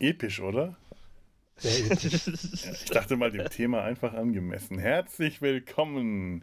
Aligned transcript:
Episch, 0.00 0.40
oder? 0.40 0.74
Sehr 1.56 1.92
episch. 1.92 2.26
Ja, 2.64 2.72
ich 2.72 2.86
dachte 2.86 3.16
mal 3.18 3.30
dem 3.30 3.50
Thema 3.50 3.84
einfach 3.84 4.14
angemessen. 4.14 4.78
Herzlich 4.78 5.42
willkommen 5.42 6.42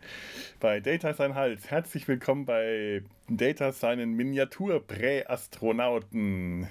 bei 0.60 0.80
Data 0.80 1.16
sein 1.16 1.34
Hals. 1.34 1.72
Herzlich 1.72 2.08
willkommen 2.08 2.46
bei 2.46 3.02
Data 3.28 3.72
seinen 3.72 4.14
Miniatur-Präastronauten. 4.14 6.68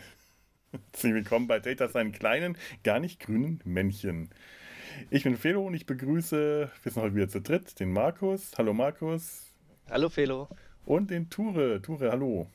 Herzlich 0.71 1.13
willkommen 1.13 1.49
bei 1.49 1.59
Data 1.59 1.89
seinen 1.89 2.13
kleinen, 2.13 2.57
gar 2.85 3.01
nicht 3.01 3.19
grünen 3.19 3.61
Männchen. 3.65 4.31
Ich 5.11 5.25
bin 5.25 5.37
Felo 5.37 5.67
und 5.67 5.75
ich 5.75 5.87
begrüße, 5.87 6.71
wir 6.83 6.93
sind 6.93 7.03
heute 7.03 7.17
wieder 7.17 7.29
zu 7.29 7.41
dritt, 7.41 7.81
den 7.81 7.93
Markus. 7.93 8.53
Hallo 8.57 8.73
Markus. 8.73 9.53
Hallo 9.91 10.09
Felo. 10.09 10.49
Und 10.85 11.11
den 11.11 11.31
Ture. 11.31 11.83
Ture, 11.83 12.13
hallo. 12.13 12.47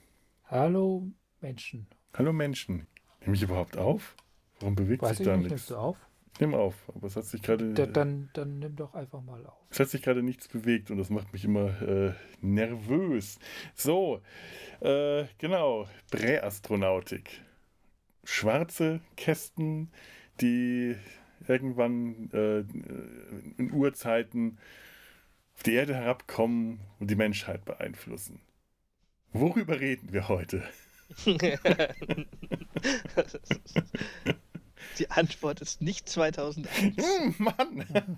Hallo 0.45 1.05
Menschen. 1.41 1.87
Hallo 2.13 2.31
Menschen. 2.31 2.87
Nehme 3.19 3.35
ich 3.35 3.43
überhaupt 3.43 3.75
auf? 3.77 4.15
Warum 4.61 4.75
bewegt 4.75 5.01
Weiß 5.01 5.17
sich 5.17 5.21
ich 5.21 5.25
da 5.25 5.37
nicht, 5.37 5.51
nichts? 5.51 5.51
nimmst 5.51 5.69
du 5.71 5.75
auf? 5.77 5.97
Nehme 6.39 6.57
auf, 6.57 6.75
aber 6.95 7.07
es 7.07 7.15
hat 7.15 7.25
sich 7.25 7.41
gerade. 7.41 7.73
Da, 7.73 7.85
dann, 7.85 8.29
dann 8.33 8.59
nimm 8.59 8.75
doch 8.75 8.93
einfach 8.93 9.21
mal 9.21 9.45
auf. 9.45 9.57
Es 9.69 9.79
hat 9.79 9.89
sich 9.89 10.01
gerade 10.01 10.23
nichts 10.23 10.47
bewegt 10.47 10.89
und 10.89 10.97
das 10.97 11.09
macht 11.09 11.33
mich 11.33 11.43
immer 11.43 11.81
äh, 11.81 12.13
nervös. 12.39 13.37
So, 13.75 14.21
äh, 14.79 15.25
genau, 15.37 15.87
Präastronautik. 16.09 17.41
Schwarze 18.23 19.01
Kästen, 19.17 19.91
die 20.39 20.95
irgendwann 21.47 22.29
äh, 22.31 22.59
in 23.57 23.71
Urzeiten 23.73 24.57
auf 25.55 25.63
die 25.63 25.73
Erde 25.73 25.95
herabkommen 25.95 26.79
und 26.99 27.11
die 27.11 27.15
Menschheit 27.15 27.65
beeinflussen. 27.65 28.39
Worüber 29.33 29.79
reden 29.79 30.13
wir 30.13 30.29
heute? 30.29 30.63
Die 34.99 35.09
Antwort 35.09 35.61
ist 35.61 35.81
nicht 35.81 36.07
2001. 36.09 36.97
Hm, 36.97 37.35
Mann! 37.37 38.17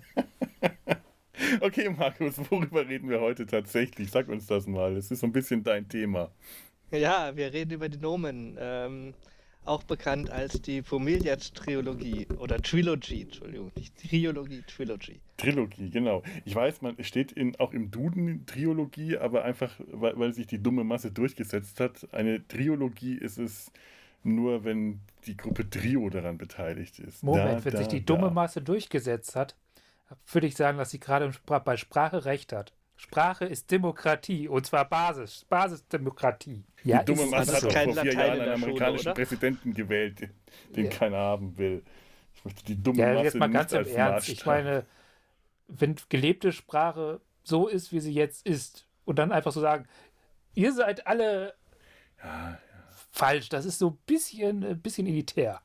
Okay, 1.60 1.90
Markus, 1.90 2.38
worüber 2.50 2.88
reden 2.88 3.08
wir 3.08 3.20
heute 3.20 3.46
tatsächlich? 3.46 4.10
Sag 4.10 4.28
uns 4.28 4.46
das 4.46 4.66
mal. 4.66 4.96
Es 4.96 5.10
ist 5.10 5.20
so 5.20 5.26
ein 5.26 5.32
bisschen 5.32 5.64
dein 5.64 5.88
Thema. 5.88 6.30
Ja, 6.90 7.36
wir 7.36 7.52
reden 7.52 7.72
über 7.72 7.88
die 7.88 7.98
Nomen. 7.98 8.56
Ähm, 8.58 9.14
auch 9.64 9.82
bekannt 9.82 10.30
als 10.30 10.60
die 10.60 10.82
Familias-Trilogie 10.82 12.28
oder 12.38 12.60
Trilogy, 12.60 13.22
Entschuldigung, 13.22 13.72
nicht 13.76 13.96
Triologie, 13.96 14.62
Trilogy. 14.66 15.20
Trilogie, 15.38 15.90
genau. 15.90 16.22
Ich 16.44 16.54
weiß, 16.54 16.82
man 16.82 17.02
steht 17.02 17.32
in, 17.32 17.56
auch 17.56 17.72
im 17.72 17.90
Duden 17.90 18.44
Triologie, 18.46 19.16
aber 19.16 19.44
einfach, 19.44 19.80
weil, 19.90 20.18
weil 20.18 20.34
sich 20.34 20.46
die 20.46 20.62
dumme 20.62 20.84
Masse 20.84 21.10
durchgesetzt 21.10 21.80
hat. 21.80 22.06
Eine 22.12 22.46
Triologie 22.46 23.14
ist 23.14 23.38
es 23.38 23.72
nur, 24.24 24.64
wenn 24.64 25.00
die 25.26 25.36
Gruppe 25.36 25.68
Trio 25.68 26.08
daran 26.10 26.38
beteiligt 26.38 26.98
ist. 26.98 27.22
Moment, 27.22 27.60
Da, 27.60 27.64
wenn 27.64 27.72
da, 27.72 27.78
sich 27.78 27.88
die 27.88 28.04
da. 28.04 28.14
dumme 28.14 28.30
Masse 28.30 28.62
durchgesetzt 28.62 29.36
hat, 29.36 29.54
würde 30.30 30.46
ich 30.46 30.56
sagen, 30.56 30.78
dass 30.78 30.90
sie 30.90 31.00
gerade 31.00 31.32
bei 31.46 31.76
Sprache 31.76 32.24
recht 32.24 32.52
hat. 32.52 32.72
Sprache 32.96 33.44
ist 33.44 33.70
Demokratie 33.70 34.46
und 34.48 34.64
zwar 34.66 34.84
Basis, 34.88 35.44
Basisdemokratie. 35.48 36.64
Die 36.84 36.88
Ja, 36.90 37.02
dumme 37.02 37.22
ist 37.24 37.30
Masse 37.30 37.52
das 37.52 37.62
hat 37.64 37.72
vor 37.72 37.82
vier 37.94 37.94
Latein 37.94 38.12
Jahren 38.14 38.34
in 38.36 38.42
einen 38.42 38.58
Schule, 38.58 38.70
amerikanischen 38.72 39.06
oder? 39.08 39.14
Präsidenten 39.14 39.74
gewählt, 39.74 40.28
den 40.76 40.84
Ja. 40.84 40.90
keiner 40.90 41.16
haben 41.18 41.58
will. 41.58 41.82
Ich 42.36 42.44
möchte 42.44 42.64
die 42.64 42.80
dumme 42.80 42.98
Ja, 43.00 43.12
Masse 43.14 43.24
jetzt 43.24 43.34
mal 43.36 43.48
nicht 43.48 43.54
ganz 43.54 43.72
im 43.72 43.78
als 43.78 43.88
Ernst. 43.90 44.28
Ich 44.28 44.46
meine, 44.46 44.84
wenn 45.66 45.96
gelebte 46.08 46.52
Sprache 46.52 47.20
so 47.42 47.66
ist, 47.66 47.92
wie 47.92 48.00
sie 48.00 48.12
jetzt 48.12 48.46
ist, 48.46 48.86
und 49.04 49.18
dann 49.18 49.32
einfach 49.32 49.52
so 49.52 49.60
sagen, 49.60 49.86
ihr 50.54 50.72
seid 50.72 51.06
alle 51.06 51.54
falsch, 53.14 53.48
das 53.48 53.64
ist 53.64 53.78
so 53.78 53.90
ein 53.90 53.98
bisschen, 54.06 54.64
ein 54.64 54.80
bisschen 54.80 55.06
elitär. 55.06 55.60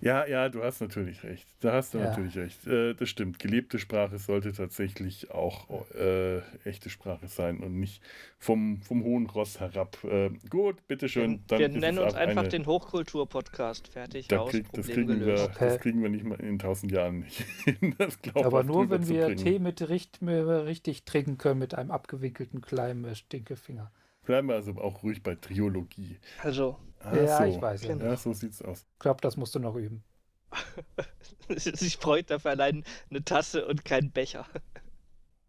Ja, 0.00 0.26
ja, 0.26 0.48
du 0.48 0.64
hast 0.64 0.80
natürlich 0.80 1.22
recht. 1.22 1.46
Da 1.60 1.74
hast 1.74 1.94
du 1.94 1.98
Ja. 1.98 2.06
natürlich 2.06 2.36
recht. 2.36 2.66
Äh, 2.66 2.94
das 2.94 3.08
stimmt. 3.08 3.38
Gelebte 3.38 3.78
Sprache 3.78 4.18
sollte 4.18 4.52
tatsächlich 4.52 5.30
auch 5.30 5.68
äh, 5.94 6.38
echte 6.64 6.90
Sprache 6.90 7.28
sein 7.28 7.58
und 7.60 7.78
nicht 7.78 8.02
vom, 8.40 8.82
vom 8.82 9.04
hohen 9.04 9.26
Ross 9.26 9.60
herab. 9.60 10.02
Äh, 10.02 10.30
gut, 10.50 10.84
bitteschön. 10.88 11.44
wir 11.48 11.60
ist 11.68 11.76
nennen 11.76 11.98
uns 12.00 12.14
einfach 12.14 12.40
eine- 12.40 12.48
den 12.48 12.66
Hochkultur-Podcast. 12.66 13.86
Fertig, 13.88 14.26
Da 14.26 14.40
aus, 14.40 14.50
krieg, 14.50 14.66
das, 14.72 14.88
kriegen 14.88 15.24
wir. 15.24 15.34
Okay. 15.44 15.54
das 15.68 15.78
kriegen 15.78 16.02
wir 16.02 16.08
nicht 16.08 16.24
mal 16.24 16.40
in 16.40 16.58
tausend 16.58 16.90
Jahren 16.90 17.20
nicht 17.20 17.40
hin. 17.64 17.94
Aber 18.34 18.64
nur, 18.64 18.90
wenn 18.90 19.06
wir. 19.08 19.36
Tee 19.36 19.60
mit 19.60 19.88
richt, 19.88 20.18
richtig 20.20 21.04
trinken 21.04 21.38
können 21.38 21.60
mit 21.60 21.76
einem 21.76 21.92
abgewickelten 21.92 22.60
kleinen 22.60 23.04
äh, 23.04 23.14
Stinkefinger. 23.14 23.92
Bleiben 24.24 24.48
wir 24.48 24.54
also 24.54 24.72
auch 24.76 25.02
ruhig 25.02 25.22
bei 25.22 25.34
Triologie. 25.34 26.18
Also, 26.42 26.78
Ah, 27.00 27.16
Ja, 27.16 27.38
so. 27.38 27.44
ich 27.44 27.60
weiß 27.60 27.82
ja. 27.84 27.96
Ja, 27.96 28.16
so 28.16 28.32
sieht's 28.32 28.62
aus. 28.62 28.86
Ich 28.94 28.98
glaube, 29.00 29.20
das 29.20 29.36
musst 29.36 29.54
du 29.54 29.58
noch 29.58 29.74
üben. 29.74 30.04
sich 31.48 31.96
freut 31.96 32.30
dafür 32.30 32.52
allein 32.52 32.84
eine 33.10 33.24
Tasse 33.24 33.66
und 33.66 33.84
kein 33.84 34.10
Becher. 34.12 34.46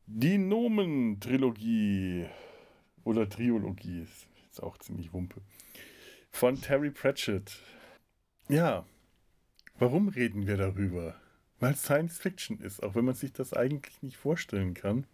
Die 0.07 0.37
Nomen-Trilogie 0.37 2.25
oder 3.03 3.29
Triologie 3.29 4.01
ist, 4.01 4.27
auch 4.63 4.77
ziemlich 4.77 5.13
wumpe. 5.13 5.41
Von 6.31 6.59
Terry 6.59 6.89
Pratchett. 6.89 7.57
Ja, 8.49 8.85
warum 9.77 10.07
reden 10.09 10.47
wir 10.47 10.57
darüber? 10.57 11.15
Weil 11.59 11.73
es 11.73 11.83
Science 11.83 12.17
Fiction 12.17 12.59
ist, 12.59 12.81
auch 12.81 12.95
wenn 12.95 13.05
man 13.05 13.15
sich 13.15 13.31
das 13.33 13.53
eigentlich 13.53 14.01
nicht 14.01 14.17
vorstellen 14.17 14.73
kann. 14.73 15.05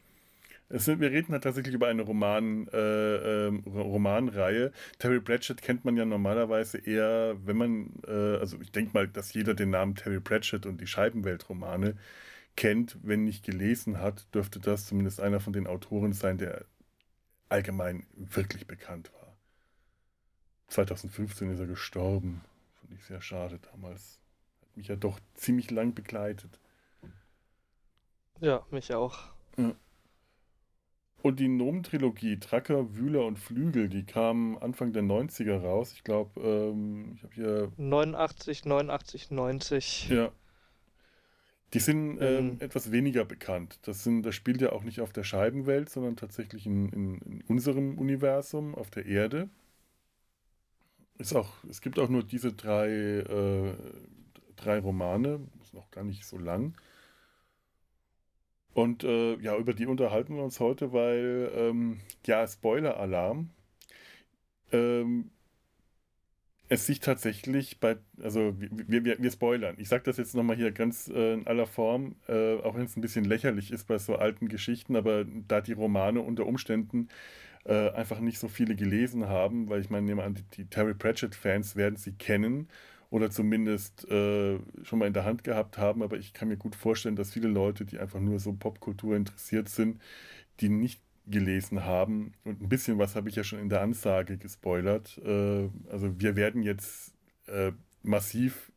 Es 0.72 0.88
wir 0.88 1.12
reden 1.12 1.34
halt 1.34 1.44
tatsächlich 1.44 1.74
über 1.74 1.88
eine 1.88 2.04
Roman, 2.04 2.68
äh, 2.68 3.48
ähm, 3.48 3.64
Romanreihe. 3.66 4.72
Terry 5.00 5.20
Pratchett 5.20 5.64
kennt 5.64 5.84
man 5.84 5.98
ja 5.98 6.06
normalerweise 6.06 6.78
eher, 6.78 7.36
wenn 7.44 7.58
man, 7.58 7.94
äh, 8.08 8.38
also 8.38 8.60
ich 8.62 8.72
denke 8.72 8.92
mal, 8.94 9.08
dass 9.08 9.34
jeder 9.34 9.56
den 9.56 9.72
Namen 9.72 9.96
Terry 9.96 10.20
Pratchett 10.20 10.68
und 10.68 10.80
die 10.80 10.86
Scheibenweltromane 10.86 11.98
kennt, 12.56 12.98
wenn 13.02 13.24
nicht 13.24 13.44
gelesen 13.44 14.00
hat, 14.00 14.28
dürfte 14.36 14.60
das 14.60 14.86
zumindest 14.86 15.20
einer 15.20 15.40
von 15.40 15.54
den 15.54 15.66
Autoren 15.66 16.14
sein, 16.14 16.38
der 16.38 16.66
allgemein 17.50 18.06
wirklich 18.16 18.68
bekannt 18.68 19.12
war. 19.14 19.36
2015 20.68 21.52
ist 21.52 21.60
er 21.60 21.66
gestorben. 21.66 22.42
Fand 22.80 22.94
ich 22.94 23.04
sehr 23.06 23.22
schade 23.22 23.60
damals. 23.72 24.20
Hat 24.62 24.78
mich 24.78 24.88
ja 24.88 24.96
doch 24.96 25.20
ziemlich 25.34 25.72
lang 25.72 25.96
begleitet. 25.96 26.60
Ja, 28.40 28.64
mich 28.70 28.94
auch. 28.94 29.34
Und 31.22 31.40
die 31.40 31.48
Nomen-Trilogie, 31.50 32.40
Tracker, 32.40 32.96
Wühler 32.96 33.26
und 33.26 33.38
Flügel, 33.40 33.90
die 33.90 34.06
kam 34.06 34.58
Anfang 34.58 34.94
der 34.94 35.04
90er 35.04 35.58
raus. 35.62 35.94
Ich 35.94 36.04
glaube, 36.04 36.40
ähm, 36.42 37.14
ich 37.16 37.24
habe 37.24 37.34
hier 37.36 37.72
89, 37.78 38.66
89, 38.66 39.32
90. 39.32 40.10
Ja. 40.10 40.32
Die 41.74 41.80
sind 41.80 42.18
ähm, 42.22 42.56
Mhm. 42.56 42.58
etwas 42.60 42.92
weniger 42.92 43.26
bekannt. 43.26 43.80
Das, 43.84 44.04
sind, 44.04 44.24
das 44.24 44.36
spielt 44.36 44.62
ja 44.62 44.72
auch 44.72 44.84
nicht 44.84 45.02
auf 45.02 45.12
der 45.14 45.24
Scheibenwelt, 45.24 45.90
sondern 45.90 46.16
tatsächlich 46.16 46.66
in, 46.66 46.90
in, 46.90 47.18
in 47.20 47.42
unserem 47.48 47.98
Universum, 48.00 48.74
auf 48.76 48.90
der 48.90 49.06
Erde. 49.06 49.50
Ist 51.18 51.36
auch, 51.36 51.52
es 51.70 51.82
gibt 51.82 52.00
auch 52.00 52.10
nur 52.10 52.24
diese 52.24 52.54
drei, 52.54 52.90
äh, 52.90 53.74
drei 54.56 54.80
Romane, 54.80 55.42
ist 55.62 55.74
noch 55.74 55.92
gar 55.92 56.04
nicht 56.04 56.26
so 56.26 56.38
lang. 56.38 56.76
Und 58.74 59.04
äh, 59.04 59.36
ja, 59.38 59.58
über 59.58 59.74
die 59.74 59.88
unterhalten 59.88 60.36
wir 60.36 60.44
uns 60.44 60.60
heute, 60.60 60.94
weil, 60.94 61.52
ähm, 61.56 62.00
ja, 62.26 62.48
Spoiler-Alarm. 62.48 63.50
Ähm, 64.72 65.32
es 66.70 66.86
sich 66.86 67.00
tatsächlich 67.00 67.80
bei, 67.80 67.98
also 68.22 68.54
wir, 68.60 69.04
wir, 69.04 69.20
wir 69.20 69.32
spoilern. 69.32 69.76
Ich 69.80 69.90
sage 69.90 70.04
das 70.04 70.18
jetzt 70.18 70.36
nochmal 70.36 70.56
hier 70.56 70.72
ganz 70.72 71.08
äh, 71.10 71.34
in 71.34 71.48
aller 71.48 71.66
Form, 71.66 72.16
äh, 72.28 72.58
auch 72.58 72.76
wenn 72.76 72.86
es 72.86 72.96
ein 72.96 73.02
bisschen 73.02 73.26
lächerlich 73.26 73.72
ist 73.72 73.88
bei 73.88 73.98
so 73.98 74.16
alten 74.16 74.48
Geschichten, 74.50 74.96
aber 74.96 75.26
da 75.26 75.62
die 75.62 75.74
Romane 75.74 76.22
unter 76.22 76.46
Umständen 76.46 77.10
äh, 77.66 77.90
einfach 77.92 78.20
nicht 78.20 78.40
so 78.40 78.48
viele 78.48 78.76
gelesen 78.76 79.28
haben, 79.28 79.70
weil 79.70 79.82
ich 79.82 79.90
meine, 79.90 80.34
die, 80.34 80.44
die 80.58 80.66
Terry 80.66 80.94
Pratchett-Fans 80.94 81.76
werden 81.76 81.96
sie 81.98 82.14
kennen 82.14 82.68
oder 83.10 83.30
zumindest 83.32 84.06
äh, 84.10 84.60
schon 84.84 85.00
mal 85.00 85.08
in 85.08 85.14
der 85.14 85.26
Hand 85.26 85.44
gehabt 85.44 85.78
haben, 85.78 86.04
aber 86.04 86.18
ich 86.18 86.34
kann 86.34 86.48
mir 86.48 86.58
gut 86.58 86.76
vorstellen, 86.76 87.16
dass 87.16 87.32
viele 87.32 87.48
Leute, 87.48 87.86
die 87.86 88.00
einfach 88.00 88.20
nur 88.20 88.40
so 88.40 88.54
Popkultur 88.54 89.16
interessiert 89.16 89.70
sind, 89.70 90.02
die 90.60 90.70
nicht 90.70 91.02
gelesen 91.28 91.86
haben. 91.86 92.34
Und 92.44 92.62
ein 92.62 92.70
bisschen 92.70 92.98
was 93.00 93.16
habe 93.16 93.30
ich 93.30 93.36
ja 93.36 93.44
schon 93.44 93.60
in 93.60 93.70
der 93.70 93.82
Ansage 93.82 94.38
gespoilert. 94.38 95.20
Äh, 95.26 95.70
also 95.90 96.20
wir 96.20 96.36
werden 96.36 96.64
jetzt 96.64 97.14
äh, 97.48 97.72
massiv 98.04 98.72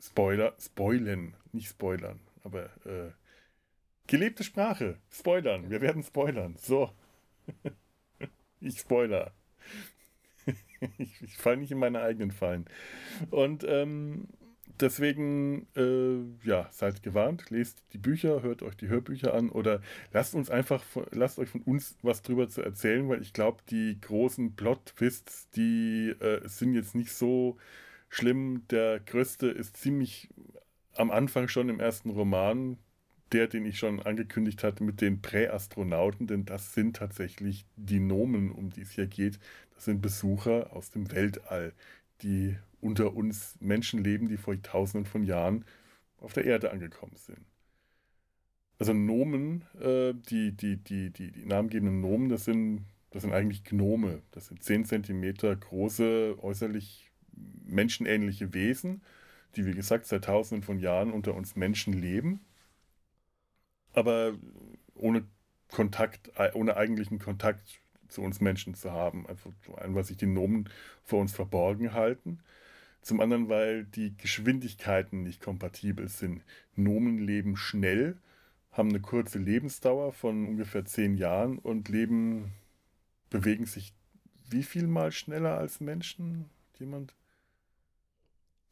Spoiler, 0.00 0.54
spoilen, 0.60 1.34
nicht 1.52 1.70
spoilern, 1.70 2.20
aber 2.44 2.66
äh, 2.86 3.10
gelebte 4.06 4.44
Sprache, 4.44 4.98
spoilern, 5.10 5.70
wir 5.70 5.80
werden 5.80 6.02
spoilern. 6.04 6.56
So. 6.56 6.92
ich 8.60 8.78
spoiler. 8.78 9.32
ich 10.98 11.22
ich 11.22 11.36
falle 11.36 11.58
nicht 11.58 11.72
in 11.72 11.78
meine 11.78 12.00
eigenen 12.00 12.30
Fallen. 12.30 12.66
Und 13.30 13.64
ähm, 13.68 14.28
deswegen, 14.80 15.66
äh, 15.76 16.46
ja, 16.46 16.68
seid 16.70 17.02
gewarnt, 17.02 17.50
lest 17.50 17.82
die 17.92 17.98
Bücher, 17.98 18.42
hört 18.42 18.62
euch 18.62 18.76
die 18.76 18.88
Hörbücher 18.88 19.34
an 19.34 19.50
oder 19.50 19.80
lasst 20.12 20.34
uns 20.34 20.50
einfach, 20.50 20.84
lasst 21.10 21.38
euch 21.38 21.48
von 21.48 21.62
uns 21.62 21.96
was 22.02 22.22
drüber 22.22 22.48
zu 22.48 22.62
erzählen, 22.62 23.08
weil 23.08 23.22
ich 23.22 23.32
glaube, 23.32 23.58
die 23.70 23.98
großen 24.00 24.54
Plot-Twists, 24.56 25.50
die 25.50 26.10
äh, 26.20 26.46
sind 26.48 26.74
jetzt 26.74 26.94
nicht 26.94 27.12
so 27.12 27.56
schlimm. 28.08 28.64
Der 28.70 29.00
größte 29.00 29.48
ist 29.48 29.76
ziemlich 29.76 30.28
am 30.94 31.10
Anfang 31.10 31.48
schon 31.48 31.68
im 31.68 31.80
ersten 31.80 32.10
Roman, 32.10 32.78
der, 33.32 33.46
den 33.46 33.66
ich 33.66 33.78
schon 33.78 34.00
angekündigt 34.00 34.64
hatte, 34.64 34.82
mit 34.82 35.00
den 35.00 35.20
Präastronauten, 35.20 36.26
denn 36.26 36.44
das 36.44 36.74
sind 36.74 36.96
tatsächlich 36.96 37.66
die 37.76 38.00
Nomen, 38.00 38.50
um 38.50 38.70
die 38.70 38.82
es 38.82 38.92
hier 38.92 39.06
geht. 39.06 39.38
Sind 39.78 40.02
Besucher 40.02 40.72
aus 40.72 40.90
dem 40.90 41.10
Weltall, 41.12 41.72
die 42.22 42.56
unter 42.80 43.14
uns 43.14 43.56
Menschen 43.60 44.02
leben, 44.02 44.28
die 44.28 44.36
vor 44.36 44.60
tausenden 44.60 45.10
von 45.10 45.24
Jahren 45.24 45.64
auf 46.18 46.32
der 46.32 46.44
Erde 46.44 46.70
angekommen 46.70 47.16
sind. 47.16 47.44
Also 48.78 48.92
Nomen, 48.92 49.64
äh, 49.80 50.14
die, 50.14 50.52
die, 50.52 50.76
die, 50.76 51.10
die, 51.10 51.32
die 51.32 51.46
namengebenden 51.46 52.00
Nomen, 52.00 52.28
das 52.28 52.44
sind, 52.44 52.84
das 53.10 53.22
sind 53.22 53.32
eigentlich 53.32 53.64
Gnome. 53.64 54.22
Das 54.30 54.46
sind 54.46 54.62
10 54.62 54.84
cm 54.84 55.34
große, 55.58 56.36
äußerlich 56.40 57.10
menschenähnliche 57.64 58.54
Wesen, 58.54 59.02
die, 59.56 59.66
wie 59.66 59.74
gesagt, 59.74 60.06
seit 60.06 60.24
tausenden 60.24 60.62
von 60.62 60.78
Jahren 60.78 61.12
unter 61.12 61.34
uns 61.34 61.56
Menschen 61.56 61.92
leben, 61.92 62.40
aber 63.92 64.34
ohne 64.94 65.24
Kontakt, 65.70 66.30
ohne 66.54 66.76
eigentlichen 66.76 67.18
Kontakt 67.18 67.80
zu 68.08 68.22
uns 68.22 68.40
Menschen 68.40 68.74
zu 68.74 68.92
haben. 68.92 69.26
Einfach 69.26 69.50
zum 69.64 69.76
einen, 69.76 69.94
weil 69.94 70.04
sich 70.04 70.16
die 70.16 70.26
Nomen 70.26 70.68
vor 71.04 71.20
uns 71.20 71.32
verborgen 71.32 71.92
halten. 71.92 72.40
Zum 73.02 73.20
anderen, 73.20 73.48
weil 73.48 73.84
die 73.84 74.16
Geschwindigkeiten 74.16 75.22
nicht 75.22 75.40
kompatibel 75.40 76.08
sind. 76.08 76.42
Nomen 76.74 77.18
leben 77.18 77.56
schnell, 77.56 78.16
haben 78.72 78.90
eine 78.90 79.00
kurze 79.00 79.38
Lebensdauer 79.38 80.12
von 80.12 80.46
ungefähr 80.46 80.84
zehn 80.84 81.16
Jahren 81.16 81.58
und 81.58 81.88
leben, 81.88 82.52
bewegen 83.30 83.66
sich 83.66 83.94
wie 84.50 84.62
viel 84.62 84.86
mal 84.86 85.12
schneller 85.12 85.58
als 85.58 85.80
Menschen? 85.80 86.48
Jemand? 86.78 87.14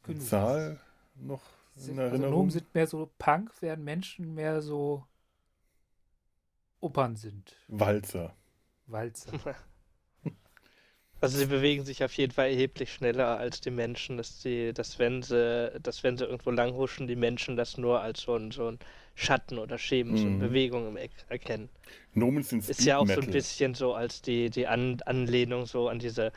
Genug. 0.03 0.23
Zahl 0.23 0.79
noch 1.15 1.41
in 1.75 1.81
sind, 1.81 1.97
Erinnerung? 1.97 2.23
Also 2.23 2.35
Nomen 2.35 2.49
sind 2.51 2.75
mehr 2.75 2.87
so 2.87 3.09
Punk, 3.17 3.51
während 3.61 3.83
Menschen 3.83 4.33
mehr 4.33 4.61
so 4.61 5.05
Opern 6.79 7.15
sind. 7.15 7.55
Walzer. 7.67 8.35
Walzer. 8.87 9.31
Also 11.19 11.39
sie 11.39 11.47
bewegen 11.47 11.83
sich 11.83 12.03
auf 12.03 12.13
jeden 12.13 12.31
Fall 12.31 12.49
erheblich 12.49 12.93
schneller 12.93 13.39
als 13.39 13.59
die 13.59 13.71
Menschen, 13.71 14.17
dass 14.17 14.39
sie, 14.43 14.71
dass 14.71 14.99
wenn 14.99 15.23
sie, 15.23 15.71
dass 15.81 16.03
wenn 16.03 16.15
sie 16.15 16.25
irgendwo 16.25 16.51
langhuschen, 16.51 17.07
die 17.07 17.15
Menschen 17.15 17.55
das 17.57 17.77
nur 17.77 18.01
als 18.01 18.21
so 18.21 18.35
ein, 18.35 18.51
so 18.51 18.67
ein 18.69 18.79
Schatten 19.15 19.57
oder 19.57 19.79
Schemen, 19.79 20.13
mm. 20.13 20.17
so 20.17 20.25
eine 20.27 20.35
mhm. 20.35 20.39
Bewegung 20.39 20.87
im 20.87 21.09
erkennen. 21.27 21.69
Nomen 22.13 22.43
sind 22.43 22.69
Ist 22.69 22.83
ja 22.83 22.99
auch 22.99 23.07
so 23.07 23.19
ein 23.19 23.31
bisschen 23.31 23.73
so 23.73 23.95
als 23.95 24.21
die, 24.21 24.51
die 24.51 24.67
An 24.67 25.01
Anlehnung 25.07 25.65
so 25.65 25.89
an 25.89 25.97
diese 25.97 26.31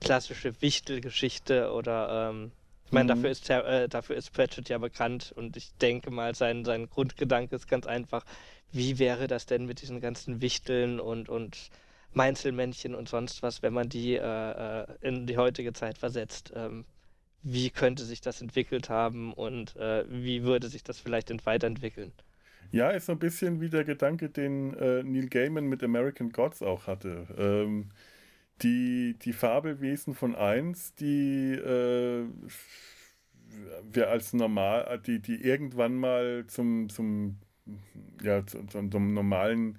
klassische 0.00 0.60
Wichtelgeschichte 0.60 1.72
oder 1.72 2.30
ähm, 2.30 2.50
ich 2.86 2.92
meine, 2.92 3.14
mhm. 3.14 3.22
dafür 3.22 3.30
ist 3.30 3.48
äh, 3.50 3.88
dafür 3.88 4.16
ist 4.16 4.32
Pratchett 4.32 4.68
ja 4.68 4.78
bekannt 4.78 5.32
und 5.36 5.56
ich 5.56 5.72
denke 5.80 6.10
mal, 6.10 6.34
sein, 6.34 6.64
sein 6.64 6.90
Grundgedanke 6.90 7.54
ist 7.54 7.68
ganz 7.68 7.86
einfach, 7.86 8.24
wie 8.72 8.98
wäre 8.98 9.28
das 9.28 9.46
denn 9.46 9.66
mit 9.66 9.80
diesen 9.80 10.00
ganzen 10.00 10.40
Wichteln 10.40 10.98
und, 10.98 11.28
und 11.28 11.70
Meinzelmännchen 12.16 12.94
und 12.94 13.08
sonst 13.08 13.42
was, 13.42 13.62
wenn 13.62 13.72
man 13.72 13.88
die 13.88 14.14
äh, 14.14 14.82
äh, 14.82 14.86
in 15.00 15.26
die 15.26 15.36
heutige 15.36 15.72
Zeit 15.72 15.98
versetzt. 15.98 16.52
Ähm, 16.54 16.84
wie 17.42 17.68
könnte 17.70 18.04
sich 18.04 18.22
das 18.22 18.40
entwickelt 18.40 18.88
haben 18.88 19.32
und 19.34 19.76
äh, 19.76 20.04
wie 20.08 20.44
würde 20.44 20.68
sich 20.68 20.82
das 20.82 20.98
vielleicht 20.98 21.30
weiterentwickeln? 21.44 22.12
Ja, 22.72 22.90
ist 22.90 23.06
so 23.06 23.12
ein 23.12 23.18
bisschen 23.18 23.60
wie 23.60 23.68
der 23.68 23.84
Gedanke, 23.84 24.30
den 24.30 24.74
äh, 24.74 25.02
Neil 25.02 25.28
Gaiman 25.28 25.66
mit 25.66 25.82
American 25.84 26.30
Gods 26.30 26.62
auch 26.62 26.86
hatte. 26.86 27.26
Ähm, 27.38 27.90
die, 28.62 29.16
die 29.20 29.32
Fabelwesen 29.32 30.14
von 30.14 30.34
1, 30.34 30.94
die 30.94 31.52
äh, 31.52 32.24
wir 33.92 34.10
als 34.10 34.32
normal, 34.32 35.00
die, 35.06 35.20
die 35.20 35.42
irgendwann 35.42 35.94
mal 35.94 36.44
zum, 36.46 36.88
zum, 36.88 37.38
ja, 38.22 38.44
zum, 38.46 38.90
zum 38.90 39.14
normalen 39.14 39.78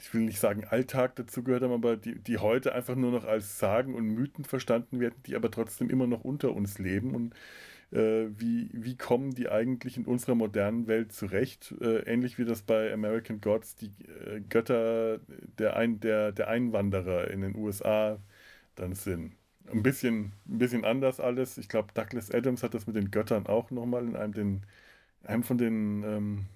ich 0.00 0.12
will 0.14 0.22
nicht 0.22 0.40
sagen 0.40 0.64
Alltag 0.64 1.16
dazu 1.16 1.42
gehört 1.42 1.62
haben, 1.62 1.72
aber 1.72 1.96
die, 1.96 2.14
die 2.18 2.38
heute 2.38 2.74
einfach 2.74 2.96
nur 2.96 3.12
noch 3.12 3.24
als 3.24 3.58
Sagen 3.58 3.94
und 3.94 4.06
Mythen 4.06 4.44
verstanden 4.44 5.00
werden, 5.00 5.16
die 5.26 5.36
aber 5.36 5.50
trotzdem 5.50 5.90
immer 5.90 6.06
noch 6.06 6.24
unter 6.24 6.54
uns 6.54 6.78
leben 6.78 7.14
und 7.14 7.34
äh, 7.92 8.28
wie, 8.38 8.70
wie 8.72 8.96
kommen 8.96 9.32
die 9.34 9.48
eigentlich 9.48 9.96
in 9.96 10.04
unserer 10.06 10.34
modernen 10.34 10.86
Welt 10.86 11.12
zurecht? 11.12 11.74
Äh, 11.80 12.00
ähnlich 12.10 12.38
wie 12.38 12.44
das 12.44 12.62
bei 12.62 12.92
American 12.92 13.40
Gods 13.40 13.74
die 13.76 13.90
äh, 14.26 14.40
Götter 14.48 15.18
der, 15.58 15.76
Ein, 15.76 16.00
der, 16.00 16.32
der 16.32 16.48
Einwanderer 16.48 17.30
in 17.30 17.40
den 17.40 17.56
USA 17.56 18.18
dann 18.76 18.94
sind. 18.94 19.34
Ein 19.70 19.82
bisschen, 19.82 20.32
ein 20.48 20.58
bisschen 20.58 20.84
anders 20.84 21.20
alles. 21.20 21.58
Ich 21.58 21.68
glaube, 21.68 21.88
Douglas 21.94 22.30
Adams 22.30 22.62
hat 22.62 22.74
das 22.74 22.86
mit 22.86 22.96
den 22.96 23.10
Göttern 23.10 23.46
auch 23.46 23.70
nochmal 23.70 24.04
in 24.04 24.16
einem, 24.16 24.32
den, 24.34 24.62
einem 25.24 25.42
von 25.42 25.58
den 25.58 26.02
ähm, 26.04 26.46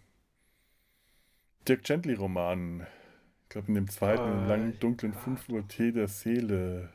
Dirk 1.68 1.84
Gently-Romanen. 1.84 2.86
Ich 3.42 3.48
glaube, 3.50 3.68
in 3.68 3.74
dem 3.74 3.88
zweiten, 3.88 4.22
im 4.22 4.48
langen, 4.48 4.78
dunklen 4.80 5.12
ja. 5.12 5.18
5 5.18 5.48
Uhr 5.48 5.68
Tee 5.68 5.92
der 5.92 6.08
Seele. 6.08 6.90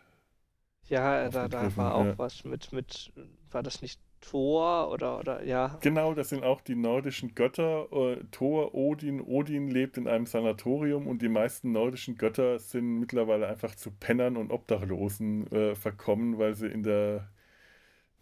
Ja, 0.87 1.29
da, 1.29 1.47
da 1.47 1.75
war 1.77 1.95
auch 1.95 2.05
ja. 2.05 2.17
was 2.17 2.43
mit, 2.43 2.71
mit, 2.73 3.13
war 3.51 3.63
das 3.63 3.81
nicht 3.81 3.99
Thor 4.21 4.91
oder, 4.91 5.19
oder, 5.19 5.43
ja? 5.43 5.77
Genau, 5.81 6.13
das 6.13 6.29
sind 6.29 6.43
auch 6.43 6.61
die 6.61 6.75
nordischen 6.75 7.35
Götter. 7.35 7.87
Äh, 7.91 8.23
Thor, 8.31 8.73
Odin. 8.73 9.21
Odin 9.21 9.69
lebt 9.69 9.97
in 9.97 10.07
einem 10.07 10.25
Sanatorium 10.25 11.07
und 11.07 11.21
die 11.21 11.29
meisten 11.29 11.71
nordischen 11.71 12.17
Götter 12.17 12.59
sind 12.59 12.99
mittlerweile 12.99 13.47
einfach 13.47 13.75
zu 13.75 13.91
Pennern 13.91 14.35
und 14.35 14.51
Obdachlosen 14.51 15.49
äh, 15.51 15.75
verkommen, 15.75 16.37
weil 16.37 16.55
sie 16.55 16.67
in 16.67 16.83
der 16.83 17.29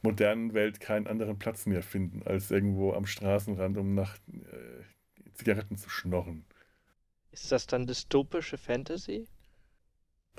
modernen 0.04 0.54
Welt 0.54 0.80
keinen 0.80 1.08
anderen 1.08 1.40
Platz 1.40 1.66
mehr 1.66 1.82
finden, 1.82 2.22
als 2.26 2.52
irgendwo 2.52 2.94
am 2.94 3.06
Straßenrand, 3.06 3.78
um 3.78 3.96
nach 3.96 4.18
äh, 4.28 4.84
Zigaretten 5.38 5.78
zu 5.78 5.90
schnorren. 5.90 6.46
Ist 7.32 7.52
das 7.52 7.68
dann 7.68 7.86
dystopische 7.86 8.58
Fantasy? 8.58 9.28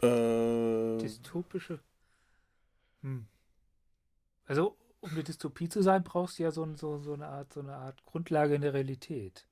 Äh, 0.03 0.99
dystopische? 0.99 1.81
Hm. 3.03 3.27
Also, 4.47 4.77
um 5.01 5.11
eine 5.11 5.23
Dystopie 5.23 5.69
zu 5.69 5.83
sein, 5.83 6.03
brauchst 6.03 6.39
du 6.39 6.43
ja 6.43 6.51
so, 6.51 6.67
so, 6.75 6.99
so, 6.99 7.15
eine, 7.15 7.29
Art, 7.29 7.53
so 7.53 7.61
eine 7.61 7.75
Art 7.75 8.05
Grundlage 8.05 8.55
in 8.55 8.63
der 8.63 8.75
Realität. 8.75 9.47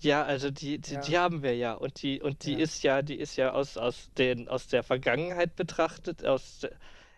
Ja, 0.00 0.24
also 0.24 0.50
die, 0.50 0.78
die, 0.78 0.94
ja. 0.94 1.00
die 1.00 1.18
haben 1.18 1.42
wir 1.42 1.56
ja. 1.56 1.74
Und 1.74 2.02
die, 2.02 2.20
und 2.20 2.44
die 2.44 2.54
ja. 2.54 2.58
ist 2.58 2.82
ja, 2.82 3.02
die 3.02 3.16
ist 3.16 3.36
ja 3.36 3.52
aus, 3.52 3.76
aus, 3.76 4.10
den, 4.18 4.48
aus 4.48 4.66
der 4.68 4.82
Vergangenheit 4.82 5.56
betrachtet, 5.56 6.24
aus 6.24 6.66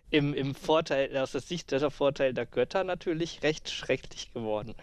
im, 0.09 0.33
im 0.33 0.53
Vorteil, 0.53 1.17
aus 1.17 1.31
der 1.31 1.41
Sicht 1.41 1.71
der 1.71 1.89
Vorteil 1.89 2.33
der 2.33 2.45
Götter 2.45 2.83
natürlich 2.83 3.41
recht 3.41 3.69
schrecklich 3.69 4.33
geworden. 4.33 4.75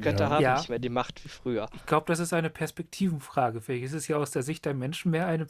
Götter 0.00 0.24
ja. 0.24 0.30
haben 0.30 0.42
ja. 0.42 0.56
nicht 0.56 0.68
mehr 0.68 0.78
die 0.78 0.88
Macht 0.88 1.24
wie 1.24 1.28
früher. 1.28 1.68
Ich 1.74 1.86
glaube, 1.86 2.06
das 2.06 2.18
ist 2.18 2.32
eine 2.32 2.50
Perspektivenfrage. 2.50 3.60
Vielleicht 3.60 3.84
ist 3.84 3.92
es 3.92 4.08
ja 4.08 4.16
aus 4.16 4.30
der 4.30 4.42
Sicht 4.42 4.64
der 4.64 4.74
Menschen 4.74 5.10
mehr 5.10 5.26
eine 5.26 5.46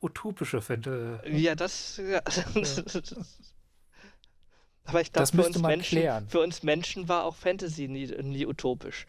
utopische 0.00 0.60
Fände. 0.60 1.22
Ja, 1.26 1.54
das. 1.54 1.96
Ja. 1.98 2.22
Aber 4.86 5.00
ich 5.00 5.12
glaube, 5.12 5.28
für, 5.28 5.46
uns 5.46 5.58
Menschen, 5.58 6.28
für 6.28 6.40
uns 6.40 6.62
Menschen 6.62 7.08
war 7.08 7.24
auch 7.24 7.36
Fantasy 7.36 7.88
nie, 7.88 8.06
nie 8.06 8.46
utopisch. 8.46 9.06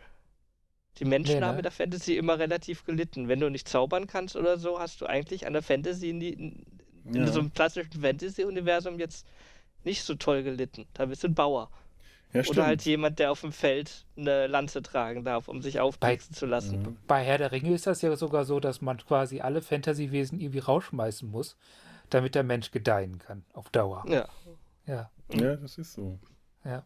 Die 1.00 1.06
Menschen 1.06 1.34
nee, 1.36 1.40
ne? 1.42 1.48
haben 1.48 1.58
in 1.58 1.64
der 1.64 1.72
Fantasy 1.74 2.16
immer 2.16 2.40
relativ 2.40 2.86
gelitten. 2.86 3.28
Wenn 3.28 3.42
du 3.42 3.50
nicht 3.50 3.68
zaubern 3.68 4.08
kannst 4.08 4.38
oder 4.38 4.58
so, 4.58 4.80
hast 4.80 5.02
du 5.02 5.06
eigentlich 5.06 5.46
an 5.46 5.52
der 5.52 5.62
Fantasy 5.62 6.14
nie, 6.14 6.64
in 7.14 7.28
so 7.28 7.40
einem 7.40 7.54
klassischen 7.54 8.02
Fantasy-Universum 8.02 8.98
jetzt 8.98 9.28
nicht 9.84 10.04
so 10.04 10.16
toll 10.16 10.44
gelitten. 10.44 10.88
Da 10.94 11.06
bist 11.06 11.24
du 11.24 11.28
ein 11.28 11.36
Bauer. 11.36 11.70
Ja, 12.36 12.44
Oder 12.50 12.66
halt 12.66 12.82
jemand, 12.82 13.20
der 13.20 13.32
auf 13.32 13.42
dem 13.42 13.54
Feld 13.54 14.06
eine 14.18 14.48
Lanze 14.48 14.82
tragen 14.82 15.24
darf, 15.24 15.48
um 15.48 15.62
sich 15.62 15.80
aufblitzen 15.80 16.36
zu 16.36 16.46
lassen. 16.46 16.82
Mhm. 16.82 16.98
Bei 17.08 17.24
Herr 17.24 17.38
der 17.38 17.54
Ringe 17.54 17.74
ist 17.74 17.88
das 17.88 18.02
ja 18.02 18.14
sogar 18.18 18.44
so, 18.44 18.60
dass 18.60 18.82
man 18.82 18.98
quasi 18.98 19.40
alle 19.40 19.62
Fantasy-Wesen 19.62 20.42
irgendwie 20.42 20.60
rausschmeißen 20.60 21.30
muss, 21.30 21.56
damit 22.10 22.36
der 22.36 22.44
Mensch 22.44 22.72
gedeihen 22.72 23.20
kann, 23.20 23.46
auf 23.54 23.70
Dauer. 23.70 24.04
Ja. 24.10 24.28
Ja, 24.86 25.10
ja 25.32 25.56
das 25.56 25.78
ist 25.78 25.94
so. 25.94 26.20
Ja. 26.66 26.84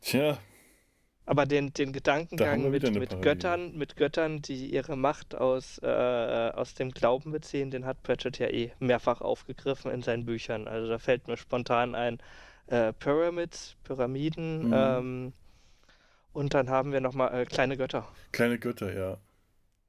Tja. 0.00 0.38
Aber 1.26 1.44
den, 1.44 1.74
den 1.74 1.92
Gedankengang 1.92 2.70
mit, 2.70 2.90
mit 2.94 3.20
Göttern, 3.20 3.76
mit 3.76 3.96
Göttern, 3.96 4.40
die 4.40 4.72
ihre 4.72 4.96
Macht 4.96 5.34
aus, 5.34 5.78
äh, 5.82 5.86
aus 6.54 6.72
dem 6.72 6.90
Glauben 6.92 7.32
beziehen, 7.32 7.70
den 7.70 7.84
hat 7.84 8.02
Pratchett 8.02 8.38
ja 8.38 8.48
eh 8.48 8.72
mehrfach 8.78 9.20
aufgegriffen 9.20 9.90
in 9.90 10.00
seinen 10.00 10.24
Büchern. 10.24 10.66
Also 10.66 10.88
da 10.88 10.98
fällt 10.98 11.28
mir 11.28 11.36
spontan 11.36 11.94
ein, 11.94 12.18
äh, 12.68 12.92
Pyramids, 12.92 13.76
Pyramiden. 13.84 14.68
Mhm. 14.68 14.74
Ähm, 14.74 15.32
und 16.32 16.54
dann 16.54 16.70
haben 16.70 16.92
wir 16.92 17.00
nochmal 17.00 17.34
äh, 17.34 17.44
kleine 17.44 17.76
Götter. 17.76 18.06
Kleine 18.32 18.58
Götter, 18.58 18.92
ja. 18.92 19.18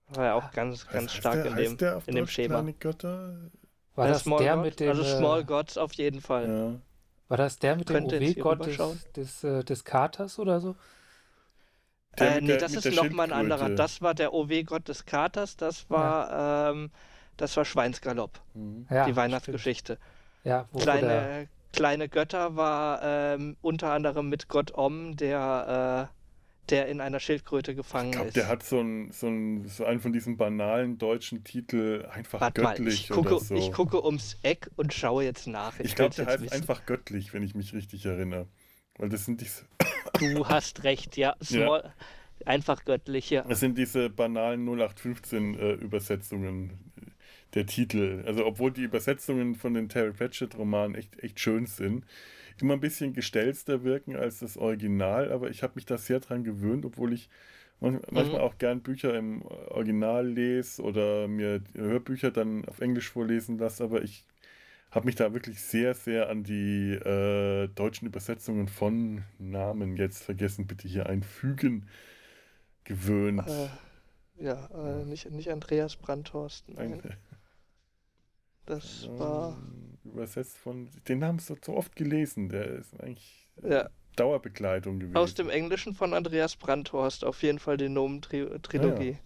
War 0.10 0.26
ja 0.26 0.34
auch 0.34 0.52
ganz, 0.52 0.88
ganz 0.88 1.12
heißt, 1.12 1.16
stark 1.18 1.44
der, 1.44 1.58
in 1.58 1.78
dem, 1.78 2.02
in 2.08 2.16
dem 2.16 2.28
Schema. 2.28 2.56
Kleine 2.56 2.74
Götter? 2.74 3.52
War 3.96 4.08
das 4.08 4.24
Small 4.24 4.40
der 4.40 4.56
God? 4.56 4.66
mit 4.66 4.80
dem. 4.80 4.90
Also 4.90 5.04
Small 5.04 5.44
Gods 5.44 5.78
auf 5.78 5.94
jeden 5.94 6.22
Fall. 6.22 6.48
Ja. 6.48 6.82
War 7.28 7.38
das 7.38 7.60
der 7.60 7.76
mit 7.76 7.90
dem 7.90 8.06
OW-Gott 8.06 8.66
des, 8.66 9.12
des, 9.12 9.44
äh, 9.44 9.64
des 9.64 9.84
Katers 9.84 10.40
oder 10.40 10.60
so? 10.60 10.76
Äh, 12.18 12.42
nee, 12.42 12.48
der, 12.48 12.58
das 12.58 12.74
ist 12.74 12.96
nochmal 12.96 13.28
ein 13.28 13.34
anderer. 13.34 13.70
Das 13.70 14.02
war 14.02 14.16
der 14.16 14.34
OW-Gott 14.34 14.88
des 14.88 15.06
Katers, 15.06 15.58
das 15.58 15.90
war, 15.90 16.30
ja. 16.30 16.72
ähm, 16.72 16.92
das 17.38 17.56
war 17.56 17.66
Schweinsgalopp. 17.66 18.40
Mhm. 18.56 18.88
Ja, 18.90 19.06
die 19.06 19.16
Weihnachtsgeschichte. 19.16 20.00
Ja, 20.44 20.68
wo 20.72 20.80
Kleine, 20.80 21.48
Kleine 21.74 22.10
Götter 22.10 22.56
war 22.56 23.02
ähm, 23.04 23.58
unter 23.62 23.92
anderem 23.92 24.30
mit 24.30 24.48
Gott 24.48 24.74
Om, 24.74 25.16
der, 25.16 26.10
äh, 26.10 26.70
der 26.70 26.88
in 26.88 27.00
einer 27.00 27.20
Schildkröte 27.20 27.76
gefangen 27.76 28.10
ich 28.10 28.16
glaub, 28.16 28.28
ist. 28.28 28.36
Der 28.36 28.48
hat 28.48 28.64
so, 28.64 28.80
ein, 28.80 29.12
so, 29.12 29.28
ein, 29.28 29.68
so 29.68 29.86
einen 29.86 30.00
von 30.00 30.12
diesen 30.12 30.38
banalen 30.38 30.98
deutschen 30.98 31.44
Titel 31.44 32.08
einfach 32.12 32.42
Wart 32.42 32.56
göttlich 32.56 32.80
mal, 32.80 32.94
ich 32.94 33.10
gucke, 33.10 33.36
oder 33.36 33.46
so. 33.46 33.56
Ich 33.56 33.72
gucke 33.72 34.04
ums 34.04 34.38
Eck 34.44 34.70
und 34.78 34.94
schaue 34.94 35.24
jetzt 35.24 35.48
nach. 35.48 35.80
Ich, 35.80 35.88
ich 35.88 35.96
glaube, 35.96 36.16
der 36.16 36.26
heißt 36.26 36.44
wissen. 36.44 36.54
einfach 36.54 36.86
göttlich, 36.86 37.34
wenn 37.34 37.44
ich 37.44 37.56
mich 37.56 37.74
richtig 37.74 38.06
erinnere. 38.06 38.48
Weil 38.98 39.10
das 39.10 39.26
sind 39.26 39.42
diese. 39.42 39.66
Du 40.20 40.48
hast 40.48 40.84
recht, 40.84 41.18
ja. 41.18 41.36
Small, 41.44 41.84
ja. 41.86 42.46
Einfach 42.46 42.86
göttliche. 42.86 43.46
Das 43.48 43.60
sind 43.60 43.78
diese 43.78 44.10
banalen 44.10 44.66
0815 44.66 45.60
äh, 45.60 45.72
Übersetzungen 45.74 46.89
der 47.54 47.66
Titel. 47.66 48.24
Also 48.26 48.46
obwohl 48.46 48.72
die 48.72 48.84
Übersetzungen 48.84 49.56
von 49.56 49.74
den 49.74 49.90
Terry 49.90 50.12
Pratchett-Romanen 50.12 50.96
echt, 50.96 51.20
echt 51.24 51.40
schön 51.40 51.66
sind, 51.66 52.06
immer 52.62 52.74
ein 52.74 52.80
bisschen 52.80 53.14
gestelzter 53.14 53.84
wirken 53.84 54.16
als 54.16 54.40
das 54.40 54.58
Original, 54.58 55.32
aber 55.32 55.50
ich 55.50 55.64
habe 55.64 55.74
mich 55.76 55.86
da 55.86 55.98
sehr 55.98 56.20
dran 56.20 56.44
gewöhnt, 56.44 56.86
obwohl 56.86 57.14
ich 57.14 57.30
manchmal 57.80 58.26
mhm. 58.26 58.36
auch 58.36 58.58
gern 58.58 58.82
Bücher 58.82 59.16
im 59.16 59.42
Original 59.44 60.28
lese 60.28 60.82
oder 60.82 61.28
mir 61.28 61.62
Hörbücher 61.74 62.32
dann 62.32 62.66
auf 62.66 62.82
Englisch 62.82 63.10
vorlesen 63.10 63.58
lasse, 63.58 63.84
aber 63.84 64.02
ich 64.04 64.26
habe 64.92 65.06
mich 65.06 65.16
da 65.16 65.34
wirklich 65.34 65.62
sehr, 65.62 65.94
sehr 65.94 66.30
an 66.30 66.44
die 66.44 66.94
äh, 66.94 67.68
deutschen 67.70 68.08
Übersetzungen 68.08 68.68
von 68.68 69.24
Namen 69.38 69.96
jetzt 69.98 70.24
vergessen, 70.24 70.68
bitte 70.68 70.88
hier 70.88 71.06
einfügen, 71.06 71.88
gewöhnt. 72.84 73.48
Äh, 73.48 74.44
ja, 74.44 74.68
äh, 74.74 75.06
nicht, 75.06 75.30
nicht 75.32 75.52
Andreas 75.52 75.96
Brandhorst, 75.96 76.70
nein. 76.70 77.02
Das 78.70 79.06
ähm, 79.06 79.20
war. 79.20 79.58
Übersetzt 80.06 80.58
von. 80.58 80.90
Den 81.08 81.24
haben 81.24 81.40
sie 81.40 81.56
so 81.62 81.76
oft 81.76 81.96
gelesen. 81.96 82.50
Der 82.50 82.66
ist 82.68 83.00
eigentlich 83.00 83.48
ja. 83.64 83.90
Dauerbegleitung 84.16 85.00
gewesen. 85.00 85.18
Aus 85.18 85.34
dem 85.34 85.50
Englischen 85.50 85.96
von 85.96 86.14
Andreas 86.14 86.56
Brandhorst, 86.56 87.26
auf 87.26 87.42
jeden 87.42 87.60
Fall 87.60 87.78
die 87.78 87.90
Nomen-Trilogie. 87.90 89.06
Ja, 89.06 89.12
ja. 89.12 89.18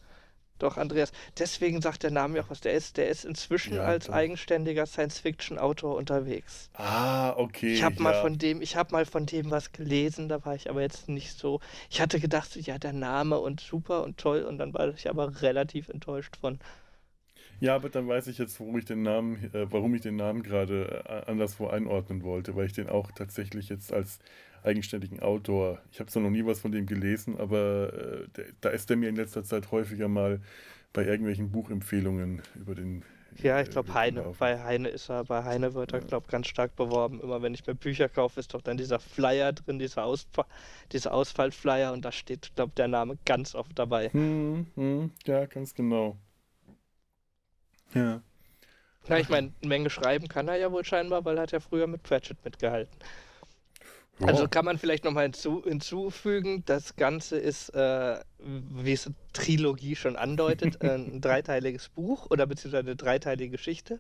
Doch, 0.60 0.78
Andreas, 0.78 1.12
deswegen 1.38 1.82
sagt 1.82 2.04
der 2.04 2.12
Name 2.12 2.38
ja 2.38 2.44
auch 2.44 2.50
was. 2.50 2.62
Der 2.62 2.74
ist, 2.74 2.96
der 2.96 3.10
ist 3.10 3.26
inzwischen 3.26 3.76
ja, 3.76 3.82
als 3.82 4.10
eigenständiger 4.10 4.86
Science-Fiction-Autor 4.86 5.98
unterwegs. 5.98 6.70
Ah, 6.74 7.32
okay. 7.36 7.74
Ich 7.74 7.84
habe 7.84 8.02
mal 8.02 8.14
von 8.22 8.38
dem, 8.38 8.62
ich 8.62 8.78
habe 8.78 8.94
mal 8.94 9.06
von 9.06 9.26
dem 9.26 9.52
was 9.52 9.74
gelesen, 9.74 10.30
da 10.30 10.46
war 10.46 10.56
ich 10.56 10.70
aber 10.70 10.82
jetzt 10.82 11.10
nicht 11.10 11.38
so. 11.38 11.60
Ich 11.90 12.00
hatte 12.00 12.20
gedacht, 12.22 12.56
ja, 12.56 12.78
der 12.78 12.94
Name 12.94 13.40
und 13.40 13.60
super 13.60 14.04
und 14.04 14.18
toll, 14.18 14.44
und 14.44 14.58
dann 14.58 14.74
war 14.74 14.88
ich 14.94 15.10
aber 15.10 15.42
relativ 15.42 15.90
enttäuscht 15.90 16.38
von. 16.38 16.60
Ja, 17.64 17.76
aber 17.76 17.88
dann 17.88 18.10
weiß 18.10 18.28
ich 18.28 18.40
jetzt, 18.40 18.60
warum 18.60 18.78
ich 18.78 18.84
den 18.84 19.04
Namen, 19.04 19.38
äh, 19.54 19.72
warum 19.72 19.96
ich 19.96 20.02
den 20.02 20.18
Namen 20.18 20.44
gerade 20.44 21.02
äh, 21.08 21.32
anderswo 21.32 21.68
einordnen 21.68 22.22
wollte, 22.22 22.58
weil 22.58 22.66
ich 22.66 22.74
den 22.74 22.90
auch 22.90 23.10
tatsächlich 23.14 23.70
jetzt 23.70 23.94
als 23.94 24.20
eigenständigen 24.64 25.22
Autor, 25.22 25.80
ich 25.90 26.02
habe 26.02 26.10
zwar 26.10 26.24
noch 26.24 26.30
nie 26.30 26.46
was 26.46 26.60
von 26.60 26.74
dem 26.74 26.88
gelesen, 26.88 27.38
aber 27.38 27.94
äh, 27.94 28.28
der, 28.36 28.46
da 28.60 28.68
ist 28.68 28.90
er 28.90 28.98
mir 28.98 29.08
in 29.08 29.16
letzter 29.16 29.46
Zeit 29.46 29.72
häufiger 29.72 30.10
mal 30.10 30.42
bei 30.92 31.06
irgendwelchen 31.06 31.52
Buchempfehlungen 31.52 32.42
über 32.56 32.76
den 32.76 33.02
ja, 33.42 33.62
ich 33.62 33.70
glaube 33.70 33.94
Heine. 33.94 34.34
Bei 34.38 34.62
Heine 34.62 34.90
ist 34.90 35.10
er, 35.10 35.24
bei 35.24 35.44
Heine 35.46 35.74
wird 35.74 35.94
er, 35.94 36.02
glaube 36.02 36.28
ganz 36.30 36.48
stark 36.48 36.76
beworben. 36.76 37.22
Immer 37.22 37.42
wenn 37.42 37.54
ich 37.54 37.66
mir 37.66 37.74
Bücher 37.76 38.10
kaufe, 38.10 38.42
ist 38.42 38.54
doch 38.54 38.62
dann 38.62 38.76
dieser 38.78 39.00
Flyer 39.00 39.54
drin, 39.54 39.80
dieser, 39.80 40.04
Ausfall, 40.04 40.46
dieser 40.92 41.14
Ausfallflyer 41.14 41.94
und 41.94 42.04
da 42.04 42.12
steht, 42.12 42.52
glaube 42.56 42.74
der 42.76 42.90
Name 42.90 43.18
ganz 43.26 43.56
oft 43.56 43.72
dabei. 43.80 44.10
Hm, 44.10 44.68
hm, 44.76 45.12
ja, 45.26 45.46
ganz 45.46 45.74
genau. 45.74 46.18
Ja. 47.94 48.22
Na, 49.08 49.20
ich 49.20 49.30
meine, 49.30 49.52
eine 49.62 49.68
Menge 49.68 49.90
schreiben 49.90 50.28
kann 50.28 50.48
er 50.48 50.56
ja 50.56 50.72
wohl 50.72 50.86
scheinbar, 50.86 51.26
weil 51.26 51.38
er 51.38 51.44
hat 51.44 51.52
ja 51.52 51.60
früher 51.60 51.88
mit 51.88 52.04
Pratchett 52.04 52.44
mitgehalten. 52.46 52.96
Ja. 54.20 54.28
Also 54.28 54.48
kann 54.48 54.66
man 54.66 54.78
vielleicht 54.78 55.04
nochmal 55.04 55.24
hinzu, 55.24 55.64
hinzufügen, 55.64 56.64
das 56.66 56.96
Ganze 56.96 57.38
ist, 57.38 57.70
äh, 57.70 58.20
wie 58.40 58.94
es 58.94 59.10
Trilogie 59.34 59.96
schon 59.96 60.16
andeutet, 60.16 60.82
äh, 60.82 60.92
ein 60.92 61.20
dreiteiliges 61.22 61.90
Buch 61.90 62.28
oder 62.30 62.46
beziehungsweise 62.46 62.86
eine 62.86 62.96
dreiteilige 62.96 63.52
Geschichte. 63.52 64.00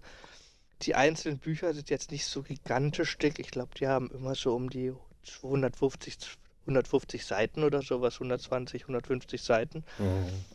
Die 0.83 0.95
einzelnen 0.95 1.39
Bücher 1.39 1.73
sind 1.73 1.89
jetzt 1.89 2.11
nicht 2.11 2.25
so 2.25 2.43
gigantisch 2.43 3.17
dick. 3.17 3.39
Ich 3.39 3.51
glaube, 3.51 3.71
die 3.79 3.87
haben 3.87 4.11
immer 4.11 4.35
so 4.35 4.55
um 4.55 4.69
die 4.69 4.93
250, 5.23 6.37
150 6.61 7.25
Seiten 7.25 7.63
oder 7.63 7.81
sowas, 7.81 8.15
120, 8.15 8.83
150 8.83 9.41
Seiten. 9.41 9.83
Mhm. 9.97 10.45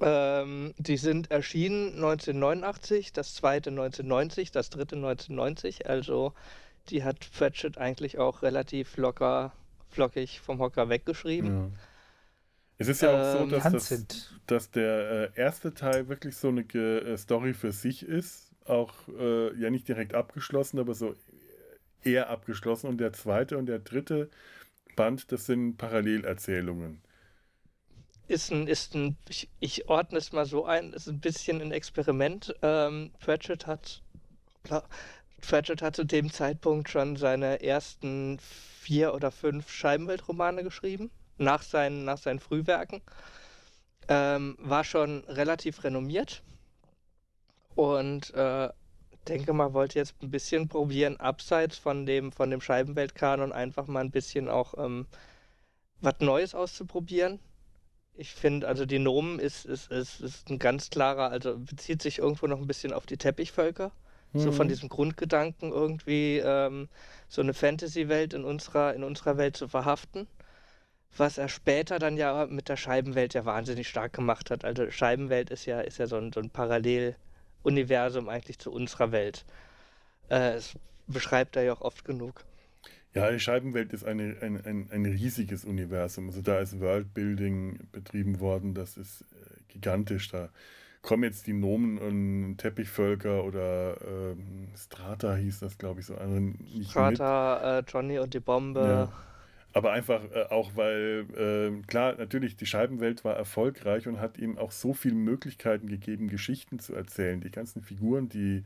Ähm, 0.00 0.74
die 0.78 0.96
sind 0.96 1.30
erschienen 1.30 1.94
1989, 1.94 3.12
das 3.12 3.34
zweite 3.34 3.70
1990, 3.70 4.50
das 4.50 4.70
dritte 4.70 4.96
1990. 4.96 5.88
Also 5.88 6.32
die 6.88 7.04
hat 7.04 7.30
Pratchett 7.32 7.78
eigentlich 7.78 8.18
auch 8.18 8.42
relativ 8.42 8.96
locker, 8.96 9.52
flockig 9.88 10.40
vom 10.40 10.58
Hocker 10.58 10.88
weggeschrieben. 10.88 11.50
Ja. 11.50 11.70
Es 12.78 12.88
ist 12.88 13.02
ja 13.02 13.10
auch 13.10 13.38
so, 13.38 13.44
ähm, 13.44 13.50
dass, 13.50 13.72
das, 13.88 14.34
dass 14.46 14.70
der 14.70 15.30
äh, 15.36 15.40
erste 15.40 15.72
Teil 15.72 16.08
wirklich 16.08 16.36
so 16.36 16.48
eine 16.48 16.62
äh, 16.62 17.16
Story 17.16 17.54
für 17.54 17.70
sich 17.70 18.04
ist. 18.04 18.50
Auch 18.64 18.94
äh, 19.08 19.54
ja 19.56 19.70
nicht 19.70 19.86
direkt 19.86 20.14
abgeschlossen, 20.14 20.80
aber 20.80 20.94
so 20.94 21.14
eher 22.02 22.28
abgeschlossen. 22.30 22.88
Und 22.88 22.98
der 22.98 23.12
zweite 23.12 23.58
und 23.58 23.66
der 23.66 23.78
dritte 23.78 24.30
Band, 24.96 25.30
das 25.30 25.46
sind 25.46 25.76
Parallelerzählungen 25.76 27.00
ist 28.32 28.50
ein, 28.50 28.66
ist 28.66 28.94
ein 28.94 29.16
ich, 29.28 29.48
ich, 29.60 29.88
ordne 29.88 30.18
es 30.18 30.32
mal 30.32 30.46
so 30.46 30.64
ein, 30.64 30.92
ist 30.92 31.06
ein 31.06 31.20
bisschen 31.20 31.60
ein 31.60 31.72
Experiment. 31.72 32.54
Ähm, 32.62 33.12
Pratchett 33.20 33.66
hat 33.66 34.02
Pratchett 35.40 35.82
hat 35.82 35.96
zu 35.96 36.04
dem 36.04 36.32
Zeitpunkt 36.32 36.88
schon 36.88 37.16
seine 37.16 37.62
ersten 37.62 38.38
vier 38.40 39.12
oder 39.14 39.30
fünf 39.30 39.70
Scheibenweltromane 39.70 40.62
geschrieben, 40.62 41.10
nach 41.38 41.62
seinen, 41.62 42.04
nach 42.04 42.18
seinen 42.18 42.40
Frühwerken. 42.40 43.02
Ähm, 44.08 44.56
war 44.58 44.84
schon 44.84 45.24
relativ 45.28 45.84
renommiert 45.84 46.42
und 47.74 48.32
äh, 48.34 48.68
denke 49.28 49.52
mal, 49.52 49.74
wollte 49.74 49.98
jetzt 49.98 50.20
ein 50.22 50.30
bisschen 50.30 50.68
probieren, 50.68 51.18
abseits 51.18 51.78
von 51.78 52.06
dem, 52.06 52.32
von 52.32 52.50
dem 52.50 52.60
Scheibenweltkanon 52.60 53.52
einfach 53.52 53.86
mal 53.86 54.00
ein 54.00 54.10
bisschen 54.10 54.48
auch 54.48 54.74
ähm, 54.76 55.06
was 56.00 56.14
Neues 56.18 56.54
auszuprobieren 56.54 57.38
ich 58.14 58.32
finde, 58.34 58.68
also 58.68 58.86
die 58.86 58.98
Nomen 58.98 59.38
ist, 59.38 59.64
ist, 59.64 59.90
ist, 59.90 60.20
ist 60.20 60.50
ein 60.50 60.58
ganz 60.58 60.90
klarer, 60.90 61.30
also 61.30 61.58
bezieht 61.58 62.02
sich 62.02 62.18
irgendwo 62.18 62.46
noch 62.46 62.58
ein 62.58 62.66
bisschen 62.66 62.92
auf 62.92 63.06
die 63.06 63.16
Teppichvölker. 63.16 63.92
So 64.34 64.50
von 64.50 64.66
mhm. 64.66 64.70
diesem 64.70 64.88
Grundgedanken 64.88 65.72
irgendwie 65.72 66.38
ähm, 66.38 66.88
so 67.28 67.42
eine 67.42 67.52
Fantasy-Welt 67.52 68.32
in 68.32 68.44
unserer, 68.44 68.94
in 68.94 69.04
unserer 69.04 69.36
Welt 69.36 69.58
zu 69.58 69.68
verhaften. 69.68 70.26
Was 71.14 71.36
er 71.36 71.50
später 71.50 71.98
dann 71.98 72.16
ja 72.16 72.46
mit 72.46 72.70
der 72.70 72.78
Scheibenwelt 72.78 73.34
ja 73.34 73.44
wahnsinnig 73.44 73.88
stark 73.88 74.14
gemacht 74.14 74.50
hat. 74.50 74.64
Also 74.64 74.90
Scheibenwelt 74.90 75.50
ist 75.50 75.66
ja, 75.66 75.82
ist 75.82 75.98
ja 75.98 76.06
so 76.06 76.16
ein, 76.16 76.32
so 76.32 76.40
ein 76.40 76.48
Paralleluniversum 76.48 78.30
eigentlich 78.30 78.58
zu 78.58 78.72
unserer 78.72 79.12
Welt. 79.12 79.44
Äh, 80.30 80.54
das 80.54 80.74
beschreibt 81.06 81.56
er 81.56 81.64
ja 81.64 81.74
auch 81.74 81.82
oft 81.82 82.06
genug. 82.06 82.42
Ja, 83.14 83.30
die 83.30 83.40
Scheibenwelt 83.40 83.92
ist 83.92 84.04
eine, 84.04 84.36
ein, 84.40 84.64
ein, 84.64 84.88
ein 84.90 85.04
riesiges 85.04 85.64
Universum. 85.64 86.28
Also 86.28 86.40
da 86.40 86.60
ist 86.60 86.80
Worldbuilding 86.80 87.88
betrieben 87.92 88.40
worden, 88.40 88.74
das 88.74 88.96
ist 88.96 89.22
äh, 89.22 89.72
gigantisch. 89.72 90.30
Da 90.30 90.48
kommen 91.02 91.24
jetzt 91.24 91.46
die 91.46 91.52
Nomen 91.52 91.98
und 91.98 92.56
Teppichvölker 92.56 93.44
oder 93.44 93.96
ähm, 94.06 94.68
Strata 94.76 95.34
hieß 95.34 95.60
das, 95.60 95.76
glaube 95.76 96.00
ich, 96.00 96.06
so 96.06 96.16
anderen 96.16 96.58
nicht 96.72 96.90
Strata, 96.90 97.78
äh, 97.78 97.82
Johnny 97.86 98.18
und 98.18 98.32
die 98.32 98.40
Bombe. 98.40 98.80
Ja. 98.80 99.12
Aber 99.74 99.92
einfach 99.92 100.22
äh, 100.32 100.44
auch, 100.50 100.72
weil, 100.76 101.26
äh, 101.36 101.82
klar, 101.86 102.14
natürlich, 102.16 102.56
die 102.56 102.66
Scheibenwelt 102.66 103.24
war 103.24 103.36
erfolgreich 103.36 104.06
und 104.06 104.20
hat 104.20 104.38
ihm 104.38 104.58
auch 104.58 104.70
so 104.70 104.92
viele 104.92 105.14
Möglichkeiten 105.14 105.88
gegeben, 105.88 106.28
Geschichten 106.28 106.78
zu 106.78 106.94
erzählen. 106.94 107.40
Die 107.40 107.50
ganzen 107.50 107.82
Figuren, 107.82 108.28
die 108.28 108.64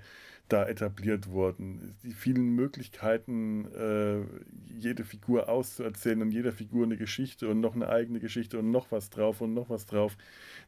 da 0.49 0.67
etabliert 0.67 1.29
wurden. 1.29 1.97
Die 2.03 2.13
vielen 2.13 2.55
Möglichkeiten, 2.55 3.67
äh, 3.75 4.21
jede 4.73 5.05
Figur 5.05 5.49
auszuerzählen 5.49 6.23
und 6.23 6.31
jeder 6.31 6.53
Figur 6.53 6.85
eine 6.85 6.97
Geschichte 6.97 7.49
und 7.49 7.61
noch 7.61 7.75
eine 7.75 7.89
eigene 7.89 8.21
Geschichte 8.21 8.59
und 8.59 8.71
noch 8.71 8.93
was 8.93 9.11
drauf 9.11 9.41
und 9.41 9.55
noch 9.55 9.71
was 9.71 9.87
drauf. 9.87 10.17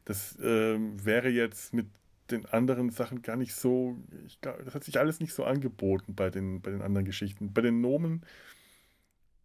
Das 0.05 0.37
äh, 0.39 0.77
wäre 0.77 1.29
jetzt 1.29 1.73
mit 1.73 1.87
den 2.31 2.45
anderen 2.45 2.89
Sachen 2.89 3.21
gar 3.21 3.37
nicht 3.37 3.55
so, 3.55 3.97
ich 4.25 4.39
glaub, 4.41 4.63
das 4.63 4.75
hat 4.75 4.83
sich 4.83 4.99
alles 4.99 5.19
nicht 5.19 5.33
so 5.33 5.45
angeboten 5.45 6.15
bei 6.15 6.29
den, 6.29 6.61
bei 6.61 6.71
den 6.71 6.81
anderen 6.81 7.05
Geschichten. 7.05 7.53
Bei 7.53 7.61
den 7.61 7.81
Nomen 7.81 8.23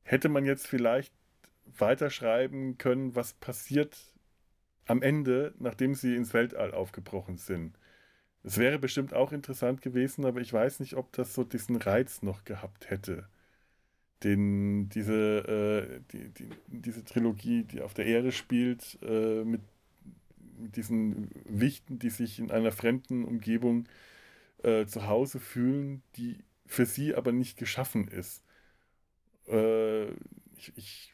hätte 0.02 0.28
man 0.28 0.44
jetzt 0.44 0.66
vielleicht 0.66 1.14
weiterschreiben 1.78 2.76
können, 2.78 3.14
was 3.14 3.34
passiert 3.34 3.96
am 4.86 5.00
Ende, 5.00 5.54
nachdem 5.58 5.94
sie 5.94 6.14
ins 6.14 6.34
Weltall 6.34 6.72
aufgebrochen 6.72 7.38
sind. 7.38 7.78
Es 8.44 8.58
wäre 8.58 8.78
bestimmt 8.78 9.14
auch 9.14 9.32
interessant 9.32 9.80
gewesen, 9.80 10.26
aber 10.26 10.40
ich 10.40 10.52
weiß 10.52 10.80
nicht, 10.80 10.96
ob 10.96 11.10
das 11.12 11.34
so 11.34 11.44
diesen 11.44 11.76
Reiz 11.76 12.22
noch 12.22 12.44
gehabt 12.44 12.90
hätte. 12.90 13.26
Den, 14.22 14.88
diese, 14.90 15.98
äh, 15.98 16.00
die, 16.12 16.28
die, 16.28 16.50
diese 16.68 17.04
Trilogie, 17.04 17.64
die 17.64 17.80
auf 17.80 17.94
der 17.94 18.06
Erde 18.06 18.32
spielt, 18.32 18.98
äh, 19.02 19.44
mit, 19.44 19.62
mit, 20.58 20.76
diesen 20.76 21.30
Wichten, 21.46 21.98
die 21.98 22.10
sich 22.10 22.38
in 22.38 22.50
einer 22.50 22.70
fremden 22.72 23.24
Umgebung 23.24 23.86
äh, 24.62 24.86
zu 24.86 25.06
Hause 25.08 25.40
fühlen, 25.40 26.02
die 26.16 26.38
für 26.66 26.86
sie 26.86 27.14
aber 27.14 27.32
nicht 27.32 27.58
geschaffen 27.58 28.08
ist. 28.08 28.42
Äh, 29.48 30.10
ich, 30.56 30.72
ich 30.76 31.13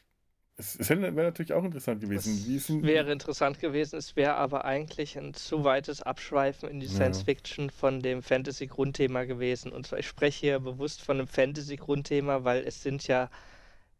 es, 0.61 0.89
wäre 0.89 1.11
natürlich 1.11 1.53
auch 1.53 1.63
interessant 1.63 2.01
gewesen. 2.01 2.55
Es 2.55 2.69
wäre 2.83 3.11
interessant 3.11 3.59
gewesen, 3.59 3.97
es 3.97 4.15
wäre 4.15 4.35
aber 4.35 4.65
eigentlich 4.65 5.17
ein 5.17 5.33
zu 5.33 5.63
weites 5.63 6.01
Abschweifen 6.01 6.69
in 6.69 6.79
die 6.79 6.85
ja. 6.85 6.93
Science 6.93 7.23
Fiction 7.23 7.69
von 7.69 8.01
dem 8.01 8.21
Fantasy-Grundthema 8.21 9.23
gewesen. 9.23 9.71
Und 9.71 9.87
zwar, 9.87 9.99
ich 9.99 10.07
spreche 10.07 10.39
hier 10.39 10.59
bewusst 10.59 11.01
von 11.01 11.17
einem 11.17 11.27
Fantasy-Grundthema, 11.27 12.43
weil 12.43 12.63
es 12.65 12.83
sind 12.83 13.07
ja, 13.07 13.29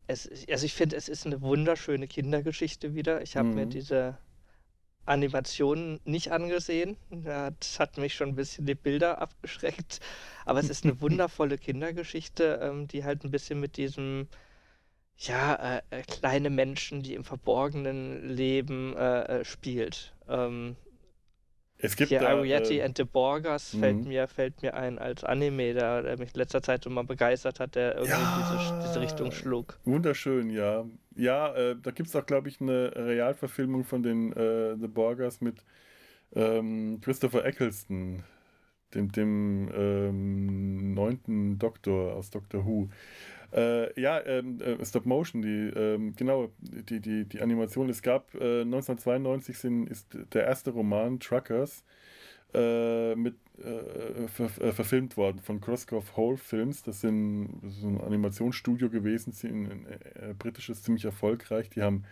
es, 0.07 0.29
also 0.49 0.65
ich 0.65 0.73
finde, 0.73 0.95
es 0.95 1.09
ist 1.09 1.25
eine 1.25 1.41
wunderschöne 1.41 2.07
Kindergeschichte 2.07 2.93
wieder. 2.93 3.21
Ich 3.21 3.35
habe 3.37 3.49
mhm. 3.49 3.55
mir 3.55 3.65
diese 3.65 4.17
Animationen 5.05 5.99
nicht 6.05 6.31
angesehen. 6.31 6.97
Das 7.09 7.79
hat 7.79 7.97
mich 7.97 8.13
schon 8.13 8.29
ein 8.29 8.35
bisschen 8.35 8.67
die 8.67 8.75
Bilder 8.75 9.19
abgeschreckt. 9.19 9.99
Aber 10.45 10.59
es 10.59 10.69
ist 10.69 10.85
eine 10.85 11.01
wundervolle 11.01 11.57
Kindergeschichte, 11.57 12.59
ähm, 12.61 12.87
die 12.87 13.03
halt 13.03 13.23
ein 13.23 13.31
bisschen 13.31 13.59
mit 13.59 13.77
diesem 13.77 14.27
ja, 15.27 15.55
äh, 15.55 15.81
äh, 15.91 16.01
kleine 16.03 16.49
Menschen, 16.49 17.03
die 17.03 17.13
im 17.13 17.23
Verborgenen 17.23 18.27
leben, 18.27 18.95
äh, 18.95 19.39
äh 19.39 19.45
spielt. 19.45 20.13
Ähm, 20.27 20.75
es 21.77 21.95
gibt 21.95 22.09
hier 22.09 22.19
da, 22.19 22.29
Ariety 22.29 22.79
äh, 22.79 22.83
and 22.83 22.97
the 22.97 23.03
Borgers 23.03 23.75
fällt 23.75 23.97
mhm. 23.97 24.07
mir, 24.07 24.27
fällt 24.27 24.61
mir 24.61 24.75
ein 24.75 24.99
als 24.99 25.23
Anime, 25.23 25.73
der, 25.73 26.03
der 26.03 26.17
mich 26.17 26.33
in 26.33 26.39
letzter 26.39 26.61
Zeit 26.61 26.85
immer 26.85 27.03
begeistert 27.03 27.59
hat, 27.59 27.75
der 27.75 27.95
irgendwie 27.95 28.11
ja, 28.11 28.51
diese, 28.51 28.87
diese, 28.87 29.01
Richtung 29.01 29.31
schlug. 29.31 29.79
Wunderschön, 29.83 30.49
ja. 30.49 30.85
Ja, 31.15 31.53
äh, 31.55 31.75
da 31.81 31.91
gibt 31.91 32.09
es 32.09 32.15
auch, 32.15 32.25
glaube 32.25 32.49
ich, 32.49 32.61
eine 32.61 32.93
Realverfilmung 32.95 33.83
von 33.83 34.03
den 34.03 34.31
äh, 34.33 34.77
The 34.79 34.87
Borgers 34.87 35.41
mit 35.41 35.63
ähm, 36.35 36.99
Christopher 37.01 37.45
Eccleston, 37.45 38.23
dem, 38.93 39.11
dem 39.11 39.71
ähm, 39.75 40.93
neunten 40.93 41.57
Doktor 41.57 42.15
aus 42.15 42.29
Doctor 42.29 42.65
Who. 42.65 42.89
Äh, 43.53 43.99
ja, 43.99 44.23
ähm, 44.25 44.59
äh, 44.61 44.83
Stop 44.85 45.05
Motion, 45.05 45.41
die, 45.41 45.71
ähm, 45.75 46.15
genau, 46.15 46.51
die, 46.59 46.99
die, 46.99 47.25
die 47.25 47.41
Animation. 47.41 47.89
Es 47.89 48.01
gab 48.01 48.33
äh, 48.35 48.61
1992 48.61 49.57
sind, 49.57 49.89
ist 49.89 50.07
der 50.33 50.45
erste 50.45 50.71
Roman 50.71 51.19
Truckers 51.19 51.83
äh, 52.53 53.15
mit 53.15 53.35
äh, 53.59 54.27
ver, 54.27 54.45
äh, 54.61 54.71
verfilmt 54.71 55.17
worden 55.17 55.41
von 55.41 55.59
Crosscroft 55.59 56.15
Hole 56.15 56.37
Films. 56.37 56.83
Das 56.83 57.01
sind 57.01 57.49
so 57.81 57.87
ein 57.87 58.01
Animationsstudio 58.01 58.89
gewesen, 58.89 59.33
sind, 59.33 59.69
britisches 60.39 60.83
ziemlich 60.83 61.05
erfolgreich. 61.05 61.69
Die 61.69 61.81
haben 61.81 62.05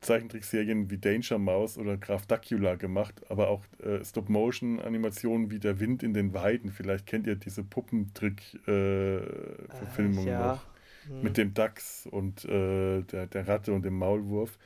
Zeichentrickserien 0.00 0.90
wie 0.90 0.98
Danger 0.98 1.38
Mouse 1.38 1.76
oder 1.76 1.98
Graf 1.98 2.26
Dacula 2.26 2.76
gemacht, 2.76 3.20
aber 3.28 3.48
auch 3.48 3.64
äh, 3.82 4.04
Stop-Motion-Animationen 4.04 5.50
wie 5.50 5.58
Der 5.58 5.78
Wind 5.78 6.02
in 6.02 6.14
den 6.14 6.32
Weiden. 6.32 6.72
Vielleicht 6.72 7.04
kennt 7.06 7.26
ihr 7.26 7.36
diese 7.36 7.62
Puppentrick-Verfilmung 7.62 10.26
äh, 10.26 10.30
ja. 10.30 10.54
noch. 10.54 10.64
Mhm. 11.10 11.22
Mit 11.22 11.36
dem 11.36 11.54
Dachs 11.54 12.06
und 12.06 12.44
äh, 12.44 13.02
der, 13.02 13.26
der 13.26 13.48
Ratte 13.48 13.72
und 13.72 13.82
dem 13.82 13.98
Maulwurf. 13.98 14.58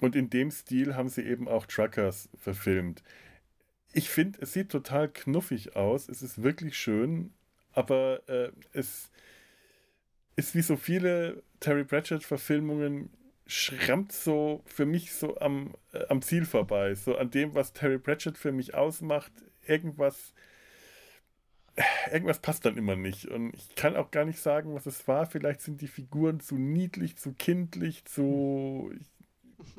Und 0.00 0.16
in 0.16 0.30
dem 0.30 0.50
Stil 0.50 0.96
haben 0.96 1.08
sie 1.08 1.22
eben 1.22 1.46
auch 1.46 1.66
Truckers 1.66 2.28
verfilmt. 2.36 3.02
Ich 3.92 4.08
finde, 4.08 4.38
es 4.40 4.52
sieht 4.52 4.70
total 4.70 5.08
knuffig 5.08 5.76
aus. 5.76 6.08
Es 6.08 6.22
ist 6.22 6.42
wirklich 6.42 6.76
schön, 6.76 7.32
aber 7.72 8.22
äh, 8.26 8.50
es 8.72 9.10
ist 10.34 10.54
wie 10.54 10.62
so 10.62 10.76
viele 10.76 11.42
Terry 11.60 11.84
Pratchett-Verfilmungen 11.84 13.10
schrammt 13.46 14.12
so 14.12 14.62
für 14.64 14.86
mich 14.86 15.12
so 15.12 15.38
am, 15.38 15.74
äh, 15.92 16.06
am 16.08 16.22
Ziel 16.22 16.46
vorbei. 16.46 16.94
So 16.94 17.18
an 17.18 17.30
dem, 17.30 17.54
was 17.54 17.74
Terry 17.74 17.98
Pratchett 17.98 18.38
für 18.38 18.50
mich 18.50 18.74
ausmacht. 18.74 19.32
Irgendwas, 19.66 20.32
irgendwas 22.10 22.38
passt 22.38 22.64
dann 22.64 22.76
immer 22.76 22.96
nicht. 22.96 23.26
Und 23.26 23.54
ich 23.54 23.74
kann 23.74 23.96
auch 23.96 24.10
gar 24.10 24.24
nicht 24.24 24.40
sagen, 24.40 24.74
was 24.74 24.86
es 24.86 25.06
war. 25.08 25.26
Vielleicht 25.26 25.60
sind 25.60 25.80
die 25.80 25.88
Figuren 25.88 26.40
zu 26.40 26.56
niedlich, 26.56 27.16
zu 27.16 27.32
kindlich, 27.32 28.04
zu. 28.04 28.92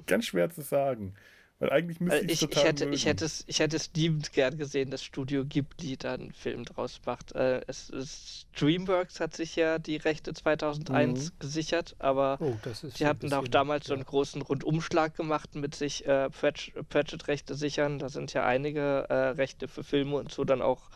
Ganz 0.06 0.26
schwer 0.26 0.50
zu 0.50 0.62
sagen. 0.62 1.14
Weil 1.60 1.72
eigentlich 1.72 2.02
müsste 2.02 2.26
ich, 2.26 2.44
ich, 2.44 2.52
ich 2.52 2.64
hätte, 2.64 2.90
ich 2.90 3.06
hätte 3.06 3.24
es, 3.24 3.46
ich 3.48 3.60
hätte 3.60 3.78
es 3.78 3.90
liebend 3.96 4.34
gern 4.34 4.58
gesehen, 4.58 4.90
dass 4.90 5.02
Studio 5.02 5.46
Ghibli 5.46 5.96
da 5.96 6.14
einen 6.14 6.34
Film 6.34 6.66
draus 6.66 7.00
macht. 7.06 7.34
Äh, 7.36 7.62
es, 7.68 7.90
es, 7.90 8.48
DreamWorks 8.60 9.22
hat 9.22 9.34
sich 9.36 9.56
ja 9.56 9.80
die 9.80 9.96
Rechte 9.96 10.34
2001 10.34 11.32
mhm. 11.32 11.40
gesichert, 11.40 11.96
aber 12.00 12.38
oh, 12.42 12.56
die 12.98 13.06
hatten 13.06 13.30
da 13.30 13.40
auch 13.40 13.48
damals 13.48 13.86
ja. 13.86 13.90
so 13.90 13.94
einen 13.94 14.04
großen 14.04 14.42
Rundumschlag 14.42 15.16
gemacht 15.16 15.56
mit 15.56 15.74
sich 15.76 16.06
äh, 16.06 16.30
Pratchett-Rechte 16.30 17.56
sichern. 17.56 17.98
Da 17.98 18.10
sind 18.10 18.34
ja 18.34 18.46
einige 18.46 19.06
äh, 19.10 19.30
Rechte 19.30 19.70
für 19.70 19.86
Filme 19.86 20.18
und 20.18 20.34
so 20.34 20.44
dann 20.44 20.62
auch 20.62 20.90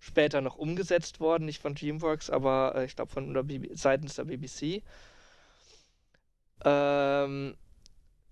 später 0.00 0.40
noch 0.40 0.56
umgesetzt 0.56 1.20
worden, 1.20 1.44
nicht 1.44 1.60
von 1.60 1.74
DreamWorks, 1.74 2.30
aber 2.30 2.74
äh, 2.76 2.84
ich 2.84 2.96
glaube 2.96 3.12
von 3.12 3.34
der 3.34 3.44
seitens 3.74 4.14
der 4.14 4.24
BBC. 4.24 4.82
Ähm, 6.64 7.56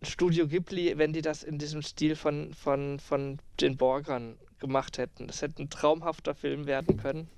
Studio 0.02 0.46
Ghibli, 0.46 0.98
wenn 0.98 1.12
die 1.12 1.22
das 1.22 1.42
in 1.42 1.58
diesem 1.58 1.82
Stil 1.82 2.16
von, 2.16 2.52
von, 2.54 3.00
von 3.00 3.38
den 3.60 3.76
Borgern 3.76 4.36
gemacht 4.58 4.98
hätten. 4.98 5.26
Das 5.26 5.42
hätte 5.42 5.62
ein 5.62 5.70
traumhafter 5.70 6.34
Film 6.34 6.66
werden 6.66 6.96
können. 6.96 7.28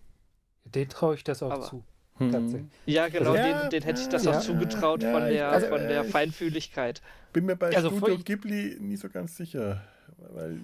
Den 0.65 0.89
traue 0.89 1.15
ich 1.15 1.25
das 1.25 1.43
auch 1.43 1.51
Aber, 1.51 1.63
zu. 1.63 1.85
Hm. 2.19 2.71
Ja, 2.85 3.09
genau, 3.09 3.33
also, 3.33 3.43
den, 3.43 3.71
den, 3.71 3.83
hätte 3.85 4.01
ich 4.01 4.09
das 4.09 4.25
ja, 4.25 4.37
auch 4.37 4.41
zugetraut 4.41 5.03
ja, 5.03 5.13
von, 5.13 5.29
der, 5.29 5.51
also, 5.51 5.69
von 5.69 5.79
der 5.79 6.05
Feinfühligkeit. 6.05 7.01
Bin 7.33 7.47
mir 7.47 7.55
bei 7.55 7.75
also 7.75 7.91
Studio 7.91 8.19
Ghibli 8.19 8.77
nie 8.81 8.97
so 8.97 9.09
ganz 9.09 9.37
sicher. 9.37 9.83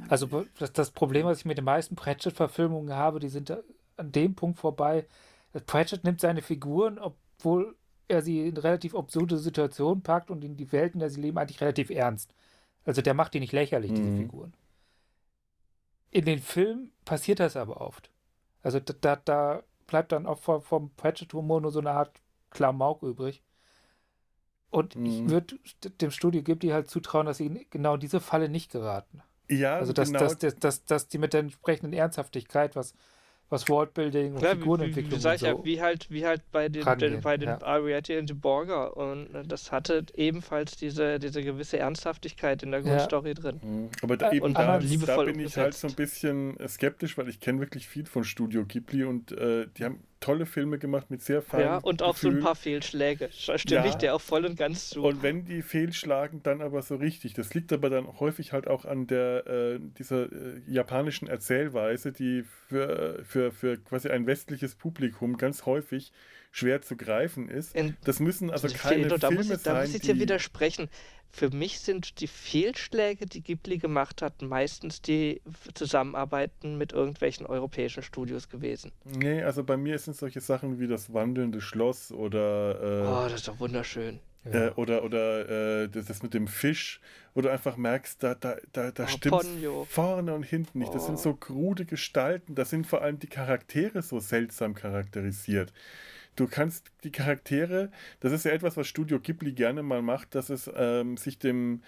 Also 0.09 0.45
das, 0.59 0.73
das, 0.73 0.91
Problem, 0.91 1.27
was 1.27 1.39
ich 1.39 1.45
mit 1.45 1.59
den 1.59 1.65
meisten 1.65 1.95
Pratchett-Verfilmungen 1.95 2.95
habe, 2.95 3.21
die 3.21 3.29
sind 3.29 3.51
an 3.97 4.13
dem 4.13 4.35
Punkt 4.35 4.59
vorbei. 4.59 5.07
Pratchett 5.67 6.05
nimmt 6.05 6.21
seine 6.21 6.43
Figuren, 6.43 6.99
obwohl 6.99 7.77
er 8.09 8.23
sie 8.23 8.47
in 8.47 8.57
relativ 8.57 8.95
absurde 8.95 9.39
Situationen 9.39 10.03
packt 10.03 10.31
und 10.31 10.45
in 10.45 10.57
die 10.57 10.73
Welten, 10.73 10.97
in 10.97 11.01
der 11.01 11.11
sie 11.11 11.21
leben, 11.21 11.39
eigentlich 11.39 11.61
relativ 11.61 11.91
ernst. 11.91 12.35
Also 12.85 13.01
der 13.01 13.15
macht 13.15 13.35
die 13.35 13.41
nicht 13.41 13.53
lächerlich, 13.53 13.93
mhm. 13.93 13.97
diese 13.97 14.17
Figuren. 14.17 14.55
In 16.11 16.25
den 16.25 16.41
Filmen 16.41 16.93
passiert 17.05 17.41
das 17.41 17.57
aber 17.57 17.81
oft. 17.81 18.11
Also 18.63 18.81
da, 18.81 18.95
da, 19.01 19.17
da 19.17 19.63
bleibt 19.87 20.13
dann 20.13 20.27
auch 20.27 20.39
vom, 20.39 20.63
vom 20.63 20.91
Pratchett-Humor 20.91 21.61
nur 21.61 21.71
so 21.71 21.81
eine 21.81 21.93
Art 21.93 22.21
Klamauk 22.51 23.03
übrig. 23.03 23.43
Und 24.71 24.97
mhm. 24.97 25.07
ich 25.07 25.29
würde 25.29 25.59
dem 26.01 26.11
Studio 26.11 26.43
die 26.43 26.73
halt 26.73 26.91
zutrauen, 26.91 27.27
dass 27.27 27.39
sie 27.39 27.67
genau 27.71 27.95
in 27.95 28.01
diese 28.01 28.21
Falle 28.21 28.49
nicht 28.49 28.73
geraten. 28.73 29.23
Ja, 29.51 29.77
also 29.77 29.93
dass, 29.93 30.09
genau. 30.09 30.21
dass, 30.21 30.39
dass, 30.39 30.57
dass, 30.57 30.85
dass 30.85 31.09
die 31.09 31.19
mit 31.19 31.33
der 31.33 31.41
entsprechenden 31.41 31.93
Ernsthaftigkeit, 31.93 32.77
was 32.77 32.95
was 33.51 33.69
Worldbuilding 33.69 34.33
und 34.33 34.39
Klar, 34.39 34.57
Figurenentwicklung 34.57 35.21
wie, 35.21 35.25
wie, 35.25 35.33
wie, 35.33 35.39
so 35.39 35.47
ja, 35.47 35.65
wie 35.65 35.81
halt 35.81 36.11
wie 36.11 36.27
halt 36.27 36.43
bei 36.51 36.69
den, 36.69 36.85
den 36.99 37.21
bei 37.21 37.37
den 37.37 37.49
ja. 37.49 37.63
Ariete 37.63 38.19
und 38.19 38.41
Borger 38.41 38.97
und 38.97 39.33
ne, 39.33 39.43
das 39.47 39.71
hatte 39.71 40.05
ebenfalls 40.15 40.77
diese, 40.77 41.19
diese 41.19 41.43
gewisse 41.43 41.79
Ernsthaftigkeit 41.79 42.63
in 42.63 42.71
der 42.71 42.83
Grundstory 42.83 43.29
ja. 43.29 43.35
drin. 43.35 43.61
Mhm. 43.63 43.91
Aber 44.03 44.17
da, 44.17 44.33
eben 44.33 44.55
da, 44.55 44.79
da 44.79 44.79
bin 44.79 45.41
ich 45.41 45.57
halt 45.57 45.65
halt 45.65 45.75
so 45.75 45.89
ein 45.89 45.95
bisschen 45.95 46.57
skeptisch, 46.67 47.19
weil 47.19 47.29
ich 47.29 47.41
kenne 47.41 47.61
wirklich 47.61 47.87
viel 47.87 48.07
von 48.07 48.25
Studio 48.25 48.65
Ghibli 48.65 49.05
und 49.05 49.33
äh, 49.33 49.67
die 49.77 49.85
haben 49.85 50.03
tolle 50.25 50.47
Filme 50.47 50.79
gemacht 50.79 51.11
mit 51.11 51.23
sehr 51.23 51.43
feinen 51.43 51.67
Ja, 51.67 51.77
und 51.79 52.03
auch 52.03 52.15
Gefühl. 52.15 52.33
so 52.33 52.39
ein 52.39 52.43
paar 52.43 52.55
Fehlschläge. 52.55 53.29
Stimme 53.31 53.85
ja. 53.85 53.85
ich 53.85 53.95
dir 53.97 54.15
auch 54.15 54.21
voll 54.21 54.47
und 54.47 54.57
ganz 54.57 54.89
zu. 54.89 55.03
Und 55.03 55.23
wenn 55.23 55.45
die 55.45 55.61
fehlschlagen, 55.61 56.43
dann 56.43 56.63
aber 56.63 56.81
so 56.81 56.97
richtig. 56.97 57.35
Das 57.35 57.53
liegt 57.53 57.73
aber 57.75 57.91
dann 57.91 58.21
häufig 58.21 58.53
halt 58.55 58.67
auch 58.67 58.87
an 58.87 59.07
der 59.07 59.47
äh, 59.47 59.79
dieser 59.99 60.33
äh, 60.33 60.63
japanischen 60.67 61.29
Erzählweise, 61.29 62.11
die 62.11 62.43
für, 62.69 63.23
für, 63.25 63.53
für 63.53 63.77
quasi 63.77 64.09
ein 64.09 64.27
westliches 64.27 64.77
Publikum 64.77 65.37
ganz 65.37 65.67
häufig 65.67 66.11
schwer 66.55 66.83
zu 66.83 66.97
greifen 66.97 67.49
ist. 67.49 67.75
In, 67.75 67.97
das 68.05 68.21
müssen 68.21 68.51
also 68.51 68.69
keine 68.69 69.09
Filme 69.09 69.19
da 69.19 69.31
muss 69.31 69.51
ich, 69.51 69.59
sein. 69.59 69.75
Da 69.75 69.81
muss 69.81 69.95
ich 69.95 70.03
dir 70.03 70.19
widersprechen 70.21 70.89
für 71.35 71.51
mich 71.51 71.81
sind 71.81 72.21
die 72.21 72.29
Fehlschläge, 72.29 73.27
die 73.27 73.43
Ghibli 73.43 73.79
gemacht 73.79 74.23
hat, 74.23 74.41
meistens 74.41 75.03
die 75.03 75.43
Zusammenarbeiten 75.75 76.79
mit 76.79 76.93
irgendwelchen 76.93 77.45
europäischen 77.47 78.05
Studios 78.05 78.49
gewesen. 78.49 78.93
Nee, 79.05 79.43
also 79.43 79.65
bei 79.65 79.77
mir 79.77 79.99
sind 79.99 80.17
solche 80.17 80.41
Sachen 80.41 80.79
wie 80.79 80.87
das 80.87 81.13
wandelnde 81.13 81.61
Schloss 81.61 82.13
oder. 82.13 82.81
Äh, 82.81 83.07
oh, 83.07 83.29
das 83.29 83.41
ist 83.41 83.49
doch 83.49 83.59
wunderschön. 83.59 84.21
Äh, 84.45 84.69
oder 84.77 85.03
oder 85.03 85.83
äh, 85.83 85.89
das, 85.89 86.07
das, 86.07 86.23
mit 86.23 86.35
dem 86.35 86.47
Fisch, 86.47 87.01
wo 87.35 87.41
du 87.41 87.51
einfach 87.51 87.77
merkst, 87.77 88.23
da, 88.23 88.35
da, 88.37 88.57
da, 88.73 88.93
da 88.93 89.05
oh, 89.05 89.09
stimmt 89.09 89.47
vorne 89.89 90.35
und 90.35 90.45
hinten 90.45 90.79
nicht. 90.79 90.95
Das 90.95 91.03
oh. 91.05 91.07
sind 91.07 91.19
so 91.19 91.35
krude 91.35 91.85
Gestalten, 91.85 92.55
da 92.55 92.65
sind 92.65 92.87
vor 92.87 93.03
allem 93.03 93.19
die 93.19 93.27
Charaktere 93.27 94.03
so 94.03 94.21
seltsam 94.21 94.75
charakterisiert 94.75 95.73
du 96.37 96.47
kannst 96.47 96.91
die 97.05 97.13
Charaktere, 97.13 97.91
das 98.21 98.33
ist 98.33 98.45
ja 98.45 98.53
etwas, 98.53 98.77
was 98.77 98.87
Studio 98.87 99.21
Ghibli 99.21 99.53
gerne 99.53 99.83
mal 99.83 100.03
macht, 100.03 100.35
dass 100.35 100.51
es 100.51 100.71
ähm, 100.75 101.17
sich 101.17 101.39
dem 101.39 101.83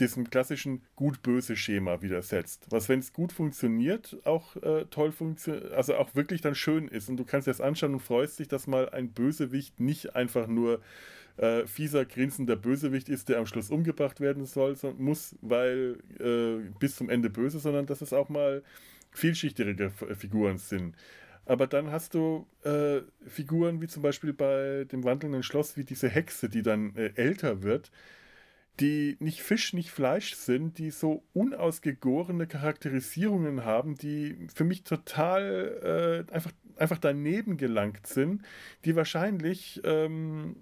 diesem 0.00 0.30
klassischen 0.30 0.82
gut-böse-Schema 0.96 2.02
widersetzt. 2.02 2.66
Was, 2.70 2.88
wenn 2.88 3.00
es 3.00 3.12
gut 3.12 3.32
funktioniert, 3.32 4.16
auch 4.24 4.56
äh, 4.56 4.86
toll 4.86 5.12
funktioniert, 5.12 5.72
also 5.72 5.94
auch 5.96 6.14
wirklich 6.14 6.40
dann 6.40 6.54
schön 6.54 6.88
ist. 6.88 7.08
Und 7.08 7.18
du 7.18 7.24
kannst 7.24 7.46
dir 7.46 7.50
das 7.50 7.60
anschauen 7.60 7.92
und 7.92 8.00
freust 8.00 8.38
dich, 8.38 8.48
dass 8.48 8.66
mal 8.66 8.88
ein 8.88 9.12
Bösewicht 9.12 9.78
nicht 9.78 10.16
einfach 10.16 10.46
nur 10.46 10.80
äh, 11.36 11.66
fieser, 11.66 12.04
grinsender 12.04 12.56
Bösewicht 12.56 13.08
ist, 13.08 13.28
der 13.28 13.38
am 13.38 13.46
Schluss 13.46 13.70
umgebracht 13.70 14.20
werden 14.20 14.46
soll, 14.46 14.76
sondern 14.76 15.02
muss, 15.02 15.36
weil 15.42 15.98
äh, 16.18 16.68
bis 16.78 16.96
zum 16.96 17.10
Ende 17.10 17.30
böse, 17.30 17.58
sondern 17.58 17.86
dass 17.86 18.00
es 18.00 18.12
auch 18.12 18.28
mal 18.28 18.62
vielschichtigere 19.12 19.90
Figuren 19.90 20.58
sind. 20.58 20.94
Aber 21.50 21.66
dann 21.66 21.90
hast 21.90 22.14
du 22.14 22.46
äh, 22.62 23.00
Figuren 23.26 23.80
wie 23.80 23.88
zum 23.88 24.04
Beispiel 24.04 24.32
bei 24.32 24.84
dem 24.84 25.02
wandelnden 25.02 25.42
Schloss, 25.42 25.76
wie 25.76 25.82
diese 25.82 26.08
Hexe, 26.08 26.48
die 26.48 26.62
dann 26.62 26.94
äh, 26.94 27.10
älter 27.16 27.64
wird, 27.64 27.90
die 28.78 29.16
nicht 29.18 29.42
Fisch, 29.42 29.72
nicht 29.72 29.90
Fleisch 29.90 30.36
sind, 30.36 30.78
die 30.78 30.92
so 30.92 31.24
unausgegorene 31.32 32.46
Charakterisierungen 32.46 33.64
haben, 33.64 33.96
die 33.96 34.46
für 34.54 34.62
mich 34.62 34.84
total 34.84 36.26
äh, 36.30 36.32
einfach, 36.32 36.52
einfach 36.76 36.98
daneben 36.98 37.56
gelangt 37.56 38.06
sind, 38.06 38.42
die 38.84 38.94
wahrscheinlich 38.94 39.80
ähm, 39.82 40.54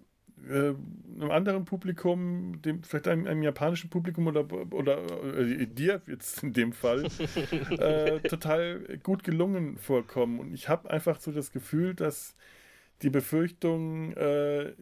äh, 0.49 0.75
einem 1.21 1.31
anderen 1.31 1.65
Publikum, 1.65 2.61
dem, 2.63 2.83
vielleicht 2.83 3.09
einem, 3.09 3.27
einem, 3.27 3.43
japanischen 3.43 3.91
Publikum 3.91 4.27
oder, 4.27 4.47
oder 4.73 5.03
äh, 5.39 5.67
dir 5.67 6.01
jetzt 6.07 6.43
in 6.43 6.53
dem 6.53 6.73
Fall, 6.73 7.09
äh, 7.71 8.21
total 8.21 8.99
gut 9.03 9.25
gelungen 9.25 9.77
vorkommen. 9.79 10.39
Und 10.39 10.55
ich 10.55 10.69
habe 10.69 10.91
einfach 10.91 11.21
so 11.21 11.33
das 11.33 11.53
Gefühl, 11.53 11.95
dass 11.95 12.37
die 13.03 13.11
Befürchtung, 13.11 14.13
äh, 14.13 14.73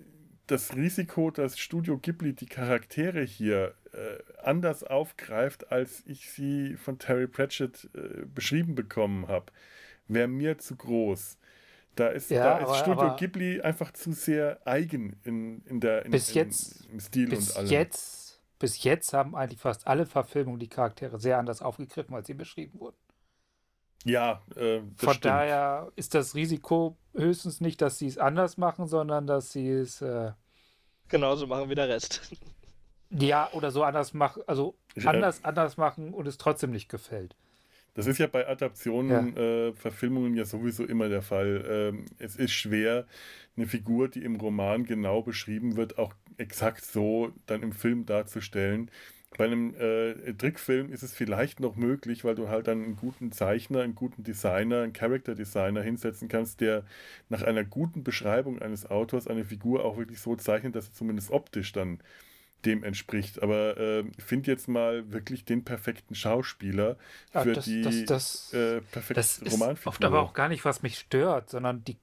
das 0.47 0.77
Risiko, 0.77 1.31
dass 1.33 1.59
Studio 1.59 1.99
Ghibli 1.99 2.33
die 2.33 2.47
Charaktere 2.47 3.23
hier 3.23 3.75
äh, 3.93 4.19
anders 4.43 4.85
aufgreift, 4.85 5.73
als 5.73 6.05
ich 6.07 6.31
sie 6.31 6.77
von 6.77 6.99
Terry 6.99 7.27
Pratchett 7.27 7.91
beschrieben 8.33 8.77
bekommen 8.77 9.27
habe, 9.27 9.47
wäre 10.07 10.29
mir 10.29 10.59
zu 10.59 10.77
groß. 10.77 11.39
Da 11.97 12.09
ist, 12.09 12.31
Ja, 12.31 12.45
da 12.45 12.59
ist 12.59 12.65
aber- 12.69 12.75
Studio 12.77 13.01
aber- 13.03 13.17
Ghibli 13.17 13.61
einfach 13.63 13.93
zu 13.93 14.13
sehr 14.13 14.61
eigen 14.67 15.19
in, 15.25 15.63
in 15.65 15.81
der 15.81 16.05
in, 16.05 16.11
Bis 16.13 16.29
in, 16.29 16.35
jetzt- 16.37 16.87
im 16.87 17.01
Stil 17.01 17.29
bis 17.29 17.51
und 17.51 17.57
allem. 17.57 17.69
jetzt, 17.71 18.41
bis 18.59 18.83
jetzt 18.85 19.13
haben 19.13 19.35
eigentlich 19.35 19.61
fast 19.61 19.87
alle 19.87 20.07
Verfilmungen 20.07 20.61
die 20.61 20.69
Charaktere 20.69 21.19
sehr 21.19 21.39
anders 21.39 21.61
aufgegriffen, 21.63 22.15
als 22.15 22.27
sie 22.29 22.35
beschrieben 22.35 22.79
wurden. 22.79 22.97
Ja, 24.05 24.43
äh, 24.55 24.83
das 24.95 25.05
Von 25.05 25.15
stimmt. 25.15 25.25
daher 25.25 25.91
ist 25.97 26.15
das 26.15 26.35
Risiko 26.37 26.97
höchstens 27.15 27.61
nicht, 27.61 27.81
dass 27.83 27.99
sie 27.99 28.07
es 28.07 28.19
anders 28.19 28.57
machen, 28.57 28.87
sondern 28.87 29.27
dass 29.27 29.51
sie 29.53 29.69
es 29.69 30.01
äh, 30.01 30.33
Genauso 31.09 31.47
machen 31.47 31.69
wie 31.71 31.75
der 31.75 31.89
Rest. 31.89 32.31
ja 33.11 33.49
oder 33.53 33.71
so 33.71 33.83
anders 33.85 34.13
machen, 34.15 34.43
also 34.47 34.77
Ja. 34.97 35.11
anders 35.11 35.43
anders 35.45 35.77
machen 35.77 36.13
und 36.15 36.29
es 36.29 36.37
trotzdem 36.39 36.71
nicht 36.73 36.89
gefällt. 36.89 37.35
Das 37.97 38.07
ist 38.07 38.19
ja 38.19 38.27
bei 38.27 38.47
Adaptionen, 38.47 39.35
äh, 39.39 39.73
Verfilmungen 39.73 40.35
ja 40.35 40.45
sowieso 40.45 40.85
immer 40.85 41.09
der 41.09 41.23
Fall. 41.23 41.65
Ähm, 41.67 42.05
es 42.19 42.37
ist 42.37 42.53
schwer, 42.53 43.07
eine 43.57 43.67
Figur, 43.67 44.09
die 44.11 44.23
im 44.23 44.37
Roman 44.37 44.85
genau 44.85 45.23
beschrieben 45.23 45.77
wird, 45.77 45.97
auch 45.97 46.13
exakt 46.37 46.85
so 46.85 47.33
dann 47.47 47.63
im 47.63 47.73
Film 47.73 48.05
darzustellen. 48.05 48.91
Bei 49.39 49.47
einem 49.47 49.75
äh, 49.77 50.35
Trickfilm 50.35 50.93
ist 50.93 51.03
es 51.03 51.15
vielleicht 51.15 51.61
noch 51.61 51.77
möglich, 51.77 52.23
weil 52.23 52.35
du 52.35 52.49
halt 52.49 52.69
dann 52.69 52.85
einen 52.85 52.97
guten 52.97 53.33
Zeichner, 53.33 53.81
einen 53.81 53.95
guten 53.95 54.23
Designer, 54.23 54.83
einen 54.83 54.93
Character 54.93 55.35
Designer 55.35 55.81
hinsetzen 55.83 56.29
kannst, 56.29 56.61
der 56.61 56.85
nach 57.31 57.43
einer 57.43 57.65
guten 57.65 58.05
Beschreibung 58.05 58.61
eines 58.61 58.91
Autors 58.91 59.27
eine 59.27 59.47
Figur 59.47 59.87
auch 59.87 59.97
wirklich 59.97 60.21
so 60.21 60.37
zeichnet, 60.37 60.77
dass 60.77 60.87
sie 60.87 60.93
zumindest 60.93 61.31
optisch 61.31 61.73
dann 61.73 62.01
dem 62.67 62.83
entspricht. 62.85 63.43
Aber 63.43 63.77
äh, 63.79 64.05
find 64.19 64.47
jetzt 64.47 64.69
mal 64.69 65.11
wirklich 65.13 65.45
den 65.45 65.65
perfekten 65.65 66.15
Schauspieler 66.15 66.97
Ja, 67.33 67.43
für 67.43 67.53
das- 67.55 67.65
die 67.65 67.83
das- 67.83 68.05
das- 68.07 68.53
äh, 68.53 68.81
perfekte 68.81 69.15
Das 69.15 69.41
Romanfigur. 69.53 69.89
oft 69.93 70.05
aber 70.05 70.21
auch 70.21 70.35
gar 70.35 70.49
nicht, 70.49 70.65
was 70.65 70.83
mich 70.83 70.99
stört, 70.99 71.49
sondern 71.51 71.85
die, 71.85 71.97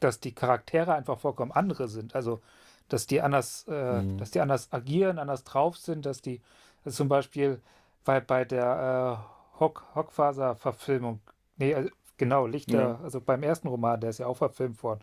dass 0.00 0.18
die 0.20 0.32
Charaktere 0.34 0.94
einfach 0.94 1.18
vollkommen 1.20 1.52
andere 1.52 1.88
sind. 1.88 2.14
Also, 2.14 2.40
dass 2.88 3.06
die 3.06 3.20
anders, 3.20 3.66
äh, 3.68 4.02
Mhm. 4.02 4.18
dass 4.18 4.30
die 4.30 4.40
anders 4.40 4.72
agieren, 4.72 5.18
anders 5.18 5.44
drauf 5.44 5.76
sind, 5.76 6.06
dass 6.06 6.22
die 6.22 6.40
also 6.84 6.96
zum 6.96 7.08
Beispiel 7.08 7.60
bei, 8.04 8.20
bei 8.20 8.44
der 8.44 9.18
äh, 9.56 9.60
Hock, 9.60 9.84
Hockfaser-Verfilmung, 9.94 11.20
nee, 11.56 11.74
also, 11.74 11.90
genau, 12.16 12.46
Lichter, 12.46 12.80
Ja. 12.80 13.00
also 13.02 13.20
beim 13.20 13.42
ersten 13.42 13.68
Roman, 13.68 14.00
der 14.00 14.10
ist 14.10 14.18
ja 14.18 14.26
auch 14.26 14.36
verfilmt 14.36 14.82
worden, 14.82 15.00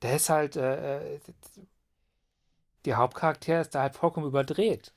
der 0.00 0.16
ist 0.16 0.30
halt, 0.30 0.56
äh, 0.56 1.14
äh, 1.16 1.20
der 2.84 2.96
Hauptcharakter 2.96 3.60
ist 3.60 3.74
da 3.74 3.82
halt 3.82 3.94
vollkommen 3.96 4.26
überdreht. 4.26 4.92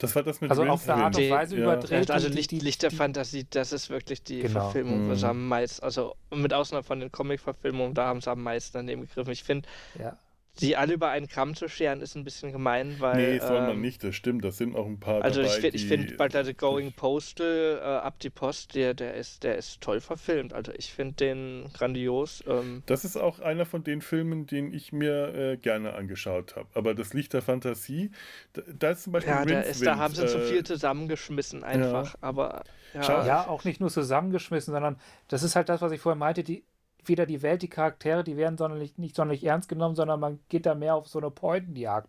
das 0.00 0.14
war 0.14 0.22
das 0.22 0.40
mit 0.40 0.48
Also 0.50 0.62
auf 0.64 0.88
eine 0.88 1.02
Art 1.04 1.16
und 1.16 1.22
Die- 1.24 1.30
Weise 1.30 1.56
ja. 1.56 1.62
überdreht. 1.64 2.08
also 2.10 2.28
die- 2.28 2.34
Licht, 2.36 2.50
die- 2.52 2.60
Licht 2.60 2.82
der 2.82 2.90
die- 2.90 2.96
Fantasie, 2.96 3.46
das 3.50 3.72
ist 3.72 3.90
wirklich 3.90 4.22
die 4.22 4.42
Genau. 4.42 4.60
Verfilmung, 4.60 5.06
wo 5.08 5.10
Mhm. 5.12 5.16
sie 5.16 5.28
am 5.28 5.48
meisten, 5.48 5.82
also 5.82 6.14
mit 6.32 6.54
Ausnahme 6.54 6.84
von 6.84 7.00
den 7.00 7.10
Comic-Verfilmungen, 7.10 7.94
da 7.94 8.06
haben 8.06 8.20
sie 8.20 8.30
am 8.30 8.40
meisten 8.44 8.74
daneben 8.78 9.02
gegriffen. 9.08 9.32
Ich 9.32 9.42
finde, 9.42 9.68
Ja. 9.98 10.16
Sie 10.54 10.76
alle 10.76 10.94
über 10.94 11.08
einen 11.10 11.28
Kamm 11.28 11.54
zu 11.54 11.68
scheren, 11.68 12.00
ist 12.00 12.14
ein 12.16 12.24
bisschen 12.24 12.52
gemein, 12.52 12.96
weil. 12.98 13.18
Nee, 13.18 13.38
soll 13.38 13.60
man 13.60 13.76
ähm, 13.76 13.80
nicht, 13.80 14.02
das 14.04 14.14
stimmt. 14.14 14.44
Das 14.44 14.56
sind 14.56 14.74
auch 14.76 14.86
ein 14.86 14.98
paar 15.00 15.22
Also 15.22 15.40
dabei, 15.40 15.46
ich 15.56 15.60
finde, 15.60 15.76
ich 15.76 15.82
die- 15.82 15.88
find, 15.88 16.16
bei 16.16 16.28
der 16.28 16.54
Going 16.54 16.92
Postal 16.92 17.78
äh, 17.80 17.84
ab 17.84 18.18
die 18.20 18.30
Post, 18.30 18.74
der, 18.74 18.94
der 18.94 19.14
ist, 19.14 19.44
der 19.44 19.56
ist 19.56 19.80
toll 19.80 20.00
verfilmt. 20.00 20.52
Also 20.52 20.72
ich 20.72 20.92
finde 20.92 21.14
den 21.14 21.70
grandios. 21.74 22.42
Ähm, 22.46 22.82
Das 22.86 23.04
ist 23.04 23.16
auch 23.16 23.40
einer 23.40 23.66
von 23.66 23.84
den 23.84 24.00
Filmen, 24.02 24.46
den 24.46 24.72
ich 24.72 24.92
mir 24.92 25.34
äh, 25.34 25.56
gerne 25.56 25.94
angeschaut 25.94 26.56
habe. 26.56 26.68
Aber 26.74 26.94
das 26.94 27.14
Licht 27.14 27.32
der 27.32 27.42
Fantasie, 27.42 28.10
da, 28.52 28.62
da 28.78 28.90
ist 28.90 29.04
zum 29.04 29.12
Beispiel 29.12 29.32
ja, 29.32 29.44
da, 29.44 29.60
ist, 29.60 29.86
da 29.86 29.96
haben 29.98 30.14
sie 30.14 30.26
zu 30.26 30.38
äh, 30.38 30.40
viel 30.40 30.64
zusammengeschmissen 30.64 31.64
einfach. 31.64 32.14
Aber 32.20 32.62
ja, 32.94 33.26
Ja, 33.26 33.46
auch 33.46 33.64
nicht 33.64 33.80
nur 33.80 33.90
zusammengeschmissen, 33.90 34.72
sondern 34.72 34.98
das 35.28 35.42
ist 35.42 35.56
halt 35.56 35.68
das, 35.68 35.80
was 35.82 35.92
ich 35.92 36.00
vorhin 36.00 36.18
meinte, 36.18 36.42
die, 36.42 36.64
weder 37.04 37.26
die 37.26 37.42
Welt, 37.42 37.62
die 37.62 37.68
Charaktere, 37.68 38.24
die 38.24 38.36
werden 38.36 38.58
sonderlich, 38.58 38.98
nicht 38.98 39.16
sonderlich 39.16 39.44
ernst 39.44 39.68
genommen, 39.68 39.94
sondern 39.94 40.20
man 40.20 40.40
geht 40.48 40.66
da 40.66 40.74
mehr 40.74 40.94
auf 40.94 41.08
so 41.08 41.18
eine 41.18 41.30
Pointenjagd. 41.30 42.08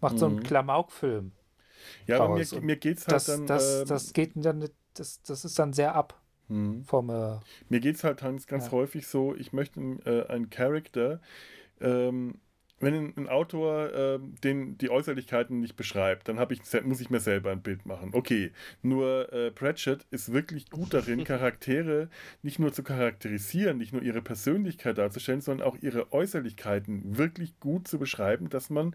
Macht 0.00 0.18
so 0.18 0.26
einen 0.26 0.36
Mhm. 0.36 0.42
Klamaukfilm. 0.42 1.32
Ja, 2.06 2.16
aber 2.18 2.34
mir, 2.34 2.46
mir 2.62 2.76
geht 2.76 2.98
es 2.98 3.06
halt 3.08 3.14
Das, 3.14 3.26
dann. 3.28 3.46
das, 3.46 3.80
ähm, 3.82 3.88
das 3.88 4.12
geht 4.12 4.32
dann, 4.34 4.68
das, 4.94 5.22
das 5.22 5.44
ist 5.44 5.58
dann 5.58 5.72
sehr 5.72 5.94
ab 5.94 6.20
hm. 6.48 6.84
vom, 6.84 7.10
äh, 7.10 7.38
Mir 7.68 7.80
geht 7.80 7.96
es 7.96 8.04
halt 8.04 8.20
ganz, 8.20 8.46
ganz 8.46 8.66
Ja. 8.66 8.72
häufig 8.72 9.06
so, 9.06 9.34
ich 9.34 9.52
möchte 9.52 9.80
äh, 10.04 10.26
einen 10.32 10.50
Charakter, 10.50 11.20
ähm, 11.80 12.36
wenn 12.80 13.12
ein, 13.16 13.28
Autor 13.28 13.92
ähm, 13.94 14.34
den, 14.42 14.78
die 14.78 14.90
Äußerlichkeiten 14.90 15.60
nicht 15.60 15.76
beschreibt, 15.76 16.28
dann 16.28 16.38
ich, 16.52 16.60
muss 16.84 17.00
ich 17.00 17.10
mir 17.10 17.20
selber 17.20 17.50
ein 17.50 17.62
Bild 17.62 17.86
machen. 17.86 18.10
Okay, 18.12 18.52
nur 18.82 19.32
äh, 19.32 19.50
Pratchett 19.50 20.06
ist 20.10 20.32
wirklich 20.32 20.70
gut 20.70 20.94
darin, 20.94 21.24
Charaktere 21.28 22.08
nicht 22.42 22.58
nur 22.58 22.72
zu 22.72 22.82
charakterisieren, 22.82 23.78
nicht 23.78 23.92
nur 23.92 24.02
ihre 24.02 24.22
Persönlichkeit 24.22 24.98
darzustellen, 24.98 25.40
sondern 25.40 25.66
auch 25.66 25.76
ihre 25.80 26.12
Äußerlichkeiten 26.12 27.18
wirklich 27.18 27.58
gut 27.60 27.88
zu 27.88 27.98
beschreiben, 27.98 28.48
dass 28.48 28.70
man 28.70 28.94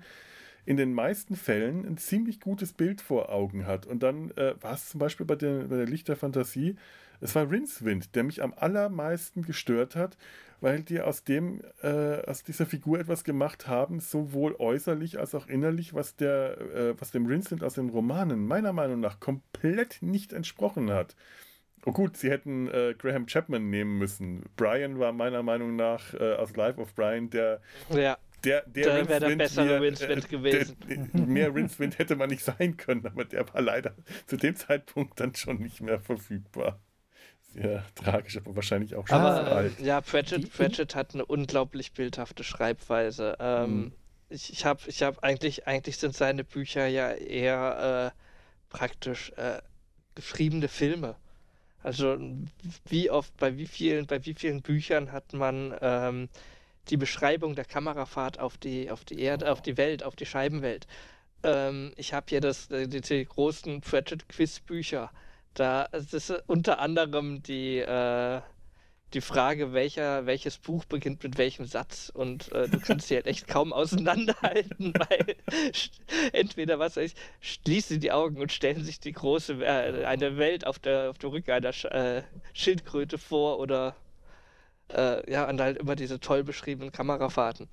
in 0.66 0.78
den 0.78 0.94
meisten 0.94 1.36
Fällen 1.36 1.86
ein 1.86 1.98
ziemlich 1.98 2.40
gutes 2.40 2.74
Bild 2.74 3.02
vor 3.02 3.30
Augen 3.30 3.66
hat. 3.66 3.86
Und 3.86 4.04
dann 4.04 4.32
äh, 4.32 4.56
war 4.62 4.74
es 4.74 4.90
zum 4.90 5.00
Beispiel 5.00 5.26
bei 5.26 5.36
der, 5.36 5.66
bei 5.66 5.78
der 5.78 5.88
Licht 5.88 6.08
der 6.08 6.16
Fantasie, 6.16 6.76
es 7.24 7.36
war 7.36 7.50
Rincewind, 7.50 8.16
der 8.16 8.24
mich 8.24 8.44
am 8.44 8.54
allermeisten 8.54 9.44
gestört 9.44 9.96
hat, 9.96 10.18
weil 10.60 10.82
die 10.84 11.00
aus 11.00 11.24
dem, 11.24 11.62
äh, 11.82 12.22
aus 12.26 12.44
dieser 12.44 12.66
Figur 12.66 13.00
etwas 13.00 13.24
gemacht 13.24 13.68
haben, 13.68 14.02
sowohl 14.02 14.56
äußerlich 14.60 15.20
als 15.20 15.34
auch 15.34 15.48
innerlich, 15.48 15.94
was 15.94 16.18
der, 16.18 16.58
äh, 16.60 17.00
was 17.00 17.12
dem 17.12 17.26
Rincewind 17.26 17.64
aus 17.64 17.76
den 17.76 17.90
Romanen 17.90 18.46
meiner 18.46 18.74
Meinung 18.74 19.00
nach 19.00 19.22
komplett 19.22 20.02
nicht 20.02 20.34
entsprochen 20.34 20.92
hat. 20.92 21.16
Oh 21.86 21.92
gut, 21.92 22.18
sie 22.18 22.30
hätten 22.30 22.68
äh, 22.68 22.94
Graham 22.98 23.26
Chapman 23.26 23.70
nehmen 23.70 23.98
müssen. 23.98 24.44
Brian 24.56 25.00
war 25.00 25.12
meiner 25.12 25.44
Meinung 25.44 25.76
nach 25.76 26.14
äh, 26.14 26.34
aus 26.36 26.56
Life 26.56 26.80
of 26.80 26.94
Brian 26.94 27.30
der 27.30 27.62
ja. 27.90 28.18
Der, 28.44 28.62
der 28.68 28.86
Da 28.86 29.08
wäre 29.10 29.20
der 29.20 29.36
bessere 29.36 29.82
Rincewind 29.82 30.26
äh, 30.26 30.28
gewesen. 30.28 30.78
Der, 30.88 31.26
mehr 31.26 31.54
Rincewind 31.54 31.98
hätte 32.00 32.16
man 32.16 32.30
nicht 32.30 32.44
sein 32.44 32.78
können, 32.78 33.06
aber 33.06 33.26
der 33.26 33.52
war 33.54 33.62
leider 33.62 33.96
zu 34.26 34.38
dem 34.38 34.56
Zeitpunkt 34.56 35.20
dann 35.20 35.36
schon 35.36 35.58
nicht 35.60 35.82
mehr 35.82 36.00
verfügbar. 36.00 36.80
Sehr 37.54 37.86
tragisch, 37.96 38.38
aber 38.38 38.56
wahrscheinlich 38.56 38.96
auch 38.96 39.08
schon 39.08 39.18
Aber 39.18 39.52
alt. 39.52 39.80
äh, 39.80 39.84
ja, 39.84 40.02
Pratchett, 40.02 40.52
Pratchett 40.52 40.96
hat 40.96 41.14
eine 41.14 41.26
unglaublich 41.26 41.94
bildhafte 41.94 42.44
Schreibweise. 42.44 43.38
Ähm, 43.40 43.86
Mhm. 43.86 43.94
Ich, 44.30 44.52
ich 44.52 44.66
habe, 44.66 44.82
ich 44.88 45.04
hab 45.04 45.24
eigentlich, 45.24 45.68
eigentlich 45.68 45.98
sind 45.98 46.16
seine 46.16 46.44
Bücher 46.44 46.88
ja 46.88 47.12
eher 47.12 48.14
äh, 48.16 48.20
praktisch 48.70 49.32
äh, 49.36 49.62
geschriebene 50.16 50.68
Filme. 50.68 51.16
Also 51.84 52.18
wie 52.90 53.12
oft, 53.12 53.36
bei 53.38 53.58
wie 53.58 53.68
vielen, 53.68 54.08
bei 54.08 54.26
wie 54.26 54.34
vielen 54.34 54.62
Büchern 54.64 55.12
hat 55.12 55.34
man 55.34 55.76
ähm, 55.82 56.30
die 56.90 56.98
Beschreibung 56.98 57.56
der 57.56 57.66
Kamerafahrt 57.66 58.40
auf 58.40 58.58
die, 58.58 58.92
auf 58.92 59.06
die 59.06 59.20
Erde, 59.20 59.52
auf 59.52 59.62
die 59.62 59.78
Welt, 59.78 60.04
auf 60.04 60.16
die 60.16 60.26
Scheibenwelt. 60.26 60.88
Ähm, 61.44 61.94
ich 61.98 62.14
habe 62.14 62.26
hier 62.30 62.42
das, 62.42 62.70
äh, 62.72 62.88
die, 62.88 63.02
die 63.02 63.26
großen 63.26 63.82
Pratchett-Quiz-Bücher. 63.82 65.12
Da 65.54 65.88
es 65.92 66.14
ist 66.14 66.30
äh, 66.30 66.42
unter 66.48 66.80
anderem 66.80 67.44
die, 67.44 67.80
äh, 67.80 68.42
die 69.14 69.22
Frage, 69.22 69.74
welcher, 69.74 70.26
welches 70.26 70.58
Buch 70.58 70.86
beginnt 70.86 71.24
mit 71.24 71.38
welchem 71.38 71.66
Satz 71.66 72.12
und 72.14 72.52
äh, 72.52 72.68
du 72.68 72.80
kannst 72.80 73.08
sie 73.08 73.16
halt 73.16 73.28
echt 73.28 73.48
kaum 73.48 73.72
auseinanderhalten, 73.74 74.94
weil 74.98 75.36
entweder, 76.34 76.80
was 76.80 76.98
weiß 76.98 77.12
ich, 77.12 77.16
schließen 77.42 78.00
die 78.00 78.12
Augen 78.12 78.42
und 78.42 78.52
stellen 78.52 78.84
sich 78.84 79.00
die 79.00 79.12
große, 79.12 79.64
äh, 79.64 80.06
eine 80.06 80.38
Welt 80.38 80.66
auf 80.66 80.80
der, 80.80 81.12
auf 81.12 81.18
der 81.18 81.32
Rücke 81.32 81.54
einer 81.54 81.74
Sch 81.74 81.86
äh, 81.86 82.24
Schildkröte 82.54 83.18
vor 83.18 83.60
oder 83.60 83.96
äh, 84.90 85.30
ja, 85.32 85.48
und 85.50 85.60
halt 85.60 85.78
immer 85.78 85.96
diese 85.96 86.20
toll 86.20 86.44
beschriebenen 86.44 86.92
Kamerafahrten. 86.92 87.68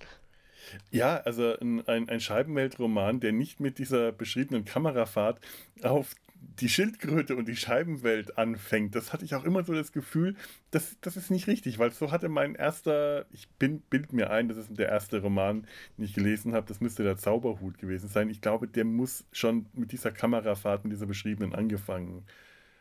Ja, 0.91 1.17
also 1.19 1.59
ein, 1.59 1.87
ein, 1.89 2.09
ein 2.09 2.21
Scheibenweltroman, 2.21 3.21
der 3.21 3.33
nicht 3.33 3.61
mit 3.61 3.79
dieser 3.79 4.13
beschriebenen 4.13 4.65
Kamerafahrt 4.65 5.41
auf 5.83 6.15
die 6.41 6.69
Schildkröte 6.69 7.37
und 7.37 7.49
die 7.49 7.57
Scheibenwelt 7.57 8.39
anfängt, 8.39 8.95
das 8.95 9.13
hatte 9.13 9.25
ich 9.25 9.35
auch 9.35 9.45
immer 9.45 9.63
so 9.63 9.75
das 9.75 9.93
Gefühl, 9.93 10.37
das, 10.71 10.97
das 11.01 11.17
ist 11.17 11.31
nicht 11.31 11.47
richtig, 11.47 11.79
weil 11.79 11.93
so 11.93 12.11
hatte 12.13 12.29
mein 12.29 12.55
erster, 12.55 13.27
ich 13.31 13.49
bin, 13.51 13.81
bild 13.83 14.13
mir 14.13 14.31
ein, 14.31 14.49
das 14.49 14.57
ist 14.57 14.79
der 14.79 14.89
erste 14.89 15.21
Roman, 15.21 15.67
den 15.97 16.05
ich 16.05 16.15
gelesen 16.15 16.55
habe, 16.55 16.67
das 16.67 16.81
müsste 16.81 17.03
der 17.03 17.17
Zauberhut 17.17 17.79
gewesen 17.79 18.09
sein. 18.09 18.31
Ich 18.31 18.41
glaube, 18.41 18.69
der 18.69 18.85
muss 18.85 19.25
schon 19.33 19.67
mit 19.75 19.93
dieser 19.93 20.13
Kamerafahrt, 20.13 20.85
mit 20.85 20.93
dieser 20.93 21.07
beschriebenen 21.07 21.55
angefangen 21.55 22.25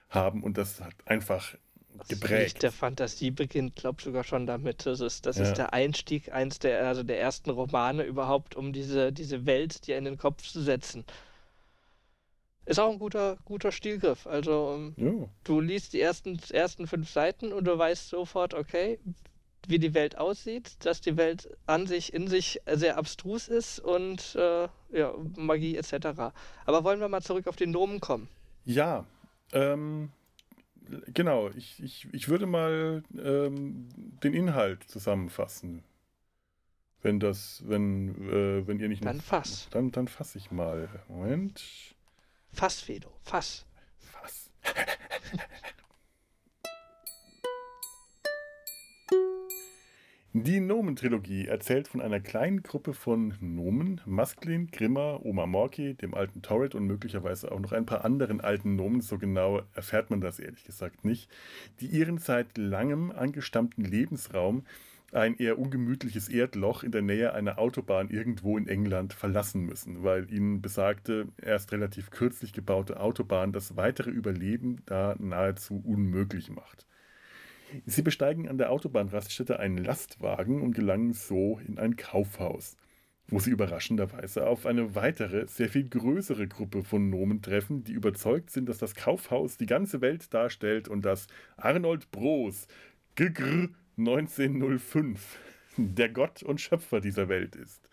haben 0.10 0.44
und 0.44 0.58
das 0.58 0.82
hat 0.82 0.96
einfach 1.06 1.56
geprägt. 2.08 2.64
Der 2.64 2.72
Fantasie 2.72 3.32
beginnt, 3.32 3.76
glaube 3.76 3.98
ich, 4.00 4.06
sogar 4.06 4.24
schon 4.24 4.46
damit. 4.46 4.86
Das 4.86 5.00
ist, 5.00 5.26
das 5.26 5.38
ja. 5.38 5.44
ist 5.44 5.58
der 5.58 5.74
Einstieg, 5.74 6.32
eins 6.32 6.60
der, 6.60 6.88
also 6.88 7.04
der 7.04 7.20
ersten 7.20 7.50
Romane 7.50 8.04
überhaupt, 8.04 8.56
um 8.56 8.74
diese, 8.74 9.12
diese 9.12 9.46
Welt 9.46 9.88
dir 9.88 9.98
in 9.98 10.06
den 10.06 10.18
Kopf 10.18 10.44
zu 10.44 10.62
setzen. 10.62 11.06
Ist 12.66 12.80
auch 12.80 12.92
ein 12.92 13.00
guter, 13.00 13.38
guter 13.46 13.72
Stilgriff. 13.72 14.28
Also 14.28 14.74
ähm, 14.76 14.94
ja. 14.98 15.28
du 15.44 15.60
liest 15.60 15.94
die 15.94 16.02
ersten, 16.02 16.40
ersten 16.52 16.86
fünf 16.88 17.10
Seiten 17.10 17.52
und 17.52 17.66
du 17.66 17.78
weißt 17.78 18.10
sofort, 18.10 18.54
okay, 18.54 19.00
wie 19.68 19.80
die 19.80 19.94
Welt 19.94 20.18
aussieht, 20.18 20.86
dass 20.86 21.02
die 21.02 21.18
Welt 21.18 21.50
an 21.66 21.88
sich, 21.88 22.14
in 22.14 22.28
sich 22.28 22.62
sehr 22.72 22.98
abstrus 22.98 23.48
ist 23.48 23.80
und 23.80 24.36
äh, 24.36 24.68
ja, 24.92 25.14
Magie 25.36 25.78
etc. 25.78 26.34
Aber 26.66 26.84
wollen 26.84 27.00
wir 27.00 27.08
mal 27.08 27.22
zurück 27.22 27.48
auf 27.48 27.56
den 27.56 27.72
Nomen 27.72 28.00
kommen? 28.00 28.30
Ja, 28.66 29.06
ähm, 29.52 30.12
genau. 31.08 31.50
Ich, 31.50 31.82
ich, 31.82 32.08
ich 32.12 32.30
würde 32.30 32.46
mal 32.46 33.04
ähm, 33.18 33.90
den 34.24 34.34
Inhalt 34.34 34.84
zusammenfassen. 34.84 35.84
Wenn 37.02 37.20
das, 37.20 37.64
wenn, 37.66 38.10
äh, 38.30 38.68
wenn 38.68 38.80
ihr 38.80 38.90
nicht. 38.90 39.06
Dann 39.06 39.22
fass. 39.22 39.68
Dann, 39.72 39.92
dann 39.92 40.08
fasse 40.08 40.38
ich 40.38 40.52
mal. 40.52 40.90
Moment. 41.08 41.64
Fass, 42.52 42.82
Fedo, 42.82 43.12
fass. 43.24 43.66
Fass. 44.00 44.52
Die 50.34 50.60
Nomen-Trilogie 50.60 51.48
erzählt 51.48 51.88
von 51.88 52.02
einer 52.02 52.20
kleinen 52.20 52.62
Gruppe 52.62 52.94
von 52.94 53.34
Nomen, 53.42 54.00
Masklin, 54.06 54.70
Grimmer, 54.70 55.26
Oma 55.26 55.48
Morki, 55.48 55.96
dem 55.96 56.14
alten 56.14 56.44
Torrid 56.44 56.76
und 56.76 56.86
möglicherweise 56.86 57.52
auch 57.52 57.60
noch 57.60 57.72
ein 57.72 57.88
paar 57.88 58.06
anderen 58.06 58.40
alten 58.40 58.76
Nomen, 58.76 59.02
so 59.02 59.18
genau 59.18 59.64
erfährt 59.74 60.12
man 60.12 60.22
das 60.22 60.38
ehrlich 60.38 60.64
gesagt 60.66 61.04
nicht, 61.04 61.32
die 61.80 61.88
ihren 61.88 62.20
seit 62.20 62.60
langem 62.60 63.10
angestammten 63.10 63.84
Lebensraum 63.84 64.66
ein 65.12 65.36
eher 65.36 65.58
ungemütliches 65.58 66.30
Erdloch 66.30 66.84
in 66.84 66.92
der 66.92 67.02
Nähe 67.02 67.34
einer 67.34 67.58
Autobahn 67.58 68.12
irgendwo 68.12 68.56
in 68.56 68.68
England 68.68 69.14
verlassen 69.14 69.66
müssen, 69.66 70.04
weil 70.04 70.32
ihnen 70.32 70.62
besagte, 70.62 71.30
erst 71.42 71.72
relativ 71.72 72.12
kürzlich 72.12 72.54
gebaute 72.54 73.00
Autobahn 73.00 73.52
das 73.52 73.78
weitere 73.78 74.12
Überleben 74.12 74.84
da 74.86 75.16
nahezu 75.18 75.82
unmöglich 75.84 76.52
macht. 76.52 76.86
Sie 77.86 78.02
besteigen 78.02 78.48
an 78.48 78.58
der 78.58 78.72
Autobahnraststätte 78.72 79.60
einen 79.60 79.78
Lastwagen 79.78 80.62
und 80.62 80.74
gelangen 80.74 81.14
so 81.14 81.60
in 81.66 81.78
ein 81.78 81.96
Kaufhaus, 81.96 82.78
wo 83.28 83.40
sie 83.40 83.52
überraschenderweise 83.52 84.48
auf 84.48 84.66
eine 84.66 84.96
weitere, 84.96 85.48
sehr 85.48 85.70
viel 85.70 85.88
größere 85.88 86.48
Gruppe 86.48 86.84
von 86.84 87.10
Nomen 87.10 87.42
treffen, 87.42 87.84
die 87.84 87.94
überzeugt 87.94 88.50
sind, 88.50 88.70
dass 88.70 88.80
das 88.80 88.96
Kaufhaus 88.96 89.58
die 89.58 89.66
ganze 89.66 90.02
Welt 90.02 90.34
darstellt 90.34 90.88
und 90.88 91.06
dass 91.06 91.28
Arnold 91.58 92.12
Bros. 92.12 92.68
Ggr 93.16 93.70
1905 93.98 95.38
der 95.78 96.10
Gott 96.10 96.44
und 96.44 96.62
Schöpfer 96.62 97.00
dieser 97.00 97.30
Welt 97.30 97.56
ist. 97.56 97.90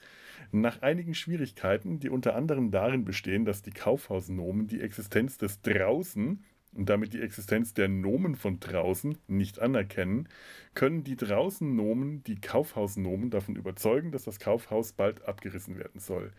Nach 0.52 0.82
einigen 0.82 1.14
Schwierigkeiten, 1.14 1.98
die 1.98 2.10
unter 2.10 2.34
anderem 2.34 2.70
darin 2.70 3.04
bestehen, 3.04 3.44
dass 3.44 3.62
die 3.62 3.72
Kaufhausnomen 3.72 4.66
die 4.66 4.80
Existenz 4.80 5.38
des 5.38 5.60
Draußen 5.62 6.44
und 6.76 6.88
damit 6.88 7.12
die 7.12 7.20
Existenz 7.20 7.74
der 7.74 7.88
Nomen 7.88 8.36
von 8.36 8.60
draußen 8.60 9.18
nicht 9.26 9.60
anerkennen, 9.60 10.28
können 10.74 11.04
die 11.04 11.16
Draußen-Nomen 11.16 12.22
die 12.24 12.40
Kaufhausnomen 12.40 13.30
davon 13.30 13.56
überzeugen, 13.56 14.12
dass 14.12 14.24
das 14.24 14.38
Kaufhaus 14.38 14.92
bald 14.92 15.26
abgerissen 15.26 15.78
werden 15.78 16.00
soll. 16.00 16.32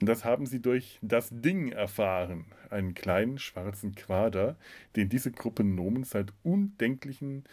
Und 0.00 0.08
das 0.08 0.24
haben 0.24 0.46
sie 0.46 0.60
durch 0.60 0.98
das 1.00 1.28
Ding 1.30 1.70
erfahren, 1.70 2.46
einen 2.70 2.94
kleinen 2.94 3.38
schwarzen 3.38 3.94
Quader, 3.94 4.56
den 4.96 5.08
diese 5.08 5.30
Gruppe 5.30 5.62
Nomen 5.62 6.02
seit 6.02 6.32
undenklichen 6.42 7.44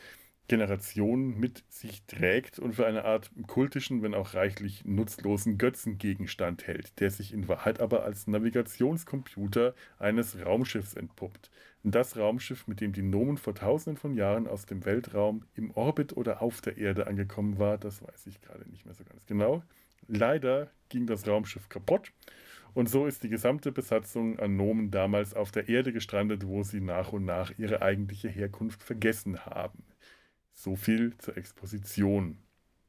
Generationen 0.50 1.40
mit 1.40 1.64
sich 1.70 2.04
trägt 2.08 2.58
und 2.58 2.74
für 2.74 2.88
eine 2.88 3.06
Art 3.06 3.30
kultischen, 3.48 4.02
wenn 4.02 4.16
auch 4.16 4.34
reichlich 4.34 4.84
nutzlosen 4.84 5.58
Götzengegenstand 5.58 6.66
hält, 6.66 7.00
der 7.00 7.12
sich 7.12 7.34
in 7.34 7.48
Wahrheit 7.48 7.80
aber 7.80 8.04
als 8.04 8.26
Navigationscomputer 8.28 9.76
eines 10.00 10.44
Raumschiffs 10.44 10.96
entpuppt. 10.96 11.52
Das 11.84 12.18
Raumschiff, 12.18 12.68
mit 12.68 12.82
dem 12.82 12.92
die 12.92 13.02
Nomen 13.02 13.38
vor 13.38 13.56
tausenden 13.56 13.98
von 13.98 14.14
Jahren 14.14 14.48
aus 14.48 14.66
dem 14.66 14.84
Weltraum 14.86 15.46
im 15.56 15.72
Orbit 15.72 16.16
oder 16.18 16.42
auf 16.42 16.60
der 16.60 16.78
Erde 16.78 17.08
angekommen 17.08 17.58
war, 17.58 17.78
das 17.78 18.02
weiß 18.02 18.28
ich 18.28 18.42
gerade 18.42 18.70
nicht 18.70 18.86
mehr 18.86 18.94
so 18.94 19.06
ganz 19.06 19.26
genau. 19.26 19.64
Leider 20.08 20.70
ging 20.90 21.08
das 21.08 21.26
Raumschiff 21.26 21.70
kaputt 21.70 22.12
und 22.74 22.90
so 22.90 23.06
ist 23.06 23.24
die 23.24 23.30
gesamte 23.30 23.72
Besatzung 23.72 24.40
an 24.40 24.58
Nomen 24.58 24.92
damals 24.92 25.34
auf 25.34 25.52
der 25.52 25.70
Erde 25.70 25.94
gestrandet, 25.94 26.46
wo 26.46 26.64
sie 26.64 26.82
nach 26.82 27.14
und 27.14 27.24
nach 27.24 27.58
ihre 27.58 27.82
eigentliche 27.82 28.28
Herkunft 28.28 28.84
vergessen 28.84 29.46
haben. 29.46 29.84
So 30.54 30.76
viel 30.76 31.18
zur 31.18 31.38
Exposition. 31.38 32.38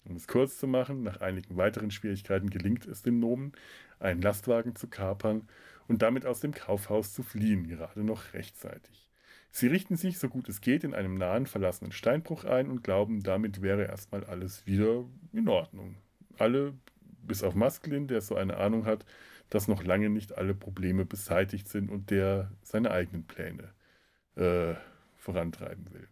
Um 0.05 0.16
es 0.16 0.26
kurz 0.26 0.59
zu 0.59 0.66
machen, 0.66 1.03
nach 1.03 1.20
einigen 1.20 1.57
weiteren 1.57 1.90
Schwierigkeiten 1.90 2.50
gelingt 2.50 2.87
es 2.87 3.03
den 3.03 3.20
Nomen, 3.20 3.53
einen 4.00 4.22
Lastwagen 4.22 4.74
zu 4.74 4.88
kapern 4.88 5.46
und 5.90 6.03
damit 6.03 6.24
aus 6.24 6.38
dem 6.38 6.55
Kaufhaus 6.55 7.12
zu 7.12 7.24
fliehen, 7.24 7.66
gerade 7.66 8.05
noch 8.05 8.33
rechtzeitig. 8.33 9.09
Sie 9.50 9.66
richten 9.66 9.96
sich, 9.96 10.20
so 10.20 10.29
gut 10.29 10.48
es 10.48 10.61
geht, 10.61 10.85
in 10.85 10.94
einem 10.94 11.16
nahen 11.16 11.46
verlassenen 11.46 11.90
Steinbruch 11.90 12.44
ein 12.44 12.70
und 12.70 12.85
glauben, 12.85 13.24
damit 13.24 13.61
wäre 13.61 13.87
erstmal 13.87 14.22
alles 14.22 14.68
wieder 14.68 15.05
in 15.33 15.48
Ordnung. 15.48 15.96
Alle, 16.38 16.74
bis 17.24 17.42
auf 17.42 17.57
Masklin, 17.57 18.07
der 18.07 18.20
so 18.20 18.37
eine 18.37 18.59
Ahnung 18.59 18.85
hat, 18.87 19.05
dass 19.48 19.66
noch 19.66 19.83
lange 19.83 20.11
nicht 20.11 20.38
alle 20.38 20.55
Probleme 20.55 21.05
beseitigt 21.05 21.66
sind 21.66 21.90
und 21.90 22.12
der 22.12 22.53
seine 22.62 22.92
eigenen 22.92 23.26
Pläne 23.26 23.74
äh, 24.37 24.74
vorantreiben 25.16 25.92
will. 25.92 26.07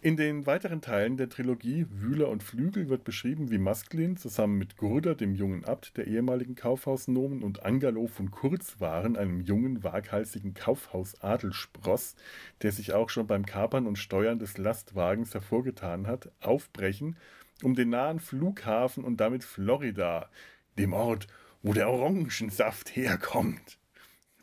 In 0.00 0.16
den 0.16 0.46
weiteren 0.46 0.80
Teilen 0.80 1.16
der 1.16 1.28
Trilogie 1.28 1.84
Wühler 1.90 2.28
und 2.28 2.44
Flügel 2.44 2.88
wird 2.88 3.02
beschrieben, 3.02 3.50
wie 3.50 3.58
Masklin 3.58 4.16
zusammen 4.16 4.56
mit 4.56 4.76
Gurda, 4.76 5.14
dem 5.14 5.34
jungen 5.34 5.64
Abt 5.64 5.96
der 5.96 6.06
ehemaligen 6.06 6.54
Kaufhausnomen, 6.54 7.42
und 7.42 7.64
Angalo 7.64 8.06
von 8.06 8.30
Kurzwaren, 8.30 9.16
einem 9.16 9.40
jungen, 9.40 9.82
waghalsigen 9.82 10.54
Kaufhausadelspross, 10.54 12.14
der 12.62 12.70
sich 12.70 12.92
auch 12.92 13.10
schon 13.10 13.26
beim 13.26 13.44
Kapern 13.44 13.88
und 13.88 13.98
Steuern 13.98 14.38
des 14.38 14.56
Lastwagens 14.56 15.34
hervorgetan 15.34 16.06
hat, 16.06 16.30
aufbrechen, 16.40 17.16
um 17.64 17.74
den 17.74 17.88
nahen 17.88 18.20
Flughafen 18.20 19.02
und 19.02 19.16
damit 19.16 19.42
Florida, 19.42 20.30
dem 20.78 20.92
Ort, 20.92 21.26
wo 21.64 21.72
der 21.72 21.90
Orangensaft 21.90 22.94
herkommt, 22.94 23.77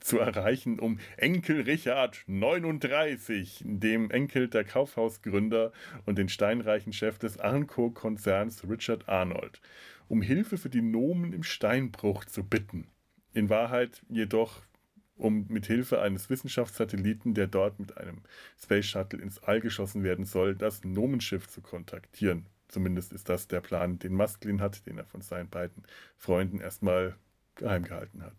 zu 0.06 0.20
erreichen, 0.20 0.80
um 0.80 1.00
Enkel 1.18 1.62
Richard 1.62 2.24
39, 2.28 3.64
dem 3.66 4.12
Enkel 4.12 4.48
der 4.48 4.64
Kaufhausgründer 4.64 5.72
und 6.06 6.18
den 6.20 6.30
steinreichen 6.30 6.94
Chef 6.94 7.18
des 7.18 7.40
Arnco-Konzerns 7.40 8.70
Richard 8.70 9.10
Arnold, 9.10 9.62
um 10.08 10.22
Hilfe 10.22 10.58
für 10.58 10.70
die 10.70 10.84
Nomen 10.84 11.34
im 11.34 11.42
Steinbruch 11.42 12.24
zu 12.26 12.44
bitten. 12.44 12.88
In 13.34 13.50
Wahrheit 13.50 14.04
jedoch 14.08 14.62
um 15.18 15.46
mit 15.48 15.66
Hilfe 15.66 16.02
eines 16.02 16.30
Wissenschaftssatelliten, 16.30 17.34
der 17.34 17.48
dort 17.48 17.80
mit 17.80 17.98
einem 17.98 18.22
Space 18.62 18.86
Shuttle 18.86 19.22
ins 19.22 19.42
All 19.42 19.62
geschossen 19.62 20.04
werden 20.04 20.26
soll, 20.26 20.56
das 20.56 20.84
Nomenschiff 20.84 21.48
zu 21.48 21.62
kontaktieren. 21.62 22.46
Zumindest 22.68 23.14
ist 23.14 23.30
das 23.30 23.48
der 23.48 23.62
Plan, 23.62 23.98
den 23.98 24.14
Masklin 24.14 24.62
hat, 24.62 24.86
den 24.86 24.98
er 24.98 25.06
von 25.06 25.22
seinen 25.22 25.50
beiden 25.50 25.84
Freunden 26.18 26.60
erstmal 26.60 27.16
geheim 27.56 27.84
gehalten 27.84 28.24
hat. 28.24 28.36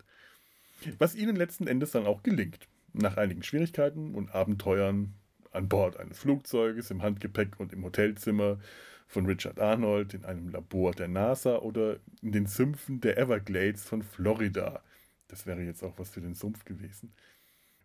Was 0.99 1.15
ihnen 1.15 1.37
letzten 1.37 1.67
Endes 1.67 1.93
dann 1.93 2.07
auch 2.07 2.23
gelingt. 2.23 2.69
Nach 2.93 3.17
einigen 3.17 3.43
Schwierigkeiten 3.43 4.15
und 4.15 4.35
Abenteuern 4.35 5.15
an 5.53 5.69
Bord 5.69 5.99
eines 5.99 6.19
Flugzeuges, 6.19 6.91
im 6.91 7.03
Handgepäck 7.03 7.59
und 7.59 7.73
im 7.73 7.85
Hotelzimmer 7.85 8.59
von 9.07 9.27
Richard 9.27 9.61
Arnold, 9.61 10.15
in 10.15 10.25
einem 10.25 10.49
Labor 10.49 10.93
der 10.93 11.09
NASA 11.09 11.59
oder 11.59 11.99
in 12.23 12.33
den 12.33 12.47
Sümpfen 12.47 13.01
der 13.01 13.19
Everglades 13.19 13.85
von 13.85 14.03
Florida. 14.03 14.83
Das 15.29 15.47
wäre 15.47 15.63
jetzt 15.63 15.83
auch 15.83 15.99
was 15.99 16.11
für 16.11 16.21
den 16.21 16.35
Sumpf 16.35 16.65
gewesen. 16.65 17.13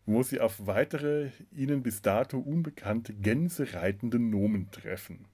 Wo 0.06 0.23
sie 0.23 0.39
auf 0.39 0.65
weitere 0.65 1.30
ihnen 1.51 1.84
bis 1.84 2.01
dato 2.01 2.39
unbekannte 2.39 3.13
Gänse 3.13 3.73
reitende 3.73 4.19
Nomen 4.19 4.71
treffen. 4.71 5.25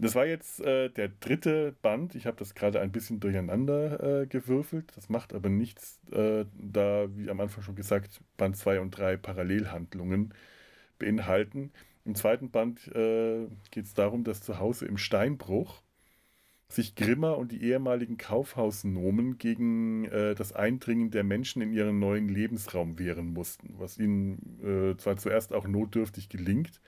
Das 0.00 0.14
war 0.14 0.24
jetzt 0.26 0.60
äh, 0.62 0.88
der 0.88 1.08
dritte 1.08 1.74
Band. 1.82 2.14
Ich 2.14 2.26
habe 2.26 2.38
das 2.38 2.54
gerade 2.54 2.80
ein 2.80 2.90
bisschen 2.90 3.20
durcheinander 3.20 4.22
äh, 4.22 4.26
gewürfelt. 4.26 4.96
Das 4.96 5.10
macht 5.10 5.34
aber 5.34 5.50
nichts, 5.50 6.00
äh, 6.10 6.46
da, 6.54 7.06
wie 7.16 7.28
am 7.28 7.38
Anfang 7.40 7.62
schon 7.62 7.74
gesagt, 7.76 8.20
Band 8.38 8.56
2 8.56 8.80
und 8.80 8.92
3 8.92 9.18
Parallelhandlungen 9.18 10.32
beinhalten. 10.98 11.70
Im 12.06 12.14
zweiten 12.14 12.50
Band 12.50 12.88
äh, 12.94 13.46
geht 13.70 13.84
es 13.84 13.92
darum, 13.92 14.24
dass 14.24 14.40
zu 14.42 14.58
Hause 14.58 14.86
im 14.86 14.96
Steinbruch 14.96 15.82
sich 16.68 16.94
Grimmer 16.94 17.36
und 17.36 17.52
die 17.52 17.62
ehemaligen 17.62 18.16
Kaufhausnomen 18.16 19.36
gegen 19.36 20.06
äh, 20.06 20.34
das 20.34 20.52
Eindringen 20.54 21.10
der 21.10 21.24
Menschen 21.24 21.60
in 21.60 21.72
ihren 21.74 21.98
neuen 21.98 22.28
Lebensraum 22.28 22.98
wehren 22.98 23.34
mussten, 23.34 23.74
was 23.78 23.98
ihnen 23.98 24.92
äh, 24.94 24.96
zwar 24.96 25.16
zuerst 25.18 25.52
auch 25.52 25.66
notdürftig 25.66 26.30
gelingt, 26.30 26.80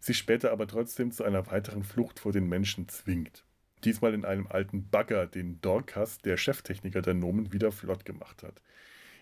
sich 0.00 0.18
später 0.18 0.50
aber 0.50 0.66
trotzdem 0.66 1.12
zu 1.12 1.24
einer 1.24 1.46
weiteren 1.46 1.84
Flucht 1.84 2.18
vor 2.18 2.32
den 2.32 2.48
Menschen 2.48 2.88
zwingt. 2.88 3.44
Diesmal 3.84 4.12
in 4.14 4.24
einem 4.24 4.46
alten 4.46 4.88
Bagger, 4.88 5.26
den 5.26 5.60
Dorcas, 5.60 6.18
der 6.18 6.36
Cheftechniker 6.36 7.02
der 7.02 7.14
Nomen, 7.14 7.52
wieder 7.52 7.72
flott 7.72 8.04
gemacht 8.04 8.42
hat. 8.42 8.60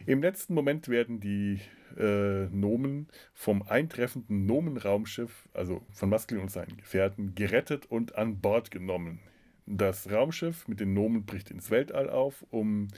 Im 0.07 0.23
letzten 0.23 0.55
Moment 0.55 0.89
werden 0.89 1.21
die 1.21 1.61
äh, 1.97 2.47
Nomen 2.47 3.09
vom 3.35 3.63
eintreffenden 3.63 4.47
Nomenraumschiff, 4.47 5.49
also 5.53 5.85
von 5.93 6.09
Masklin 6.09 6.41
und 6.41 6.51
seinen 6.51 6.77
Gefährten, 6.77 7.35
gerettet 7.35 7.87
und 7.87 8.15
an 8.15 8.41
Bord 8.41 8.71
genommen. 8.71 9.21
Das 9.67 10.11
Raumschiff 10.11 10.67
mit 10.67 10.81
den 10.81 10.95
Nomen 10.95 11.27
bricht 11.27 11.51
ins 11.51 11.71
Weltall 11.71 12.09
auf, 12.09 12.45
um 12.51 12.89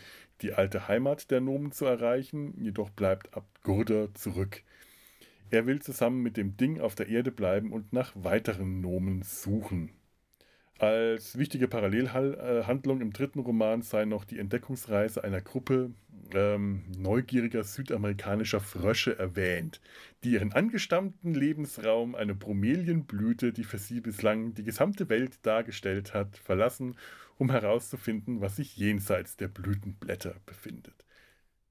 die 0.41 0.53
alte 0.53 0.89
Heimat 0.89 1.31
der 1.31 1.41
Nomen 1.41 1.73
zu 1.73 1.85
erreichen, 1.85 2.55
jedoch 2.63 2.91
bleibt 2.91 3.35
Abt 3.35 3.63
Gurder 3.63 4.15
zurück. 4.15 4.63
Er 5.51 5.67
will 5.67 5.81
zusammen 5.83 6.23
mit 6.23 6.37
dem 6.37 6.57
Ding 6.57 6.81
auf 6.81 6.95
der 6.95 7.09
Erde 7.09 7.33
bleiben 7.33 7.73
und 7.73 7.93
nach 7.93 8.13
weiteren 8.15 8.81
Nomen 8.81 9.23
suchen. 9.23 9.91
Als 10.79 11.37
wichtige 11.37 11.69
Parallelhandlung 11.69 13.03
im 13.03 13.13
dritten 13.13 13.41
Roman 13.41 13.83
sei 13.83 14.07
noch 14.07 14.25
die 14.25 14.39
Entdeckungsreise 14.39 15.23
einer 15.23 15.43
Gruppe 15.43 15.91
ähm, 16.33 16.85
neugieriger 16.97 17.65
südamerikanischer 17.65 18.61
Frösche 18.61 19.19
erwähnt, 19.19 19.81
die 20.25 20.31
ihren 20.31 20.53
angestammten 20.53 21.35
Lebensraum, 21.35 22.15
eine 22.15 22.35
Bromelienblüte, 22.35 23.53
die 23.53 23.65
für 23.65 23.79
sie 23.79 24.01
bislang 24.01 24.55
die 24.55 24.65
gesamte 24.65 25.09
Welt 25.09 25.39
dargestellt 25.43 26.15
hat, 26.15 26.39
verlassen, 26.39 26.97
um 27.37 27.51
herauszufinden, 27.51 28.41
was 28.41 28.57
sich 28.57 28.77
jenseits 28.77 29.37
der 29.37 29.49
Blütenblätter 29.49 30.37
befindet. 30.47 31.05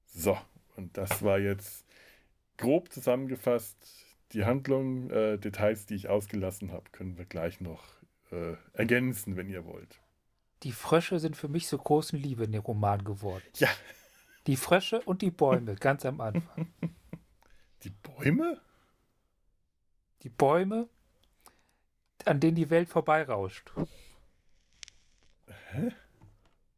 So, 0.04 0.38
und 0.76 0.96
das 0.96 1.22
war 1.22 1.38
jetzt 1.38 1.84
grob 2.60 2.92
zusammengefasst 2.92 4.06
die 4.32 4.44
Handlung. 4.44 5.10
Äh, 5.10 5.38
Details, 5.38 5.86
die 5.86 5.94
ich 5.94 6.08
ausgelassen 6.08 6.72
habe, 6.72 6.90
können 6.92 7.18
wir 7.18 7.24
gleich 7.24 7.60
noch 7.60 7.82
äh, 8.30 8.54
ergänzen, 8.72 9.36
wenn 9.36 9.48
ihr 9.48 9.64
wollt. 9.64 10.00
Die 10.62 10.72
Frösche 10.72 11.18
sind 11.18 11.36
für 11.36 11.48
mich 11.48 11.66
so 11.66 11.78
großen 11.78 12.18
Liebe 12.18 12.44
in 12.44 12.52
dem 12.52 12.62
Roman 12.62 13.02
geworden. 13.02 13.44
Ja. 13.56 13.68
Die 14.46 14.56
Frösche 14.56 15.00
und 15.02 15.22
die 15.22 15.30
Bäume, 15.30 15.74
ganz 15.74 16.04
am 16.04 16.20
Anfang. 16.20 16.72
Die 17.82 17.90
Bäume? 17.90 18.60
Die 20.22 20.28
Bäume, 20.28 20.86
an 22.26 22.40
denen 22.40 22.56
die 22.56 22.68
Welt 22.68 22.90
vorbeirauscht. 22.90 23.72
Hä? 25.70 25.92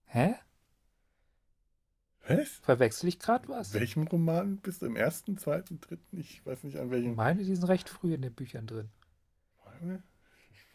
Hä? 0.06 0.34
Was? 2.38 2.48
Verwechsel 2.62 3.08
ich 3.08 3.18
gerade 3.18 3.48
was? 3.48 3.72
Welchem 3.74 4.06
Roman 4.06 4.58
bist 4.58 4.82
du? 4.82 4.86
Im 4.86 4.96
ersten, 4.96 5.38
zweiten, 5.38 5.80
dritten? 5.80 6.18
Ich 6.18 6.44
weiß 6.44 6.64
nicht 6.64 6.78
an 6.78 6.90
welchem. 6.90 7.10
Ich 7.12 7.16
meine, 7.16 7.42
die 7.42 7.54
sind 7.54 7.64
recht 7.68 7.88
früh 7.88 8.14
in 8.14 8.22
den 8.22 8.32
Büchern 8.34 8.66
drin. 8.66 8.88
Bäume? 9.80 10.02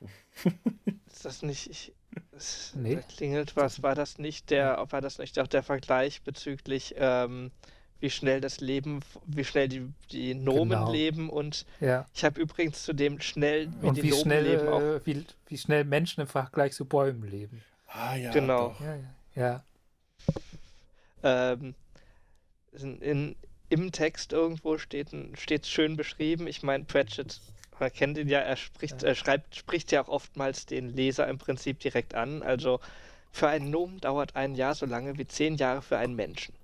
Ist 1.07 1.25
das 1.25 1.41
nicht. 1.41 1.69
Ich, 1.69 1.93
es, 2.31 2.73
Nee. 2.75 2.95
Da 2.95 3.01
klingelt 3.01 3.55
was. 3.55 3.81
War 3.83 3.95
das 3.95 4.17
nicht 4.17 4.49
der, 4.49 4.85
war 4.89 5.01
das 5.01 5.17
nicht 5.17 5.39
auch 5.39 5.47
der 5.47 5.63
Vergleich 5.63 6.21
bezüglich, 6.23 6.93
ähm, 6.97 7.51
wie 7.99 8.11
schnell 8.11 8.41
das 8.41 8.59
Leben, 8.59 8.99
wie 9.25 9.43
schnell 9.43 9.67
die, 9.67 9.91
die 10.11 10.35
Nomen 10.35 10.69
Genau. 10.69 10.91
leben 10.91 11.29
und 11.31 11.65
Ja. 11.79 12.05
ich 12.13 12.23
habe 12.23 12.39
übrigens 12.39 12.83
zu 12.83 12.93
dem 12.93 13.19
schnell, 13.21 13.69
wie 13.81 13.87
Und 13.87 13.97
die 13.97 14.03
wie 14.03 14.09
Nomen 14.11 14.21
schnell, 14.21 14.43
leben, 14.43 14.67
auch. 14.67 14.81
äh, 14.81 15.05
wie, 15.05 15.25
wie 15.47 15.57
schnell 15.57 15.83
Menschen 15.83 16.21
im 16.21 16.27
Vergleich 16.27 16.73
zu 16.73 16.85
Bäumen 16.85 17.23
leben. 17.27 17.63
Ah 17.87 18.15
ja. 18.15 18.31
Genau. 18.31 18.69
Doch. 18.69 18.81
Ja, 18.81 18.95
ja. 18.95 19.03
ja. 19.35 19.63
Ähm, 21.27 21.75
in, 22.71 23.01
in, 23.01 23.35
Im 23.69 23.91
Text 23.91 24.31
irgendwo 24.31 24.77
steht 24.77 25.11
es 25.13 25.69
schön 25.69 25.97
beschrieben. 25.97 26.47
Ich 26.47 26.63
meine, 26.63 26.85
Pratchett, 26.85 27.41
man 27.79 27.91
kennt 27.91 28.17
ihn 28.17 28.29
ja, 28.29 28.39
er 28.39 28.55
spricht, 28.55 29.01
Ja. 29.01 29.09
er 29.09 29.15
schreibt, 29.15 29.55
spricht 29.55 29.91
ja 29.91 30.01
auch 30.03 30.07
oftmals 30.07 30.65
den 30.65 30.89
Leser 30.89 31.27
im 31.27 31.37
Prinzip 31.37 31.79
direkt 31.79 32.15
an. 32.15 32.43
Also 32.43 32.79
für 33.31 33.49
einen 33.49 33.69
Nomen 33.69 33.99
dauert 33.99 34.35
ein 34.37 34.55
Jahr 34.55 34.73
so 34.73 34.85
lange 34.85 35.17
wie 35.17 35.27
zehn 35.27 35.55
Jahre 35.55 35.81
für 35.81 35.97
einen 35.97 36.15
Menschen. 36.15 36.55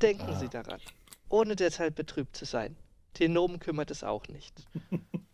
Denken 0.00 0.30
Ah. 0.30 0.38
Sie 0.40 0.48
daran, 0.48 0.80
ohne 1.28 1.54
deshalb 1.54 1.94
betrübt 1.94 2.34
zu 2.36 2.44
sein. 2.44 2.76
Den 3.20 3.34
Nomen 3.34 3.60
kümmert 3.60 3.90
es 3.92 4.02
auch 4.02 4.26
nicht. 4.28 4.66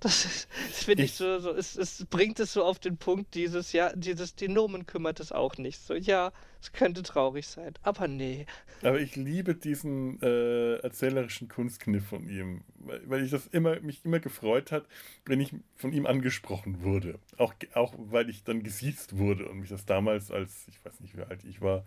Das, 0.00 0.24
ist- 0.24 0.48
das 0.68 0.84
finde 0.84 1.04
ich, 1.04 1.10
Ich- 1.10 1.16
so, 1.16 1.38
so 1.40 1.50
es, 1.52 1.76
es 1.76 2.06
bringt 2.08 2.38
es 2.40 2.52
so 2.52 2.64
auf 2.64 2.78
den 2.78 2.98
Punkt, 2.98 3.34
dieses, 3.34 3.72
ja, 3.72 3.92
dieses, 3.96 4.34
die 4.36 4.48
Nomen 4.48 4.86
kümmert 4.86 5.18
es 5.20 5.32
auch 5.32 5.56
nicht. 5.58 5.80
So, 5.80 5.94
ja, 5.94 6.32
es 6.60 6.72
könnte 6.72 7.02
traurig 7.02 7.46
sein, 7.48 7.74
aber 7.82 8.06
nee. 8.06 8.46
Aber 8.82 9.00
ich 9.00 9.16
liebe 9.16 9.56
diesen 9.56 10.22
äh, 10.22 10.76
erzählerischen 10.76 11.48
Kunstkniff 11.48 12.06
von 12.06 12.28
ihm, 12.28 12.62
weil, 12.78 13.02
weil 13.10 13.24
ich 13.24 13.32
das 13.32 13.48
immer, 13.48 13.80
mich 13.80 14.04
immer 14.04 14.20
gefreut 14.20 14.70
hat, 14.70 14.86
wenn 15.26 15.40
ich 15.40 15.52
von 15.74 15.92
ihm 15.92 16.06
angesprochen 16.06 16.82
wurde. 16.84 17.18
Auch, 17.38 17.54
auch 17.74 17.94
weil 17.98 18.30
ich 18.30 18.44
dann 18.44 18.62
gesiezt 18.62 19.18
wurde 19.18 19.48
und 19.48 19.58
mich 19.58 19.70
das 19.70 19.84
damals 19.84 20.30
als, 20.30 20.68
ich 20.68 20.84
weiß 20.84 21.00
nicht 21.00 21.16
wie 21.16 21.22
alt 21.22 21.42
ich 21.44 21.60
war, 21.60 21.84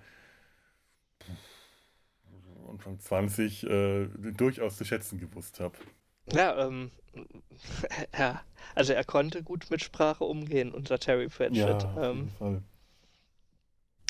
Anfang 2.70 3.00
20, 3.00 3.64
äh, 3.64 4.08
durchaus 4.34 4.78
zu 4.78 4.86
schätzen 4.86 5.20
gewusst 5.20 5.60
habe. 5.60 5.78
Ja, 6.34 6.66
ähm, 6.66 6.92
ja, 8.18 8.42
also 8.76 8.94
er 8.94 9.04
konnte 9.04 9.44
gut 9.44 9.70
mit 9.70 9.82
Sprache 9.84 10.24
umgehen, 10.24 10.72
unser 10.72 10.98
Terry 11.00 11.28
Pratchett. 11.28 11.86
auf 11.86 11.98
ähm, 11.98 12.18
jeden 12.18 12.32
Fall. 12.38 12.64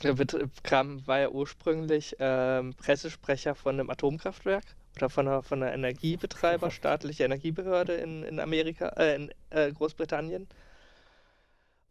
er 0.03 0.13
bet- 0.13 0.63
kam, 0.63 1.05
war 1.07 1.19
ja 1.19 1.29
ursprünglich 1.29 2.15
ähm, 2.19 2.73
Pressesprecher 2.75 3.55
von 3.55 3.79
einem 3.79 3.89
Atomkraftwerk 3.89 4.63
oder 4.97 5.09
von 5.09 5.27
einer, 5.27 5.41
von 5.41 5.63
einer 5.63 5.73
Energiebetreiber, 5.73 6.69
staatliche 6.71 7.23
Energiebehörde 7.23 7.93
in, 7.95 8.23
in 8.23 8.39
Amerika, 8.39 8.89
äh, 8.97 9.15
in 9.15 9.31
äh, 9.49 9.71
Großbritannien. 9.71 10.47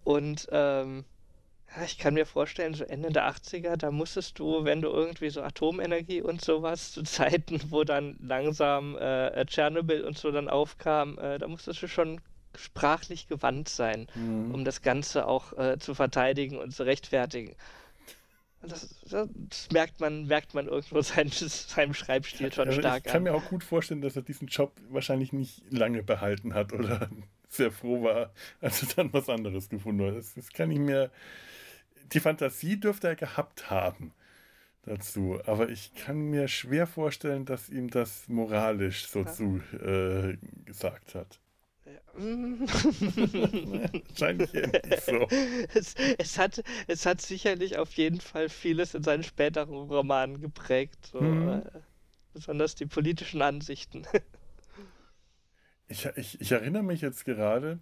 Und 0.05 0.49
ähm, 0.51 1.05
ja, 1.76 1.85
ich 1.85 1.98
kann 1.98 2.14
mir 2.14 2.26
vorstellen, 2.26 2.74
so 2.74 2.85
Ende 2.85 3.11
der 3.11 3.28
80er, 3.28 3.76
da 3.76 3.90
musstest 3.90 4.38
du, 4.38 4.64
wenn 4.64 4.83
du 4.83 4.88
irgendwie 4.88 5.30
so 5.30 5.42
Atomenergie 5.42 6.20
und 6.22 6.40
sowas 6.42 6.92
zu 6.92 7.02
Zeiten, 7.04 7.60
wo 7.71 7.85
dann 7.85 8.16
langsam 8.21 8.96
äh, 8.96 9.44
Tschernobyl 9.46 10.04
und 10.04 10.18
so 10.18 10.31
dann 10.33 10.48
aufkam, 10.48 11.18
äh, 11.18 11.38
da 11.38 11.46
musstest 11.48 11.81
du 11.83 11.87
schon 11.88 12.21
sprachlich 12.56 13.29
gewandt 13.29 13.68
sein 13.68 14.08
Mhm. 14.16 14.52
um 14.52 14.64
das 14.64 14.83
Ganze 14.83 15.27
auch 15.29 15.52
äh, 15.56 15.79
zu 15.79 15.94
verteidigen 15.94 16.58
und 16.58 16.73
zu 16.75 16.83
rechtfertigen. 16.83 17.54
Das, 18.62 18.94
das 19.08 19.29
merkt 19.73 20.00
man, 20.00 20.27
merkt 20.27 20.52
man 20.54 20.66
irgendwo 20.66 21.00
seinen, 21.02 21.31
seinem 21.31 21.94
Schreibstil 21.94 22.52
schon 22.52 22.68
Also 22.68 22.81
stark 22.81 22.98
ich 23.06 23.12
kann 23.12 23.18
an. 23.18 23.23
mir 23.23 23.35
auch 23.35 23.44
gut 23.48 23.64
vorstellen, 23.64 24.02
dass 24.02 24.16
er 24.16 24.23
diesen 24.23 24.48
Job 24.48 24.73
wahrscheinlich 24.90 25.33
nicht 25.33 25.62
lange 25.71 26.02
behalten 26.02 26.54
hat 26.54 26.73
oder 26.73 27.08
sehr 27.48 27.71
froh 27.71 28.02
war, 28.02 28.33
als 28.60 28.83
er 28.83 28.88
dann 28.96 29.12
was 29.12 29.29
anderes 29.29 29.68
gefunden 29.68 30.06
hat. 30.06 30.16
Das, 30.16 30.35
das 30.35 30.52
kann 30.52 30.71
ich 30.71 30.79
mir. 30.79 31.10
Die 32.13 32.21
Fantasie 32.21 32.79
dürfte 32.79 33.08
er 33.08 33.17
gehabt 33.17 33.71
haben 33.71 34.13
dazu, 34.83 35.40
aber 35.46 35.69
ich 35.71 35.94
kann 35.94 36.31
mir 36.31 36.48
schwer 36.48 36.87
vorstellen, 36.87 37.44
dass 37.44 37.69
ihm 37.69 37.90
das 37.90 38.29
moralisch 38.29 39.06
so 39.08 39.21
Ja. 39.21 39.27
zu 39.27 39.61
äh, 39.81 40.37
gesagt 40.65 41.15
hat. 41.15 41.38
Wahrscheinlich 42.15 42.71
so. 45.04 45.29
es, 45.75 45.94
es, 46.19 46.38
hat, 46.38 46.63
es 46.87 47.04
hat 47.06 47.21
sicherlich 47.21 47.79
auf 47.79 47.92
jeden 47.94 48.21
Fall 48.21 48.48
vieles 48.48 48.94
in 48.94 49.02
seinen 49.02 49.23
späteren 49.23 49.75
Romanen 49.75 50.40
geprägt. 50.40 51.11
So, 51.13 51.21
äh, 51.21 51.63
besonders 52.33 52.75
die 52.75 52.87
politischen 52.87 53.42
Ansichten. 53.42 54.06
Ich, 55.88 56.06
ich, 56.17 56.40
ich 56.40 56.52
erinnere 56.52 56.85
mich 56.85 57.00
jetzt 57.00 57.25
gerade, 57.25 57.81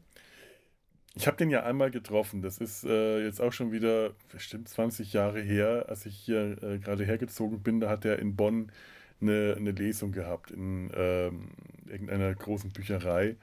ich 1.15 1.27
habe 1.27 1.37
den 1.37 1.51
ja 1.51 1.65
einmal 1.65 1.91
getroffen. 1.91 2.43
Das 2.43 2.59
ist 2.59 2.85
äh, 2.85 3.25
jetzt 3.25 3.41
auch 3.41 3.53
schon 3.53 3.73
wieder 3.73 4.13
bestimmt 4.33 4.69
20 4.69 5.13
Jahre 5.13 5.41
her, 5.41 5.87
als 5.89 6.07
ich 6.07 6.17
hier 6.17 6.63
äh, 6.63 6.79
gerade 6.79 7.05
hergezogen 7.05 7.63
bin. 7.63 7.81
Da 7.81 7.89
hat 7.91 8.05
er 8.05 8.19
in 8.19 8.37
Bonn 8.37 8.71
eine, 9.21 9.55
eine 9.57 9.73
Lesung 9.73 10.13
gehabt 10.13 10.51
in 10.51 10.91
ähm, 10.95 11.51
irgendeiner 11.87 12.33
großen 12.35 12.71
Bücherei. 12.73 13.37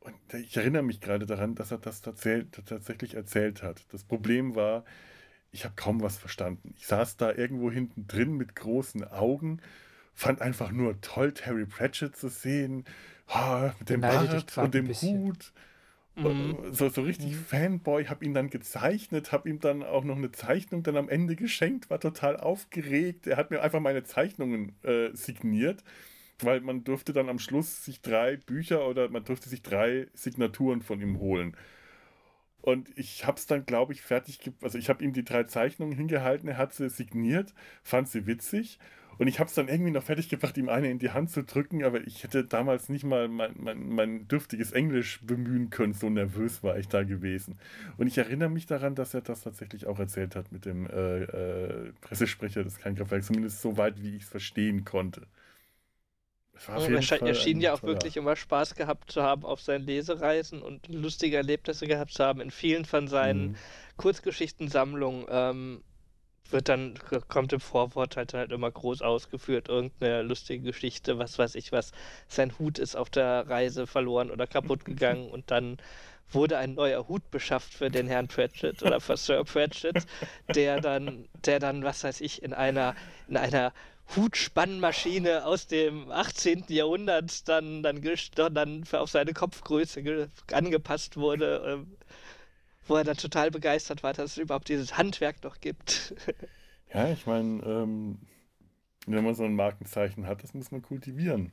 Und 0.00 0.14
ich 0.34 0.56
erinnere 0.56 0.82
mich 0.82 1.00
gerade 1.00 1.26
daran, 1.26 1.54
dass 1.54 1.70
er 1.70 1.78
das 1.78 2.02
tatsä- 2.04 2.46
tatsächlich 2.66 3.14
erzählt 3.14 3.62
hat. 3.62 3.86
Das 3.92 4.04
Problem 4.04 4.54
war, 4.54 4.84
ich 5.52 5.64
habe 5.64 5.74
kaum 5.76 6.02
was 6.02 6.18
verstanden. 6.18 6.74
Ich 6.76 6.86
saß 6.86 7.16
da 7.16 7.32
irgendwo 7.32 7.70
hinten 7.70 8.06
drin 8.08 8.32
mit 8.36 8.56
großen 8.56 9.04
Augen, 9.04 9.60
fand 10.12 10.42
einfach 10.42 10.72
nur 10.72 11.00
toll, 11.00 11.32
Terry 11.32 11.66
Pratchett 11.66 12.16
zu 12.16 12.28
sehen, 12.28 12.84
ah, 13.28 13.72
mit 13.78 13.88
dem 13.90 14.00
Bart 14.00 14.58
und 14.64 14.74
dem. 14.74 14.86
Hut. 15.02 15.52
Mhm. 16.16 16.72
So, 16.72 16.88
so 16.88 17.02
richtig 17.02 17.34
Fanboy, 17.34 18.04
habe 18.06 18.24
ihn 18.24 18.34
dann 18.34 18.50
gezeichnet, 18.50 19.32
habe 19.32 19.48
ihm 19.48 19.58
dann 19.60 19.82
auch 19.82 20.04
noch 20.04 20.16
eine 20.16 20.30
Zeichnung 20.30 20.82
dann 20.82 20.96
am 20.96 21.08
Ende 21.08 21.34
geschenkt, 21.34 21.90
war 21.90 22.00
total 22.00 22.36
aufgeregt. 22.36 23.26
Er 23.26 23.36
hat 23.36 23.50
mir 23.50 23.62
einfach 23.62 23.80
meine 23.80 24.04
Zeichnungen 24.04 24.76
äh, 24.82 25.10
signiert, 25.12 25.82
weil 26.40 26.60
man 26.60 26.84
durfte 26.84 27.12
dann 27.12 27.28
am 27.28 27.38
Schluss 27.38 27.84
sich 27.84 28.00
drei 28.00 28.36
Bücher 28.36 28.86
oder 28.86 29.08
man 29.08 29.24
durfte 29.24 29.48
sich 29.48 29.62
drei 29.62 30.06
Signaturen 30.14 30.82
von 30.82 31.00
ihm 31.00 31.18
holen. 31.18 31.56
Und 32.60 32.96
ich 32.96 33.26
habe 33.26 33.38
es 33.38 33.46
dann, 33.46 33.66
glaube 33.66 33.92
ich, 33.92 34.00
fertig, 34.00 34.38
also 34.62 34.78
ich 34.78 34.88
habe 34.88 35.04
ihm 35.04 35.12
die 35.12 35.24
drei 35.24 35.44
Zeichnungen 35.44 35.94
hingehalten, 35.94 36.48
er 36.48 36.56
hat 36.56 36.72
sie 36.72 36.88
signiert, 36.88 37.52
fand 37.82 38.08
sie 38.08 38.26
witzig 38.26 38.78
und 39.18 39.28
ich 39.28 39.38
habe 39.38 39.48
es 39.48 39.54
dann 39.54 39.68
irgendwie 39.68 39.90
noch 39.90 40.02
fertig 40.02 40.28
gebracht, 40.28 40.56
ihm 40.56 40.68
eine 40.68 40.90
in 40.90 40.98
die 40.98 41.10
Hand 41.10 41.30
zu 41.30 41.42
drücken, 41.42 41.84
aber 41.84 42.00
ich 42.06 42.22
hätte 42.22 42.44
damals 42.44 42.88
nicht 42.88 43.04
mal 43.04 43.28
mein, 43.28 43.54
mein, 43.56 43.88
mein 43.88 44.28
dürftiges 44.28 44.72
Englisch 44.72 45.20
bemühen 45.22 45.70
können, 45.70 45.92
so 45.92 46.10
nervös 46.10 46.62
war 46.62 46.78
ich 46.78 46.88
da 46.88 47.02
gewesen. 47.02 47.58
Und 47.96 48.06
ich 48.06 48.18
erinnere 48.18 48.50
mich 48.50 48.66
daran, 48.66 48.94
dass 48.94 49.14
er 49.14 49.20
das 49.20 49.42
tatsächlich 49.42 49.86
auch 49.86 49.98
erzählt 49.98 50.36
hat 50.36 50.52
mit 50.52 50.64
dem 50.64 50.86
äh, 50.86 51.22
äh, 51.22 51.92
Pressesprecher 52.00 52.64
des 52.64 52.78
Kernkraftwerks, 52.78 53.26
zumindest 53.26 53.60
so 53.60 53.76
weit, 53.76 54.02
wie 54.02 54.16
ich 54.16 54.22
es 54.22 54.28
verstehen 54.28 54.84
konnte. 54.84 55.22
er, 56.66 57.22
er 57.22 57.34
schien 57.34 57.60
ja 57.60 57.72
auch 57.74 57.82
wirklich 57.82 58.16
immer 58.16 58.36
Spaß 58.36 58.74
gehabt 58.74 59.10
zu 59.10 59.22
haben 59.22 59.44
auf 59.44 59.60
seinen 59.60 59.86
Lesereisen 59.86 60.62
und 60.62 60.88
lustige 60.88 61.36
Erlebnisse 61.36 61.86
gehabt 61.86 62.12
zu 62.12 62.24
haben 62.24 62.40
in 62.40 62.50
vielen 62.50 62.84
von 62.84 63.08
seinen 63.08 63.48
mhm. 63.48 63.56
Kurzgeschichtensammlungen. 63.96 65.26
Ähm, 65.28 65.82
wird 66.50 66.68
dann, 66.68 66.94
kommt 67.28 67.52
im 67.52 67.60
Vorwort 67.60 68.16
halt, 68.16 68.34
halt 68.34 68.52
immer 68.52 68.70
groß 68.70 69.02
ausgeführt, 69.02 69.68
irgendeine 69.68 70.22
lustige 70.22 70.62
Geschichte, 70.62 71.18
was 71.18 71.38
weiß 71.38 71.54
ich 71.54 71.72
was, 71.72 71.92
sein 72.28 72.58
Hut 72.58 72.78
ist 72.78 72.96
auf 72.96 73.10
der 73.10 73.48
Reise 73.48 73.86
verloren 73.86 74.30
oder 74.30 74.46
kaputt 74.46 74.84
gegangen 74.84 75.30
und 75.30 75.50
dann 75.50 75.78
wurde 76.30 76.58
ein 76.58 76.74
neuer 76.74 77.06
Hut 77.08 77.30
beschafft 77.30 77.72
für 77.74 77.90
den 77.90 78.08
Herrn 78.08 78.28
Pratchett 78.28 78.82
oder 78.82 79.00
für 79.00 79.16
Sir 79.16 79.44
Pratchett, 79.44 80.06
der 80.54 80.80
dann, 80.80 81.28
der 81.44 81.60
dann, 81.60 81.84
was 81.84 82.02
weiß 82.02 82.20
ich, 82.20 82.42
in 82.42 82.52
einer, 82.52 82.94
in 83.28 83.36
einer 83.36 83.72
Hutspannmaschine 84.16 85.44
aus 85.44 85.66
dem 85.66 86.10
18. 86.10 86.64
Jahrhundert 86.68 87.48
dann, 87.48 87.82
dann, 87.82 88.02
dann 88.02 88.84
auf 88.92 89.10
seine 89.10 89.32
Kopfgröße 89.32 90.28
angepasst 90.52 91.16
wurde. 91.16 91.86
Wo 92.86 92.96
er 92.96 93.04
dann 93.04 93.16
total 93.16 93.50
begeistert 93.50 94.02
war, 94.02 94.12
dass 94.12 94.32
es 94.32 94.38
überhaupt 94.38 94.68
dieses 94.68 94.98
Handwerk 94.98 95.42
noch 95.42 95.60
gibt. 95.60 96.14
ja, 96.92 97.10
ich 97.10 97.26
meine, 97.26 97.62
ähm, 97.62 98.18
wenn 99.06 99.24
man 99.24 99.34
so 99.34 99.44
ein 99.44 99.54
Markenzeichen 99.54 100.26
hat, 100.26 100.42
das 100.42 100.54
muss 100.54 100.70
man 100.70 100.82
kultivieren. 100.82 101.52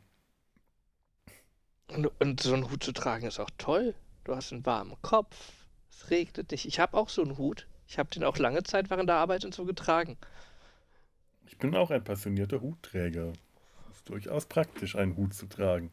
Und, 1.87 2.07
und, 2.19 2.39
so 2.39 2.53
einen 2.53 2.69
Hut 2.69 2.83
zu 2.83 2.93
tragen 2.93 3.25
ist 3.25 3.39
auch 3.39 3.49
toll. 3.57 3.95
Du 4.23 4.35
hast 4.35 4.53
einen 4.53 4.65
warmen 4.65 4.95
Kopf, 5.01 5.65
es 5.89 6.09
regnet 6.09 6.51
dich. 6.51 6.67
Ich 6.67 6.79
habe 6.79 6.97
auch 6.97 7.09
so 7.09 7.21
einen 7.21 7.37
Hut. 7.37 7.67
Ich 7.87 7.99
habe 7.99 8.09
den 8.09 8.23
auch 8.23 8.37
lange 8.37 8.63
Zeit 8.63 8.89
während 8.89 9.09
der 9.09 9.17
Arbeit 9.17 9.43
und 9.43 9.53
so 9.53 9.65
getragen. 9.65 10.17
Ich 11.47 11.57
bin 11.57 11.75
auch 11.75 11.91
ein 11.91 12.03
passionierter 12.03 12.61
Hutträger. 12.61 13.33
Es 13.89 13.97
ist 13.97 14.09
durchaus 14.09 14.45
praktisch, 14.45 14.95
einen 14.95 15.17
Hut 15.17 15.33
zu 15.33 15.47
tragen. 15.47 15.91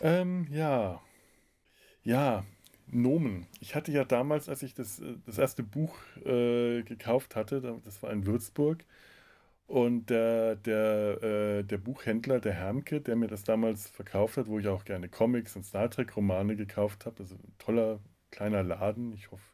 Ähm, 0.00 0.46
ja. 0.50 1.00
Ja, 2.02 2.44
Nomen. 2.86 3.46
Ich 3.60 3.74
hatte 3.74 3.92
ja 3.92 4.04
damals, 4.04 4.48
als 4.48 4.62
ich 4.62 4.74
das, 4.74 5.00
äh, 5.00 5.16
das 5.26 5.38
erste 5.38 5.62
Buch 5.62 5.96
äh, 6.24 6.82
gekauft 6.82 7.36
hatte, 7.36 7.80
das 7.84 8.02
war 8.02 8.10
in 8.12 8.26
Würzburg, 8.26 8.84
und 9.66 10.10
der, 10.10 10.56
der, 10.56 11.22
äh, 11.22 11.64
der 11.64 11.78
Buchhändler, 11.78 12.40
der 12.40 12.52
Hermke, 12.54 13.00
der 13.00 13.16
mir 13.16 13.28
das 13.28 13.44
damals 13.44 13.88
verkauft 13.88 14.36
hat, 14.36 14.46
wo 14.48 14.58
ich 14.58 14.68
auch 14.68 14.84
gerne 14.84 15.08
Comics 15.08 15.56
und 15.56 15.64
Star 15.64 15.88
Trek-Romane 15.90 16.56
gekauft 16.56 17.06
habe, 17.06 17.20
also 17.20 17.36
ein 17.36 17.54
toller 17.58 18.00
kleiner 18.30 18.62
Laden. 18.62 19.12
Ich 19.14 19.30
hoffe, 19.30 19.44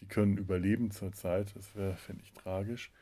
die 0.00 0.06
können 0.08 0.36
überleben 0.38 0.90
zurzeit. 0.92 1.54
Das 1.56 1.74
wäre, 1.76 1.96
fände 1.96 2.22
ich, 2.24 2.32
tragisch. 2.34 2.92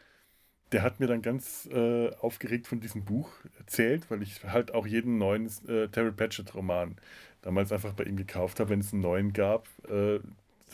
Der 0.73 0.83
hat 0.83 1.01
mir 1.01 1.09
dann 1.09 1.23
ganz 1.23 1.69
äh, 1.73 2.11
aufgeregt 2.17 2.69
von 2.69 2.81
diesem 2.81 3.05
Buch 3.05 3.31
erzählt, 3.59 4.09
weil 4.09 4.23
ich 4.23 4.45
halt 4.45 4.73
auch 4.73 4.87
jeden 4.87 5.19
neuen 5.19 5.47
äh, 5.67 5.89
Terry 5.89 6.13
Pratchett-Roman 6.13 6.97
damals 7.43 7.73
einfach 7.73 7.93
bei 7.93 8.05
ihm 8.05 8.17
gekauft 8.17 8.61
habe, 8.61 8.71
wenn 8.71 8.81
es 8.81 8.93
einen 8.93 9.03
neuen 9.03 9.33
gab, 9.33 9.67
äh, 9.89 10.21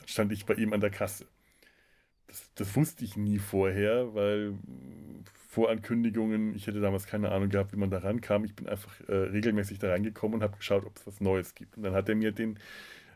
stand 0.05 0.33
ich 0.33 0.45
bei 0.45 0.55
ihm 0.55 0.73
an 0.73 0.81
der 0.81 0.91
Kasse. 0.91 1.27
Das, 2.27 2.51
das, 2.57 2.77
wusste 2.77 3.05
ich 3.05 3.17
nie 3.17 3.39
vorher, 3.39 4.15
weil 4.15 4.55
Vorankündigungen, 5.49 6.55
ich 6.55 6.67
hätte 6.67 6.81
damals 6.81 7.07
keine 7.07 7.31
Ahnung 7.31 7.49
gehabt, 7.49 7.73
wie 7.73 7.79
man 7.79 7.89
da 7.89 7.99
rankam. 7.99 8.45
Ich 8.45 8.55
bin 8.55 8.69
einfach 8.69 9.01
äh, 9.09 9.15
regelmäßig 9.15 9.79
da 9.79 9.91
reingekommen 9.91 10.37
und 10.37 10.43
habe 10.43 10.57
geschaut, 10.57 10.85
ob 10.85 10.97
es 10.97 11.07
was 11.07 11.21
Neues 11.21 11.55
gibt. 11.55 11.77
Und 11.77 11.85
dann 11.85 11.95
hat 11.95 12.09
er 12.09 12.17
mir 12.17 12.33
den 12.33 12.59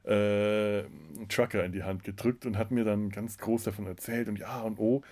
äh, 0.04 0.84
Trucker 1.28 1.64
in 1.64 1.72
die 1.72 1.82
Hand 1.82 2.04
gedrückt 2.04 2.46
und 2.46 2.56
hat 2.56 2.70
mir 2.70 2.84
dann 2.84 3.10
ganz 3.10 3.36
groß 3.38 3.64
davon 3.64 3.86
erzählt 3.86 4.28
und 4.28 4.38
ja 4.38 4.60
und 4.62 4.78
oh. 4.78 5.02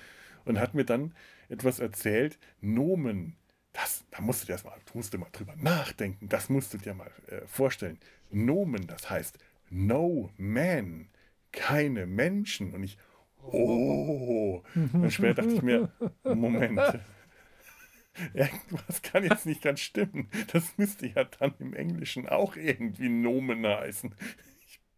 Und 0.45 0.59
hat 0.59 0.75
mir 0.75 0.85
dann 0.85 1.13
etwas 1.49 1.79
erzählt, 1.79 2.39
Nomen. 2.61 3.37
Das, 3.73 4.05
da 4.11 4.21
musst 4.21 4.43
du 4.43 4.47
dir 4.47 4.53
erstmal, 4.53 4.79
musst 4.95 5.15
du 5.15 5.19
mal 5.19 5.29
drüber 5.31 5.55
nachdenken, 5.57 6.29
das 6.29 6.49
musst 6.49 6.75
du 6.75 6.79
dir 6.79 6.95
mal 6.95 7.11
äh, 7.29 7.47
vorstellen. 7.47 7.99
Nomen, 8.31 8.87
das 8.87 9.09
heißt 9.09 9.39
No 9.71 10.31
Man, 10.37 11.09
keine 11.53 12.07
Menschen. 12.07 12.73
Und 12.75 12.83
ich, 12.83 12.99
oh, 13.43 14.63
und 14.75 15.11
später 15.13 15.43
dachte 15.43 15.55
ich 15.55 15.63
mir, 15.63 15.93
Moment, 16.25 16.81
irgendwas 18.35 19.03
kann 19.03 19.25
jetzt 19.25 19.47
nicht 19.47 19.63
ganz 19.63 19.81
stimmen. 19.81 20.29
Das 20.53 20.77
müsste 20.77 21.07
ja 21.07 21.25
dann 21.25 21.55
im 21.59 21.75
Englischen 21.75 22.29
auch 22.29 22.57
irgendwie 22.57 23.09
Nomen 23.09 23.67
heißen. 23.67 24.15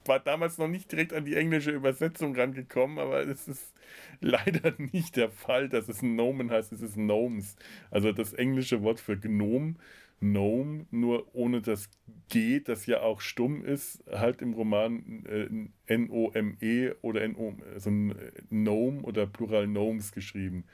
Ich 0.02 0.08
war 0.08 0.20
damals 0.20 0.58
noch 0.58 0.68
nicht 0.68 0.90
direkt 0.92 1.12
an 1.12 1.24
die 1.24 1.36
englische 1.36 1.70
Übersetzung 1.72 2.34
rangekommen, 2.34 2.98
aber 2.98 3.26
es 3.26 3.48
ist 3.48 3.74
leider 4.20 4.74
nicht 4.78 5.16
der 5.16 5.30
Fall, 5.30 5.68
dass 5.68 5.88
es 5.88 6.02
Nomen 6.02 6.50
heißt, 6.50 6.72
es 6.72 6.80
ist 6.82 6.94
Gnomes. 6.94 7.56
Also 7.90 8.12
das 8.12 8.32
englische 8.32 8.82
Wort 8.82 9.00
für 9.00 9.18
Gnome 9.18 9.74
Gnome, 10.20 10.86
nur 10.90 11.34
ohne 11.34 11.62
das 11.62 11.88
G, 12.28 12.60
das 12.60 12.86
ja 12.86 13.00
auch 13.00 13.20
stumm 13.20 13.64
ist, 13.64 14.04
halt 14.10 14.42
im 14.42 14.52
Roman 14.52 15.24
äh, 15.26 15.94
N-O-M-E 15.94 16.92
oder 17.00 17.22
N-O, 17.22 17.54
also 17.72 17.90
Gnome 18.50 19.00
oder 19.02 19.26
Plural 19.26 19.66
Gnomes 19.66 20.12
geschrieben. 20.12 20.64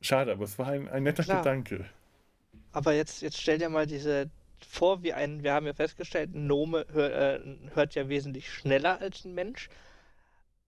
Schade, 0.00 0.32
aber 0.32 0.44
es 0.44 0.58
war 0.58 0.68
ein, 0.68 0.88
ein 0.88 1.02
netter 1.02 1.24
Klar. 1.24 1.38
Gedanke. 1.42 1.84
Aber 2.72 2.94
jetzt, 2.94 3.22
jetzt 3.22 3.40
stell 3.40 3.58
dir 3.58 3.68
mal 3.68 3.86
diese 3.86 4.30
vor, 4.64 5.02
wie 5.02 5.12
ein, 5.12 5.42
wir 5.42 5.52
haben 5.52 5.66
ja 5.66 5.74
festgestellt, 5.74 6.34
ein 6.34 6.46
Gnome 6.46 6.86
hör, 6.92 7.36
äh, 7.36 7.40
hört 7.74 7.94
ja 7.94 8.08
wesentlich 8.08 8.52
schneller 8.52 9.00
als 9.00 9.24
ein 9.24 9.34
Mensch. 9.34 9.68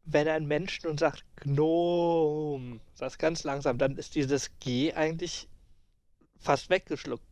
Wenn 0.05 0.27
ein 0.29 0.47
Mensch 0.47 0.83
nun 0.83 0.99
sagt 0.99 1.25
Gnome, 1.37 2.81
das 2.99 3.19
ganz 3.19 3.45
langsam, 3.45 3.79
dann 3.79 3.97
ist 3.97 4.15
dieses 4.15 4.51
G 4.59 4.93
eigentlich 4.93 5.49
fast 6.39 6.71
weggeschluckt. 6.71 7.25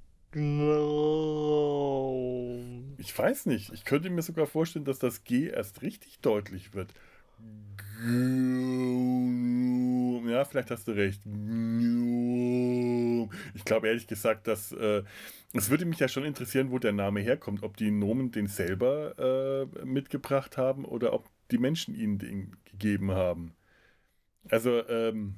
Ich 2.98 3.18
weiß 3.18 3.46
nicht. 3.46 3.72
Ich 3.72 3.84
könnte 3.84 4.10
mir 4.10 4.22
sogar 4.22 4.46
vorstellen, 4.46 4.84
dass 4.84 5.00
das 5.00 5.24
G 5.24 5.48
erst 5.48 5.82
richtig 5.82 6.20
deutlich 6.20 6.72
wird. 6.74 6.92
Ja, 10.30 10.44
vielleicht 10.44 10.70
hast 10.70 10.86
du 10.86 10.92
recht. 10.92 11.20
Ich 13.54 13.64
glaube 13.64 13.88
ehrlich 13.88 14.06
gesagt, 14.06 14.46
dass 14.46 14.72
äh, 14.72 15.02
es 15.52 15.68
würde 15.68 15.84
mich 15.84 15.98
ja 15.98 16.08
schon 16.08 16.24
interessieren, 16.24 16.70
wo 16.70 16.78
der 16.78 16.92
Name 16.92 17.20
herkommt. 17.20 17.62
Ob 17.62 17.76
die 17.76 17.90
Nomen 17.90 18.30
den 18.30 18.46
selber 18.46 19.68
äh, 19.76 19.84
mitgebracht 19.84 20.56
haben 20.56 20.84
oder 20.84 21.12
ob 21.12 21.28
die 21.50 21.58
Menschen 21.58 21.94
ihnen 21.94 22.18
den 22.18 22.56
gegeben 22.64 23.10
haben. 23.10 23.52
Also, 24.48 24.86
ähm, 24.88 25.34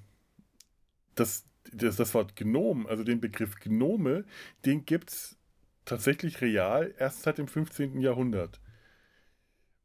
das, 1.15 1.45
das, 1.73 1.97
das 1.97 2.15
Wort 2.15 2.37
Gnom, 2.37 2.87
also 2.87 3.05
den 3.05 3.21
Begriff 3.21 3.57
Gnome, 3.61 4.25
den 4.65 4.85
gibt 4.85 5.11
es 5.11 5.37
tatsächlich 5.85 6.41
real 6.41 6.95
erst 6.99 7.23
seit 7.23 7.39
dem 7.39 7.49
15. 7.49 8.01
Jahrhundert. 8.01 8.61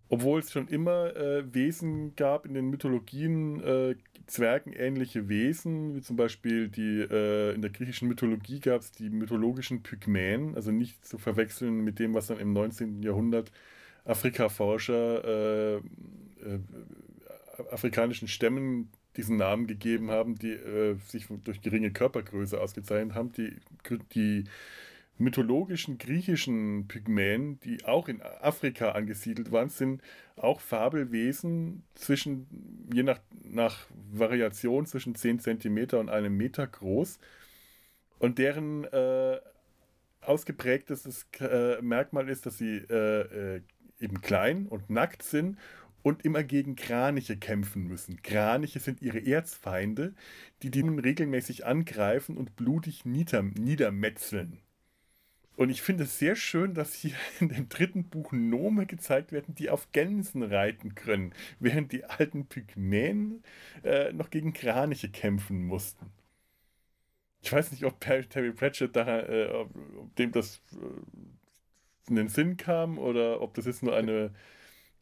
Obwohl 0.09 0.39
es 0.39 0.51
schon 0.51 0.67
immer 0.67 1.15
äh, 1.15 1.53
Wesen 1.53 2.15
gab 2.15 2.45
in 2.45 2.53
den 2.53 2.69
Mythologien, 2.69 3.61
äh, 3.61 3.95
zwergenähnliche 4.25 5.27
Wesen, 5.29 5.95
wie 5.95 6.01
zum 6.01 6.15
Beispiel 6.15 6.69
die, 6.69 6.99
äh, 6.99 7.53
in 7.53 7.61
der 7.61 7.71
griechischen 7.71 8.07
Mythologie 8.07 8.59
gab 8.59 8.81
es 8.81 8.91
die 8.91 9.09
mythologischen 9.09 9.83
Pygmäen, 9.83 10.55
also 10.55 10.71
nicht 10.71 11.05
zu 11.05 11.17
verwechseln 11.17 11.83
mit 11.83 11.99
dem, 11.99 12.13
was 12.13 12.27
dann 12.27 12.39
im 12.39 12.53
19. 12.53 13.03
Jahrhundert 13.03 13.51
Afrikaforscher 14.05 15.23
äh, 15.23 15.75
äh, 15.77 15.81
afrikanischen 17.71 18.27
Stämmen 18.27 18.89
diesen 19.17 19.37
Namen 19.37 19.67
gegeben 19.67 20.11
haben, 20.11 20.35
die 20.35 20.51
äh, 20.51 20.95
sich 21.07 21.27
durch 21.43 21.61
geringe 21.61 21.91
Körpergröße 21.91 22.59
ausgezeichnet 22.59 23.15
haben. 23.15 23.31
Die, 23.33 23.55
die 24.13 24.45
mythologischen 25.17 25.97
griechischen 25.97 26.87
Pygmäen, 26.87 27.59
die 27.61 27.85
auch 27.85 28.07
in 28.07 28.21
Afrika 28.21 28.91
angesiedelt 28.91 29.51
waren, 29.51 29.69
sind 29.69 30.01
auch 30.35 30.61
Fabelwesen 30.61 31.83
zwischen, 31.95 32.87
je 32.93 33.03
nach, 33.03 33.19
nach 33.43 33.87
Variation 34.11 34.85
zwischen 34.85 35.15
10 35.15 35.39
cm 35.39 35.95
und 35.99 36.09
einem 36.09 36.37
Meter 36.37 36.67
groß. 36.67 37.19
Und 38.19 38.37
deren 38.37 38.83
äh, 38.85 39.39
ausgeprägtes 40.21 41.27
äh, 41.39 41.81
Merkmal 41.81 42.29
ist, 42.29 42.45
dass 42.45 42.57
sie 42.57 42.77
äh, 42.77 43.55
äh 43.55 43.61
eben 43.99 44.21
klein 44.21 44.67
und 44.67 44.91
nackt 44.91 45.23
sind 45.23 45.57
und 46.03 46.23
immer 46.23 46.43
gegen 46.43 46.75
Kraniche 46.75 47.35
kämpfen 47.35 47.87
müssen. 47.87 48.21
Kraniche 48.21 48.79
sind 48.79 49.01
ihre 49.01 49.25
Erzfeinde, 49.25 50.13
die 50.61 50.71
die 50.71 50.83
nun 50.83 50.99
regelmäßig 50.99 51.65
angreifen 51.65 52.37
und 52.37 52.55
blutig 52.55 53.05
nieder 53.05 53.41
niedermetzeln. 53.41 54.59
Und 55.57 55.71
ich 55.71 55.81
finde 55.81 56.03
es 56.03 56.19
sehr 56.19 56.35
schön, 56.35 56.75
dass 56.75 56.93
hier 56.93 57.15
in 57.41 57.49
dem 57.49 57.67
dritten 57.67 58.05
Buch 58.05 58.31
Nome 58.31 58.85
gezeigt 58.85 59.31
werden, 59.31 59.55
die 59.55 59.69
auf 59.69 59.91
Gänsen 59.91 60.43
reiten 60.43 60.95
können, 60.95 61.33
während 61.59 61.91
die 61.91 62.05
alten 62.05 62.45
Pygmäen 62.45 63.43
äh, 63.83 64.13
noch 64.13 64.29
gegen 64.29 64.53
Kraniche 64.53 65.09
kämpfen 65.09 65.65
mussten. 65.65 66.11
Ich 67.41 67.51
weiß 67.51 67.71
nicht, 67.71 67.83
ob 67.85 67.99
Terry 67.99 68.51
Pratchett 68.51 68.95
da, 68.95 69.21
äh, 69.21 69.47
ob, 69.47 70.15
dem 70.15 70.31
das 70.31 70.61
äh, 70.73 72.09
in 72.09 72.15
den 72.15 72.29
Sinn 72.29 72.57
kam 72.57 72.99
oder 72.99 73.41
ob 73.41 73.55
das 73.55 73.65
jetzt 73.65 73.81
nur 73.81 73.95
eine 73.95 74.31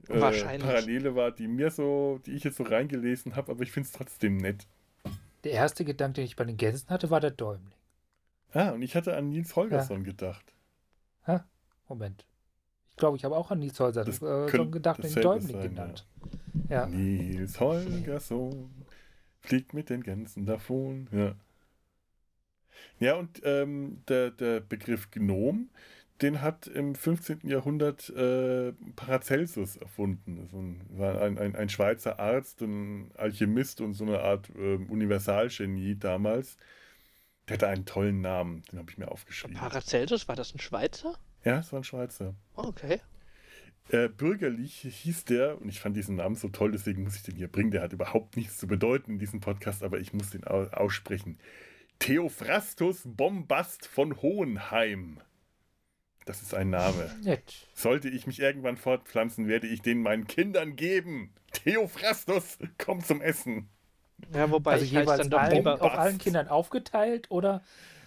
äh, 0.08 0.20
Parallele 0.58 1.16
war, 1.16 1.32
die 1.32 1.48
mir 1.48 1.70
so, 1.70 2.22
die 2.26 2.32
ich 2.32 2.46
jetzt 2.46 2.58
so 2.58 2.64
reingelesen 2.64 3.36
habe, 3.36 3.52
aber 3.52 3.64
ich 3.64 3.72
finde 3.72 3.88
es 3.88 3.92
trotzdem 3.94 4.38
nett. 4.38 4.68
Der 5.44 5.52
erste 5.52 5.84
Gedanke, 5.84 6.16
den 6.16 6.26
ich 6.26 6.38
bei 6.38 6.46
den 6.46 6.58
Gänsen 6.58 6.90
hatte, 6.90 7.10
war 7.10 7.20
der 7.20 7.32
Däumling. 7.32 7.75
Ah, 8.56 8.70
und 8.70 8.82
ich 8.82 8.96
hatte 8.96 9.18
an 9.18 9.30
Nils 9.30 9.56
Holgersson 9.56 10.00
ja. 10.00 10.04
gedacht. 10.12 10.54
Ha? 11.28 11.46
Moment. 11.90 12.26
Ich 12.88 12.96
glaube, 12.96 13.18
ich 13.18 13.26
habe 13.26 13.36
auch 13.36 13.52
an 13.52 13.60
Nils 13.60 13.78
Holgersson 13.80 14.48
äh, 14.48 14.66
gedacht, 14.68 15.04
den 15.04 15.14
Däumling 15.14 15.62
genannt. 15.62 16.08
Ja. 16.70 16.84
ja. 16.84 16.88
Nils 16.88 17.60
Holgersson 17.60 18.86
fliegt 19.42 19.74
mit 19.74 19.90
den 19.90 20.04
Gänsen 20.04 20.46
davon. 20.46 21.10
Ja. 21.12 21.36
Ja, 23.00 23.16
und 23.16 23.42
ähm, 23.44 24.02
der, 24.08 24.32
der 24.32 24.62
Begriff 24.62 25.12
Gnom, 25.12 25.70
den 26.22 26.42
hat 26.42 26.68
im 26.68 26.96
15. 26.96 27.42
Jahrhundert 27.44 28.10
äh, 28.10 28.72
Paracelsus 28.96 29.76
erfunden. 29.76 30.38
Das 30.38 30.98
war 30.98 31.22
ein, 31.22 31.38
ein, 31.38 31.58
ein, 31.58 31.68
Schweizer 31.68 32.20
Arzt, 32.20 32.62
ein 32.62 33.12
Alchemist 33.16 33.82
und 33.82 33.96
so 33.96 34.06
eine 34.06 34.22
Art 34.22 34.50
äh, 34.56 34.76
Universalgenie 34.76 35.96
damals. 36.00 36.58
Der 37.48 37.56
hatte 37.56 37.68
einen 37.68 37.86
tollen 37.86 38.22
Namen, 38.22 38.64
den 38.72 38.80
habe 38.80 38.90
ich 38.90 38.98
mir 38.98 39.10
aufgeschrieben. 39.10 39.56
Paracelsus, 39.56 40.28
war 40.28 40.36
das 40.36 40.54
ein 40.56 40.60
Schweizer? 40.60 41.18
Ja, 41.44 41.60
es 41.60 41.72
war 41.72 41.82
ein 41.82 41.84
Schweizer. 41.84 42.34
Oh, 42.56 42.64
okay. 42.64 43.02
Äh, 43.90 44.10
bürgerlich 44.10 44.80
hieß 44.82 45.26
der, 45.26 45.62
und 45.62 45.70
ich 45.70 45.80
fand 45.80 45.96
diesen 45.96 46.16
Namen 46.16 46.36
so 46.36 46.50
toll, 46.50 46.72
deswegen 46.72 47.04
muss 47.04 47.16
ich 47.16 47.24
den 47.24 47.36
hier 47.36 47.48
bringen. 47.48 47.70
Der 47.70 47.84
hat 47.84 47.94
überhaupt 47.94 48.36
nichts 48.36 48.58
zu 48.58 48.66
bedeuten 48.66 49.14
in 49.14 49.20
diesem 49.20 49.42
Podcast, 49.42 49.84
aber 49.84 50.00
ich 50.00 50.12
muss 50.12 50.32
den 50.32 50.44
aussprechen. 50.44 51.38
Theophrastus 52.00 53.04
Bombast 53.06 53.86
von 53.86 54.22
Hohenheim. 54.22 55.22
Das 56.26 56.42
ist 56.42 56.56
ein 56.56 56.72
Name. 56.72 57.16
Nett. 57.22 57.68
Sollte 57.76 58.10
ich 58.10 58.26
mich 58.26 58.40
irgendwann 58.40 58.78
fortpflanzen, 58.78 59.48
werde 59.48 59.68
ich 59.68 59.84
den 59.84 60.02
meinen 60.02 60.26
Kindern 60.26 60.76
geben. 60.76 61.32
Theophrastus, 61.54 62.58
komm 62.80 63.04
zum 63.04 63.22
Essen. 63.22 63.70
Ja, 64.34 64.50
wobei 64.50 64.74
also 64.74 64.86
ich 64.86 64.92
jeweils 64.92 65.20
dann 65.20 65.30
doch 65.30 65.40
allen, 65.40 65.68
auf 65.68 65.94
allen 65.94 66.18
Kindern 66.18 66.48
aufgeteilt 66.48 67.30
oder? 67.30 67.62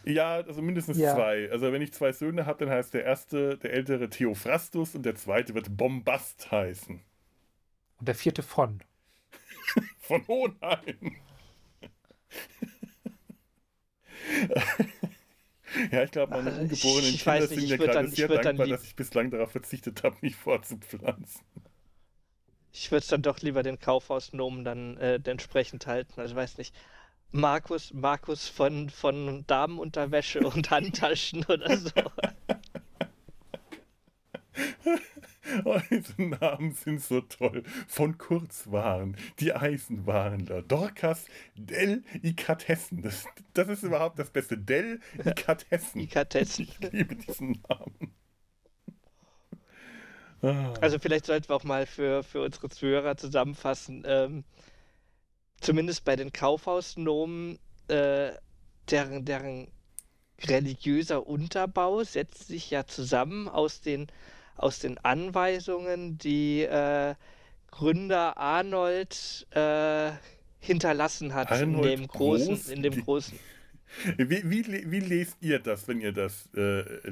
Ja, 0.05 0.37
also 0.37 0.63
mindestens 0.63 0.99
ja. 0.99 1.15
zwei. 1.15 1.51
Also 1.51 1.73
wenn 1.73 1.83
ich 1.83 1.93
zwei 1.93 2.13
Söhne 2.13 2.47
habe, 2.47 2.65
dann 2.65 2.75
heißt 2.75 2.95
der 2.95 3.05
erste, 3.05 3.59
der 3.59 3.73
ältere 3.73 4.09
Theophrastus 4.09 4.95
und 4.95 5.03
der 5.05 5.17
zweite 5.17 5.55
wird 5.55 5.77
Bombast 5.77 6.51
heißen. 6.51 7.01
Und 7.99 8.09
der 8.09 8.15
vierte 8.15 8.43
von. 8.43 8.81
von 9.99 10.27
Hohenheim. 10.27 11.17
ja, 15.93 16.03
ich 16.05 16.11
glaube, 16.11 16.33
meine 16.33 16.53
ungeborenen 16.53 17.17
Kinder 17.17 17.47
sind 17.47 17.69
mir 17.69 17.79
gerade 17.79 18.09
sehr 18.09 18.29
dankbar, 18.29 18.67
dass 18.67 18.85
ich 18.85 18.97
bislang 18.97 19.31
darauf 19.31 19.53
verzichtet 19.53 20.03
habe, 20.03 20.17
mich 20.21 20.37
fortzupflanzen. 20.45 21.43
Ich 22.79 22.93
würde 22.93 23.03
es 23.03 23.09
dann 23.09 23.23
doch 23.23 23.41
lieber 23.41 23.65
den 23.65 23.81
Kaufhausnomen 23.81 24.65
dann 24.65 24.97
äh, 24.99 25.19
entsprechend 25.25 25.87
halten. 25.87 26.21
Also 26.21 26.37
weiß 26.37 26.59
nicht. 26.59 26.75
Markus, 27.33 27.93
Markus 27.93 28.49
von, 28.49 28.89
von 28.89 29.45
Damenunterwäsche 29.47 30.41
und 30.41 30.71
Handtaschen 30.71 31.45
oder 31.47 31.77
so. 31.77 31.91
Eure 35.65 36.03
Namen 36.19 36.73
sind 36.73 37.03
so 37.03 37.21
toll. 37.21 37.65
Von 37.89 38.17
Kurzwaren, 38.17 39.17
die 39.41 39.53
Eisenwarenler, 39.53 40.63
Dorcas, 40.63 41.27
Dell, 41.57 42.05
Ikatessen. 42.23 43.03
Das, 43.03 43.25
das 43.55 43.69
ist 43.69 43.83
überhaupt 43.83 44.19
das 44.19 44.31
Beste. 44.31 44.57
Dell, 44.57 45.01
Ikatessen. 45.19 46.01
Ikatessen. 46.01 46.69
Ich 46.69 46.93
liebe 46.93 47.17
diesen 47.17 47.61
Namen. 47.69 48.15
Ah. 50.43 50.75
Also 50.81 50.99
vielleicht 50.99 51.27
sollten 51.27 51.49
wir 51.49 51.57
auch 51.57 51.65
mal 51.65 51.87
für, 51.87 52.23
für 52.23 52.43
unsere 52.43 52.69
Zuhörer 52.69 53.17
zusammenfassen. 53.17 54.05
Ähm, 54.07 54.45
zumindest 55.61 56.05
bei 56.05 56.17
den 56.17 56.33
Kaufhausnomen, 56.33 57.59
äh, 57.89 58.31
deren, 58.91 59.25
deren 59.25 59.69
religiöser 60.45 61.27
Unterbau 61.27 62.05
setzt 62.05 62.47
sich 62.47 62.71
ja 62.71 62.87
zusammen 62.87 63.49
aus 63.49 63.81
den 63.81 64.07
aus 64.59 64.81
den 64.81 64.99
Anweisungen, 64.99 66.19
die 66.19 66.63
äh, 66.63 67.15
Gründer 67.71 68.37
Arnold 68.37 69.47
äh, 69.53 70.11
hinterlassen 70.59 71.33
hat 71.33 71.51
Arnold 71.51 71.77
in 71.77 71.83
dem 71.83 72.09
großen, 72.09 72.55
Groß, 72.55 72.69
in 72.69 72.83
dem 72.83 73.05
großen. 73.05 73.39
Wie, 74.19 74.43
wie, 74.51 74.91
wie, 74.91 75.01
lest 75.01 75.39
ihr 75.41 75.61
das, 75.61 75.89
wenn 75.89 76.03
ihr 76.03 76.13
das 76.13 76.47
äh, 76.55 77.09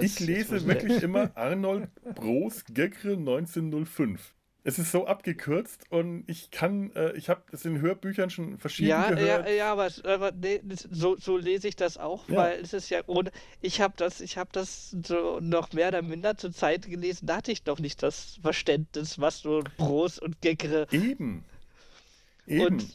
ich 0.00 0.20
lese 0.20 0.66
wirklich 0.66 1.02
immer 1.02 1.30
Arnold 1.36 1.88
Bros 2.14 2.64
Gegre 2.66 3.12
1905 3.12 4.34
es 4.66 4.78
ist 4.78 4.92
so 4.92 5.06
abgekürzt 5.06 5.84
und 5.90 6.24
ich 6.26 6.50
kann, 6.50 6.90
äh, 6.96 7.12
ich 7.12 7.28
habe 7.28 7.42
das 7.50 7.66
in 7.66 7.82
Hörbüchern 7.82 8.30
schon 8.30 8.56
verschieden 8.56 8.88
ja, 8.88 9.10
gehört. 9.10 9.46
Ja, 9.46 9.52
ja, 9.52 9.72
aber, 9.72 9.90
aber 10.04 10.32
nee, 10.32 10.62
so, 10.90 11.16
so 11.18 11.36
lese 11.36 11.68
ich 11.68 11.76
das 11.76 11.98
auch, 11.98 12.26
ja. 12.30 12.36
weil 12.36 12.60
es 12.60 12.72
ist 12.72 12.88
ja 12.88 13.02
ohne, 13.06 13.30
ich 13.60 13.82
habe 13.82 13.92
das, 13.98 14.22
ich 14.22 14.38
habe 14.38 14.48
das 14.52 14.96
so 15.06 15.38
noch 15.40 15.74
mehr 15.74 15.88
oder 15.88 16.00
minder 16.00 16.38
zur 16.38 16.50
Zeit 16.50 16.88
gelesen, 16.88 17.26
da 17.26 17.36
hatte 17.36 17.52
ich 17.52 17.62
doch 17.62 17.78
nicht 17.78 18.02
das 18.02 18.38
Verständnis, 18.40 19.18
was 19.20 19.40
so 19.40 19.62
Bros 19.76 20.18
und 20.18 20.40
Gegre. 20.40 20.86
Eben. 20.90 21.44
Eben. 22.46 22.64
Und 22.64 22.86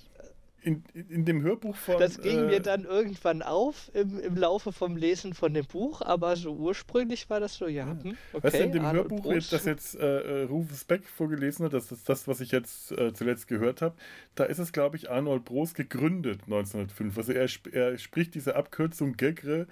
in, 0.69 0.83
in 1.09 1.25
dem 1.25 1.41
Hörbuch 1.41 1.75
von. 1.75 1.97
Das 1.99 2.21
ging 2.21 2.39
äh, 2.39 2.45
mir 2.45 2.59
dann 2.59 2.85
irgendwann 2.85 3.41
auf 3.41 3.89
im, 3.93 4.19
im 4.19 4.35
Laufe 4.35 4.71
vom 4.71 4.95
Lesen 4.95 5.33
von 5.33 5.53
dem 5.53 5.65
Buch, 5.65 6.01
aber 6.01 6.35
so 6.35 6.53
ursprünglich 6.53 7.29
war 7.29 7.39
das 7.39 7.55
so, 7.55 7.67
ja. 7.67 7.87
Hm, 7.87 8.17
okay, 8.33 8.43
weißt 8.43 8.55
du, 8.55 8.63
in 8.63 8.71
dem 8.71 8.85
Arnold 8.85 9.11
Hörbuch, 9.11 9.33
jetzt, 9.33 9.51
das 9.51 9.65
jetzt 9.65 9.95
äh, 9.95 10.43
äh, 10.43 10.43
Rufus 10.43 10.83
Beck 10.83 11.07
vorgelesen 11.07 11.65
hat, 11.65 11.73
das 11.73 11.91
ist 11.91 12.07
das, 12.07 12.27
was 12.27 12.39
ich 12.41 12.51
jetzt 12.51 12.91
äh, 12.91 13.13
zuletzt 13.13 13.47
gehört 13.47 13.81
habe, 13.81 13.95
da 14.35 14.43
ist 14.43 14.59
es, 14.59 14.71
glaube 14.71 14.97
ich, 14.97 15.09
Arnold 15.09 15.45
Bros 15.45 15.73
gegründet 15.73 16.41
1905. 16.45 17.17
Also 17.17 17.33
er, 17.33 17.49
er 17.71 17.97
spricht 17.97 18.35
diese 18.35 18.55
Abkürzung 18.55 19.13
Gegre 19.13 19.67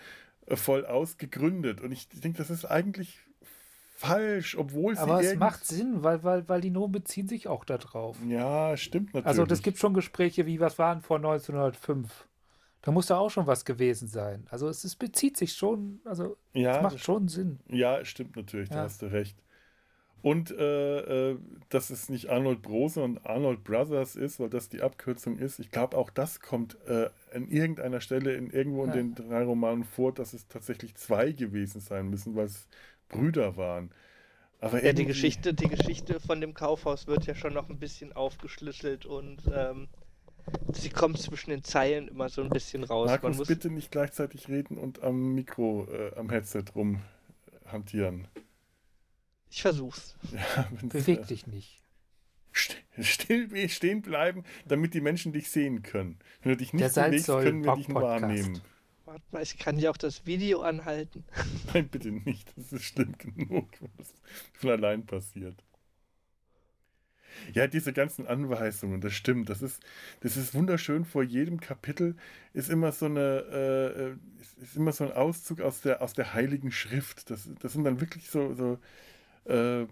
äh, 0.48 0.56
voll 0.56 0.86
aus 0.86 1.18
gegründet. 1.18 1.82
Und 1.82 1.92
ich 1.92 2.08
denke, 2.10 2.40
das 2.40 2.50
ist 2.50 2.66
eigentlich 2.66 3.20
falsch, 3.98 4.56
obwohl 4.58 4.96
sie. 4.96 5.02
Aber 5.02 5.22
es 5.22 5.36
macht 5.36 5.66
Sinn, 5.66 6.04
weil, 6.04 6.24
weil, 6.24 6.48
weil 6.48 6.62
die 6.62 6.70
Nomen 6.70 6.92
beziehen 6.92 7.28
sich 7.28 7.48
auch 7.48 7.66
darauf. 7.66 8.18
Ja, 8.28 8.78
stimmt 8.78 9.08
natürlich. 9.08 9.26
Also 9.26 9.46
das 9.46 9.62
gibt 9.62 9.80
schon 9.80 9.94
Gespräche 9.94 10.46
wie, 10.46 10.60
was 10.60 10.78
waren 10.78 11.02
vor 11.02 11.18
1905? 11.18 12.28
Da 12.84 12.92
muss 12.92 13.08
da 13.08 13.18
auch 13.18 13.30
schon 13.30 13.48
was 13.48 13.66
gewesen 13.66 14.08
sein. 14.08 14.46
Also 14.50 14.70
es, 14.70 14.84
es 14.84 14.96
bezieht 14.96 15.36
sich 15.36 15.54
schon, 15.54 16.00
also 16.06 16.38
ja, 16.54 16.78
es 16.78 16.84
macht 16.84 17.00
schon 17.00 17.28
Sinn. 17.28 17.60
Ja, 17.68 18.06
stimmt 18.06 18.36
natürlich, 18.36 18.70
ja. 18.70 18.78
da 18.78 18.84
hast 18.84 19.02
du 19.02 19.08
recht. 19.08 19.38
Und 20.22 20.52
äh, 20.52 21.32
äh, 21.32 21.38
dass 21.70 21.90
es 21.90 22.10
nicht 22.10 22.30
Arnold 22.30 22.62
Bros, 22.62 22.96
sondern 22.96 23.24
Arnold 23.26 23.64
Brothers 23.64 24.16
ist, 24.16 24.40
weil 24.40 24.50
das 24.50 24.70
die 24.70 24.82
Abkürzung 24.82 25.38
ist. 25.38 25.60
Ich 25.60 25.70
glaube, 25.70 25.98
auch 25.98 26.10
das 26.10 26.40
kommt 26.40 26.78
äh, 26.88 27.10
an 27.34 27.48
irgendeiner 27.50 28.02
Stelle 28.02 28.34
in 28.34 28.50
irgendwo 28.50 28.84
in 28.84 28.90
ja. 28.90 28.96
den 28.96 29.16
drei 29.16 29.44
Romanen 29.44 29.84
vor, 29.84 30.14
dass 30.14 30.34
es 30.34 30.48
tatsächlich 30.48 30.96
zwei 30.96 31.32
gewesen 31.32 31.82
sein 31.82 32.10
müssen, 32.10 32.36
weil 32.36 32.46
es 32.46 32.68
Brüder 33.10 33.58
waren. 33.58 33.92
Aber 34.60 34.84
ja, 34.84 34.94
die 34.94 35.06
Geschichte, 35.06 35.54
die 35.54 35.68
Geschichte 35.68 36.20
von 36.20 36.42
dem 36.42 36.54
Kaufhaus 36.54 37.08
wird 37.08 37.26
ja 37.26 37.36
schon 37.36 37.54
noch 37.54 37.70
ein 37.70 37.78
bisschen 37.78 38.14
aufgeschlüsselt 38.14 39.06
und 39.06 39.42
ähm, 39.54 39.88
sie 40.74 40.90
kommt 40.90 41.20
zwischen 41.20 41.52
den 41.52 41.64
Zeilen 41.64 42.08
immer 42.08 42.30
so 42.30 42.42
ein 42.42 42.50
bisschen 42.50 42.84
raus. 42.84 43.08
Markus, 43.08 43.38
muss... 43.38 43.48
bitte 43.48 43.70
nicht 43.70 43.92
gleichzeitig 43.92 44.48
reden 44.48 44.78
und 44.78 45.04
am 45.04 45.36
Mikro, 45.36 45.88
äh, 45.92 46.16
am 46.16 46.30
Headset 46.30 46.64
rum 46.76 47.02
hantieren. 47.66 48.28
Ich 49.50 49.62
versuch's. 49.62 50.16
Ja, 50.32 50.68
Beweg 50.82 51.28
dich 51.28 51.48
nicht. 51.48 51.82
Still 53.00 53.70
stehen 53.70 54.02
bleiben, 54.02 54.44
damit 54.66 54.96
die 54.96 55.02
Menschen 55.02 55.32
dich 55.32 55.52
sehen 55.52 55.84
können. 55.84 56.18
Wenn 56.42 56.54
du 56.54 56.58
dich 56.58 56.74
nicht 56.74 56.96
bewegst, 56.96 57.28
können 57.28 57.64
wir 57.64 57.76
dich 57.76 57.94
wahrnehmen. 57.94 58.62
Warte 59.08 59.24
mal, 59.32 59.42
ich 59.42 59.58
kann 59.58 59.80
ja 59.80 59.90
auch 59.90 59.96
das 59.96 60.26
Video 60.26 60.60
anhalten. 60.60 61.24
Nein, 61.74 61.88
bitte 61.88 62.12
nicht. 62.12 62.52
Das 62.58 62.74
ist 62.74 62.84
schlimm 62.84 63.18
genug, 63.18 63.70
was 63.96 64.14
von 64.52 64.72
allein 64.72 65.06
passiert. 65.06 65.64
Ja, 67.54 67.68
diese 67.68 67.94
ganzen 67.94 68.28
Anweisungen, 68.28 69.00
das 69.00 69.14
stimmt. 69.14 69.50
Das 69.50 69.62
ist, 69.62 69.82
das 70.20 70.36
ist 70.36 70.54
wunderschön. 70.54 71.06
Vor 71.06 71.24
jedem 71.24 71.62
Kapitel 71.62 72.18
ist 72.52 72.70
immer 72.70 72.92
so 72.92 73.06
eine, 73.06 73.46
äh, 73.50 74.04
äh 74.10 74.16
ist 74.62 74.76
immer 74.76 74.92
so 74.92 75.06
ein 75.06 75.14
Auszug 75.14 75.62
aus 75.62 75.80
der, 75.80 76.02
aus 76.02 76.12
der 76.12 76.34
Heiligen 76.34 76.74
Schrift. 76.74 77.30
Das, 77.30 77.50
das 77.62 77.72
sind 77.72 77.86
dann 77.86 78.02
wirklich 78.02 78.30
so, 78.30 78.56
so 78.56 78.78
äh, 79.46 79.84
äh 79.84 79.88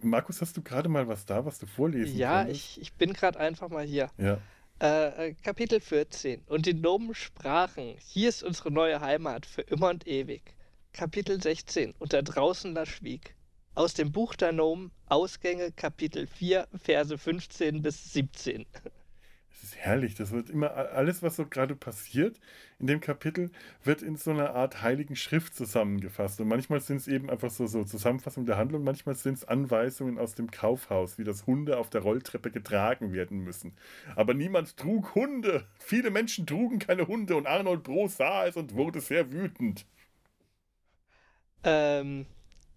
Markus, 0.00 0.40
hast 0.40 0.56
du 0.56 0.62
gerade 0.62 0.88
mal 0.88 1.08
was 1.08 1.26
da, 1.26 1.44
was 1.44 1.58
du 1.58 1.66
vorlesen 1.66 2.16
Ja, 2.16 2.46
ich, 2.46 2.80
ich 2.80 2.92
bin 2.92 3.12
gerade 3.12 3.40
einfach 3.40 3.68
mal 3.68 3.84
hier. 3.84 4.12
Ja. 4.16 4.38
Äh, 4.82 5.34
Kapitel 5.44 5.78
14. 5.78 6.42
Und 6.46 6.66
die 6.66 6.74
Nomen 6.74 7.14
sprachen: 7.14 7.94
Hier 8.00 8.28
ist 8.28 8.42
unsere 8.42 8.72
neue 8.72 9.00
Heimat 9.00 9.46
für 9.46 9.60
immer 9.60 9.90
und 9.90 10.08
ewig. 10.08 10.42
Kapitel 10.92 11.40
16. 11.40 11.94
Und 12.00 12.12
da 12.12 12.20
draußen 12.20 12.74
da 12.74 12.84
schwieg. 12.84 13.36
Aus 13.76 13.94
dem 13.94 14.10
Buch 14.10 14.34
der 14.34 14.50
Nomen, 14.50 14.90
Ausgänge, 15.06 15.70
Kapitel 15.70 16.26
4, 16.26 16.66
Verse 16.74 17.16
15 17.16 17.80
bis 17.80 18.12
17. 18.12 18.66
Es 19.62 19.68
ist 19.68 19.76
herrlich. 19.76 20.16
Das 20.16 20.32
wird 20.32 20.50
immer 20.50 20.72
alles, 20.72 21.22
was 21.22 21.36
so 21.36 21.46
gerade 21.46 21.76
passiert 21.76 22.40
in 22.80 22.88
dem 22.88 23.00
Kapitel, 23.00 23.52
wird 23.84 24.02
in 24.02 24.16
so 24.16 24.32
einer 24.32 24.54
Art 24.54 24.82
heiligen 24.82 25.14
Schrift 25.14 25.54
zusammengefasst. 25.54 26.40
Und 26.40 26.48
manchmal 26.48 26.80
sind 26.80 26.96
es 26.96 27.06
eben 27.06 27.30
einfach 27.30 27.50
so, 27.50 27.68
so 27.68 27.84
Zusammenfassungen 27.84 28.46
der 28.46 28.56
Handlung, 28.56 28.82
manchmal 28.82 29.14
sind 29.14 29.34
es 29.34 29.44
Anweisungen 29.44 30.18
aus 30.18 30.34
dem 30.34 30.50
Kaufhaus, 30.50 31.16
wie 31.16 31.22
das 31.22 31.46
Hunde 31.46 31.78
auf 31.78 31.90
der 31.90 32.00
Rolltreppe 32.00 32.50
getragen 32.50 33.12
werden 33.12 33.44
müssen. 33.44 33.76
Aber 34.16 34.34
niemand 34.34 34.76
trug 34.76 35.14
Hunde. 35.14 35.64
Viele 35.78 36.10
Menschen 36.10 36.44
trugen 36.44 36.80
keine 36.80 37.06
Hunde 37.06 37.36
und 37.36 37.46
Arnold 37.46 37.84
Bro 37.84 38.08
sah 38.08 38.46
es 38.46 38.56
und 38.56 38.74
wurde 38.74 39.00
sehr 39.00 39.30
wütend. 39.30 39.86
Ähm, 41.62 42.26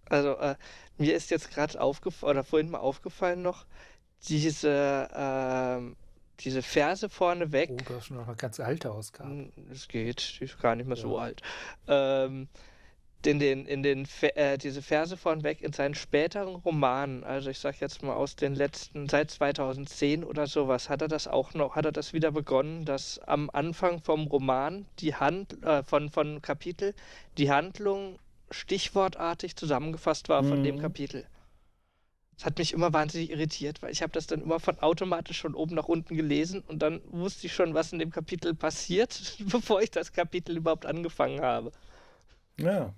also, 0.07 0.35
äh, 0.37 0.55
mir 0.99 1.15
ist 1.15 1.31
jetzt 1.31 1.49
gerade 1.49 1.81
aufgefallen, 1.81 2.37
oder 2.37 2.43
vorhin 2.43 2.69
mal 2.69 2.77
aufgefallen 2.77 3.41
noch, 3.41 3.65
diese, 4.27 5.09
ähm, 5.15 5.95
diese 6.41 6.61
Verse 6.61 7.09
vorneweg. 7.09 7.69
Oh, 7.71 7.77
das 7.87 7.97
ist 7.97 8.05
schon 8.07 8.17
noch 8.17 8.27
eine 8.27 8.35
ganz 8.35 8.59
alte 8.59 8.91
Ausgabe. 8.91 9.29
Hm, 9.29 9.51
Es 9.71 9.87
geht, 9.87 10.39
die 10.39 10.45
ist 10.45 10.59
gar 10.59 10.75
nicht 10.75 10.87
mehr 10.87 10.97
so 10.97 11.15
Ja. 11.17 11.23
alt. 11.23 11.41
Ähm, 11.87 12.47
in 13.25 13.39
den, 13.39 13.65
in 13.65 13.81
den, 13.81 14.07
äh, 14.21 14.55
diese 14.59 14.83
Verse 14.83 15.17
vorneweg 15.17 15.61
in 15.61 15.73
seinen 15.73 15.95
späteren 15.95 16.55
Romanen, 16.57 17.23
also 17.23 17.49
ich 17.49 17.57
sag 17.57 17.79
jetzt 17.81 18.03
mal 18.03 18.13
aus 18.13 18.35
den 18.35 18.53
letzten, 18.53 19.09
seit 19.09 19.31
2010 19.31 20.23
oder 20.23 20.45
sowas, 20.45 20.89
hat 20.89 21.01
er 21.01 21.07
das 21.07 21.27
auch 21.27 21.55
noch, 21.55 21.75
hat 21.75 21.85
er 21.85 21.91
das 21.91 22.13
wieder 22.13 22.31
begonnen, 22.31 22.85
dass 22.85 23.17
am 23.19 23.49
Anfang 23.49 23.99
vom 24.03 24.27
Roman 24.27 24.85
die 24.99 25.15
Hand, 25.15 25.63
äh, 25.63 25.81
von, 25.81 26.11
von 26.11 26.43
Kapitel, 26.43 26.93
die 27.39 27.49
Handlung 27.51 28.19
stichwortartig 28.51 29.55
zusammengefasst 29.55 30.29
war 30.29 30.43
von 30.43 30.63
dem 30.63 30.75
Mhm. 30.75 30.79
Kapitel. 30.81 31.25
Das 32.37 32.45
hat 32.45 32.57
mich 32.57 32.73
immer 32.73 32.91
wahnsinnig 32.93 33.29
irritiert, 33.31 33.81
weil 33.81 33.91
ich 33.91 34.01
habe 34.01 34.11
das 34.11 34.27
dann 34.27 34.41
immer 34.41 34.59
von 34.59 34.79
automatisch 34.79 35.41
von 35.41 35.55
oben 35.55 35.75
nach 35.75 35.87
unten 35.87 36.15
gelesen 36.17 36.61
und 36.67 36.79
dann 36.79 37.01
wusste 37.11 37.47
ich 37.47 37.53
schon, 37.53 37.73
was 37.73 37.93
in 37.93 37.99
dem 37.99 38.11
Kapitel 38.11 38.53
passiert, 38.53 39.37
bevor 39.51 39.81
ich 39.81 39.91
das 39.91 40.11
Kapitel 40.13 40.57
überhaupt 40.57 40.85
angefangen 40.85 41.41
habe. 41.41 41.71
Ja. 42.57 42.93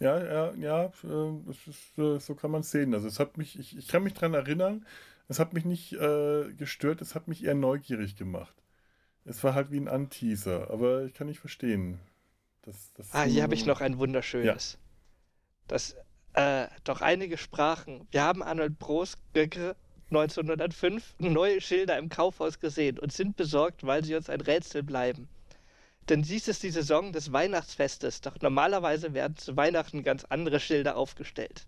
Ja, 0.00 0.18
ja, 0.24 0.54
ja, 0.54 0.84
äh, 1.04 1.50
ist, 1.50 1.98
äh, 1.98 2.18
so 2.18 2.34
kann 2.34 2.50
man 2.50 2.62
es 2.62 2.70
sehen. 2.72 2.92
Also 2.94 3.06
es 3.06 3.20
hat 3.20 3.36
mich, 3.38 3.58
ich, 3.58 3.76
ich 3.76 3.88
kann 3.88 4.02
mich 4.02 4.14
daran 4.14 4.34
erinnern, 4.34 4.84
es 5.28 5.38
hat 5.38 5.52
mich 5.52 5.64
nicht 5.64 5.92
äh, 5.92 6.52
gestört, 6.54 7.00
es 7.02 7.14
hat 7.14 7.28
mich 7.28 7.44
eher 7.44 7.54
neugierig 7.54 8.16
gemacht. 8.16 8.54
Es 9.24 9.44
war 9.44 9.54
halt 9.54 9.70
wie 9.72 9.78
ein 9.78 9.88
Anteaser, 9.88 10.70
aber 10.70 11.04
ich 11.04 11.14
kann 11.14 11.28
nicht 11.28 11.40
verstehen. 11.40 12.00
Das, 12.62 12.92
das, 12.94 13.12
Ah, 13.12 13.24
hier 13.24 13.42
habe 13.42 13.54
ich 13.54 13.66
noch 13.66 13.80
ein 13.80 13.98
wunderschönes. 13.98 14.78
Das, 15.68 15.96
äh, 16.34 16.66
doch 16.84 17.00
einige 17.00 17.36
sprachen. 17.36 18.06
Wir 18.10 18.22
haben 18.22 18.42
Arnold 18.42 18.78
Bros 18.78 19.18
1905 19.34 21.14
neue 21.18 21.60
Schilder 21.60 21.98
im 21.98 22.08
Kaufhaus 22.08 22.60
gesehen 22.60 22.98
und 22.98 23.12
sind 23.12 23.36
besorgt, 23.36 23.84
weil 23.84 24.04
sie 24.04 24.14
uns 24.14 24.28
ein 24.28 24.40
Rätsel 24.40 24.82
bleiben. 24.82 25.28
Denn 26.08 26.22
dies 26.22 26.48
ist 26.48 26.62
die 26.62 26.70
Saison 26.70 27.12
des 27.12 27.32
Weihnachtsfestes, 27.32 28.20
doch 28.20 28.40
normalerweise 28.40 29.14
werden 29.14 29.36
zu 29.36 29.56
Weihnachten 29.56 30.02
ganz 30.02 30.24
andere 30.24 30.58
Schilder 30.58 30.96
aufgestellt. 30.96 31.66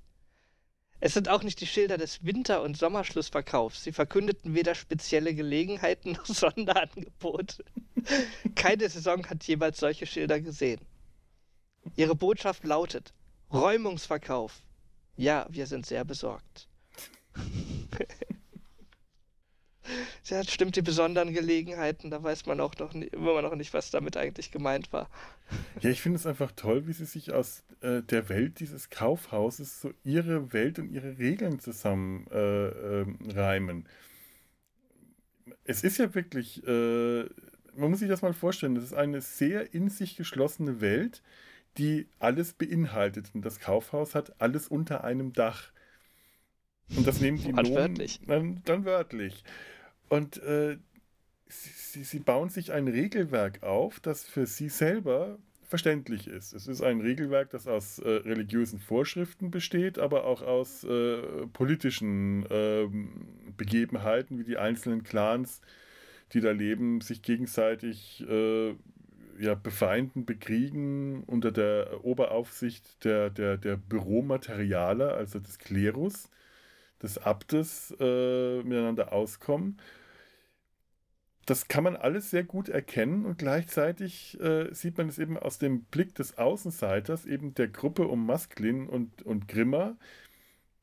Es 1.00 1.14
sind 1.14 1.28
auch 1.28 1.42
nicht 1.42 1.60
die 1.60 1.66
Schilder 1.66 1.98
des 1.98 2.24
Winter- 2.24 2.62
und 2.62 2.76
Sommerschlussverkaufs. 2.76 3.84
Sie 3.84 3.92
verkündeten 3.92 4.54
weder 4.54 4.74
spezielle 4.74 5.34
Gelegenheiten 5.34 6.12
noch 6.12 6.26
Sonderangebote. 6.26 7.64
Keine 8.54 8.88
Saison 8.88 9.26
hat 9.26 9.44
jemals 9.44 9.78
solche 9.78 10.06
Schilder 10.06 10.40
gesehen. 10.40 10.80
Ihre 11.96 12.14
Botschaft 12.16 12.64
lautet: 12.64 13.12
Räumungsverkauf. 13.54 14.62
Ja, 15.16 15.46
wir 15.48 15.66
sind 15.66 15.86
sehr 15.86 16.04
besorgt. 16.04 16.68
Ja, 20.26 20.38
das 20.38 20.50
stimmt, 20.50 20.76
die 20.76 20.82
besonderen 20.82 21.34
Gelegenheiten, 21.34 22.10
da 22.10 22.22
weiß 22.22 22.46
man 22.46 22.58
auch 22.60 22.74
noch 22.78 22.94
nie, 22.94 23.06
immer 23.08 23.42
noch 23.42 23.54
nicht, 23.54 23.74
was 23.74 23.90
damit 23.90 24.16
eigentlich 24.16 24.50
gemeint 24.50 24.90
war. 24.92 25.10
Ja, 25.82 25.90
ich 25.90 26.00
finde 26.00 26.16
es 26.16 26.26
einfach 26.26 26.52
toll, 26.52 26.86
wie 26.86 26.94
sie 26.94 27.04
sich 27.04 27.32
aus 27.32 27.62
äh, 27.82 28.02
der 28.02 28.30
Welt 28.30 28.60
dieses 28.60 28.88
Kaufhauses 28.88 29.82
so 29.82 29.92
ihre 30.02 30.54
Welt 30.54 30.78
und 30.78 30.88
ihre 30.90 31.18
Regeln 31.18 31.58
zusammen 31.58 32.26
äh, 32.30 32.68
ähm, 32.68 33.18
reimen. 33.28 33.86
Es 35.64 35.84
ist 35.84 35.98
ja 35.98 36.14
wirklich, 36.14 36.66
äh, 36.66 37.24
man 37.76 37.90
muss 37.90 37.98
sich 37.98 38.08
das 38.08 38.22
mal 38.22 38.32
vorstellen, 38.32 38.74
das 38.74 38.84
ist 38.84 38.94
eine 38.94 39.20
sehr 39.20 39.74
in 39.74 39.90
sich 39.90 40.16
geschlossene 40.16 40.80
Welt, 40.80 41.22
die 41.78 42.08
alles 42.18 42.52
beinhaltet. 42.52 43.30
Und 43.34 43.44
das 43.44 43.60
Kaufhaus 43.60 44.14
hat 44.14 44.40
alles 44.40 44.68
unter 44.68 45.04
einem 45.04 45.32
Dach. 45.32 45.72
Und 46.96 47.06
das 47.06 47.20
nehmen 47.20 47.38
die 47.38 47.52
Nomen 47.52 47.68
Wortwörtlich. 47.68 48.20
dann, 48.26 48.62
dann 48.64 48.84
wörtlich. 48.84 49.44
Und 50.08 50.42
äh, 50.42 50.76
sie, 51.48 52.04
sie, 52.04 52.18
bauen 52.18 52.50
sich 52.50 52.72
ein 52.72 52.88
Regelwerk 52.88 53.62
auf, 53.62 54.00
das 54.00 54.24
für 54.24 54.46
sie 54.46 54.68
selber 54.68 55.38
verständlich 55.62 56.28
ist. 56.28 56.52
Es 56.52 56.68
ist 56.68 56.82
ein 56.82 57.00
Regelwerk, 57.00 57.50
das 57.50 57.66
aus 57.66 57.98
äh, 57.98 58.08
religiösen 58.08 58.78
Vorschriften 58.78 59.50
besteht, 59.50 59.98
aber 59.98 60.24
auch 60.24 60.42
aus 60.42 60.84
äh, 60.84 61.46
politischen 61.52 62.46
ähm, 62.50 63.26
Begebenheiten, 63.56 64.38
wie 64.38 64.44
die 64.44 64.58
einzelnen 64.58 65.02
Clans, 65.02 65.62
die 66.32 66.40
da 66.40 66.52
leben, 66.52 67.00
sich 67.00 67.22
gegenseitig 67.22 68.24
äh, 68.28 68.74
ja, 69.38 69.54
befeinden, 69.54 70.24
bekriegen 70.24 71.24
unter 71.24 71.52
der 71.52 72.04
Oberaufsicht 72.04 73.04
der, 73.04 73.30
der, 73.30 73.56
der 73.56 73.76
Büromaterialer, 73.76 75.14
also 75.14 75.38
des 75.38 75.58
Klerus, 75.58 76.30
des 77.02 77.18
Abtes, 77.18 77.94
äh, 78.00 78.62
miteinander 78.62 79.12
auskommen. 79.12 79.78
Das 81.46 81.68
kann 81.68 81.84
man 81.84 81.96
alles 81.96 82.30
sehr 82.30 82.44
gut 82.44 82.68
erkennen 82.70 83.26
und 83.26 83.38
gleichzeitig 83.38 84.40
äh, 84.40 84.72
sieht 84.72 84.96
man 84.96 85.08
es 85.08 85.18
eben 85.18 85.36
aus 85.38 85.58
dem 85.58 85.84
Blick 85.84 86.14
des 86.14 86.38
Außenseiters, 86.38 87.26
eben 87.26 87.54
der 87.54 87.68
Gruppe 87.68 88.06
um 88.08 88.24
Masklin 88.24 88.88
und, 88.88 89.22
und 89.22 89.46
Grimmer, 89.48 89.96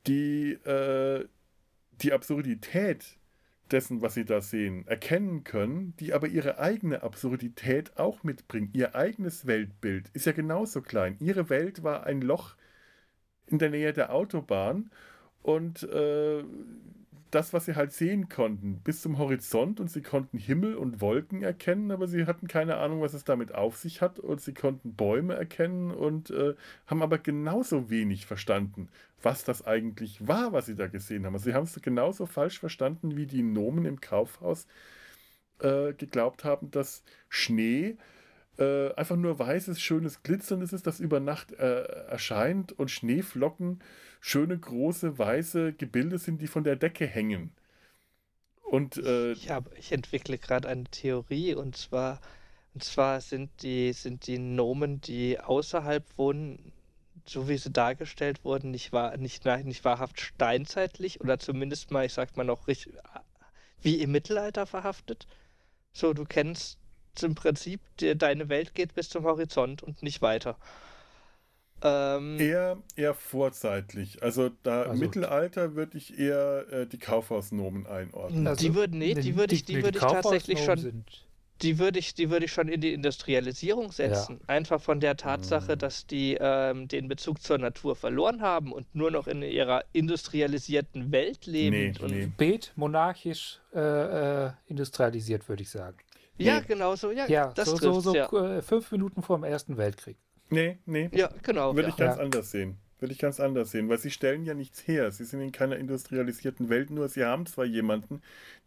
die 0.06 0.54
äh, 0.54 1.26
die 2.04 2.14
Absurdität 2.14 3.18
dessen, 3.72 4.02
was 4.02 4.14
sie 4.14 4.26
da 4.26 4.42
sehen, 4.42 4.86
erkennen 4.88 5.44
können, 5.44 5.96
die 5.98 6.14
aber 6.14 6.28
ihre 6.28 6.60
eigene 6.60 7.04
Absurdität 7.04 7.98
auch 7.98 8.24
mitbringen. 8.24 8.70
Ihr 8.74 8.96
eigenes 8.96 9.48
Weltbild 9.48 10.10
ist 10.14 10.26
ja 10.26 10.32
genauso 10.32 10.82
klein. 10.82 11.18
Ihre 11.20 11.50
Welt 11.50 11.84
war 11.84 12.06
ein 12.06 12.22
Loch 12.22 12.56
in 13.48 13.60
der 13.60 13.70
Nähe 13.70 13.94
der 13.94 14.14
Autobahn 14.14 14.92
und 15.42 15.84
äh, 15.84 16.44
das, 17.32 17.54
was 17.54 17.66
sie 17.66 17.76
halt 17.76 17.94
sehen 17.94 18.30
konnten, 18.30 18.82
bis 18.84 19.02
zum 19.02 19.18
Horizont 19.18 19.80
und 19.80 19.90
sie 19.90 20.02
konnten 20.02 20.38
Himmel 20.38 20.76
und 20.76 21.02
Wolken 21.02 21.44
erkennen, 21.44 21.92
aber 21.92 22.08
sie 22.08 22.26
hatten 22.26 22.48
keine 22.48 22.78
Ahnung, 22.78 23.02
was 23.02 23.14
es 23.14 23.24
damit 23.24 23.56
auf 23.56 23.78
sich 23.78 24.02
hat 24.02 24.20
und 24.20 24.42
sie 24.42 24.54
konnten 24.54 24.94
Bäume 24.94 25.36
erkennen 25.36 25.92
und 25.92 26.30
äh, 26.30 26.56
haben 26.88 27.02
aber 27.02 27.18
genauso 27.18 27.90
wenig 27.90 28.26
verstanden, 28.26 28.90
was 29.22 29.44
das 29.44 29.66
eigentlich 29.66 30.28
war, 30.28 30.54
was 30.54 30.68
sie 30.68 30.76
da 30.76 30.88
gesehen 30.88 31.26
haben. 31.26 31.34
Also 31.34 31.46
sie 31.46 31.54
haben 31.54 31.64
es 31.64 31.82
genauso 31.82 32.26
falsch 32.26 32.60
verstanden, 32.60 33.16
wie 33.18 33.26
die 33.26 33.44
Nomen 33.44 33.86
im 33.86 34.02
Kaufhaus 34.02 34.68
äh, 35.60 35.94
geglaubt 35.94 36.44
haben, 36.44 36.70
dass 36.72 37.04
Schnee 37.30 37.90
äh, 37.90 37.98
einfach 38.96 39.16
nur 39.16 39.40
weißes, 39.40 39.82
schönes 39.82 40.24
Glitzern 40.24 40.62
ist, 40.62 40.86
das 40.86 41.00
über 41.00 41.20
Nacht 41.20 41.52
äh, 41.54 41.84
erscheint 42.10 42.72
und 42.74 42.92
Schneeflocken 42.92 43.80
schöne, 44.22 44.58
große, 44.58 45.18
weiße 45.18 45.74
Gebilde 45.74 46.18
sind, 46.20 46.42
die 46.42 46.48
von 46.48 46.64
der 46.64 46.76
Decke 46.76 47.08
hängen. 47.08 47.52
Und 48.64 48.98
äh, 48.98 49.34
Ich, 49.34 49.50
hab, 49.50 49.76
ich 49.78 49.92
entwickle 49.92 50.38
gerade 50.38 50.70
eine 50.70 50.86
Theorie 50.86 51.56
und 51.56 51.76
zwar, 51.76 52.22
und 52.74 52.84
zwar 52.84 53.20
sind 53.20 53.50
die, 53.64 53.92
sind 53.94 54.28
die 54.28 54.38
Nomen, 54.38 55.02
die 55.02 55.40
außerhalb 55.40 56.06
wohnen, 56.18 56.72
so 57.26 57.50
wie 57.50 57.58
sie 57.58 57.72
dargestellt 57.72 58.46
wurden, 58.46 58.72
nicht, 58.72 58.94
wahr, 58.94 59.18
nicht, 59.18 59.44
nicht 59.46 59.84
wahrhaft 59.84 60.22
steinzeitlich 60.22 61.20
oder 61.20 61.40
zumindest 61.40 61.92
mal, 61.92 62.06
ich 62.06 62.14
sag 62.14 62.38
mal 62.38 62.44
noch 62.44 62.68
richtig, 62.68 62.94
wie 63.82 64.02
im 64.02 64.12
Mittelalter 64.12 64.66
verhaftet. 64.66 65.28
So, 65.92 66.14
du 66.14 66.26
kennst 66.26 66.78
im 67.24 67.36
Prinzip, 67.36 67.82
dir, 68.00 68.16
deine 68.16 68.50
Welt 68.50 68.74
geht 68.74 68.96
bis 68.96 69.10
zum 69.10 69.24
Horizont 69.24 69.84
und 69.84 70.02
nicht 70.04 70.22
weiter. 70.22 70.58
Ähm, 71.84 72.40
eher, 72.40 72.78
eher 72.96 73.14
vorzeitlich. 73.14 74.22
Also 74.22 74.52
da 74.64 74.84
im 74.84 74.92
Also- 74.92 75.04
Mittelalter 75.04 75.76
würde 75.76 75.98
ich 75.98 76.18
eher 76.20 76.66
äh, 76.72 76.88
die 76.88 77.00
Kaufhausnomen 77.00 77.88
einordnen. 77.88 78.46
Also, 78.48 78.68
die 78.68 78.76
würden, 78.76 79.00
nee, 79.00 79.16
die 79.16 79.36
würde 79.36 79.56
ich, 79.56 79.66
die 79.66 79.78
nee, 79.78 79.84
würde 79.84 79.98
ich 79.98 80.04
tatsächlich 80.04 80.64
schon, 80.64 80.78
Sind, 80.78 81.26
die 81.64 81.80
würde 81.80 81.98
ich, 81.98 82.14
die 82.14 82.30
würde 82.30 82.46
ich 82.46 82.52
schon 82.52 82.68
in 82.68 82.82
die 82.82 82.94
Industrialisierung 82.94 83.92
setzen. 83.92 84.40
Ja. 84.42 84.50
Einfach 84.50 84.80
von 84.80 85.00
der 85.00 85.18
Tatsache, 85.18 85.74
mhm. 85.74 85.80
dass 85.80 86.06
die 86.06 86.38
ähm, 86.40 86.88
den 86.88 87.08
Bezug 87.08 87.42
zur 87.42 87.58
Natur 87.58 87.96
verloren 87.96 88.42
haben 88.42 88.72
und 88.72 88.94
nur 88.94 89.10
noch 89.10 89.28
in 89.28 89.42
ihrer 89.42 89.84
industrialisierten 89.92 91.12
Welt 91.12 91.48
leben. 91.48 91.76
Nee, 91.76 91.94
und 92.00 92.12
nee. 92.12 92.32
Beet 92.38 92.74
monarchisch 92.76 93.60
äh, 93.74 94.46
äh, 94.46 94.52
industrialisiert, 94.68 95.50
würde 95.50 95.64
ich 95.64 95.70
sagen. 95.70 95.98
Ja, 96.42 96.60
nee. 96.60 96.66
genau 96.68 96.96
so. 96.96 97.12
Ja, 97.12 97.28
ja 97.28 97.52
das 97.54 97.70
so, 97.70 97.78
so, 97.78 98.00
so 98.00 98.16
ja. 98.16 98.30
Äh, 98.32 98.62
fünf 98.62 98.92
Minuten 98.92 99.22
vor 99.22 99.38
dem 99.38 99.44
Ersten 99.44 99.78
Weltkrieg. 99.78 100.18
Nee, 100.50 100.80
nee. 100.86 101.10
Ja, 101.14 101.30
genau. 101.44 101.76
Würde 101.76 101.90
ich 101.90 101.96
ganz 101.96 102.18
anders 102.18 102.52
sehen 102.52 102.78
würde 103.02 103.14
ich 103.14 103.20
ganz 103.20 103.40
anders 103.40 103.72
sehen, 103.72 103.90
weil 103.90 103.98
sie 103.98 104.12
stellen 104.12 104.46
ja 104.46 104.54
nichts 104.54 104.88
her. 104.88 105.12
Sie 105.12 105.26
sind 105.26 105.42
in 105.42 105.52
keiner 105.52 105.76
industrialisierten 105.76 106.70
Welt, 106.70 106.92
nur 106.92 107.10
sie 107.10 107.24
haben 107.26 107.48
zwar 107.48 107.66
jemanden, 107.66 108.22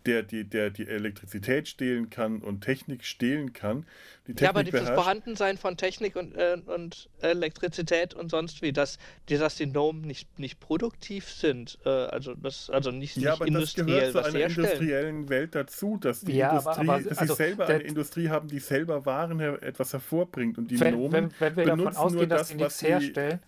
der 0.07 0.23
die, 0.23 0.45
der 0.45 0.71
die 0.71 0.87
Elektrizität 0.87 1.69
stehlen 1.69 2.11
kann 2.11 2.41
und 2.41 2.61
Technik 2.61 3.05
stehlen 3.05 3.53
kann. 3.53 3.87
Die 4.27 4.35
Technik 4.35 4.43
ja, 4.43 4.49
aber 4.51 4.65
das 4.65 4.91
Vorhandensein 4.91 5.57
von 5.57 5.77
Technik 5.77 6.17
und, 6.17 6.35
äh, 6.35 6.59
und 6.67 7.09
Elektrizität 7.21 8.13
und 8.13 8.31
sonst 8.31 8.61
wie, 8.61 8.73
dass 8.73 8.99
die, 9.29 9.39
dass 9.39 9.55
die 9.55 9.67
Nomen 9.67 10.03
nicht, 10.03 10.39
nicht 10.39 10.59
produktiv 10.59 11.31
sind, 11.31 11.79
äh, 11.85 11.89
also 11.89 12.35
das, 12.35 12.71
also 12.71 12.91
nicht, 12.91 13.17
ja, 13.17 13.31
nicht 13.31 13.41
aber 13.41 13.47
industriell 13.47 14.13
das 14.13 14.13
gehört 14.13 14.33
zu 14.33 14.37
einer 14.37 14.47
industriellen 14.47 15.29
Welt 15.29 15.55
dazu, 15.55 15.97
dass 15.97 16.23
die 16.23 16.33
ja, 16.33 16.51
Industrie, 16.51 16.81
aber, 16.81 16.93
aber, 16.93 17.03
dass 17.03 17.19
also, 17.19 17.35
sie 17.35 17.43
selber 17.43 17.67
eine 17.67 17.83
Industrie 17.83 18.29
haben, 18.29 18.49
die 18.49 18.59
selber 18.59 19.07
Waren 19.07 19.39
her, 19.39 19.63
etwas 19.63 19.93
hervorbringt 19.93 20.59
und 20.59 20.71
die 20.71 20.81
wenn, 20.81 20.95
Nomen 20.95 21.33
wenn, 21.39 21.57
wenn 21.57 21.67
wir 21.67 21.77
davon 21.77 21.97
ausgehen, 21.97 22.29
dass 22.29 22.41
das, 22.41 22.49
sie 22.49 22.57
nichts 22.57 22.83
herstellen, 22.83 23.41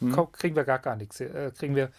hm? 0.00 0.32
kriegen 0.32 0.56
wir 0.56 0.64
gar, 0.64 0.78
gar 0.78 0.96
nichts. 0.96 1.20
Äh, 1.20 1.52
kriegen 1.56 1.74
wir, 1.76 1.90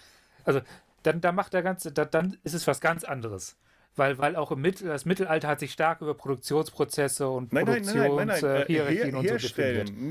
also 0.46 0.62
dann, 1.04 1.22
dann 1.22 1.36
macht 1.36 1.54
der 1.54 1.64
ganze, 1.64 1.92
da, 1.92 2.06
dann 2.06 2.38
ist 2.44 2.54
es 2.54 2.68
was 2.68 2.82
ganz 2.82 3.04
anderes 3.04 3.56
weil, 4.00 4.18
weil 4.18 4.36
auch 4.36 4.52
im 4.52 4.62
Mittel, 4.62 4.88
das 4.88 5.06
Mittelalter 5.06 5.48
hat 5.48 5.60
sich 5.60 5.72
stark 5.72 6.02
über 6.02 6.16
Produktionsprozesse 6.16 7.28
und 7.28 7.54
nein, 7.54 7.66
Produktionshierarchien 7.66 8.70
äh, 8.70 9.22
her, 9.22 9.38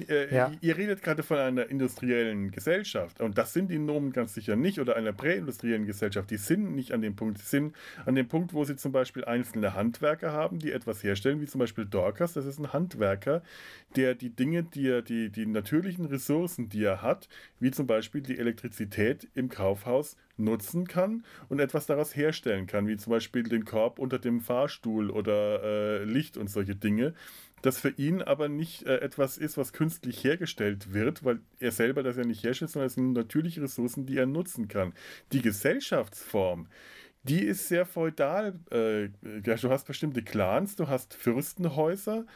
so 0.06 0.12
äh, 0.12 0.34
ja. 0.34 0.52
Ihr 0.60 0.76
redet 0.76 1.02
gerade 1.02 1.22
von 1.22 1.38
einer 1.38 1.68
industriellen 1.68 2.50
Gesellschaft 2.50 3.20
und 3.20 3.38
das 3.38 3.52
sind 3.52 3.70
die 3.70 3.78
Nomen 3.78 4.12
ganz 4.12 4.34
sicher 4.34 4.54
nicht 4.54 4.78
oder 4.78 4.94
einer 4.94 5.12
präindustriellen 5.12 5.86
Gesellschaft. 5.86 6.30
Die 6.30 6.36
sind 6.36 6.74
nicht 6.76 6.92
an 6.92 7.00
dem 7.00 7.16
Punkt. 7.16 7.38
Sie 7.38 7.46
sind 7.46 7.74
an 8.04 8.14
dem 8.14 8.28
Punkt, 8.28 8.52
wo 8.52 8.64
sie 8.64 8.76
zum 8.76 8.92
Beispiel 8.92 9.24
einzelne 9.24 9.74
Handwerker 9.74 10.32
haben, 10.32 10.58
die 10.58 10.70
etwas 10.70 11.02
herstellen, 11.02 11.40
wie 11.40 11.46
zum 11.46 11.58
Beispiel 11.58 11.86
Dorcas. 11.86 12.34
Das 12.34 12.44
ist 12.44 12.58
ein 12.60 12.72
Handwerker, 12.72 13.42
der 13.98 14.14
die 14.14 14.30
Dinge, 14.30 14.62
die 14.62 14.86
er, 14.86 15.02
die, 15.02 15.28
die 15.28 15.44
natürlichen 15.44 16.04
Ressourcen, 16.04 16.68
die 16.68 16.84
er 16.84 17.02
hat, 17.02 17.28
wie 17.58 17.72
zum 17.72 17.88
Beispiel 17.88 18.20
die 18.20 18.38
Elektrizität 18.38 19.26
im 19.34 19.48
Kaufhaus 19.48 20.16
nutzen 20.36 20.86
kann 20.86 21.24
und 21.48 21.58
etwas 21.58 21.86
daraus 21.86 22.14
herstellen 22.14 22.68
kann, 22.68 22.86
wie 22.86 22.96
zum 22.96 23.10
Beispiel 23.10 23.42
den 23.42 23.64
Korb 23.64 23.98
unter 23.98 24.20
dem 24.20 24.40
Fahrstuhl 24.40 25.10
oder 25.10 25.64
äh, 25.64 26.04
Licht 26.04 26.36
und 26.36 26.48
solche 26.48 26.76
Dinge. 26.76 27.12
Das 27.60 27.80
für 27.80 27.90
ihn 27.90 28.22
aber 28.22 28.48
nicht 28.48 28.86
äh, 28.86 28.98
etwas 28.98 29.36
ist, 29.36 29.58
was 29.58 29.72
künstlich 29.72 30.22
hergestellt 30.22 30.92
wird, 30.92 31.24
weil 31.24 31.40
er 31.58 31.72
selber 31.72 32.04
das 32.04 32.16
ja 32.16 32.22
nicht 32.22 32.44
herstellt, 32.44 32.70
sondern 32.70 32.86
es 32.86 32.94
sind 32.94 33.14
natürliche 33.14 33.62
Ressourcen, 33.62 34.06
die 34.06 34.16
er 34.16 34.26
nutzen 34.26 34.68
kann. 34.68 34.94
Die 35.32 35.42
Gesellschaftsform, 35.42 36.68
die 37.24 37.40
ist 37.40 37.66
sehr 37.66 37.84
feudal. 37.84 38.60
Äh, 38.70 39.06
ja, 39.44 39.56
du 39.56 39.70
hast 39.70 39.88
bestimmte 39.88 40.22
Clans, 40.22 40.76
du 40.76 40.86
hast 40.86 41.14
Fürstenhäuser, 41.14 42.26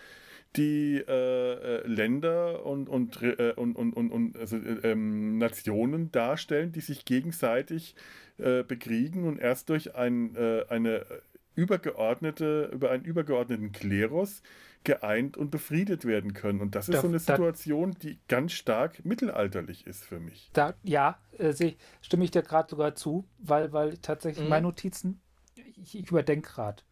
die 0.57 1.03
äh, 1.07 1.53
äh, 1.53 1.87
Länder 1.87 2.65
und, 2.67 2.89
und, 2.89 3.23
äh, 3.23 3.55
und, 3.57 3.75
und, 3.75 3.93
und, 3.95 4.11
und 4.11 4.37
also, 4.37 4.57
äh, 4.57 4.91
ähm, 4.91 5.39
Nationen 5.39 6.13
darstellen, 6.13 6.73
die 6.73 6.81
sich 6.81 7.05
gegenseitig 7.05 7.95
äh, 8.39 8.63
bekriegen 8.63 9.25
und 9.25 9.39
erst 9.39 9.69
durch 9.71 9.95
ein, 9.95 10.37
äh, 10.37 10.65
eine 10.69 11.07
übergeordnete, 11.55 12.71
über 12.73 12.91
einen 12.91 13.05
übergeordneten 13.05 13.73
Klerus 13.73 14.43
geeint 14.85 15.37
und 15.37 15.51
befriedet 15.51 16.05
werden 16.05 16.35
können. 16.35 16.61
Und 16.61 16.75
das 16.75 16.89
ist 16.89 16.97
da, 16.97 17.01
so 17.03 17.09
eine 17.09 17.19
Situation, 17.19 17.95
die 18.03 18.19
ganz 18.29 18.53
stark 18.53 19.05
mittelalterlich 19.05 19.87
ist 19.87 20.05
für 20.05 20.19
mich. 20.19 20.51
Da, 20.53 20.75
ja, 20.83 21.19
äh, 21.39 21.55
stimme 22.01 22.25
ich 22.25 22.31
dir 22.31 22.43
gerade 22.43 22.69
sogar 22.69 22.95
zu, 22.95 23.25
weil, 23.39 23.73
weil 23.73 23.97
tatsächlich 23.99 24.45
mhm. 24.45 24.51
meine 24.51 24.67
Notizen, 24.67 25.21
ich, 25.55 25.99
ich 25.99 26.11
überdenke 26.11 26.51
gerade. 26.51 26.83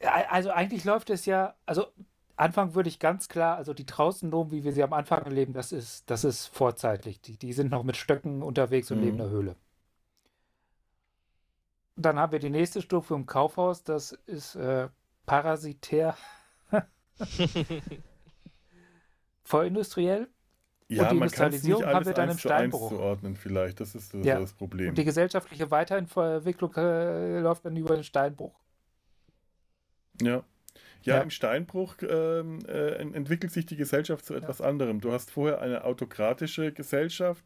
Also 0.00 0.50
eigentlich 0.50 0.84
läuft 0.84 1.10
es 1.10 1.24
ja, 1.26 1.54
also 1.66 1.86
Anfang 2.36 2.74
würde 2.74 2.88
ich 2.88 2.98
ganz 2.98 3.28
klar, 3.28 3.56
also 3.56 3.74
die 3.74 3.86
Draußennomen, 3.86 4.50
wie 4.50 4.64
wir 4.64 4.72
sie 4.72 4.82
am 4.82 4.92
Anfang 4.92 5.22
erleben, 5.22 5.52
das 5.52 5.72
ist, 5.72 6.10
das 6.10 6.24
ist 6.24 6.46
vorzeitlich. 6.46 7.20
Die, 7.20 7.38
die 7.38 7.52
sind 7.52 7.70
noch 7.70 7.84
mit 7.84 7.96
Stöcken 7.96 8.42
unterwegs 8.42 8.90
und 8.90 8.98
mhm. 8.98 9.04
leben 9.04 9.16
in 9.16 9.22
der 9.22 9.30
Höhle. 9.30 9.56
Dann 11.96 12.18
haben 12.18 12.32
wir 12.32 12.40
die 12.40 12.50
nächste 12.50 12.82
Stufe 12.82 13.14
im 13.14 13.26
Kaufhaus, 13.26 13.84
das 13.84 14.12
ist 14.26 14.56
äh, 14.56 14.88
parasitär. 15.26 16.16
Vorindustriell. 19.44 20.28
Ja, 20.88 21.04
und 21.04 21.12
die 21.12 21.16
Industrialisierung 21.16 21.86
haben 21.86 22.04
wir 22.04 22.14
dann 22.14 22.30
im 22.30 22.38
Steinbruch. 22.38 22.90
Zuordnen 22.90 23.36
vielleicht, 23.36 23.80
das 23.80 23.94
ist 23.94 24.12
das, 24.12 24.26
ja. 24.26 24.40
das 24.40 24.52
Problem. 24.52 24.90
Und 24.90 24.98
die 24.98 25.04
gesellschaftliche 25.04 25.70
Weiterentwicklung 25.70 26.74
äh, 26.74 27.38
läuft 27.38 27.64
dann 27.64 27.76
über 27.76 27.94
den 27.94 28.04
Steinbruch. 28.04 28.63
Ja. 30.20 30.44
Ja, 31.02 31.16
ja. 31.16 31.22
im 31.22 31.30
Steinbruch 31.30 31.96
ähm, 32.08 32.60
äh, 32.66 32.94
entwickelt 32.94 33.52
sich 33.52 33.66
die 33.66 33.76
Gesellschaft 33.76 34.24
zu 34.24 34.34
etwas 34.34 34.60
ja. 34.60 34.64
anderem. 34.64 35.02
Du 35.02 35.12
hast 35.12 35.30
vorher 35.30 35.60
eine 35.60 35.84
autokratische 35.84 36.72
Gesellschaft, 36.72 37.44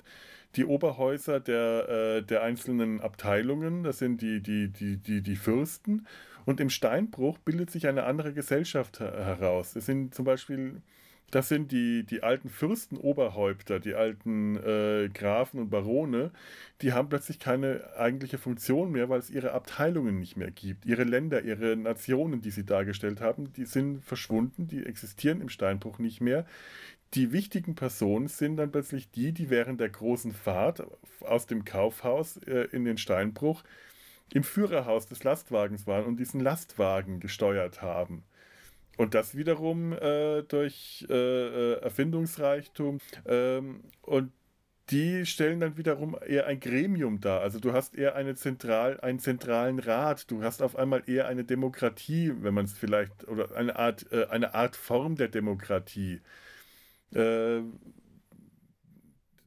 die 0.55 0.64
Oberhäuser 0.64 1.41
der, 1.41 1.89
äh, 1.89 2.23
der 2.23 2.43
einzelnen 2.43 3.01
Abteilungen, 3.01 3.83
das 3.83 3.99
sind 3.99 4.23
die, 4.23 4.41
die, 4.41 4.69
die, 4.69 4.97
die, 4.99 5.23
die 5.23 5.37
Fürsten. 5.37 6.07
Und 6.47 6.61
im 6.61 6.71
Steinbruch 6.71 7.39
bildet 7.39 7.71
sich 7.71 7.89
eine 7.89 8.05
andere 8.05 8.33
Gesellschaft 8.33 9.01
heraus. 9.01 9.75
Das 9.75 9.87
sind 9.87 10.14
zum 10.14 10.25
Beispiel 10.25 10.81
das 11.31 11.49
sind 11.49 11.72
die, 11.72 12.05
die 12.05 12.22
alten 12.22 12.49
Fürstenoberhäupter, 12.49 13.81
die 13.81 13.95
alten 13.95 14.57
äh, 14.57 15.11
Grafen 15.12 15.61
und 15.61 15.68
Barone, 15.68 16.31
die 16.81 16.93
haben 16.93 17.09
plötzlich 17.09 17.39
keine 17.39 17.85
eigentliche 17.97 18.39
Funktion 18.39 18.93
mehr, 18.93 19.09
weil 19.11 19.18
es 19.18 19.29
ihre 19.29 19.53
Abteilungen 19.53 20.18
nicht 20.18 20.37
mehr 20.37 20.51
gibt. 20.51 20.87
Ihre 20.87 21.05
Länder, 21.05 21.43
ihre 21.43 21.76
Nationen, 21.76 22.41
die 22.41 22.51
sie 22.51 22.64
dargestellt 22.64 23.20
haben, 23.20 23.53
die 23.53 23.66
sind 23.66 24.03
verschwunden, 24.05 24.68
die 24.68 24.87
existieren 24.87 25.43
im 25.43 25.51
Steinbruch 25.51 25.99
nicht 25.99 26.20
mehr. 26.20 26.47
Die 27.14 27.33
wichtigen 27.33 27.74
Personen 27.74 28.29
sind 28.29 28.57
dann 28.57 28.70
plötzlich 28.70 29.11
die, 29.11 29.33
die 29.33 29.51
während 29.51 29.81
der 29.81 29.89
großen 29.91 30.33
Fahrt 30.33 30.87
aus 31.20 31.47
dem 31.47 31.64
Kaufhaus 31.64 32.39
äh, 32.39 32.68
in 32.72 32.85
den 32.85 32.99
Steinbruch 32.99 33.64
im 34.33 34.45
Führerhaus 34.45 35.07
des 35.07 35.24
Lastwagens 35.24 35.87
waren 35.87 36.05
und 36.05 36.18
diesen 36.18 36.41
Lastwagen 36.41 37.20
gesteuert 37.20 37.83
haben. 37.83 38.24
Und 38.99 39.14
das 39.14 39.36
wiederum 39.36 39.92
äh, 39.92 40.42
durch 40.42 41.07
äh, 41.09 41.14
äh, 41.14 41.80
Erfindungsreichtum. 41.80 42.99
Ähm, 43.26 43.84
und 44.03 44.32
die 44.90 45.24
stellen 45.24 45.61
dann 45.61 45.76
wiederum 45.76 46.16
eher 46.26 46.46
ein 46.46 46.59
Gremium 46.59 47.20
dar. 47.20 47.40
Also 47.40 47.61
du 47.61 47.72
hast 47.72 47.94
eher 47.94 48.16
eine 48.16 48.34
Zentral, 48.34 49.01
einen 49.01 49.20
zentralen 49.20 49.78
Rat, 49.78 50.28
du 50.32 50.42
hast 50.42 50.62
auf 50.62 50.74
einmal 50.74 51.05
eher 51.07 51.28
eine 51.28 51.44
Demokratie, 51.44 52.32
wenn 52.40 52.55
man 52.55 52.64
es 52.64 52.72
vielleicht, 52.72 53.28
oder 53.28 53.55
eine 53.55 53.76
Art, 53.76 54.11
äh, 54.11 54.26
eine 54.30 54.55
Art 54.55 54.74
Form 54.74 55.14
der 55.14 55.28
Demokratie. 55.28 56.20
Äh, 57.14 57.61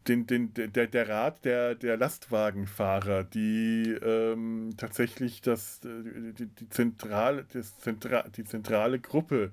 den, 0.08 0.26
den, 0.28 0.54
der, 0.54 0.88
der 0.88 1.10
Rat 1.10 1.46
der, 1.46 1.76
der 1.76 1.98
Lastwagenfahrer, 1.98 3.24
die 3.24 3.98
ähm, 4.02 4.72
tatsächlich 4.78 5.42
das, 5.42 5.80
äh, 5.86 6.34
die, 6.34 6.48
die, 6.48 6.70
zentrale, 6.70 7.46
das 7.54 7.78
Zentra, 7.78 8.24
die 8.30 8.44
zentrale 8.44 9.00
Gruppe 9.00 9.52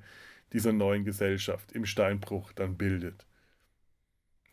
dieser 0.53 0.72
neuen 0.72 1.05
Gesellschaft 1.05 1.72
im 1.72 1.84
Steinbruch 1.84 2.53
dann 2.53 2.76
bildet. 2.76 3.26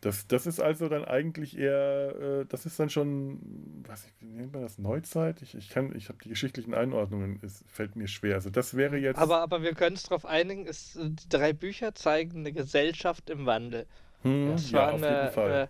Das, 0.02 0.26
das 0.26 0.46
ist 0.46 0.60
also 0.60 0.88
dann 0.88 1.04
eigentlich 1.04 1.58
eher, 1.58 2.14
äh, 2.42 2.46
das 2.46 2.66
ist 2.66 2.78
dann 2.78 2.90
schon, 2.90 3.40
was 3.86 4.04
ich, 4.04 4.12
wie 4.20 4.26
nennt 4.26 4.52
man 4.52 4.62
das, 4.62 4.76
Neuzeit? 4.76 5.40
Ich, 5.40 5.54
ich 5.54 5.70
kann, 5.70 5.96
ich 5.96 6.10
habe 6.10 6.18
die 6.22 6.28
geschichtlichen 6.28 6.74
Einordnungen, 6.74 7.40
es 7.42 7.64
fällt 7.66 7.96
mir 7.96 8.06
schwer. 8.06 8.34
Also 8.34 8.50
das 8.50 8.76
wäre 8.76 8.98
jetzt. 8.98 9.18
Aber, 9.18 9.40
aber 9.40 9.62
wir 9.62 9.74
können 9.74 9.96
es 9.96 10.02
darauf 10.02 10.26
einigen, 10.26 10.66
es, 10.66 10.98
die 11.00 11.28
drei 11.30 11.54
Bücher 11.54 11.94
zeigen 11.94 12.40
eine 12.40 12.52
Gesellschaft 12.52 13.30
im 13.30 13.46
Wandel. 13.46 13.86
Hm, 14.22 14.52
das 14.52 14.70
ja, 14.70 14.78
war 14.78 14.94
eine, 14.94 15.32
eine, 15.32 15.68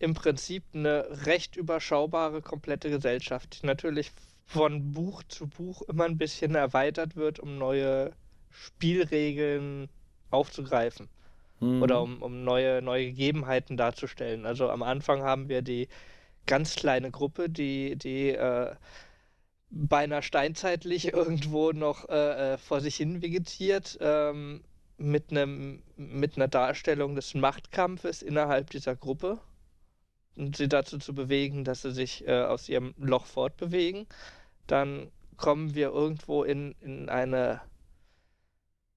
im 0.00 0.14
Prinzip 0.14 0.64
eine 0.72 1.26
recht 1.26 1.56
überschaubare, 1.56 2.40
komplette 2.42 2.90
Gesellschaft, 2.90 3.62
die 3.62 3.66
natürlich 3.66 4.10
von 4.46 4.92
Buch 4.92 5.22
zu 5.28 5.46
Buch 5.46 5.82
immer 5.82 6.06
ein 6.06 6.18
bisschen 6.18 6.54
erweitert 6.54 7.16
wird, 7.16 7.38
um 7.38 7.58
neue 7.58 8.12
Spielregeln 8.50 9.88
aufzugreifen 10.30 11.08
mhm. 11.60 11.82
oder 11.82 12.02
um, 12.02 12.22
um 12.22 12.42
neue, 12.42 12.80
neue 12.80 13.06
Gegebenheiten 13.06 13.76
darzustellen. 13.76 14.46
Also 14.46 14.70
am 14.70 14.82
Anfang 14.82 15.22
haben 15.22 15.48
wir 15.48 15.60
die 15.60 15.86
ganz 16.46 16.76
kleine 16.76 17.10
Gruppe, 17.10 17.50
die, 17.50 17.96
die 17.96 18.30
äh, 18.30 18.74
beinahe 19.68 20.22
steinzeitlich 20.22 21.08
irgendwo 21.12 21.72
noch 21.72 22.08
äh, 22.08 22.54
äh, 22.54 22.58
vor 22.58 22.80
sich 22.80 22.96
hin 22.96 23.20
vegetiert, 23.20 23.98
ähm, 24.00 24.64
mit, 24.96 25.30
einem, 25.30 25.82
mit 25.96 26.36
einer 26.36 26.48
Darstellung 26.48 27.14
des 27.14 27.34
Machtkampfes 27.34 28.22
innerhalb 28.22 28.70
dieser 28.70 28.96
Gruppe 28.96 29.38
und 30.36 30.56
sie 30.56 30.68
dazu 30.68 30.98
zu 30.98 31.14
bewegen, 31.14 31.64
dass 31.64 31.82
sie 31.82 31.92
sich 31.92 32.26
äh, 32.26 32.42
aus 32.42 32.68
ihrem 32.68 32.94
Loch 32.98 33.26
fortbewegen. 33.26 34.06
Dann 34.66 35.10
kommen 35.36 35.74
wir 35.74 35.88
irgendwo 35.90 36.44
in, 36.44 36.74
in 36.80 37.08
eine 37.08 37.60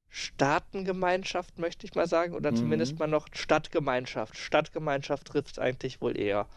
Staatengemeinschaft, 0.10 1.58
möchte 1.58 1.88
ich 1.88 1.96
mal 1.96 2.08
sagen, 2.08 2.36
oder 2.36 2.52
mhm. 2.52 2.58
zumindest 2.58 3.00
mal 3.00 3.08
noch 3.08 3.28
Stadtgemeinschaft. 3.34 4.38
Stadtgemeinschaft 4.38 5.26
trifft 5.26 5.54
es 5.54 5.60
eigentlich 5.60 6.02
wohl 6.02 6.18
eher. 6.18 6.48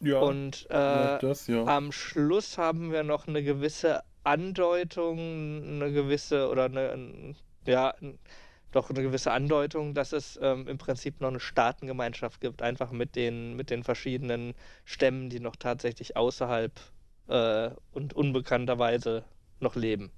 Ja, 0.00 0.18
und 0.18 0.66
äh, 0.68 1.18
das, 1.20 1.46
ja. 1.46 1.64
am 1.64 1.92
Schluss 1.92 2.58
haben 2.58 2.92
wir 2.92 3.04
noch 3.04 3.28
eine 3.28 3.42
gewisse 3.42 4.02
Andeutung, 4.24 5.18
eine 5.18 5.92
gewisse 5.92 6.50
oder 6.50 6.64
eine, 6.64 7.34
ja, 7.66 7.94
doch 8.72 8.90
eine 8.90 9.02
gewisse 9.02 9.32
Andeutung, 9.32 9.94
dass 9.94 10.12
es 10.12 10.38
ähm, 10.42 10.66
im 10.66 10.78
Prinzip 10.78 11.20
noch 11.20 11.28
eine 11.28 11.40
Staatengemeinschaft 11.40 12.40
gibt, 12.40 12.62
einfach 12.62 12.90
mit 12.90 13.16
den, 13.16 13.54
mit 13.54 13.70
den 13.70 13.84
verschiedenen 13.84 14.54
Stämmen, 14.84 15.30
die 15.30 15.40
noch 15.40 15.56
tatsächlich 15.56 16.16
außerhalb 16.16 16.72
äh, 17.28 17.70
und 17.92 18.14
unbekannterweise 18.14 19.24
noch 19.60 19.76
leben. 19.76 20.10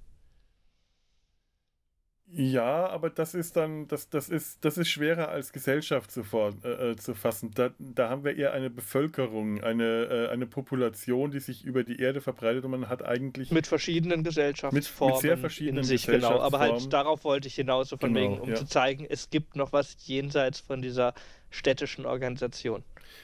Ja, 2.27 2.87
aber 2.89 3.11
das 3.11 3.35
ist 3.35 3.55
dann, 3.55 3.87
das, 3.87 4.09
das 4.09 4.29
ist, 4.29 4.65
das 4.65 4.77
ist 4.77 4.89
schwerer 4.89 5.29
als 5.29 5.53
Gesellschaft 5.53 6.11
zu, 6.11 6.21
äh, 6.63 6.91
äh, 6.91 6.95
zu 6.95 7.13
fassen. 7.13 7.51
Da, 7.53 7.69
da 7.77 8.09
haben 8.09 8.23
wir 8.23 8.35
eher 8.35 8.51
eine 8.51 8.69
Bevölkerung, 8.69 9.63
eine, 9.63 10.05
äh, 10.05 10.29
eine 10.29 10.47
Population, 10.47 11.29
die 11.29 11.39
sich 11.39 11.63
über 11.63 11.83
die 11.83 11.99
Erde 11.99 12.21
verbreitet 12.21 12.65
und 12.65 12.71
man 12.71 12.89
hat 12.89 13.05
eigentlich. 13.05 13.51
Mit 13.51 13.67
verschiedenen 13.67 14.23
Gesellschaftsformen. 14.23 15.13
Mit, 15.13 15.23
mit 15.23 15.29
sehr 15.29 15.37
verschiedenen 15.37 15.77
in 15.77 15.83
sich, 15.83 16.07
genau. 16.07 16.39
Aber 16.39 16.59
halt 16.59 16.91
darauf 16.91 17.23
wollte 17.23 17.47
ich 17.47 17.55
hinaus, 17.55 17.89
so 17.89 17.97
von 17.97 18.13
genau, 18.13 18.31
wegen, 18.31 18.41
um 18.41 18.49
ja. 18.49 18.55
zu 18.55 18.65
zeigen, 18.65 19.05
es 19.07 19.29
gibt 19.29 19.55
noch 19.55 19.71
was 19.71 19.95
jenseits 20.07 20.59
von 20.59 20.81
dieser 20.81 21.13
städtischen 21.51 22.05
Organisation. 22.05 22.83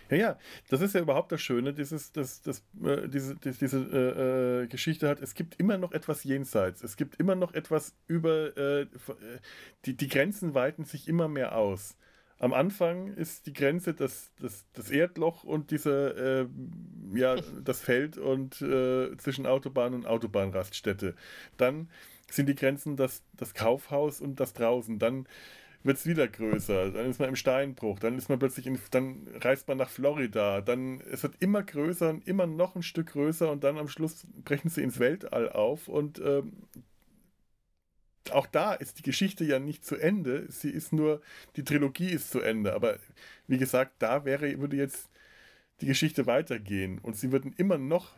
Ja, 0.10 0.18
ja, 0.18 0.40
das 0.70 0.82
ist 0.82 0.94
ja 0.94 1.02
überhaupt 1.02 1.32
das 1.32 1.42
Schöne, 1.42 1.74
dieses, 1.74 2.12
das, 2.12 2.42
das, 2.42 2.64
äh, 2.84 3.08
diese, 3.08 3.36
das, 3.36 3.58
diese 3.58 3.78
äh, 3.78 4.64
äh, 4.64 4.68
Geschichte 4.68 5.08
hat. 5.08 5.22
Es 5.22 5.34
gibt 5.34 5.60
immer 5.60 5.78
noch 5.78 5.92
etwas 5.92 6.24
jenseits. 6.24 6.84
Es 6.84 6.98
gibt 6.98 7.16
immer 7.20 7.36
noch 7.36 7.54
etwas 7.54 7.96
über. 8.08 8.56
Äh, 8.58 8.82
äh, 8.82 8.88
die, 9.86 9.96
die 9.96 10.08
Grenzen 10.08 10.54
weiten 10.54 10.86
sich 10.86 11.08
immer 11.08 11.28
mehr 11.28 11.56
aus. 11.58 11.98
Am 12.40 12.54
Anfang 12.54 13.14
ist 13.14 13.46
die 13.46 13.54
Grenze 13.54 13.94
das, 13.94 14.32
das, 14.40 14.66
das 14.74 14.90
Erdloch 14.90 15.44
und 15.44 15.70
diese, 15.70 16.48
äh, 17.14 17.18
ja, 17.18 17.36
das 17.64 17.82
Feld 17.82 18.18
und 18.18 18.56
zwischen 18.56 19.46
Autobahn 19.46 19.94
und 19.94 20.08
Autobahnraststätte. 20.08 21.16
Dann 21.58 21.90
sind 22.32 22.48
die 22.48 22.56
Grenzen 22.56 22.96
das, 22.96 23.24
das 23.34 23.54
Kaufhaus 23.54 24.22
und 24.22 24.40
das 24.40 24.54
draußen. 24.54 24.98
Dann 24.98 25.28
wird 25.84 25.98
es 25.98 26.06
wieder 26.06 26.28
größer. 26.28 26.92
Dann 26.92 27.10
ist 27.10 27.20
man 27.20 27.30
im 27.30 27.36
Steinbruch, 27.36 28.00
dann 28.00 28.18
ist 28.18 28.30
man 28.30 28.40
plötzlich 28.40 28.68
in, 28.68 28.80
dann 28.92 29.28
reist 29.42 29.68
man 29.68 29.78
nach 29.78 29.90
Florida, 29.90 30.62
dann 30.62 31.02
es 31.12 31.24
wird 31.24 31.36
immer 31.40 31.64
größer 31.64 32.10
und 32.10 32.28
immer 32.28 32.48
noch 32.48 32.76
ein 32.76 32.84
Stück 32.84 33.08
größer 33.08 33.52
und 33.52 33.64
dann 33.64 33.78
am 33.78 33.88
Schluss 33.88 34.26
brechen 34.44 34.70
sie 34.70 34.84
ins 34.84 35.00
Weltall 35.00 35.50
auf 35.50 35.88
und 35.88 36.20
ähm, 36.20 36.54
auch 38.32 38.46
da 38.46 38.74
ist 38.74 39.00
die 39.00 39.04
Geschichte 39.04 39.44
ja 39.44 39.60
nicht 39.60 39.84
zu 39.86 39.96
Ende. 39.98 40.46
Sie 40.50 40.70
ist 40.70 40.94
nur, 40.94 41.22
die 41.56 41.64
Trilogie 41.64 42.10
ist 42.10 42.32
zu 42.32 42.40
Ende. 42.40 42.74
Aber 42.74 42.98
wie 43.48 43.58
gesagt, 43.58 43.94
da 44.00 44.26
wäre, 44.26 44.60
würde 44.60 44.78
jetzt 44.78 45.10
die 45.82 45.88
Geschichte 45.88 46.28
weitergehen 46.28 47.00
und 47.00 47.18
sie 47.18 47.32
würden 47.32 47.54
immer 47.58 47.78
noch 47.78 48.12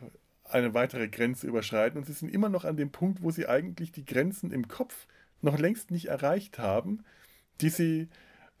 eine 0.44 0.74
weitere 0.74 1.08
Grenze 1.08 1.46
überschreiten 1.46 1.98
und 1.98 2.04
sie 2.04 2.12
sind 2.12 2.28
immer 2.28 2.50
noch 2.50 2.64
an 2.64 2.76
dem 2.76 2.92
Punkt, 2.92 3.22
wo 3.22 3.30
sie 3.30 3.46
eigentlich 3.46 3.92
die 3.92 4.04
Grenzen 4.04 4.52
im 4.52 4.68
Kopf 4.68 5.06
noch 5.40 5.58
längst 5.58 5.90
nicht 5.90 6.06
erreicht 6.06 6.58
haben 6.58 7.02
die 7.60 7.68
sie, 7.70 8.08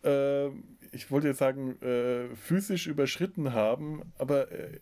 äh, 0.02 0.48
ich 0.92 1.10
wollte 1.10 1.28
jetzt 1.28 1.38
sagen, 1.38 1.80
äh, 1.82 2.34
physisch 2.36 2.86
überschritten 2.86 3.52
haben, 3.52 4.12
aber 4.18 4.50
äh, 4.50 4.80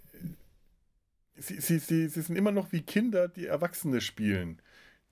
sie, 1.36 1.60
sie, 1.60 1.78
sie, 1.78 2.08
sie 2.08 2.22
sind 2.22 2.36
immer 2.36 2.52
noch 2.52 2.72
wie 2.72 2.82
Kinder, 2.82 3.28
die 3.28 3.46
Erwachsene 3.46 4.00
spielen, 4.00 4.60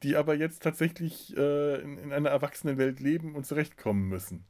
die 0.02 0.16
aber 0.16 0.34
jetzt 0.34 0.62
tatsächlich 0.62 1.36
äh, 1.36 1.80
in, 1.80 1.98
in, 1.98 2.12
einer 2.12 2.30
Erwachsenenwelt 2.30 3.00
leben 3.00 3.34
und 3.34 3.46
zurechtkommen 3.46 4.08
müssen. 4.08 4.44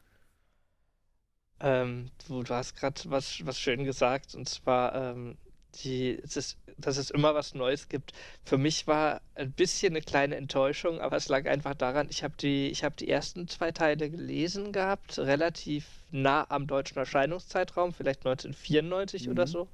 Ähm, 1.60 2.06
du, 2.26 2.42
du 2.42 2.54
hast 2.54 2.76
gerade 2.76 3.00
was, 3.06 3.44
was 3.44 3.58
schön 3.58 3.84
gesagt, 3.84 4.34
und 4.34 4.48
zwar, 4.48 4.94
ähm, 4.94 5.36
die, 5.76 6.18
es 6.22 6.36
ist, 6.36 6.58
dass 6.78 6.96
es 6.96 7.10
immer 7.10 7.34
was 7.34 7.54
Neues 7.54 7.88
gibt. 7.88 8.12
Für 8.44 8.58
mich 8.58 8.86
war 8.86 9.20
ein 9.34 9.52
bisschen 9.52 9.92
eine 9.92 10.02
kleine 10.02 10.36
Enttäuschung, 10.36 11.00
aber 11.00 11.16
es 11.16 11.28
lag 11.28 11.46
einfach 11.46 11.74
daran, 11.74 12.08
ich 12.10 12.24
habe 12.24 12.34
die, 12.38 12.72
hab 12.72 12.96
die 12.96 13.08
ersten 13.08 13.48
zwei 13.48 13.72
Teile 13.72 14.10
gelesen 14.10 14.72
gehabt, 14.72 15.18
relativ 15.18 15.86
nah 16.10 16.46
am 16.48 16.66
deutschen 16.66 16.98
Erscheinungszeitraum, 16.98 17.92
vielleicht 17.92 18.20
1994 18.26 19.26
mhm. 19.26 19.32
oder 19.32 19.46
so. 19.46 19.68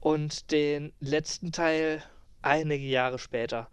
Und 0.00 0.50
den 0.50 0.92
letzten 1.00 1.52
Teil 1.52 2.02
einige 2.42 2.86
Jahre 2.86 3.18
später. 3.18 3.68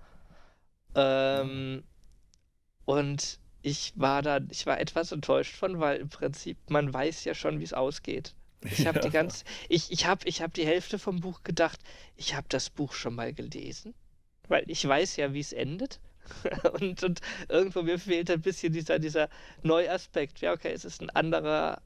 Ähm, 0.96 1.76
mhm. 1.76 1.84
Und 2.86 3.40
ich 3.62 3.94
war 3.96 4.22
da, 4.22 4.40
ich 4.50 4.66
war 4.66 4.80
etwas 4.80 5.12
enttäuscht 5.12 5.56
von, 5.56 5.80
weil 5.80 6.02
im 6.02 6.10
Prinzip 6.10 6.58
man 6.70 6.94
weiß 6.94 7.24
ja 7.24 7.34
schon, 7.34 7.60
wie 7.60 7.64
es 7.64 7.74
ausgeht. 7.74 8.36
Ich 8.72 8.88
habe 8.88 9.00
ja. 9.00 9.06
die 9.06 9.10
ganz, 9.10 9.44
ich, 9.70 9.92
ich 9.92 10.06
habe 10.06 10.28
ich 10.28 10.42
hab 10.42 10.54
die 10.54 10.66
Hälfte 10.66 11.00
vom 11.00 11.20
Buch 11.20 11.44
gedacht, 11.44 11.80
ich 12.16 12.36
habe 12.36 12.48
das 12.50 12.70
Buch 12.70 12.94
schon 12.94 13.16
mal 13.16 13.34
gelesen, 13.34 13.94
weil 14.48 14.64
ich 14.68 14.88
weiß 14.88 15.18
ja, 15.18 15.34
wie 15.34 15.40
es 15.40 15.54
endet. 15.54 16.00
und, 16.80 17.04
und 17.04 17.20
irgendwo 17.50 17.82
mir 17.82 18.00
fehlt 18.00 18.32
ein 18.32 18.42
bisschen 18.42 18.72
dieser, 18.72 18.98
dieser 18.98 19.30
Neuaspekt. 19.62 20.40
Ja, 20.40 20.54
okay, 20.54 20.72
es 20.72 20.86
ist 20.86 21.02
ein 21.02 21.10
anderer, 21.10 21.82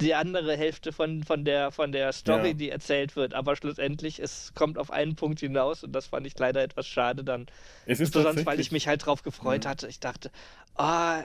die 0.00 0.14
andere 0.14 0.56
Hälfte 0.56 0.92
von, 0.92 1.24
von, 1.24 1.44
der, 1.44 1.70
von 1.70 1.92
der 1.92 2.12
Story, 2.12 2.48
ja. 2.48 2.54
die 2.54 2.70
erzählt 2.70 3.16
wird, 3.16 3.32
aber 3.32 3.56
schlussendlich, 3.56 4.20
es 4.20 4.52
kommt 4.54 4.76
auf 4.76 4.90
einen 4.90 5.16
Punkt 5.16 5.40
hinaus 5.40 5.82
und 5.82 5.92
das 5.92 6.06
fand 6.06 6.26
ich 6.26 6.38
leider 6.38 6.62
etwas 6.62 6.86
schade 6.86 7.24
dann. 7.24 7.46
Es 7.86 8.00
ist 8.00 8.12
Besonders, 8.12 8.44
weil 8.44 8.60
ich 8.60 8.70
mich 8.70 8.86
halt 8.86 9.06
drauf 9.06 9.22
gefreut 9.22 9.64
ja. 9.64 9.70
hatte. 9.70 9.88
Ich 9.88 9.98
dachte, 9.98 10.30
ah, 10.74 11.20
oh, 11.20 11.22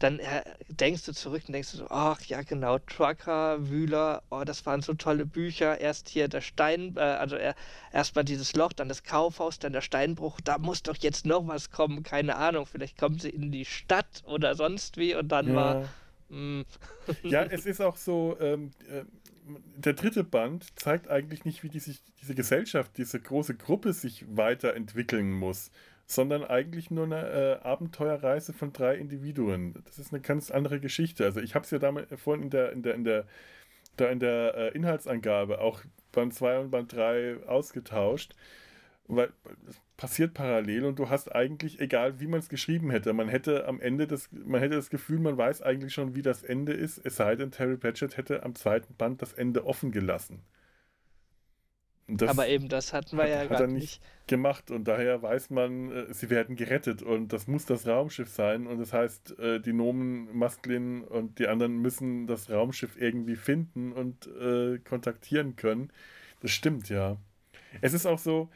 dann 0.00 0.18
äh, 0.18 0.42
denkst 0.68 1.04
du 1.04 1.12
zurück 1.12 1.42
und 1.46 1.52
denkst 1.52 1.72
du 1.72 1.76
so, 1.76 1.86
ach 1.90 2.22
ja 2.22 2.42
genau, 2.42 2.78
Trucker, 2.78 3.68
Wühler, 3.68 4.22
oh, 4.30 4.42
das 4.44 4.64
waren 4.64 4.80
so 4.80 4.94
tolle 4.94 5.26
Bücher. 5.26 5.78
Erst 5.78 6.08
hier 6.08 6.26
der 6.26 6.40
Stein, 6.40 6.94
äh, 6.96 7.00
also 7.00 7.36
er, 7.36 7.54
erstmal 7.92 8.24
dieses 8.24 8.54
Loch, 8.54 8.72
dann 8.72 8.88
das 8.88 9.04
Kaufhaus, 9.04 9.58
dann 9.58 9.74
der 9.74 9.82
Steinbruch, 9.82 10.40
da 10.40 10.58
muss 10.58 10.82
doch 10.82 10.96
jetzt 10.96 11.26
noch 11.26 11.46
was 11.46 11.70
kommen, 11.70 12.02
keine 12.02 12.36
Ahnung, 12.36 12.64
vielleicht 12.64 12.98
kommen 12.98 13.18
sie 13.18 13.28
in 13.28 13.52
die 13.52 13.66
Stadt 13.66 14.22
oder 14.24 14.54
sonst 14.54 14.96
wie 14.96 15.14
und 15.14 15.28
dann 15.28 15.48
ja. 15.48 15.54
war. 15.54 15.88
Mh. 16.30 16.64
Ja, 17.22 17.42
es 17.50 17.66
ist 17.66 17.82
auch 17.82 17.96
so, 17.96 18.38
ähm, 18.40 18.70
äh, 18.90 19.04
der 19.76 19.92
dritte 19.92 20.24
Band 20.24 20.66
zeigt 20.76 21.08
eigentlich 21.08 21.44
nicht, 21.44 21.62
wie 21.62 21.68
die 21.68 21.80
sich, 21.80 22.02
diese 22.22 22.34
Gesellschaft, 22.34 22.96
diese 22.96 23.20
große 23.20 23.54
Gruppe 23.54 23.92
sich 23.92 24.24
weiterentwickeln 24.34 25.30
muss 25.30 25.70
sondern 26.10 26.42
eigentlich 26.42 26.90
nur 26.90 27.04
eine 27.04 27.60
äh, 27.62 27.64
Abenteuerreise 27.64 28.52
von 28.52 28.72
drei 28.72 28.96
Individuen. 28.96 29.74
Das 29.84 30.00
ist 30.00 30.12
eine 30.12 30.20
ganz 30.20 30.50
andere 30.50 30.80
Geschichte. 30.80 31.24
Also 31.24 31.38
ich 31.40 31.54
habe 31.54 31.64
es 31.64 31.70
ja 31.70 31.78
damit 31.78 32.08
vorhin 32.18 32.42
in 32.42 32.50
der, 32.50 32.72
in 32.72 32.82
der, 32.82 32.94
in 32.94 33.04
der, 33.04 33.26
da 33.96 34.08
in 34.08 34.18
der 34.18 34.54
äh, 34.56 34.68
Inhaltsangabe 34.76 35.60
auch 35.60 35.82
Band 36.10 36.34
2 36.34 36.58
und 36.58 36.70
Band 36.72 36.92
3 36.92 37.46
ausgetauscht, 37.46 38.34
weil 39.06 39.32
es 39.68 39.80
passiert 39.96 40.34
parallel 40.34 40.84
und 40.86 40.98
du 40.98 41.10
hast 41.10 41.32
eigentlich, 41.32 41.80
egal 41.80 42.18
wie 42.18 42.26
man 42.26 42.40
es 42.40 42.48
geschrieben 42.48 42.90
hätte, 42.90 43.12
man 43.12 43.28
hätte 43.28 43.68
am 43.68 43.80
Ende 43.80 44.08
das, 44.08 44.30
man 44.32 44.60
hätte 44.60 44.74
das 44.74 44.90
Gefühl, 44.90 45.20
man 45.20 45.36
weiß 45.36 45.62
eigentlich 45.62 45.94
schon, 45.94 46.16
wie 46.16 46.22
das 46.22 46.42
Ende 46.42 46.72
ist, 46.72 46.98
es 47.04 47.14
sei 47.14 47.36
denn, 47.36 47.52
Terry 47.52 47.76
Pratchett 47.76 48.16
hätte 48.16 48.42
am 48.42 48.56
zweiten 48.56 48.94
Band 48.94 49.22
das 49.22 49.32
Ende 49.32 49.64
offen 49.64 49.92
gelassen. 49.92 50.42
Aber 52.26 52.48
eben, 52.48 52.68
das 52.68 52.92
hatten 52.92 53.16
wir 53.16 53.28
ja 53.28 53.44
gar 53.46 53.66
nicht, 53.66 53.74
nicht 53.74 54.02
gemacht 54.26 54.70
und 54.70 54.84
daher 54.88 55.22
weiß 55.22 55.50
man, 55.50 55.90
äh, 55.90 56.14
sie 56.14 56.30
werden 56.30 56.56
gerettet 56.56 57.02
und 57.02 57.32
das 57.32 57.46
muss 57.46 57.66
das 57.66 57.86
Raumschiff 57.86 58.28
sein 58.28 58.66
und 58.66 58.78
das 58.78 58.92
heißt, 58.92 59.38
äh, 59.38 59.60
die 59.60 59.72
Nomen, 59.72 60.36
Masklin 60.36 61.02
und 61.02 61.38
die 61.38 61.46
anderen 61.48 61.78
müssen 61.78 62.26
das 62.26 62.50
Raumschiff 62.50 62.96
irgendwie 63.00 63.36
finden 63.36 63.92
und 63.92 64.26
äh, 64.26 64.78
kontaktieren 64.78 65.56
können. 65.56 65.92
Das 66.40 66.50
stimmt, 66.50 66.88
ja. 66.88 67.16
Es 67.80 67.92
ist 67.92 68.06
auch 68.06 68.18
so, 68.18 68.48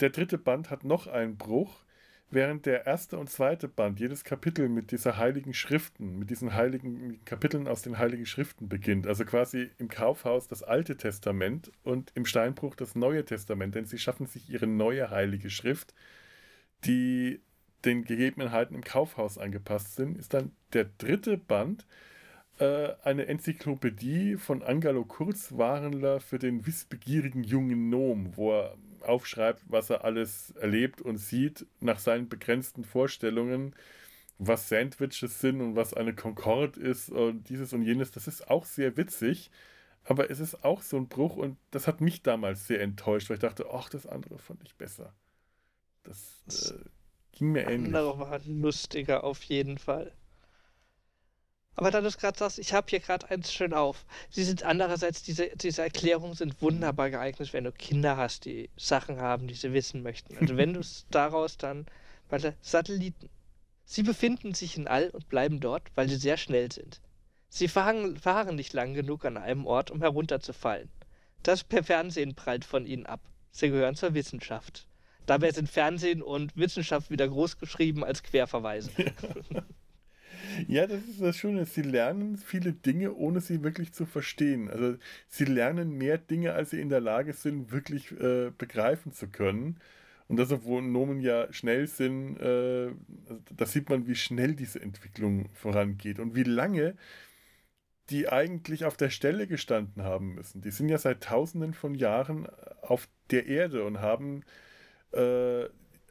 der 0.00 0.10
dritte 0.10 0.38
Band 0.38 0.70
hat 0.70 0.84
noch 0.84 1.06
einen 1.06 1.36
Bruch, 1.36 1.85
während 2.30 2.66
der 2.66 2.86
erste 2.86 3.18
und 3.18 3.30
zweite 3.30 3.68
Band 3.68 4.00
jedes 4.00 4.24
Kapitel 4.24 4.68
mit 4.68 4.90
dieser 4.90 5.16
heiligen 5.16 5.54
Schriften, 5.54 6.18
mit 6.18 6.30
diesen 6.30 6.54
heiligen 6.54 7.24
Kapiteln 7.24 7.68
aus 7.68 7.82
den 7.82 7.98
heiligen 7.98 8.26
Schriften 8.26 8.68
beginnt. 8.68 9.06
Also 9.06 9.24
quasi 9.24 9.70
im 9.78 9.88
Kaufhaus 9.88 10.48
das 10.48 10.62
Alte 10.62 10.96
Testament 10.96 11.70
und 11.84 12.10
im 12.14 12.26
Steinbruch 12.26 12.74
das 12.74 12.94
Neue 12.94 13.24
Testament, 13.24 13.74
denn 13.74 13.86
sie 13.86 13.98
schaffen 13.98 14.26
sich 14.26 14.50
ihre 14.50 14.66
neue 14.66 15.10
heilige 15.10 15.50
Schrift, 15.50 15.94
die 16.84 17.40
den 17.84 18.04
Gegebenheiten 18.04 18.74
im 18.74 18.82
Kaufhaus 18.82 19.38
angepasst 19.38 19.94
sind, 19.94 20.18
ist 20.18 20.34
dann 20.34 20.50
der 20.72 20.86
dritte 20.98 21.38
Band 21.38 21.86
äh, 22.58 22.88
eine 23.02 23.26
Enzyklopädie 23.26 24.36
von 24.36 24.62
Angelo 24.62 25.04
Kurzwarenler 25.04 26.20
für 26.20 26.38
den 26.38 26.66
wissbegierigen 26.66 27.44
jungen 27.44 27.88
Nom, 27.90 28.36
wo 28.36 28.52
er 28.52 28.76
aufschreibt, 29.06 29.62
was 29.68 29.90
er 29.90 30.04
alles 30.04 30.50
erlebt 30.52 31.00
und 31.00 31.18
sieht 31.18 31.66
nach 31.80 31.98
seinen 31.98 32.28
begrenzten 32.28 32.84
Vorstellungen, 32.84 33.74
was 34.38 34.68
Sandwiches 34.68 35.40
sind 35.40 35.60
und 35.60 35.76
was 35.76 35.94
eine 35.94 36.14
Concorde 36.14 36.80
ist 36.80 37.10
und 37.10 37.48
dieses 37.48 37.72
und 37.72 37.82
jenes. 37.82 38.10
Das 38.12 38.28
ist 38.28 38.48
auch 38.50 38.64
sehr 38.64 38.96
witzig, 38.96 39.50
aber 40.04 40.30
es 40.30 40.40
ist 40.40 40.64
auch 40.64 40.82
so 40.82 40.96
ein 40.96 41.08
Bruch 41.08 41.36
und 41.36 41.58
das 41.70 41.86
hat 41.88 42.00
mich 42.00 42.22
damals 42.22 42.66
sehr 42.66 42.80
enttäuscht, 42.82 43.30
weil 43.30 43.36
ich 43.36 43.40
dachte, 43.42 43.66
ach, 43.72 43.88
das 43.88 44.06
andere 44.06 44.38
fand 44.38 44.62
ich 44.64 44.74
besser. 44.76 45.14
Das, 46.04 46.44
äh, 46.70 46.84
Ging 47.32 47.52
mir 47.52 47.66
ähnlich. 47.66 47.94
andere 47.94 48.18
war 48.18 48.40
lustiger 48.46 49.24
auf 49.24 49.42
jeden 49.44 49.78
Fall. 49.78 50.12
Aber 51.76 51.90
da 51.90 52.00
du 52.00 52.06
es 52.06 52.16
gerade 52.16 52.38
sagst, 52.38 52.58
ich 52.58 52.72
habe 52.72 52.86
hier 52.88 53.00
gerade 53.00 53.30
eins 53.30 53.52
schön 53.52 53.74
auf. 53.74 54.06
Sie 54.30 54.44
sind 54.44 54.62
andererseits, 54.62 55.22
diese, 55.22 55.50
diese 55.56 55.82
Erklärungen 55.82 56.34
sind 56.34 56.60
wunderbar 56.62 57.10
geeignet, 57.10 57.52
wenn 57.52 57.64
du 57.64 57.72
Kinder 57.72 58.16
hast, 58.16 58.46
die 58.46 58.70
Sachen 58.76 59.20
haben, 59.20 59.46
die 59.46 59.54
sie 59.54 59.74
wissen 59.74 60.02
möchten. 60.02 60.38
Also 60.38 60.56
wenn 60.56 60.72
du 60.72 60.80
es 60.80 61.06
daraus 61.10 61.58
dann, 61.58 61.86
weil 62.30 62.56
Satelliten, 62.62 63.28
sie 63.84 64.02
befinden 64.02 64.54
sich 64.54 64.78
in 64.78 64.88
All 64.88 65.10
und 65.10 65.28
bleiben 65.28 65.60
dort, 65.60 65.90
weil 65.94 66.08
sie 66.08 66.16
sehr 66.16 66.38
schnell 66.38 66.72
sind. 66.72 67.02
Sie 67.50 67.68
fahren, 67.68 68.16
fahren 68.16 68.56
nicht 68.56 68.72
lang 68.72 68.94
genug 68.94 69.26
an 69.26 69.36
einem 69.36 69.66
Ort, 69.66 69.90
um 69.90 70.00
herunterzufallen. 70.00 70.90
Das 71.42 71.62
per 71.62 71.84
Fernsehen 71.84 72.34
prallt 72.34 72.64
von 72.64 72.86
ihnen 72.86 73.04
ab. 73.04 73.20
Sie 73.50 73.68
gehören 73.68 73.96
zur 73.96 74.14
Wissenschaft. 74.14 74.88
Dabei 75.26 75.52
sind 75.52 75.68
Fernsehen 75.68 76.22
und 76.22 76.56
Wissenschaft 76.56 77.10
wieder 77.10 77.28
groß 77.28 77.58
geschrieben 77.58 78.02
als 78.02 78.22
Querverweise. 78.22 78.90
Ja, 80.68 80.86
das 80.86 81.02
ist 81.04 81.20
das 81.20 81.36
Schöne. 81.36 81.64
Sie 81.66 81.82
lernen 81.82 82.36
viele 82.36 82.72
Dinge, 82.72 83.14
ohne 83.14 83.40
sie 83.40 83.62
wirklich 83.62 83.92
zu 83.92 84.06
verstehen. 84.06 84.70
Also 84.70 84.96
sie 85.28 85.44
lernen 85.44 85.96
mehr 85.96 86.18
Dinge, 86.18 86.52
als 86.54 86.70
sie 86.70 86.80
in 86.80 86.88
der 86.88 87.00
Lage 87.00 87.32
sind, 87.32 87.72
wirklich 87.72 88.12
äh, 88.12 88.50
begreifen 88.56 89.12
zu 89.12 89.28
können. 89.28 89.78
Und 90.28 90.38
das, 90.38 90.50
obwohl 90.50 90.82
Nomen 90.82 91.20
ja 91.20 91.52
schnell 91.52 91.86
sind, 91.86 92.36
äh, 92.38 92.90
da 93.56 93.66
sieht 93.66 93.88
man, 93.88 94.06
wie 94.06 94.16
schnell 94.16 94.54
diese 94.54 94.80
Entwicklung 94.80 95.48
vorangeht 95.52 96.18
und 96.18 96.34
wie 96.34 96.42
lange 96.42 96.96
die 98.10 98.28
eigentlich 98.28 98.84
auf 98.84 98.96
der 98.96 99.10
Stelle 99.10 99.46
gestanden 99.46 100.02
haben 100.02 100.34
müssen. 100.34 100.60
Die 100.62 100.70
sind 100.70 100.88
ja 100.88 100.98
seit 100.98 101.22
tausenden 101.24 101.74
von 101.74 101.94
Jahren 101.94 102.46
auf 102.82 103.08
der 103.30 103.46
Erde 103.46 103.84
und 103.84 104.00
haben 104.00 104.42
äh, 105.12 105.64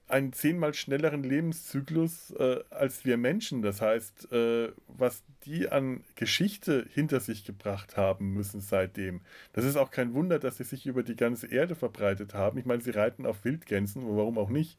einen 0.07 0.33
zehnmal 0.33 0.73
schnelleren 0.73 1.23
Lebenszyklus 1.23 2.31
äh, 2.31 2.59
als 2.69 3.05
wir 3.05 3.17
Menschen. 3.17 3.61
Das 3.61 3.81
heißt, 3.81 4.31
äh, 4.31 4.71
was 4.87 5.23
die 5.45 5.69
an 5.69 6.03
Geschichte 6.15 6.87
hinter 6.93 7.19
sich 7.19 7.43
gebracht 7.43 7.97
haben 7.97 8.33
müssen 8.33 8.61
seitdem. 8.61 9.21
Das 9.53 9.65
ist 9.65 9.77
auch 9.77 9.91
kein 9.91 10.13
Wunder, 10.13 10.39
dass 10.39 10.57
sie 10.57 10.63
sich 10.63 10.85
über 10.85 11.03
die 11.03 11.15
ganze 11.15 11.47
Erde 11.47 11.75
verbreitet 11.75 12.33
haben. 12.33 12.57
Ich 12.57 12.65
meine, 12.65 12.83
sie 12.83 12.91
reiten 12.91 13.25
auf 13.25 13.43
Wildgänsen, 13.45 14.03
warum 14.05 14.37
auch 14.37 14.49
nicht. 14.49 14.77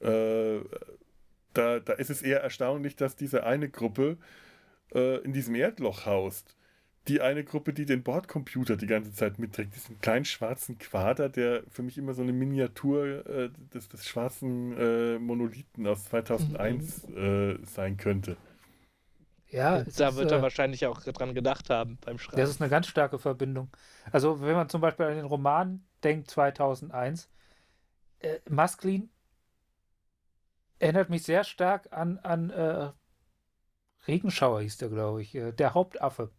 Äh, 0.00 0.60
da, 1.54 1.80
da 1.80 1.92
ist 1.94 2.10
es 2.10 2.22
eher 2.22 2.40
erstaunlich, 2.42 2.96
dass 2.96 3.16
diese 3.16 3.44
eine 3.44 3.68
Gruppe 3.68 4.18
äh, 4.94 5.18
in 5.18 5.32
diesem 5.32 5.54
Erdloch 5.54 6.06
haust 6.06 6.56
die 7.08 7.20
eine 7.20 7.42
Gruppe, 7.42 7.72
die 7.72 7.84
den 7.84 8.02
Bordcomputer 8.02 8.76
die 8.76 8.86
ganze 8.86 9.12
Zeit 9.12 9.38
mitträgt, 9.38 9.74
diesen 9.74 10.00
kleinen 10.00 10.24
schwarzen 10.24 10.78
Quader, 10.78 11.28
der 11.28 11.64
für 11.68 11.82
mich 11.82 11.98
immer 11.98 12.14
so 12.14 12.22
eine 12.22 12.32
Miniatur 12.32 13.26
äh, 13.26 13.50
des, 13.74 13.88
des 13.88 14.06
schwarzen 14.06 14.76
äh, 14.78 15.18
Monolithen 15.18 15.86
aus 15.86 16.04
2001 16.04 17.08
mhm. 17.08 17.16
äh, 17.16 17.66
sein 17.66 17.96
könnte. 17.96 18.36
Ja, 19.50 19.82
da 19.82 20.08
ist, 20.08 20.16
wird 20.16 20.30
er 20.30 20.38
äh, 20.38 20.42
wahrscheinlich 20.42 20.86
auch 20.86 21.02
dran 21.02 21.34
gedacht 21.34 21.70
haben 21.70 21.98
beim 22.04 22.18
Schreiben. 22.18 22.40
Das 22.40 22.48
ist 22.48 22.62
eine 22.62 22.70
ganz 22.70 22.86
starke 22.86 23.18
Verbindung. 23.18 23.68
Also, 24.10 24.40
wenn 24.40 24.54
man 24.54 24.68
zum 24.68 24.80
Beispiel 24.80 25.06
an 25.06 25.16
den 25.16 25.26
Roman 25.26 25.84
denkt, 26.04 26.30
2001, 26.30 27.28
äh, 28.20 28.38
Masklin 28.48 29.10
erinnert 30.78 31.10
mich 31.10 31.24
sehr 31.24 31.44
stark 31.44 31.92
an, 31.92 32.18
an 32.20 32.50
äh, 32.50 32.90
Regenschauer, 34.06 34.62
hieß 34.62 34.78
der, 34.78 34.88
glaube 34.88 35.22
ich, 35.22 35.34
äh, 35.34 35.52
der 35.52 35.74
Hauptaffe 35.74 36.30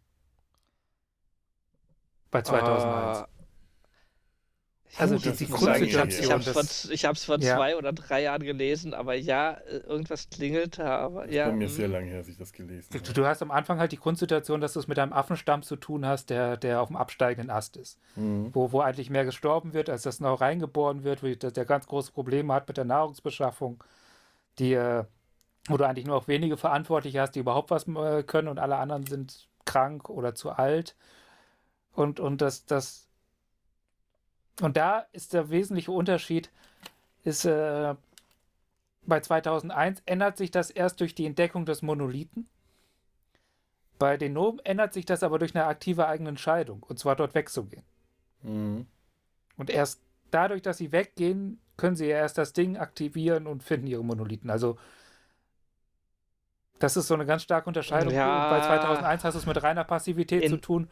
bei 2.34 2.42
2001. 2.42 3.20
Uh, 3.20 3.24
also 4.96 5.18
die, 5.18 5.30
die 5.30 5.46
Grundsituation. 5.46 6.40
Ich 6.90 7.04
habe 7.04 7.14
es 7.14 7.24
vor, 7.24 7.38
ja. 7.38 7.56
zwei 7.56 7.76
oder 7.76 7.92
drei 7.92 8.22
Jahren 8.22 8.42
gelesen, 8.42 8.92
aber 8.92 9.14
ja, 9.14 9.58
irgendwas 9.86 10.28
klingelt 10.30 10.78
da. 10.78 10.98
Aber 10.98 11.30
ja. 11.30 11.46
Bei 11.46 11.52
mir 11.52 11.68
sehr 11.68 11.86
lange 11.86 12.06
her, 12.06 12.18
dass 12.18 12.28
ich 12.28 12.36
das 12.36 12.52
gelesen 12.52 12.92
habe. 12.92 13.12
Du, 13.12 13.24
hast 13.24 13.40
am 13.40 13.52
Anfang 13.52 13.78
halt 13.78 13.92
die 13.92 13.98
Grundsituation, 13.98 14.60
dass 14.60 14.72
du 14.72 14.80
es 14.80 14.88
mit 14.88 14.98
einem 14.98 15.12
Affenstamm 15.12 15.62
zu 15.62 15.76
tun 15.76 16.04
hast, 16.06 16.30
der, 16.30 16.56
der 16.56 16.80
auf 16.80 16.88
dem 16.88 16.96
absteigenden 16.96 17.50
Ast 17.50 17.76
ist. 17.76 18.00
Mhm. 18.16 18.50
Wo, 18.52 18.72
wo 18.72 18.80
eigentlich 18.80 19.10
mehr 19.10 19.24
gestorben 19.24 19.74
wird, 19.74 19.88
als 19.88 20.02
das 20.02 20.18
noch 20.18 20.40
reingeboren 20.40 21.04
wird, 21.04 21.22
wo 21.22 21.28
der, 21.28 21.52
der 21.52 21.64
ganz 21.64 21.86
große 21.86 22.10
Probleme 22.10 22.52
hat 22.52 22.66
mit 22.66 22.76
der 22.76 22.84
Nahrungsbeschaffung, 22.84 23.82
die, 24.58 24.74
äh, 24.74 25.04
wo 25.68 25.76
du 25.76 25.84
eigentlich 25.84 26.06
nur 26.06 26.16
auch 26.16 26.26
wenige 26.26 26.56
Verantwortliche 26.56 27.20
hast, 27.20 27.36
die 27.36 27.40
überhaupt 27.40 27.70
was 27.70 27.86
äh, 27.86 28.24
können 28.24 28.48
und 28.48 28.58
alle 28.58 28.76
anderen 28.76 29.06
sind 29.06 29.48
krank 29.64 30.08
oder 30.08 30.34
zu 30.34 30.50
alt. 30.50 30.96
Und, 31.94 32.20
und 32.20 32.40
das, 32.40 32.66
das, 32.66 33.08
und 34.60 34.76
da 34.76 35.06
ist 35.12 35.32
der 35.32 35.50
wesentliche 35.50 35.92
Unterschied, 35.92 36.50
ist, 37.22 37.44
äh, 37.44 37.94
bei 39.06 39.20
2001 39.20 40.02
ändert 40.06 40.36
sich 40.36 40.50
das 40.50 40.70
erst 40.70 41.00
durch 41.00 41.14
die 41.14 41.26
Entdeckung 41.26 41.66
des 41.66 41.82
Monolithen. 41.82 42.48
Bei 43.98 44.16
den 44.16 44.32
Nomen 44.32 44.58
ändert 44.60 44.92
sich 44.92 45.06
das 45.06 45.22
aber 45.22 45.38
durch 45.38 45.54
eine 45.54 45.66
aktive 45.66 46.06
eigene 46.06 46.30
Entscheidung, 46.30 46.82
und 46.82 46.98
zwar 46.98 47.16
dort 47.16 47.34
wegzugehen. 47.34 47.84
Mhm. 48.42 48.86
Und 49.56 49.70
erst 49.70 50.00
dadurch, 50.30 50.62
dass 50.62 50.78
sie 50.78 50.90
weggehen, 50.90 51.60
können 51.76 51.96
sie 51.96 52.06
ja 52.06 52.16
erst 52.16 52.38
das 52.38 52.52
Ding 52.52 52.76
aktivieren 52.76 53.46
und 53.46 53.62
finden 53.62 53.86
ihre 53.86 54.04
Monolithen. 54.04 54.50
Also 54.50 54.78
das 56.78 56.96
ist 56.96 57.06
so 57.06 57.14
eine 57.14 57.26
ganz 57.26 57.42
starke 57.42 57.68
Unterscheidung. 57.68 58.12
Ja, 58.12 58.50
bei 58.50 58.60
2001 58.60 59.24
hast 59.24 59.34
du 59.34 59.38
es 59.38 59.46
mit 59.46 59.62
reiner 59.62 59.84
Passivität 59.84 60.42
in, 60.42 60.50
zu 60.50 60.56
tun, 60.58 60.88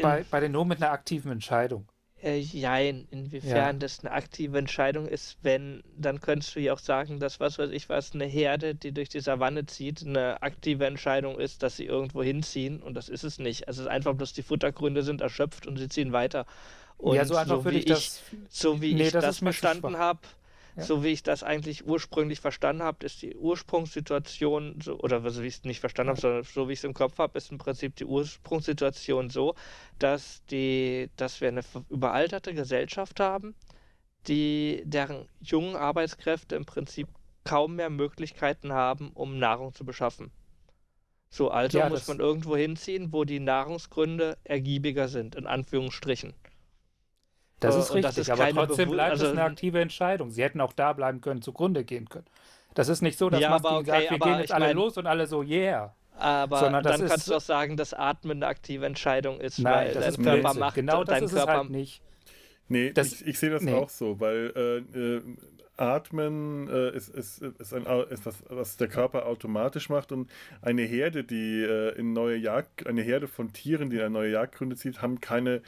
bei, 0.00 0.20
in, 0.20 0.26
bei 0.30 0.40
den 0.40 0.52
Nomen 0.52 0.70
mit 0.70 0.82
einer 0.82 0.92
aktiven 0.92 1.32
Entscheidung. 1.32 1.88
Äh, 2.22 2.38
jein, 2.38 3.06
inwiefern 3.10 3.54
ja. 3.54 3.72
das 3.74 4.00
eine 4.00 4.12
aktive 4.12 4.56
Entscheidung 4.56 5.06
ist, 5.06 5.36
wenn, 5.42 5.82
dann 5.94 6.22
könntest 6.22 6.56
du 6.56 6.60
ja 6.60 6.72
auch 6.72 6.78
sagen, 6.78 7.20
dass 7.20 7.38
was 7.38 7.58
weiß 7.58 7.70
ich 7.70 7.90
was, 7.90 8.14
eine 8.14 8.24
Herde, 8.24 8.74
die 8.74 8.92
durch 8.92 9.10
die 9.10 9.20
Savanne 9.20 9.66
zieht, 9.66 10.02
eine 10.06 10.40
aktive 10.40 10.86
Entscheidung 10.86 11.38
ist, 11.38 11.62
dass 11.62 11.76
sie 11.76 11.84
irgendwo 11.84 12.22
hinziehen 12.22 12.82
und 12.82 12.94
das 12.94 13.10
ist 13.10 13.24
es 13.24 13.38
nicht. 13.38 13.68
Also 13.68 13.82
es 13.82 13.86
ist 13.86 13.92
einfach 13.92 14.14
bloß 14.14 14.32
die 14.32 14.42
Futtergründe 14.42 15.02
sind 15.02 15.20
erschöpft 15.20 15.66
und 15.66 15.76
sie 15.76 15.88
ziehen 15.88 16.12
weiter. 16.12 16.46
Und 16.96 17.16
ja, 17.16 17.26
so 17.26 17.36
einfach 17.36 17.56
so 17.56 17.64
würde 17.64 17.78
ich 17.78 17.84
das. 17.84 18.22
So 18.48 18.80
wie 18.80 18.94
nee, 18.94 19.02
ich 19.02 19.12
das, 19.12 19.24
das 19.24 19.38
verstanden 19.40 19.98
habe, 19.98 20.20
so 20.76 21.04
wie 21.04 21.08
ich 21.08 21.22
das 21.22 21.42
eigentlich 21.42 21.86
ursprünglich 21.86 22.40
verstanden 22.40 22.82
habe, 22.82 23.06
ist 23.06 23.22
die 23.22 23.36
Ursprungssituation, 23.36 24.80
so, 24.82 24.98
oder 24.98 25.28
so 25.30 25.42
wie 25.42 25.46
ich 25.46 25.54
es 25.54 25.64
nicht 25.64 25.80
verstanden 25.80 26.10
habe, 26.10 26.20
sondern 26.20 26.42
so 26.42 26.68
wie 26.68 26.72
ich 26.72 26.80
es 26.80 26.84
im 26.84 26.94
Kopf 26.94 27.18
habe, 27.18 27.38
ist 27.38 27.52
im 27.52 27.58
Prinzip 27.58 27.94
die 27.96 28.04
Ursprungssituation 28.04 29.30
so, 29.30 29.54
dass, 29.98 30.44
die, 30.46 31.10
dass 31.16 31.40
wir 31.40 31.48
eine 31.48 31.62
überalterte 31.90 32.54
Gesellschaft 32.54 33.20
haben, 33.20 33.54
die, 34.26 34.82
deren 34.84 35.28
jungen 35.40 35.76
Arbeitskräfte 35.76 36.56
im 36.56 36.64
Prinzip 36.64 37.08
kaum 37.44 37.76
mehr 37.76 37.90
Möglichkeiten 37.90 38.72
haben, 38.72 39.10
um 39.12 39.38
Nahrung 39.38 39.74
zu 39.74 39.84
beschaffen. 39.84 40.32
So, 41.28 41.50
also 41.50 41.78
ja, 41.78 41.88
muss 41.88 42.06
man 42.06 42.20
irgendwo 42.20 42.56
hinziehen, 42.56 43.12
wo 43.12 43.24
die 43.24 43.40
Nahrungsgründe 43.40 44.38
ergiebiger 44.44 45.08
sind, 45.08 45.34
in 45.34 45.46
Anführungsstrichen. 45.46 46.32
Das 47.60 47.76
ist 47.76 47.94
richtig, 47.94 48.14
das 48.14 48.18
ist 48.18 48.30
aber 48.30 48.50
trotzdem 48.50 48.90
bleibt 48.90 49.12
also, 49.12 49.26
es 49.26 49.32
eine 49.32 49.42
aktive 49.42 49.80
Entscheidung. 49.80 50.30
Sie 50.30 50.42
hätten 50.42 50.60
auch 50.60 50.72
da 50.72 50.92
bleiben 50.92 51.20
können, 51.20 51.40
zugrunde 51.40 51.84
gehen 51.84 52.08
können. 52.08 52.26
Das 52.74 52.88
ist 52.88 53.02
nicht 53.02 53.18
so, 53.18 53.30
dass 53.30 53.40
ja, 53.40 53.50
man 53.50 53.64
okay, 53.64 53.84
sagt, 53.84 54.10
wir 54.10 54.18
gehen 54.18 54.38
jetzt 54.40 54.52
alle 54.52 54.66
mein, 54.66 54.76
los 54.76 54.96
und 54.98 55.06
alle 55.06 55.26
so, 55.26 55.42
yeah. 55.42 55.94
Aber 56.16 56.58
Sondern 56.58 56.82
dann 56.84 57.06
kannst 57.06 57.28
du 57.28 57.34
auch 57.34 57.40
sagen, 57.40 57.76
dass 57.76 57.94
Atmen 57.94 58.38
eine 58.38 58.46
aktive 58.46 58.86
Entscheidung 58.86 59.40
ist, 59.40 59.58
nein, 59.58 59.86
weil 59.86 59.94
dein 59.94 60.14
Körper 60.14 60.40
Blödsinn. 60.40 60.60
macht 60.60 60.74
genau 60.74 61.04
das 61.04 61.14
dein 61.14 61.24
ist 61.24 61.34
Körper 61.34 61.52
es 61.52 61.58
halt 61.58 61.70
nicht. 61.70 62.02
Nee, 62.68 62.92
das, 62.92 63.12
ich, 63.12 63.26
ich 63.26 63.38
sehe 63.38 63.50
das 63.50 63.62
nee. 63.62 63.72
auch 63.72 63.88
so, 63.88 64.20
weil 64.20 64.52
äh, 64.94 64.98
äh, 64.98 65.22
Atmen 65.76 66.68
äh, 66.68 66.96
ist, 66.96 67.08
ist, 67.08 67.42
ist, 67.42 67.74
ein, 67.74 67.84
ist 68.10 68.26
was, 68.26 68.42
was 68.48 68.76
der 68.76 68.88
Körper 68.88 69.26
automatisch 69.26 69.88
macht 69.88 70.12
und 70.12 70.30
eine 70.62 70.82
Herde, 70.82 71.24
die 71.24 71.62
äh, 71.62 71.98
in 71.98 72.12
neue 72.12 72.36
Jagd, 72.36 72.86
eine 72.86 73.02
Herde 73.02 73.26
von 73.26 73.52
Tieren, 73.52 73.90
die 73.90 73.98
eine 74.00 74.10
neue 74.10 74.30
Jagdgründe 74.30 74.76
zieht, 74.76 75.02
haben 75.02 75.20
keine 75.20 75.62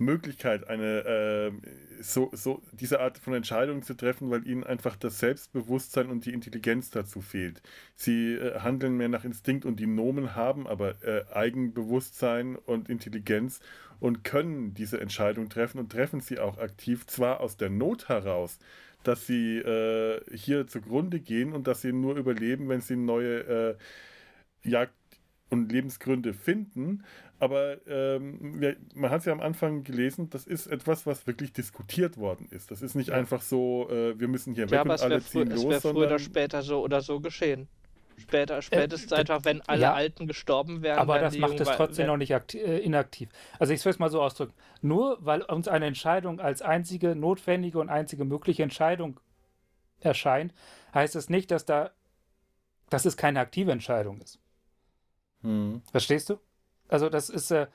Möglichkeit, 0.00 0.68
eine 0.68 1.04
äh, 1.04 1.52
so, 2.00 2.30
so 2.32 2.62
diese 2.72 3.00
Art 3.00 3.18
von 3.18 3.34
Entscheidungen 3.34 3.82
zu 3.82 3.94
treffen, 3.94 4.30
weil 4.30 4.46
ihnen 4.46 4.64
einfach 4.64 4.96
das 4.96 5.18
Selbstbewusstsein 5.18 6.10
und 6.10 6.26
die 6.26 6.32
Intelligenz 6.32 6.90
dazu 6.90 7.20
fehlt. 7.20 7.62
Sie 7.94 8.34
äh, 8.34 8.60
handeln 8.60 8.96
mehr 8.96 9.08
nach 9.08 9.24
Instinkt 9.24 9.64
und 9.64 9.78
die 9.78 9.86
Nomen 9.86 10.34
haben 10.34 10.66
aber 10.66 11.02
äh, 11.04 11.24
Eigenbewusstsein 11.32 12.56
und 12.56 12.88
Intelligenz 12.88 13.60
und 14.00 14.24
können 14.24 14.74
diese 14.74 15.00
Entscheidung 15.00 15.48
treffen 15.48 15.78
und 15.78 15.92
treffen 15.92 16.20
sie 16.20 16.38
auch 16.38 16.58
aktiv, 16.58 17.06
zwar 17.06 17.40
aus 17.40 17.56
der 17.56 17.70
Not 17.70 18.08
heraus, 18.08 18.58
dass 19.02 19.26
sie 19.26 19.58
äh, 19.58 20.20
hier 20.34 20.66
zugrunde 20.66 21.20
gehen 21.20 21.52
und 21.52 21.66
dass 21.66 21.82
sie 21.82 21.92
nur 21.92 22.16
überleben, 22.16 22.68
wenn 22.68 22.80
sie 22.80 22.96
neue 22.96 23.40
äh, 23.40 23.76
Jagd 24.62 24.94
und 25.50 25.70
Lebensgründe 25.70 26.32
finden, 26.32 27.04
aber 27.38 27.78
ähm, 27.86 28.60
wir, 28.60 28.76
man 28.94 29.10
hat 29.10 29.20
es 29.20 29.24
ja 29.26 29.32
am 29.32 29.40
Anfang 29.40 29.82
gelesen, 29.82 30.30
das 30.30 30.46
ist 30.46 30.66
etwas, 30.66 31.06
was 31.06 31.26
wirklich 31.26 31.52
diskutiert 31.52 32.18
worden 32.18 32.46
ist. 32.50 32.70
Das 32.70 32.82
ist 32.82 32.94
nicht 32.94 33.08
ja. 33.08 33.14
einfach 33.14 33.42
so, 33.42 33.88
äh, 33.90 34.18
wir 34.18 34.28
müssen 34.28 34.54
hier 34.54 34.66
ja, 34.66 34.70
weg 34.70 34.84
und 34.84 35.02
alle 35.02 35.22
ziehen 35.22 35.50
los. 35.50 35.60
Es 35.60 35.68
wäre 35.68 35.80
früher 35.80 36.06
oder 36.06 36.18
später 36.18 36.62
so 36.62 36.82
oder 36.82 37.00
so 37.00 37.20
geschehen. 37.20 37.68
Später, 38.18 38.60
spätestens 38.60 39.12
äh, 39.12 39.16
einfach, 39.16 39.44
wenn 39.44 39.62
alle 39.62 39.82
ja, 39.82 39.94
Alten 39.94 40.26
gestorben 40.26 40.82
wären. 40.82 40.98
Aber 40.98 41.18
das 41.18 41.38
macht 41.38 41.58
es 41.58 41.68
trotzdem 41.68 42.08
noch 42.08 42.18
nicht 42.18 42.30
äh, 42.54 42.78
inaktiv. 42.78 43.30
Also 43.58 43.72
ich 43.72 43.82
will 43.84 43.90
es 43.90 43.98
mal 43.98 44.10
so 44.10 44.20
ausdrücken. 44.20 44.52
Nur 44.82 45.16
weil 45.20 45.40
uns 45.42 45.68
eine 45.68 45.86
Entscheidung 45.86 46.40
als 46.40 46.60
einzige 46.60 47.16
notwendige 47.16 47.78
und 47.78 47.88
einzige 47.88 48.26
mögliche 48.26 48.62
Entscheidung 48.62 49.18
erscheint, 50.00 50.52
heißt 50.92 51.16
es 51.16 51.30
nicht, 51.30 51.50
dass 51.50 51.64
da, 51.64 51.92
dass 52.90 53.06
es 53.06 53.16
keine 53.16 53.40
aktive 53.40 53.72
Entscheidung 53.72 54.20
ist. 54.20 54.39
Hm. 55.42 55.82
Verstehst 55.90 56.30
du? 56.30 56.38
Also 56.88 57.08
das 57.08 57.30
ist 57.30 57.50
äh, 57.50 57.66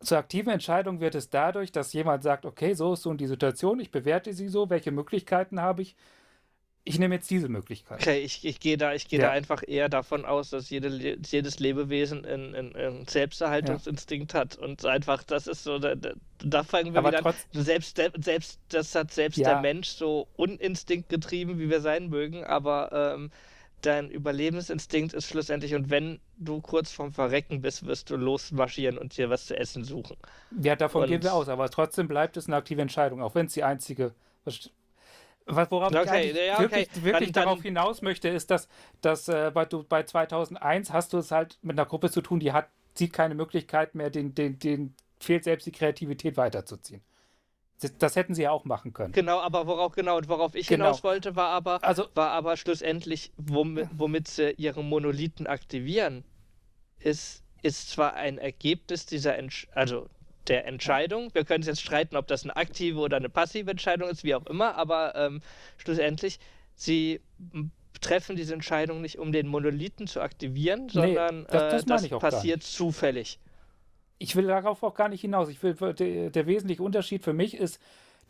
zur 0.00 0.18
aktiven 0.18 0.50
Entscheidung 0.50 1.00
wird 1.00 1.14
es 1.14 1.28
dadurch, 1.30 1.72
dass 1.72 1.92
jemand 1.92 2.22
sagt, 2.22 2.46
okay, 2.46 2.74
so 2.74 2.92
ist 2.92 3.02
so 3.02 3.12
die 3.14 3.26
Situation, 3.26 3.80
ich 3.80 3.90
bewerte 3.90 4.32
sie 4.32 4.48
so, 4.48 4.70
welche 4.70 4.92
Möglichkeiten 4.92 5.60
habe 5.60 5.82
ich, 5.82 5.96
ich 6.84 6.98
nehme 6.98 7.16
jetzt 7.16 7.30
diese 7.30 7.48
Möglichkeit. 7.48 8.00
Okay, 8.00 8.20
ich, 8.20 8.44
ich 8.46 8.60
gehe 8.60 8.78
da, 8.78 8.94
ich 8.94 9.08
gehe 9.08 9.18
Ja. 9.18 9.26
da 9.26 9.32
einfach 9.32 9.62
eher 9.66 9.88
davon 9.88 10.24
aus, 10.24 10.50
dass 10.50 10.70
jede, 10.70 10.88
jedes 11.26 11.58
Lebewesen 11.58 12.24
einen, 12.24 13.06
Selbsterhaltungsinstinkt 13.06 14.34
hat 14.34 14.56
und 14.56 14.84
einfach, 14.86 15.22
das 15.24 15.48
ist 15.48 15.64
so, 15.64 15.78
da, 15.78 15.94
da, 16.38 16.62
fangen 16.62 16.92
wir 16.94 16.98
Aber 16.98 17.08
wieder 17.08 17.18
an. 17.18 17.24
trotz, 17.24 17.46
Selbst, 17.52 17.98
der, 17.98 18.12
selbst 18.18 18.60
das 18.68 18.94
hat 18.94 19.12
selbst 19.12 19.38
Ja. 19.40 19.48
der 19.48 19.56
Mensch 19.56 19.88
so 19.88 20.28
uninstinkt 20.36 21.08
getrieben, 21.08 21.58
wie 21.58 21.68
wir 21.68 21.80
sein 21.80 22.08
mögen, 22.08 22.44
aber 22.44 23.14
ähm, 23.14 23.30
dein 23.82 24.10
Überlebensinstinkt 24.10 25.12
ist 25.14 25.26
schlussendlich, 25.26 25.74
und 25.74 25.90
wenn 25.90 26.20
du 26.38 26.60
kurz 26.60 26.90
vorm 26.92 27.12
Verrecken 27.12 27.60
bist, 27.60 27.86
wirst 27.86 28.10
du 28.10 28.16
losmarschieren 28.16 28.98
und 28.98 29.16
dir 29.16 29.30
was 29.30 29.46
zu 29.46 29.56
essen 29.56 29.84
suchen. 29.84 30.16
ja, 30.60 30.76
davon 30.76 31.02
und- 31.02 31.08
gehen 31.08 31.22
wir 31.22 31.32
aus, 31.34 31.48
aber 31.48 31.68
trotzdem 31.70 32.08
bleibt 32.08 32.36
es 32.36 32.46
eine 32.46 32.56
aktive 32.56 32.82
Entscheidung, 32.82 33.22
auch 33.22 33.34
wenn 33.34 33.46
es 33.46 33.52
die 33.54 33.64
einzige. 33.64 34.14
was- 34.44 34.70
Worauf 35.46 35.92
ich 35.92 35.98
Okay, 35.98 36.08
eigentlich 36.10 36.36
ja, 36.46 36.54
okay. 36.54 36.62
wirklich, 36.62 36.88
wirklich 37.04 37.32
Dann- 37.32 37.32
dann- 37.32 37.44
darauf 37.44 37.62
hinaus 37.62 38.02
möchte, 38.02 38.28
ist, 38.28 38.50
dass, 38.50 38.68
dass 39.00 39.28
äh, 39.28 39.50
bei, 39.54 39.64
du, 39.64 39.82
bei 39.82 40.02
2001 40.02 40.92
hast 40.92 41.14
du 41.14 41.18
es 41.18 41.30
halt 41.30 41.58
mit 41.62 41.78
einer 41.78 41.86
Gruppe 41.86 42.10
zu 42.10 42.20
tun, 42.20 42.38
die 42.38 42.52
hat, 42.52 42.68
sieht 42.94 43.14
keine 43.14 43.34
Möglichkeit 43.34 43.94
mehr, 43.94 44.10
den, 44.10 44.34
den, 44.34 44.58
den 44.58 44.94
fehlt 45.18 45.44
selbst 45.44 45.66
die 45.66 45.72
Kreativität 45.72 46.36
weiterzuziehen. 46.36 47.00
Das, 47.80 47.96
das 47.96 48.16
hätten 48.16 48.34
sie 48.34 48.42
ja 48.42 48.50
auch 48.50 48.64
machen 48.64 48.92
können. 48.92 49.12
Genau, 49.12 49.38
aber 49.40 49.66
worauf 49.66 49.92
genau 49.94 50.16
und 50.16 50.28
worauf 50.28 50.54
ich 50.54 50.66
Genau. 50.66 50.86
hinaus 50.86 51.04
wollte, 51.04 51.36
war 51.36 51.50
aber, 51.50 51.82
Also, 51.84 52.08
war 52.14 52.30
aber 52.30 52.56
schlussendlich, 52.56 53.30
womit, 53.36 53.88
womit 53.92 54.26
sie 54.28 54.50
ihre 54.56 54.82
Monolithen 54.82 55.46
aktivieren, 55.46 56.24
ist, 56.98 57.44
ist 57.62 57.90
zwar 57.90 58.14
ein 58.14 58.38
Ergebnis 58.38 59.06
dieser 59.06 59.36
Entsch 59.38 59.68
also 59.72 60.08
der 60.48 60.66
Entscheidung. 60.66 61.32
Wir 61.34 61.44
können 61.44 61.62
jetzt 61.62 61.82
streiten, 61.82 62.16
ob 62.16 62.26
das 62.26 62.42
eine 62.42 62.56
aktive 62.56 62.98
oder 63.00 63.18
eine 63.18 63.28
passive 63.28 63.70
Entscheidung 63.70 64.08
ist, 64.08 64.24
wie 64.24 64.34
auch 64.34 64.46
immer, 64.46 64.74
aber 64.76 65.14
ähm, 65.14 65.42
schlussendlich, 65.76 66.40
sie 66.74 67.20
treffen 68.00 68.34
diese 68.34 68.54
Entscheidung 68.54 69.00
nicht, 69.02 69.18
um 69.18 69.30
den 69.30 69.46
Monolithen 69.46 70.06
zu 70.06 70.20
aktivieren, 70.20 70.88
sondern 70.88 71.46
das- 71.50 71.70
das 71.70 71.82
äh, 71.82 71.86
das 71.86 72.08
passiert 72.18 72.62
zufällig. 72.62 73.38
Ich 74.18 74.36
will 74.36 74.46
darauf 74.46 74.82
auch 74.82 74.94
gar 74.94 75.08
nicht 75.08 75.20
hinaus. 75.20 75.48
Ich 75.48 75.62
will, 75.62 75.74
der, 75.74 76.30
der 76.30 76.46
wesentliche 76.46 76.82
Unterschied 76.82 77.22
für 77.24 77.32
mich 77.32 77.54
ist, 77.56 77.80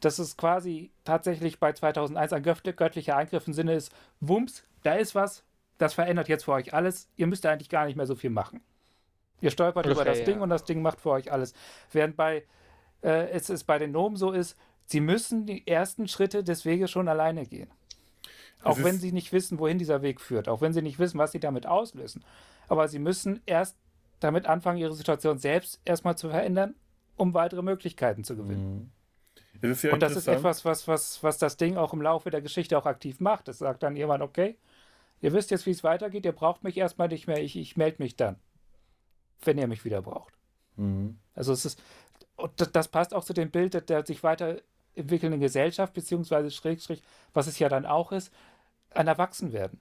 dass 0.01 0.19
es 0.19 0.37
quasi 0.37 0.91
tatsächlich 1.05 1.59
bei 1.59 1.73
2001 1.73 2.33
ein 2.33 2.45
göttli- 2.45 2.73
göttlicher 2.73 3.17
Eingriff 3.17 3.47
im 3.47 3.53
Sinne 3.53 3.75
ist, 3.75 3.93
Wumms, 4.21 4.63
da 4.83 4.95
ist 4.95 5.15
was, 5.15 5.43
das 5.79 5.95
verändert 5.95 6.29
jetzt 6.29 6.45
für 6.45 6.53
euch 6.53 6.75
alles. 6.75 7.09
Ihr 7.17 7.27
müsst 7.27 7.45
eigentlich 7.47 7.69
gar 7.69 7.87
nicht 7.87 7.97
mehr 7.97 8.07
so 8.07 8.15
viel 8.15 8.31
machen. 8.31 8.61
Ihr 9.41 9.51
stolpert 9.51 9.87
über 9.87 10.01
Okay, 10.01 10.05
das 10.05 10.25
Ding 10.25 10.37
ja. 10.37 10.43
und 10.43 10.51
das 10.51 10.65
Ding 10.65 10.83
macht 10.83 11.01
für 11.01 11.11
euch 11.11 11.33
alles. 11.33 11.53
Während 11.93 12.17
bei 12.17 12.45
äh, 13.03 13.29
es 13.31 13.51
ist 13.51 13.65
bei 13.65 13.79
den 13.79 13.93
Nomen 13.93 14.17
so 14.17 14.33
ist, 14.33 14.57
sie 14.87 15.01
müssen 15.01 15.47
die 15.47 15.67
ersten 15.67 16.09
Schritte 16.09 16.43
des 16.43 16.65
Weges 16.65 16.91
schon 16.91 17.09
alleine 17.09 17.47
gehen. 17.47 17.71
Auch 18.65 18.83
wenn 18.83 18.99
sie 18.99 19.13
nicht 19.13 19.33
wissen, 19.33 19.61
wohin 19.61 19.79
dieser 19.79 20.03
Weg 20.03 20.21
führt, 20.21 20.49
auch 20.49 20.61
wenn 20.61 20.73
sie 20.73 20.83
nicht 20.83 20.99
wissen, 20.99 21.19
was 21.19 21.31
sie 21.31 21.39
damit 21.39 21.67
auslösen. 21.67 22.25
Aber 22.67 22.89
sie 22.89 22.99
müssen 22.99 23.41
erst 23.47 23.77
damit 24.21 24.47
anfangen, 24.47 24.79
ihre 24.79 24.95
Situation 24.95 25.39
selbst 25.39 25.81
erstmal 25.85 26.17
zu 26.17 26.29
verändern, 26.29 26.75
um 27.17 27.35
weitere 27.35 27.63
Möglichkeiten 27.63 28.25
zu 28.25 28.37
gewinnen. 28.37 28.75
Mhm. 28.75 28.91
Es 29.61 29.71
ist 29.71 29.83
ja 29.83 29.93
Und 29.93 30.03
das 30.03 30.15
ist 30.15 30.29
etwas, 30.29 30.65
was, 30.65 30.87
was, 30.87 31.23
was 31.23 31.39
das 31.39 31.57
Ding 31.57 31.77
auch 31.77 31.93
im 31.93 32.03
Laufe 32.03 32.31
der 32.31 32.41
Geschichte 32.41 32.79
auch 32.79 32.87
aktiv 32.87 33.21
macht. 33.21 33.49
Es 33.49 33.59
sagt 33.59 33.83
dann 33.83 33.97
jemand, 33.97 34.23
okay, 34.23 34.57
ihr 35.21 35.33
wisst 35.33 35.51
jetzt, 35.51 35.67
wie 35.67 35.71
es 35.71 35.83
weitergeht, 35.83 36.25
ihr 36.25 36.33
braucht 36.33 36.63
mich 36.63 36.77
erstmal 36.77 37.09
nicht 37.09 37.27
mehr, 37.27 37.43
ich, 37.43 37.57
ich 37.57 37.77
melde 37.77 38.03
mich 38.03 38.17
dann, 38.17 38.37
wenn 39.45 39.59
ihr 39.59 39.67
mich 39.67 39.85
wieder 39.85 40.03
braucht. 40.03 40.35
Mhm. 40.77 41.19
Also 41.35 41.53
es 41.53 41.65
ist, 41.65 41.83
und 42.37 42.53
das, 42.61 42.71
das 42.71 42.89
passt 42.89 43.15
auch 43.15 43.25
zu 43.25 43.33
dem 43.33 43.51
Bild 43.51 43.75
der, 43.75 43.81
der 43.81 44.07
sich 44.07 44.23
weiterentwickelnden 44.23 45.41
Gesellschaft, 45.41 45.93
beziehungsweise 45.93 46.51
Schrägstrich, 46.51 47.03
was 47.33 47.49
es 47.49 47.59
ja 47.59 47.69
dann 47.69 47.85
auch 47.85 48.13
ist, 48.13 48.33
ein 48.91 49.09
Erwachsenwerden. 49.09 49.81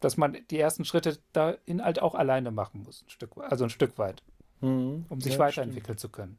Dass 0.00 0.16
man 0.16 0.36
die 0.50 0.58
ersten 0.58 0.84
Schritte 0.84 1.18
dahin 1.32 1.82
halt 1.84 2.00
auch 2.00 2.14
alleine 2.14 2.50
machen 2.50 2.82
muss, 2.82 3.02
ein 3.02 3.10
Stück, 3.10 3.36
also 3.38 3.64
ein 3.64 3.70
Stück 3.70 3.98
weit, 3.98 4.22
Mhm. 4.60 5.06
um 5.08 5.20
sich 5.20 5.34
Ja, 5.34 5.38
weiterentwickeln 5.40 5.98
zu 5.98 6.08
können. 6.08 6.38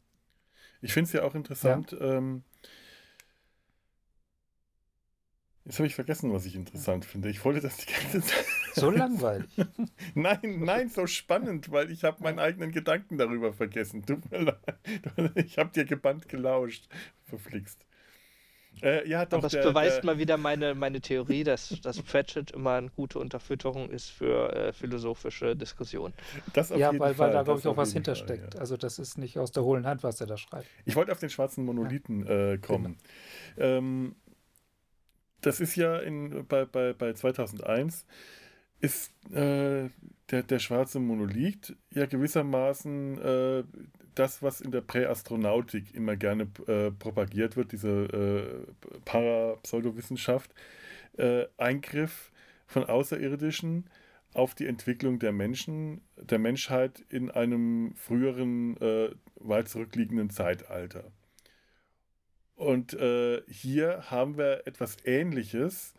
Ich 0.82 0.94
finde 0.94 1.08
es 1.08 1.14
ja 1.14 1.24
auch 1.24 1.36
interessant. 1.36 1.96
Ähm, 2.00 2.44
jetzt 5.66 5.80
habe 5.80 5.88
ich 5.88 5.96
vergessen, 5.96 6.34
was 6.34 6.46
ich 6.46 6.56
interessant 6.56 7.06
finde. 7.06 7.30
Ich 7.30 7.44
wollte 7.46 7.62
das 7.62 7.78
die 7.78 7.92
ganze 7.92 8.22
Zeit. 8.22 8.46
So 8.76 8.90
langweilig. 8.90 9.56
Nein, 10.16 10.62
nein, 10.62 10.90
so 10.90 11.06
spannend, 11.06 11.72
weil 11.72 11.92
ich 11.92 12.04
habe 12.04 12.24
meinen 12.24 12.40
eigenen 12.40 12.72
Gedanken 12.72 13.20
darüber 13.20 13.54
vergessen. 13.54 14.04
Tut 14.04 14.32
mir 14.32 14.40
leid. 14.40 15.36
Ich 15.36 15.60
habe 15.60 15.70
dir 15.70 15.86
gebannt 15.86 16.28
gelauscht. 16.28 16.90
Verflixt. 17.22 17.86
Äh, 18.82 19.08
ja, 19.08 19.26
doch. 19.26 19.38
Aber 19.38 19.48
es 19.48 19.54
der, 19.54 19.64
beweist 19.64 19.98
der, 19.98 20.06
mal 20.06 20.18
wieder 20.18 20.38
meine, 20.38 20.76
meine 20.76 21.00
Theorie, 21.00 21.44
dass, 21.44 21.70
dass 21.82 22.02
Pratchett 22.02 22.52
immer 22.52 22.74
eine 22.74 22.90
gute 22.90 23.20
Unterfütterung 23.20 23.90
ist 23.90 24.10
für 24.10 24.54
äh, 24.54 24.74
philosophische 24.74 25.56
Diskussionen. 25.56 26.14
das 26.54 26.72
auf 26.72 26.80
ja, 26.80 26.88
jeden 26.88 27.00
weil, 27.00 27.10
weil 27.10 27.16
Fall, 27.16 27.32
da, 27.32 27.44
glaube 27.44 27.60
das 27.60 27.66
ich, 27.66 27.72
auch 27.72 27.78
was 27.78 27.90
Fall, 27.90 27.94
hintersteckt. 27.96 28.54
ja. 28.56 28.60
Also 28.60 28.78
das 28.78 29.00
ist 29.00 29.18
nicht 29.18 29.38
aus 29.40 29.52
der 29.52 29.64
hohlen 29.64 29.86
Hand, 29.86 30.04
was 30.04 30.20
er 30.20 30.28
da 30.28 30.38
schreibt. 30.38 30.68
Ich 30.86 30.96
wollte 30.96 31.12
auf 31.12 31.20
den 31.20 31.30
schwarzen 31.30 31.66
Monolithen 31.66 32.26
äh, 32.28 32.58
kommen. 32.58 32.98
Ähm, 33.58 34.16
das 35.42 35.60
ist 35.60 35.76
ja 35.76 35.98
in, 35.98 36.46
bei, 36.48 36.66
bei, 36.66 36.94
bei 36.94 37.14
2001 37.14 38.06
ist 38.84 39.14
äh, 39.32 39.90
der, 40.30 40.44
der 40.44 40.60
schwarze 40.60 41.00
Monolith 41.00 41.74
ja 41.92 42.06
gewissermaßen 42.06 43.18
äh, 43.18 43.64
das, 44.14 44.44
was 44.44 44.60
in 44.60 44.72
der 44.72 44.82
Präastronautik 44.82 45.96
immer 45.96 46.18
gerne 46.18 46.48
äh, 46.68 46.92
propagiert 46.92 47.56
wird, 47.56 47.72
diese 47.72 48.68
äh, 48.70 49.00
Parapseudowissenschaft, 49.06 50.54
äh, 51.18 51.46
Eingriff 51.58 52.34
von 52.68 52.84
Außerirdischen 52.84 53.90
auf 54.34 54.54
die 54.54 54.68
Entwicklung 54.68 55.18
der 55.18 55.32
Menschen, 55.32 56.02
der 56.18 56.40
Menschheit 56.40 57.06
in 57.08 57.32
einem 57.32 57.96
früheren, 57.96 58.76
äh, 58.82 59.12
weit 59.36 59.70
zurückliegenden 59.70 60.30
Zeitalter. 60.30 61.06
Und 62.56 62.94
äh, 62.96 63.42
hier 63.48 64.12
haben 64.12 64.38
wir 64.38 64.68
etwas 64.68 64.98
Ähnliches, 65.06 65.94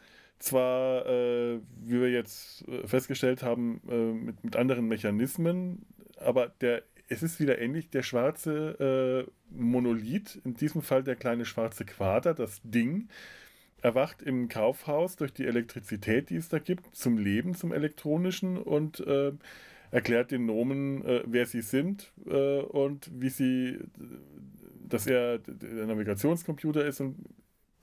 zwar, 0.45 1.07
äh, 1.07 1.59
wie 1.83 2.01
wir 2.01 2.11
jetzt 2.11 2.69
äh, 2.69 2.87
festgestellt 2.87 3.43
haben, 3.43 3.81
äh, 3.89 4.13
mit, 4.13 4.45
mit 4.45 4.57
anderen 4.57 4.87
Mechanismen, 4.87 5.87
aber 6.19 6.49
der, 6.61 6.83
es 7.09 7.23
ist 7.23 7.41
wieder 7.41 7.59
ähnlich, 7.59 7.91
der 7.91 8.03
schwarze 8.03 9.27
äh, 9.27 9.31
Monolith, 9.51 10.41
in 10.45 10.55
diesem 10.55 10.83
Fall 10.83 11.03
der 11.03 11.17
kleine 11.17 11.45
schwarze 11.45 11.85
Quader, 11.85 12.35
das 12.35 12.61
Ding, 12.63 13.09
erwacht 13.83 14.23
im 14.23 14.49
Kaufhaus 14.49 15.17
durch 15.17 15.33
die 15.33 15.47
Elektrizität, 15.47 16.31
die 16.31 16.37
es 16.37 16.49
da 16.49 16.59
gibt, 16.59 16.95
zum 16.95 17.19
Leben, 17.19 17.55
zum 17.55 17.73
elektronischen 17.73 18.57
und 18.57 19.01
äh, 19.01 19.33
erklärt 19.91 20.31
den 20.31 20.47
Nomen, 20.47 21.05
äh, 21.05 21.23
wer 21.27 21.47
sie 21.47 21.61
sind 21.61 22.13
und 22.25 23.11
wie 23.15 23.29
sie, 23.29 23.79
dass 24.89 25.07
er 25.07 25.39
der 25.39 25.87
Navigationscomputer 25.87 26.85
ist 26.85 27.01
und 27.01 27.17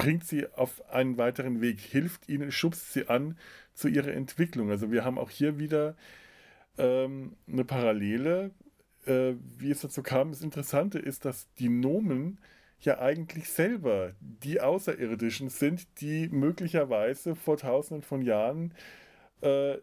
bringt 0.02 0.26
sie 0.26 0.48
auf 0.53 0.90
einen 0.90 1.18
weiteren 1.19 1.61
Weg, 1.61 1.80
hilft 1.80 2.28
ihnen, 2.28 2.52
schubst 2.52 2.91
sie 2.91 3.07
an 3.07 3.38
zu 3.76 3.88
ihrer 3.88 4.11
Entwicklung. 4.14 4.72
Also 4.72 4.91
wir 4.91 5.06
haben 5.06 5.19
auch 5.19 5.30
hier 5.30 5.60
wieder 5.60 5.95
ähm, 6.80 7.36
eine 7.48 7.65
Parallele. 7.65 8.52
Äh, 9.06 9.34
wie 9.57 9.69
es 9.69 9.82
dazu 9.82 10.02
kam, 10.02 10.32
das 10.32 10.41
Interessante 10.41 10.98
ist, 10.98 11.26
dass 11.26 11.53
die 11.53 11.69
Nomen 11.69 12.40
ja 12.80 12.99
eigentlich 12.99 13.49
selber 13.49 14.14
die 14.19 14.60
Außerirdischen 14.60 15.49
sind, 15.49 15.88
die 16.02 16.30
möglicherweise 16.30 17.36
vor 17.36 17.57
tausenden 17.57 18.02
von 18.02 18.23
Jahren 18.23 18.73
äh, 19.41 19.78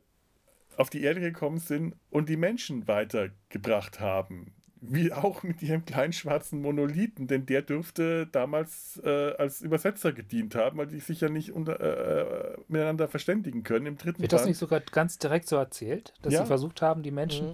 auf 0.76 0.90
die 0.90 1.02
Erde 1.02 1.20
gekommen 1.20 1.58
sind 1.58 1.94
und 2.10 2.28
die 2.28 2.36
Menschen 2.36 2.88
weitergebracht 2.88 4.00
haben. 4.00 4.52
Wie 4.80 5.12
auch 5.12 5.42
mit 5.42 5.62
ihrem 5.62 5.84
kleinen 5.84 6.12
schwarzen 6.12 6.62
Monolithen, 6.62 7.26
denn 7.26 7.46
der 7.46 7.62
dürfte 7.62 8.26
damals 8.26 9.00
äh, 9.04 9.32
als 9.36 9.60
Übersetzer 9.60 10.12
gedient 10.12 10.54
haben, 10.54 10.78
weil 10.78 10.86
die 10.86 11.00
sich 11.00 11.20
ja 11.20 11.28
nicht 11.28 11.52
unter, 11.52 11.80
äh, 11.80 12.56
miteinander 12.68 13.08
verständigen 13.08 13.62
können 13.64 13.86
im 13.86 13.96
dritten 13.98 14.22
Wird 14.22 14.32
das 14.32 14.42
Band. 14.42 14.50
nicht 14.50 14.58
sogar 14.58 14.80
ganz 14.80 15.18
direkt 15.18 15.48
so 15.48 15.56
erzählt, 15.56 16.14
dass 16.22 16.32
Ja. 16.34 16.40
sie 16.42 16.46
versucht 16.46 16.80
haben, 16.82 17.02
die 17.02 17.10
Menschen 17.10 17.46
Mhm. 17.48 17.52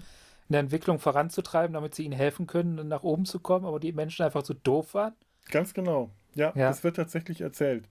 in 0.48 0.52
der 0.52 0.60
Entwicklung 0.60 0.98
voranzutreiben, 0.98 1.72
damit 1.72 1.94
sie 1.94 2.05
ihnen 2.05 2.12
helfen 2.12 2.46
können, 2.46 2.88
nach 2.88 3.02
oben 3.02 3.24
zu 3.24 3.40
kommen, 3.40 3.64
aber 3.64 3.80
die 3.80 3.92
Menschen 3.92 4.22
einfach 4.24 4.42
zu 4.42 4.52
doof 4.55 4.92
waren? 4.94 5.14
Ganz 5.51 5.72
genau. 5.72 6.10
Ja, 6.34 6.52
Ja. 6.55 6.68
das 6.68 6.84
wird 6.84 6.96
tatsächlich 6.96 7.40
erzählt. 7.40 7.88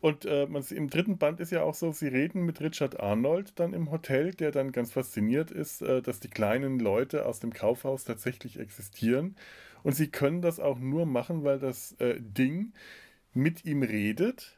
Und 0.00 0.24
äh, 0.26 0.44
im 0.44 0.90
dritten 0.90 1.18
Band 1.18 1.40
ist 1.40 1.50
ja 1.50 1.62
auch 1.62 1.74
so, 1.74 1.90
sie 1.92 2.08
reden 2.08 2.42
mit 2.44 2.60
Richard 2.60 3.00
Arnold 3.00 3.58
dann 3.58 3.72
im 3.74 3.90
Hotel, 3.90 4.32
der 4.32 4.52
dann 4.52 4.70
ganz 4.72 4.92
fasziniert 4.92 5.50
ist, 5.50 5.82
äh, 5.82 6.02
dass 6.02 6.20
die 6.20 6.28
kleinen 6.30 6.78
Leute 6.78 7.26
aus 7.26 7.40
dem 7.40 7.52
Kaufhaus 7.52 8.04
tatsächlich 8.04 8.58
existieren. 8.60 9.36
Und 9.82 9.94
sie 9.94 10.08
können 10.10 10.42
das 10.42 10.60
auch 10.60 10.78
nur 10.78 11.06
machen, 11.06 11.44
weil 11.44 11.58
das 11.58 11.92
äh, 12.00 12.16
Ding 12.20 12.72
mit 13.34 13.64
ihm 13.64 13.82
redet. 13.82 14.56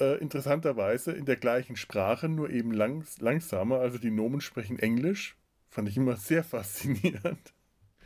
äh, 0.00 0.18
interessanterweise 0.20 1.12
in 1.12 1.24
der 1.26 1.36
gleichen 1.36 1.76
Sprache, 1.76 2.28
nur 2.28 2.50
eben 2.50 2.72
langs 2.72 3.20
langsamer. 3.20 3.80
Also 3.80 3.98
die 3.98 4.10
Nomen 4.12 4.40
sprechen 4.40 4.78
Englisch. 4.78 5.36
Fand 5.70 5.88
ich 5.88 5.96
immer 5.96 6.16
sehr 6.16 6.44
faszinierend. 6.44 7.54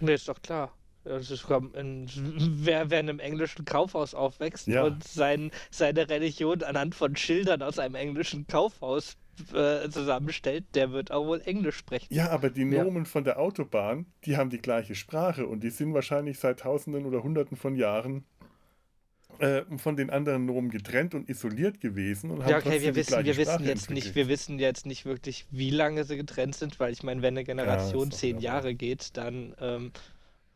Nee, 0.00 0.14
ist 0.14 0.28
doch 0.28 0.42
klar. 0.42 0.76
Wer, 2.64 2.90
wer 2.90 3.00
in 3.00 3.08
einem 3.08 3.18
englischen 3.18 3.64
Kaufhaus 3.64 4.14
aufwächst 4.14 4.66
Ja. 4.68 4.84
und 4.84 5.02
sein, 5.04 5.50
seine 5.70 6.08
Religion 6.08 6.62
anhand 6.62 6.94
von 6.94 7.16
Schildern 7.16 7.62
aus 7.62 7.78
einem 7.78 7.94
englischen 7.96 8.46
Kaufhaus 8.46 9.16
äh, 9.54 9.88
zusammenstellt, 9.88 10.64
der 10.74 10.92
wird 10.92 11.10
auch 11.10 11.26
wohl 11.26 11.40
Englisch 11.44 11.76
sprechen. 11.76 12.06
Ja, 12.12 12.30
aber 12.30 12.50
die 12.50 12.62
Ja. 12.62 12.84
Nomen 12.84 13.06
von 13.06 13.24
der 13.24 13.38
Autobahn, 13.40 14.06
die 14.24 14.36
haben 14.36 14.50
die 14.50 14.58
gleiche 14.58 14.94
Sprache 14.94 15.46
und 15.46 15.62
die 15.64 15.70
sind 15.70 15.94
wahrscheinlich 15.94 16.38
seit 16.38 16.60
Tausenden 16.60 17.06
oder 17.06 17.22
Hunderten 17.22 17.56
von 17.56 17.74
Jahren 17.74 18.24
äh, 19.38 19.62
von 19.78 19.96
den 19.96 20.10
anderen 20.10 20.44
Nomen 20.44 20.70
getrennt 20.70 21.14
und 21.14 21.28
isoliert 21.30 21.80
gewesen 21.80 22.30
und 22.30 22.42
haben 22.42 22.50
Ja, 22.50 22.58
okay, 22.58 22.82
wir 22.82 22.94
wissen, 22.94 23.24
wir 23.24 23.36
wissen 23.38 23.64
jetzt 23.64 23.88
nicht, 23.90 24.06
entwickelt. 24.06 24.14
wir 24.14 24.28
wissen 24.28 24.58
jetzt 24.58 24.84
nicht 24.86 25.04
wirklich, 25.06 25.46
wie 25.50 25.70
lange 25.70 26.04
sie 26.04 26.16
getrennt 26.18 26.54
sind, 26.54 26.78
weil 26.78 26.92
ich 26.92 27.02
meine, 27.02 27.22
wenn 27.22 27.34
eine 27.34 27.44
Generation 27.44 28.10
doch 28.10 28.16
zehn. 28.18 28.38
Jahre 28.38 28.74
geht, 28.74 29.16
dann 29.16 29.54
ähm, 29.58 29.92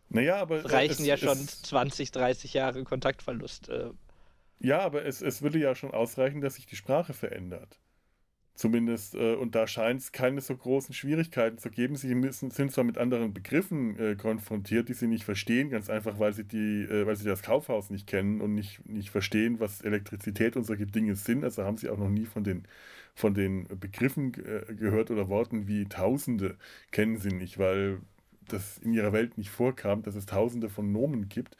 Naja, 0.08 0.36
aber 0.36 0.58
äh, 0.58 0.66
reichen 0.66 1.02
es, 1.02 1.06
ja 1.06 1.16
schon 1.16 1.38
Es, 1.38 1.62
20, 1.62 2.10
30 2.12 2.54
Jahre 2.54 2.84
Kontaktverlust. 2.84 3.68
Äh, 3.68 3.90
ja, 4.58 4.80
aber 4.80 5.04
es, 5.04 5.22
es 5.22 5.42
würde 5.42 5.58
ja 5.58 5.74
schon 5.74 5.90
ausreichen, 5.92 6.40
dass 6.40 6.54
sich 6.54 6.66
die 6.66 6.76
Sprache 6.76 7.12
verändert. 7.12 7.78
Zumindest, 8.56 9.14
äh, 9.14 9.34
und 9.34 9.54
da 9.54 9.66
scheint 9.66 10.00
es 10.00 10.12
keine 10.12 10.40
so 10.40 10.56
großen 10.56 10.94
Schwierigkeiten 10.94 11.58
zu 11.58 11.68
geben. 11.68 11.94
Sie 11.94 12.14
müssen, 12.14 12.50
sind 12.50 12.72
zwar 12.72 12.84
mit 12.84 12.96
anderen 12.96 13.34
Begriffen 13.34 13.98
äh, 13.98 14.16
konfrontiert, 14.16 14.88
die 14.88 14.94
sie 14.94 15.08
nicht 15.08 15.24
verstehen, 15.24 15.68
ganz 15.68 15.90
einfach, 15.90 16.18
weil 16.18 16.32
sie, 16.32 16.44
die, 16.44 16.84
äh, 16.84 17.06
weil 17.06 17.16
sie 17.16 17.26
das 17.26 17.42
Kaufhaus 17.42 17.90
nicht 17.90 18.06
kennen 18.06 18.40
und 18.40 18.54
nicht, 18.54 18.88
nicht 18.88 19.10
verstehen, 19.10 19.60
was 19.60 19.82
Elektrizität 19.82 20.56
und 20.56 20.64
solche 20.64 20.86
Dinge 20.86 21.16
sind. 21.16 21.44
Also 21.44 21.64
haben 21.64 21.76
sie 21.76 21.90
auch 21.90 21.98
noch 21.98 22.08
nie 22.08 22.24
von 22.24 22.44
den, 22.44 22.66
von 23.14 23.34
den 23.34 23.66
Begriffen 23.78 24.32
äh, 24.34 24.74
gehört 24.74 25.10
oder 25.10 25.28
Worten 25.28 25.68
wie 25.68 25.84
Tausende 25.84 26.56
kennen 26.92 27.18
sie 27.18 27.32
nicht, 27.32 27.58
weil 27.58 28.00
das 28.52 28.78
in 28.78 28.92
ihrer 28.92 29.12
Welt 29.12 29.38
nicht 29.38 29.50
vorkam, 29.50 30.02
dass 30.02 30.14
es 30.14 30.26
Tausende 30.26 30.68
von 30.68 30.92
Nomen 30.92 31.28
gibt. 31.28 31.56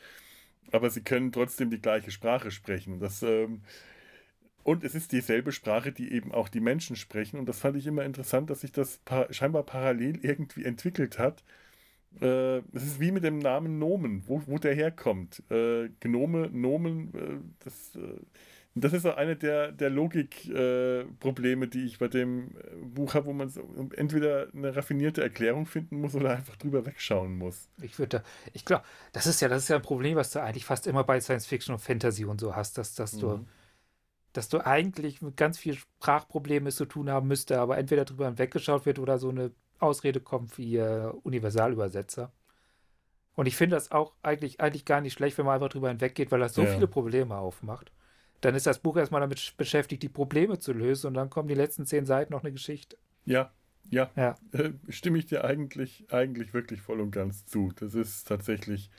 Aber 0.72 0.90
sie 0.90 1.02
können 1.02 1.32
trotzdem 1.32 1.70
die 1.70 1.80
gleiche 1.80 2.10
Sprache 2.10 2.50
sprechen. 2.50 3.00
Das, 3.00 3.22
ähm, 3.22 3.62
und 4.62 4.82
es 4.84 4.94
ist 4.94 5.12
dieselbe 5.12 5.52
Sprache, 5.52 5.92
die 5.92 6.10
eben 6.12 6.32
auch 6.32 6.48
die 6.48 6.60
Menschen 6.60 6.96
sprechen. 6.96 7.38
Und 7.38 7.46
das 7.48 7.60
fand 7.60 7.76
ich 7.76 7.86
immer 7.86 8.04
interessant, 8.04 8.50
dass 8.50 8.62
sich 8.62 8.72
das 8.72 8.98
pa 9.04 9.32
scheinbar 9.32 9.62
parallel 9.62 10.18
irgendwie 10.24 10.64
entwickelt 10.64 11.18
hat. 11.18 11.44
Äh, 12.20 12.62
Das 12.72 12.84
ist 12.84 13.00
wie 13.00 13.12
mit 13.12 13.24
dem 13.24 13.38
Namen 13.38 13.78
Nomen, 13.78 14.24
wo, 14.28 14.42
wo 14.46 14.58
der 14.58 14.74
herkommt. 14.74 15.42
Äh, 15.50 15.90
Gnome, 16.00 16.50
Nomen, 16.52 17.14
äh, 17.14 17.38
das, 17.64 17.98
äh, 18.77 18.81
das 18.81 18.93
ist 18.93 19.03
so 19.03 19.15
eine 19.15 19.36
der, 19.36 19.73
der 19.73 19.90
Logikprobleme, 19.90 21.69
die 21.69 21.86
ich 21.86 21.98
bei 21.98 22.09
dem 22.09 22.57
äh, 22.57 22.77
Buch 22.85 23.15
habe, 23.15 23.27
wo 23.27 23.32
man 23.32 23.48
so 23.48 23.62
entweder 23.97 24.48
eine 24.53 24.74
raffinierte 24.77 25.23
Erklärung 25.23 25.66
finden 25.66 26.01
muss 26.01 26.15
oder 26.15 26.31
einfach 26.36 26.57
drüber 26.57 26.85
wegschauen 26.86 27.36
muss. 27.36 27.69
Ich 27.82 27.98
würde 27.98 28.19
da, 28.19 28.24
ich 28.53 28.65
glaube, 28.65 28.85
das 29.12 29.27
ist 29.27 29.40
ja, 29.40 29.48
das 29.48 29.62
ist 29.65 29.69
ja 29.69 29.77
ein 29.77 29.82
Problem, 29.82 30.16
was 30.16 30.31
du 30.31 30.43
eigentlich 30.43 30.65
fast 30.65 30.86
immer 30.86 31.05
bei 31.05 31.20
Science 31.20 31.47
Fiction 31.47 31.74
und 31.74 31.81
Fantasy 31.81 32.24
und 32.24 32.40
so 32.40 32.55
hast, 32.55 32.78
dass, 32.78 32.94
dass 32.94 33.16
du, 33.19 33.28
Mhm. 33.28 33.47
dass 34.32 34.48
du 34.48 34.61
eigentlich 34.65 35.23
mit 35.23 35.36
ganz 35.36 35.59
viel 35.59 35.74
Sprachproblemen 35.74 36.70
zu 36.73 36.85
tun 36.85 37.09
haben 37.11 37.28
müsste, 37.28 37.59
aber 37.61 37.78
entweder 37.78 38.05
drüber 38.05 38.27
hinweggeschaut 38.27 38.86
wird 38.86 38.98
oder 38.98 39.19
so 39.19 39.31
eine 39.31 39.53
Ausrede 39.78 40.20
kommt 40.20 40.57
wie 40.59 40.77
äh, 40.77 41.07
Universalübersetzer. 41.23 42.32
Und 43.35 43.47
ich 43.47 43.57
finde 43.57 43.77
das 43.77 43.93
auch 43.93 44.15
eigentlich, 44.23 44.61
eigentlich 44.61 44.85
gar 44.86 45.01
nicht 45.03 45.12
schlecht, 45.12 45.36
wenn 45.36 45.44
man 45.44 45.55
einfach 45.57 45.69
drüber 45.69 45.89
hinweggeht, 45.90 46.31
weil 46.32 46.40
das 46.40 46.55
so 46.55 46.62
Ja. 46.62 46.69
viele 46.69 46.86
Probleme 46.89 47.36
aufmacht. 47.36 47.93
Dann 48.40 48.54
ist 48.54 48.66
das 48.66 48.78
Buch 48.78 48.96
erstmal 48.96 49.20
damit 49.20 49.38
sch- 49.38 49.56
beschäftigt, 49.56 50.02
die 50.02 50.08
Probleme 50.08 50.58
zu 50.58 50.72
lösen 50.72 51.08
und 51.08 51.14
dann 51.14 51.30
kommen 51.30 51.48
die 51.48 51.54
letzten 51.54 51.86
zehn 51.86 52.04
Seiten 52.06 52.32
noch 52.32 52.42
eine 52.42 52.52
Geschichte. 52.52 52.96
Ja, 53.24 53.50
ja, 53.90 54.10
Ja. 54.16 54.36
äh, 54.52 54.72
stimme 54.88 55.18
ich 55.18 55.26
dir 55.26 55.44
eigentlich, 55.44 56.04
eigentlich 56.10 56.52
wirklich 56.54 56.80
voll 56.82 57.00
und 57.00 57.10
ganz 57.12 57.46
zu. 57.46 57.72
Das 57.76 57.94
ist 57.94 58.24
tatsächlich 58.28 58.90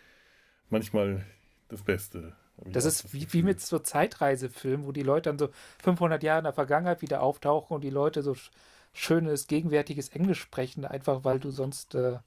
manchmal 0.70 1.26
das 1.70 1.82
Beste. 1.84 2.36
Das 2.66 2.86
ist 2.86 3.14
wie, 3.14 3.32
wie 3.34 3.44
mit 3.44 3.62
so 3.62 3.78
Zeitreisefilmen, 3.80 4.88
wo 4.88 4.92
die 4.92 5.04
Leute 5.04 5.30
dann 5.30 5.38
so 5.38 5.50
500 5.84 6.24
Jahre 6.24 6.40
in 6.40 6.44
der 6.46 6.54
Vergangenheit 6.54 7.02
wieder 7.02 7.22
auftauchen 7.22 7.76
und 7.76 7.82
die 7.84 7.92
Leute 7.92 8.24
so 8.24 8.32
sch- 8.32 8.50
schönes, 8.94 9.48
gegenwärtiges 9.48 10.10
Englisch 10.10 10.42
sprechen, 10.42 10.84
einfach 10.84 11.24
weil 11.24 11.40
du 11.40 11.52
sonst, 11.52 11.94
äh, 11.94 12.18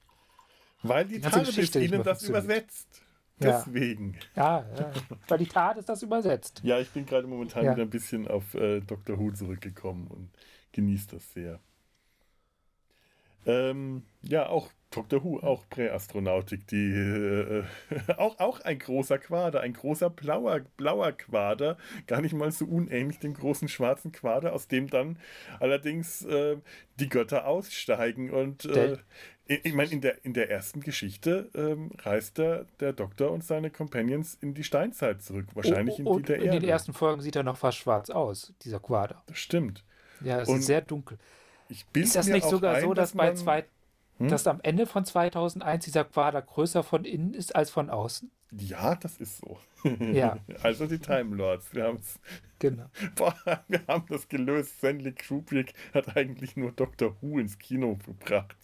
Weil 0.83 1.05
die 1.05 1.15
die 1.15 1.21
ganze 1.21 1.39
TARDIS 1.39 1.55
Geschichte 1.55 1.79
nicht 1.79 1.91
ihnen 1.91 2.03
das 2.03 2.23
übersetzt. 2.23 3.01
Deswegen. 3.41 4.15
ja, 4.35 4.65
ja, 4.77 4.91
weil 5.27 5.37
die 5.37 5.47
Tat 5.47 5.77
ist 5.77 5.89
das 5.89 6.03
übersetzt. 6.03 6.61
Ja, 6.63 6.79
ich 6.79 6.89
bin 6.89 7.05
gerade 7.05 7.27
momentan 7.27 7.65
Ja. 7.65 7.71
wieder 7.73 7.83
ein 7.83 7.89
bisschen 7.89 8.27
auf 8.27 8.53
äh, 8.53 8.81
Dr. 8.81 9.17
Who 9.19 9.31
zurückgekommen 9.31 10.07
und 10.07 10.29
genieße 10.73 11.07
das 11.11 11.33
sehr. 11.33 11.59
Ähm, 13.45 14.03
ja, 14.21 14.47
auch 14.47 14.69
Dr. 14.91 15.23
Who, 15.23 15.39
auch 15.39 15.67
Präastronautik, 15.69 16.67
die 16.67 16.91
äh, 16.91 17.63
auch, 18.17 18.37
auch 18.39 18.59
ein 18.59 18.77
großer 18.77 19.17
Quader, 19.17 19.61
ein 19.61 19.73
großer 19.73 20.09
blauer, 20.09 20.59
blauer 20.77 21.13
Quader, 21.13 21.77
gar 22.07 22.21
nicht 22.21 22.33
mal 22.33 22.51
so 22.51 22.65
unähnlich 22.65 23.17
dem 23.19 23.33
großen 23.33 23.67
schwarzen 23.67 24.11
Quader, 24.11 24.53
aus 24.53 24.67
dem 24.67 24.89
dann 24.89 25.17
allerdings 25.59 26.23
äh, 26.25 26.57
die 26.99 27.09
Götter 27.09 27.47
aussteigen. 27.47 28.29
Und 28.29 28.65
äh, 28.65 28.97
ich, 29.63 29.73
meine, 29.73 29.91
in 29.91 30.01
der, 30.01 30.23
in 30.25 30.33
der 30.33 30.49
ersten 30.49 30.81
Geschichte 30.81 31.49
ähm, 31.55 31.91
reist 31.99 32.37
der, 32.37 32.65
der 32.79 32.93
Doktor 32.93 33.31
und 33.31 33.43
seine 33.43 33.69
Companions 33.69 34.37
in 34.41 34.53
die 34.53 34.63
Steinzeit 34.63 35.21
zurück, 35.21 35.47
wahrscheinlich 35.53 35.99
in 35.99 36.05
die 36.05 36.21
der 36.23 36.37
in 36.37 36.43
Erde. 36.43 36.59
den 36.59 36.69
ersten 36.69 36.93
Folgen 36.93 37.21
sieht 37.21 37.35
er 37.35 37.43
noch 37.43 37.57
fast 37.57 37.77
schwarz 37.77 38.09
aus, 38.09 38.53
dieser 38.61 38.79
Quader. 38.79 39.21
Das 39.27 39.37
stimmt. 39.37 39.83
Ja, 40.23 40.41
es 40.41 40.49
Und 40.49 40.59
ist 40.59 40.65
sehr 40.67 40.81
dunkel. 40.81 41.17
Ist 41.93 42.15
das 42.15 42.27
nicht 42.27 42.47
sogar 42.47 42.75
ein, 42.75 42.81
so, 42.83 42.93
dass, 42.93 43.13
bei 43.13 43.27
man- 43.27 43.35
zwei, 43.37 43.65
Hm? 44.19 44.27
dass 44.27 44.45
am 44.45 44.59
Ende 44.61 44.85
von 44.85 45.03
2001 45.05 45.85
dieser 45.85 46.03
Quader 46.05 46.41
größer 46.41 46.83
von 46.83 47.05
innen 47.05 47.33
ist 47.33 47.55
als 47.55 47.69
von 47.71 47.89
außen? 47.89 48.29
Ja, 48.51 48.95
das 48.95 49.17
ist 49.17 49.37
so. 49.37 49.57
Ja. 49.99 50.37
Also 50.61 50.85
die 50.85 50.99
Time 50.99 51.35
Lords. 51.35 51.73
Wir, 51.73 51.85
haben's, 51.85 52.19
Genau. 52.59 52.85
boah, 53.15 53.33
wir 53.67 53.81
haben 53.87 54.05
das 54.09 54.27
gelöst. 54.27 54.77
Stanley 54.77 55.13
Kubrick 55.13 55.73
hat 55.93 56.15
eigentlich 56.15 56.55
nur 56.55 56.71
Dr. 56.71 57.15
Who 57.21 57.39
ins 57.39 57.57
Kino 57.57 57.97
gebracht. 58.05 58.55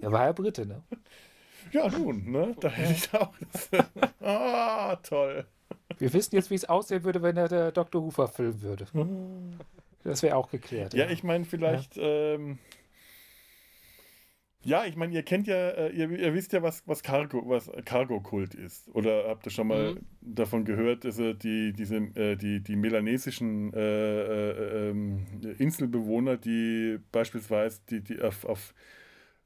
Er 0.00 0.12
war 0.12 0.26
ja 0.26 0.32
Brite, 0.32 0.66
ne? 0.66 0.82
Ja, 1.72 1.88
nun, 1.88 2.30
ne? 2.30 2.54
Da 2.60 2.68
hätte 2.68 2.92
ich 2.92 3.14
auch. 3.14 3.32
Ah, 4.20 4.96
toll. 4.96 5.44
Wir 5.98 6.12
wissen 6.12 6.34
jetzt, 6.34 6.50
wie 6.50 6.54
es 6.54 6.64
aussehen 6.64 7.04
würde, 7.04 7.22
wenn 7.22 7.36
er 7.36 7.48
der 7.48 7.72
Dr. 7.72 8.02
Who 8.02 8.10
verfilmen 8.10 8.62
würde. 8.62 8.86
Das 10.02 10.22
wäre 10.22 10.36
auch 10.36 10.50
geklärt. 10.50 10.94
Ja, 10.94 11.08
ich 11.10 11.22
meine, 11.24 11.44
vielleicht. 11.44 11.96
Ähm, 11.98 12.58
ja, 14.62 14.86
ich 14.86 14.96
meine, 14.96 15.12
ihr 15.12 15.22
kennt 15.22 15.46
ja, 15.46 15.70
äh, 15.70 15.90
ihr, 15.90 16.10
ihr 16.10 16.32
wisst 16.32 16.54
ja, 16.54 16.62
was, 16.62 16.82
was 16.86 17.02
Cargo, 17.02 17.42
was 17.46 17.70
Cargo-Kult 17.84 18.54
ist. 18.54 18.88
Oder 18.94 19.28
habt 19.28 19.46
ihr 19.46 19.50
schon 19.50 19.66
mal 19.66 19.94
Mhm. 19.94 19.98
davon 20.22 20.64
gehört, 20.64 21.04
dass 21.04 21.18
äh, 21.18 21.34
die, 21.34 21.74
diese, 21.74 21.96
äh, 21.96 22.36
die, 22.36 22.62
die 22.62 22.76
melanesischen 22.76 23.74
äh, 23.74 23.78
äh, 23.80 24.90
ähm, 24.90 25.26
Inselbewohner, 25.58 26.38
die 26.38 26.98
beispielsweise 27.12 27.80
die, 27.90 28.00
die 28.00 28.22
auf, 28.22 28.46
auf 28.46 28.74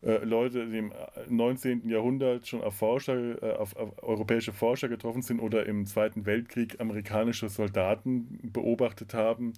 äh, 0.02 0.24
Leute 0.24 0.60
im 0.60 0.92
19. 1.28 1.88
Jahrhundert 1.88 2.46
schon 2.46 2.62
auf 2.62 2.74
Forscher, 2.76 3.42
äh, 3.42 3.56
auf, 3.56 3.74
auf 3.76 4.00
europäische 4.02 4.52
Forscher 4.52 4.88
getroffen 4.88 5.22
sind 5.22 5.40
oder 5.40 5.66
im 5.66 5.86
Zweiten 5.86 6.24
Weltkrieg 6.24 6.80
amerikanische 6.80 7.48
Soldaten 7.48 8.38
beobachtet 8.42 9.12
haben, 9.12 9.54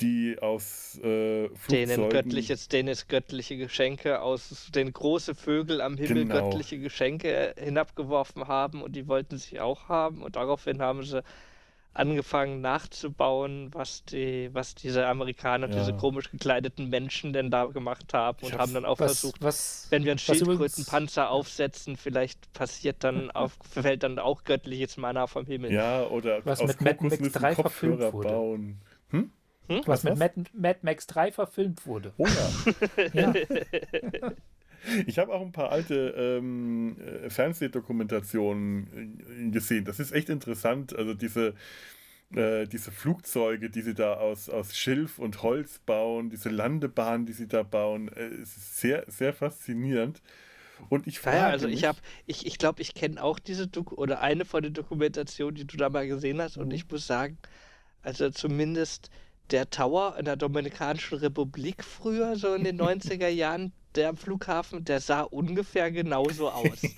die 0.00 0.36
aus 0.40 0.98
äh, 1.02 1.48
Denen, 1.48 1.56
Flugzeugen... 1.56 2.08
göttliches, 2.10 2.68
denen 2.68 2.88
es 2.88 3.08
göttliche 3.08 3.56
Geschenke 3.56 4.20
aus 4.20 4.70
den 4.72 4.92
großen 4.92 5.34
Vögel 5.34 5.80
am 5.80 5.96
Himmel 5.96 6.26
Genau. 6.26 6.50
göttliche 6.50 6.78
Geschenke 6.78 7.54
hinabgeworfen 7.58 8.46
haben 8.46 8.82
und 8.82 8.94
die 8.94 9.08
wollten 9.08 9.38
sie 9.38 9.58
auch 9.58 9.88
haben 9.88 10.22
und 10.22 10.36
daraufhin 10.36 10.80
haben 10.80 11.02
sie 11.02 11.22
angefangen 11.98 12.60
nachzubauen, 12.60 13.70
was 13.74 14.04
die, 14.04 14.48
was 14.52 14.74
diese 14.74 15.06
Amerikaner, 15.06 15.68
Ja. 15.68 15.76
diese 15.80 15.94
komisch 15.94 16.30
gekleideten 16.30 16.88
Menschen 16.88 17.32
denn 17.32 17.50
da 17.50 17.66
gemacht 17.66 18.14
haben 18.14 18.44
und 18.46 18.56
haben 18.56 18.72
dann 18.74 18.84
auch 18.84 18.98
was, 19.00 19.20
versucht, 19.20 19.42
was, 19.42 19.86
wenn 19.90 20.04
wir 20.04 20.12
einen 20.12 20.18
Schildkrötenpanzer 20.18 21.30
aufsetzen, 21.30 21.96
vielleicht 21.96 22.52
passiert 22.52 23.04
dann 23.04 23.30
auf, 23.32 23.56
fällt 23.68 24.02
dann 24.02 24.18
auch 24.18 24.44
göttliches 24.44 24.96
Mana 24.96 25.26
vom 25.26 25.46
Himmel. 25.46 25.72
Ja, 25.72 26.06
oder 26.06 26.44
Was 26.46 26.60
aus 26.60 26.68
mit 26.68 26.80
Mad 26.80 26.98
Max 27.00 27.16
Kokosnüssen 27.18 27.40
3 27.40 27.54
Kopfhörer 27.54 27.96
verfilmt 27.98 28.12
wurde. 28.14 28.28
bauen. 28.28 28.80
Hm? 29.10 29.32
Hm? 29.68 29.82
was 29.86 30.02
mit 30.02 30.12
was? 30.12 30.18
Mad, 30.18 30.34
Mad 30.54 30.78
Max 30.82 31.06
3 31.08 31.32
verfilmt 31.32 31.86
wurde. 31.86 32.12
Oh 32.16 32.26
ja. 32.26 33.12
Ja. 33.12 33.34
Ich 35.06 35.18
habe 35.18 35.32
auch 35.32 35.42
ein 35.42 35.52
paar 35.52 35.70
alte 35.72 36.14
ähm, 36.16 36.96
äh, 37.00 37.30
Fernsehdokumentationen 37.30 39.48
äh, 39.48 39.50
gesehen. 39.50 39.84
Das 39.84 40.00
ist 40.00 40.12
echt 40.12 40.28
interessant. 40.30 40.94
Also 40.96 41.14
diese, 41.14 41.54
äh, 42.34 42.66
diese 42.66 42.90
Flugzeuge, 42.92 43.70
die 43.70 43.82
sie 43.82 43.94
da 43.94 44.14
aus, 44.14 44.48
aus 44.50 44.76
Schilf 44.76 45.18
und 45.18 45.42
Holz 45.42 45.78
bauen, 45.80 46.30
diese 46.30 46.50
Landebahnen, 46.50 47.26
die 47.26 47.32
sie 47.34 47.48
da 47.48 47.62
bauen, 47.64 48.08
äh, 48.10 48.26
es 48.28 48.56
ist 48.56 48.78
sehr, 48.80 49.04
sehr 49.08 49.32
faszinierend. 49.34 50.22
Und 50.90 51.06
ich 51.06 51.20
frage 51.20 51.24
Naja, 51.24 51.48
also 51.48 51.66
mich, 51.66 51.68
ich 51.68 51.84
habe, 51.84 52.00
ich, 52.26 52.46
ich 52.46 52.58
glaube, 52.58 52.82
ich 52.82 52.94
kenne 52.94 53.22
auch 53.22 53.38
diese 53.38 53.66
Doku 53.68 53.94
oder 53.96 54.20
eine 54.20 54.44
von 54.44 54.62
den 54.62 54.74
Dokumentationen, 54.74 55.54
die 55.56 55.66
du 55.66 55.76
da 55.76 55.88
mal 55.90 56.06
gesehen 56.06 56.40
hast, 56.40 56.56
und 56.58 56.66
Mhm. 56.68 56.72
ich 56.72 56.88
muss 56.90 57.06
sagen, 57.06 57.38
Also 58.02 58.30
zumindest 58.30 59.10
der 59.50 59.70
Tower 59.70 60.16
in 60.18 60.24
der 60.24 60.36
Dominikanischen 60.36 61.18
Republik 61.18 61.84
früher, 61.84 62.36
so 62.36 62.54
in 62.54 62.64
den 62.64 62.80
90er 62.80 63.28
Jahren, 63.28 63.72
der 63.94 64.14
Flughafen, 64.14 64.84
der 64.84 65.00
sah 65.00 65.22
ungefähr 65.22 65.90
genauso 65.90 66.50
aus. 66.50 66.82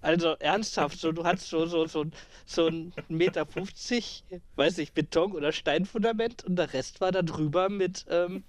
Also 0.00 0.36
ernsthaft, 0.38 0.98
so 0.98 1.12
du 1.12 1.24
hast 1.24 1.48
so, 1.48 1.66
so, 1.66 1.86
so, 1.86 2.04
so 2.46 2.66
ein 2.68 2.92
Meter 3.08 3.46
50, 3.46 4.24
weiß 4.54 4.78
ich, 4.78 4.92
Beton- 4.92 5.32
oder 5.32 5.52
Steinfundament 5.52 6.44
und 6.44 6.56
der 6.56 6.72
Rest 6.72 7.00
war 7.00 7.12
da 7.12 7.22
drüber 7.22 7.68
mit, 7.68 8.06
ähm, 8.08 8.44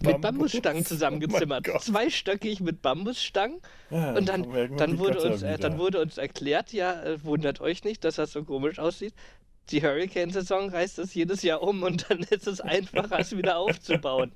mit 0.00 0.20
Bambusstangen 0.20 0.84
zusammengezimmert. 0.84 1.68
Oh 1.72 1.78
Zweistöckig 1.78 2.60
mit 2.60 2.82
Bambusstangen. 2.82 3.60
Ja, 3.90 4.14
und 4.14 4.28
dann, 4.28 4.76
dann, 4.76 4.98
wurde 4.98 5.22
uns, 5.22 5.42
äh, 5.42 5.58
dann 5.58 5.78
wurde 5.78 6.00
uns 6.00 6.18
erklärt, 6.18 6.72
ja, 6.72 7.02
äh, 7.02 7.24
wundert 7.24 7.60
euch 7.60 7.84
nicht, 7.84 8.04
dass 8.04 8.16
das 8.16 8.32
so 8.32 8.44
komisch 8.44 8.78
aussieht. 8.78 9.14
Die 9.70 9.82
Hurricane-Saison 9.82 10.70
reißt 10.70 10.98
das 10.98 11.14
jedes 11.14 11.42
Jahr 11.42 11.62
um 11.62 11.82
und 11.82 12.08
dann 12.08 12.20
ist 12.20 12.46
es 12.46 12.60
einfacher, 12.60 13.18
es 13.18 13.36
wieder 13.36 13.58
aufzubauen. 13.58 14.32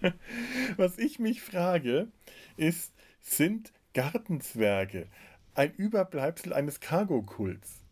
Was 0.76 0.98
ich 0.98 1.18
mich 1.18 1.42
frage, 1.42 2.08
ist, 2.56 2.92
sind 3.20 3.72
Gartenzwerge 3.94 5.08
ein 5.54 5.74
Überbleibsel 5.74 6.52
eines 6.52 6.80
Cargo-Kults? 6.80 7.84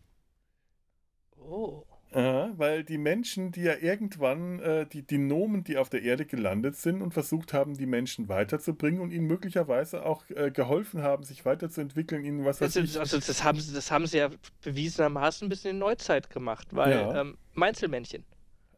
Oh. 1.37 1.83
Ja, 2.13 2.51
weil 2.57 2.83
die 2.83 2.97
Menschen, 2.97 3.51
die 3.51 3.61
ja 3.61 3.75
irgendwann, 3.79 4.59
äh, 4.59 4.87
die, 4.87 5.03
die 5.03 5.19
Nomen, 5.19 5.63
die 5.63 5.77
auf 5.77 5.89
der 5.89 6.01
Erde 6.01 6.25
gelandet 6.25 6.75
sind 6.75 7.03
und 7.03 7.13
versucht 7.13 7.53
haben, 7.53 7.77
die 7.77 7.85
Menschen 7.85 8.27
weiterzubringen 8.29 8.99
und 8.99 9.11
ihnen 9.11 9.27
möglicherweise 9.27 10.03
auch 10.03 10.23
äh, 10.31 10.49
geholfen 10.49 11.03
haben, 11.03 11.23
sich 11.23 11.45
weiterzuentwickeln, 11.45 12.25
ihnen 12.25 12.45
was 12.45 12.61
weiß 12.61 12.77
Also, 12.77 12.79
ich. 12.79 12.99
also 12.99 13.17
das, 13.19 13.43
haben, 13.43 13.59
sie- 13.59 13.73
das 13.75 13.91
haben 13.91 14.07
sie 14.07 14.17
ja 14.17 14.29
bewiesenermaßen 14.63 15.45
ein 15.45 15.49
bisschen 15.49 15.71
in 15.71 15.77
Neuzeit 15.77 16.31
gemacht, 16.31 16.69
weil 16.71 16.91
Ja. 16.93 17.21
ähm, 17.21 17.37
Meinzelmännchen. 17.53 18.23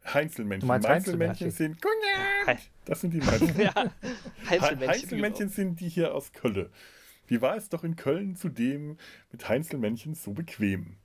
Heinzelmännchen. 0.04 0.66
Meinzelmännchen 0.68 1.46
Heinzelmännchen? 1.46 1.50
sind. 1.52 1.78
Cognac! 1.80 2.58
Das 2.84 3.00
sind 3.00 3.14
die 3.14 3.18
Meinzelmännchen. 3.24 3.60
ja, 3.64 3.72
Heinzelmännchen, 4.50 4.88
Heinzelmännchen. 4.88 5.48
sind 5.48 5.80
die 5.80 5.88
hier 5.88 6.14
aus 6.14 6.32
Köln. 6.32 6.68
Wie 7.28 7.40
war 7.40 7.56
es 7.56 7.70
doch 7.70 7.82
in 7.84 7.96
Köln 7.96 8.36
zudem 8.36 8.98
mit 9.30 9.48
Heinzelmännchen 9.48 10.14
so 10.14 10.32
bequem? 10.32 10.96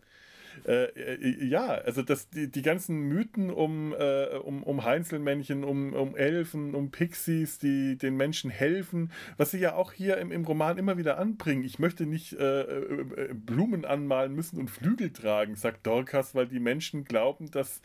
Äh, 0.65 0.85
äh, 0.85 1.45
ja, 1.45 1.67
also 1.67 2.01
das, 2.01 2.29
die, 2.29 2.49
die 2.51 2.61
ganzen 2.61 3.01
Mythen 3.09 3.49
um, 3.51 3.93
äh, 3.97 4.35
um, 4.37 4.63
um 4.63 4.83
Heinzelmännchen, 4.83 5.63
um, 5.63 5.93
um 5.93 6.15
Elfen, 6.15 6.73
um 6.75 6.91
Pixies, 6.91 7.59
die 7.59 7.97
den 7.97 8.15
Menschen 8.17 8.49
helfen, 8.49 9.11
was 9.37 9.51
sie 9.51 9.59
ja 9.59 9.75
auch 9.75 9.93
hier 9.93 10.17
im, 10.17 10.31
im 10.31 10.43
Roman 10.45 10.77
immer 10.77 10.97
wieder 10.97 11.17
anbringen. 11.17 11.63
Ich 11.63 11.79
möchte 11.79 12.05
nicht 12.05 12.33
äh, 12.33 12.61
äh, 12.61 13.01
äh, 13.01 13.33
Blumen 13.33 13.85
anmalen 13.85 14.33
müssen 14.33 14.59
und 14.59 14.69
Flügel 14.69 15.11
tragen, 15.11 15.55
sagt 15.55 15.85
Dorcas, 15.85 16.35
weil 16.35 16.47
die 16.47 16.59
Menschen 16.59 17.03
glauben, 17.03 17.51
dass 17.51 17.81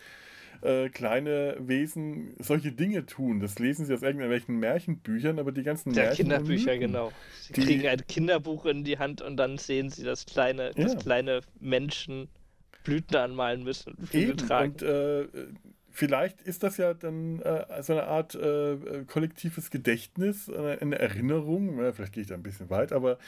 äh, 0.63 0.89
kleine 0.91 1.57
Wesen 1.61 2.35
solche 2.39 2.71
Dinge 2.73 3.05
tun. 3.07 3.41
Das 3.41 3.59
lesen 3.59 3.85
sie 3.85 3.95
aus 3.95 4.03
irgendwelchen 4.03 4.59
Märchenbüchern, 4.61 5.39
aber 5.41 5.51
die 5.51 5.65
ganzen 5.65 5.93
Der 5.93 6.05
Märchen 6.05 6.29
Kinderbücher, 6.29 6.67
Mythen, 6.73 6.81
genau. 6.81 7.13
Sie 7.41 7.53
Die- 7.53 7.61
kriegen 7.63 7.87
ein 7.89 8.07
Kinderbuch 8.07 8.67
in 8.67 8.85
die 8.85 8.99
Hand 8.99 9.23
und 9.23 9.37
dann 9.37 9.59
sehen 9.59 9.91
sie, 9.91 10.05
dass 10.05 10.25
kleine, 10.25 10.71
Ja. 10.77 10.95
kleine 10.95 11.41
Menschen 11.59 12.29
Blüten 12.83 13.17
anmalen 13.17 13.63
müssen 13.65 13.97
Eben, 14.13 14.37
tragen. 14.37 14.73
und 14.73 14.83
äh, 14.83 15.27
vielleicht 15.91 16.43
ist 16.43 16.63
das 16.63 16.79
ja 16.79 16.95
dann 16.95 17.41
äh, 17.41 17.83
so 17.83 17.93
eine 17.93 18.05
Art 18.05 18.35
äh, 18.35 18.73
äh, 18.73 19.05
kollektives 19.05 19.71
Gedächtnis, 19.71 20.49
eine, 20.49 20.81
eine 20.81 20.99
Erinnerung, 20.99 21.77
vielleicht 21.93 22.15
gehe 22.15 22.23
ich 22.23 22.29
da 22.29 22.35
ein 22.35 22.43
bisschen 22.43 22.71
weit, 22.71 22.93
aber 22.93 23.19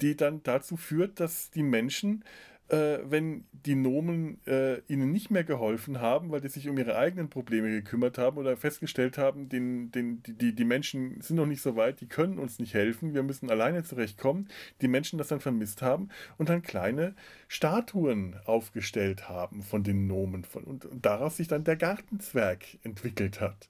die 0.00 0.16
dann 0.16 0.42
dazu 0.42 0.76
führt, 0.76 1.18
dass 1.18 1.50
die 1.50 1.62
Menschen, 1.62 2.24
äh, 2.70 2.98
wenn 3.04 3.44
die 3.52 3.74
Nomen 3.74 4.38
äh, 4.46 4.78
ihnen 4.86 5.10
nicht 5.10 5.30
mehr 5.30 5.44
geholfen 5.44 6.00
haben, 6.00 6.30
weil 6.30 6.40
die 6.40 6.48
sich 6.48 6.68
um 6.68 6.78
ihre 6.78 6.96
eigenen 6.96 7.28
Probleme 7.28 7.68
gekümmert 7.68 8.16
haben 8.16 8.38
oder 8.38 8.56
festgestellt 8.56 9.18
haben, 9.18 9.48
den, 9.48 9.90
den, 9.90 10.22
die, 10.22 10.54
die, 10.54 10.64
Menschen 10.64 11.20
sind 11.20 11.36
noch 11.36 11.46
nicht 11.46 11.62
so 11.62 11.76
weit, 11.76 12.00
die 12.00 12.06
können 12.06 12.38
uns 12.38 12.58
nicht 12.58 12.74
helfen, 12.74 13.12
wir 13.12 13.22
müssen 13.22 13.50
alleine 13.50 13.82
zurechtkommen, 13.82 14.48
die 14.80 14.88
Menschen 14.88 15.18
das 15.18 15.28
dann 15.28 15.40
vermisst 15.40 15.82
haben 15.82 16.08
und 16.38 16.48
dann 16.48 16.62
kleine 16.62 17.14
Statuen 17.48 18.36
aufgestellt 18.44 19.28
haben 19.28 19.62
von 19.62 19.82
den 19.82 20.06
Nomen 20.06 20.44
von, 20.44 20.64
und, 20.64 20.84
und 20.86 21.04
daraus 21.04 21.36
sich 21.36 21.48
dann 21.48 21.64
der 21.64 21.76
Gartenzwerg 21.76 22.78
entwickelt 22.82 23.40
hat. 23.40 23.68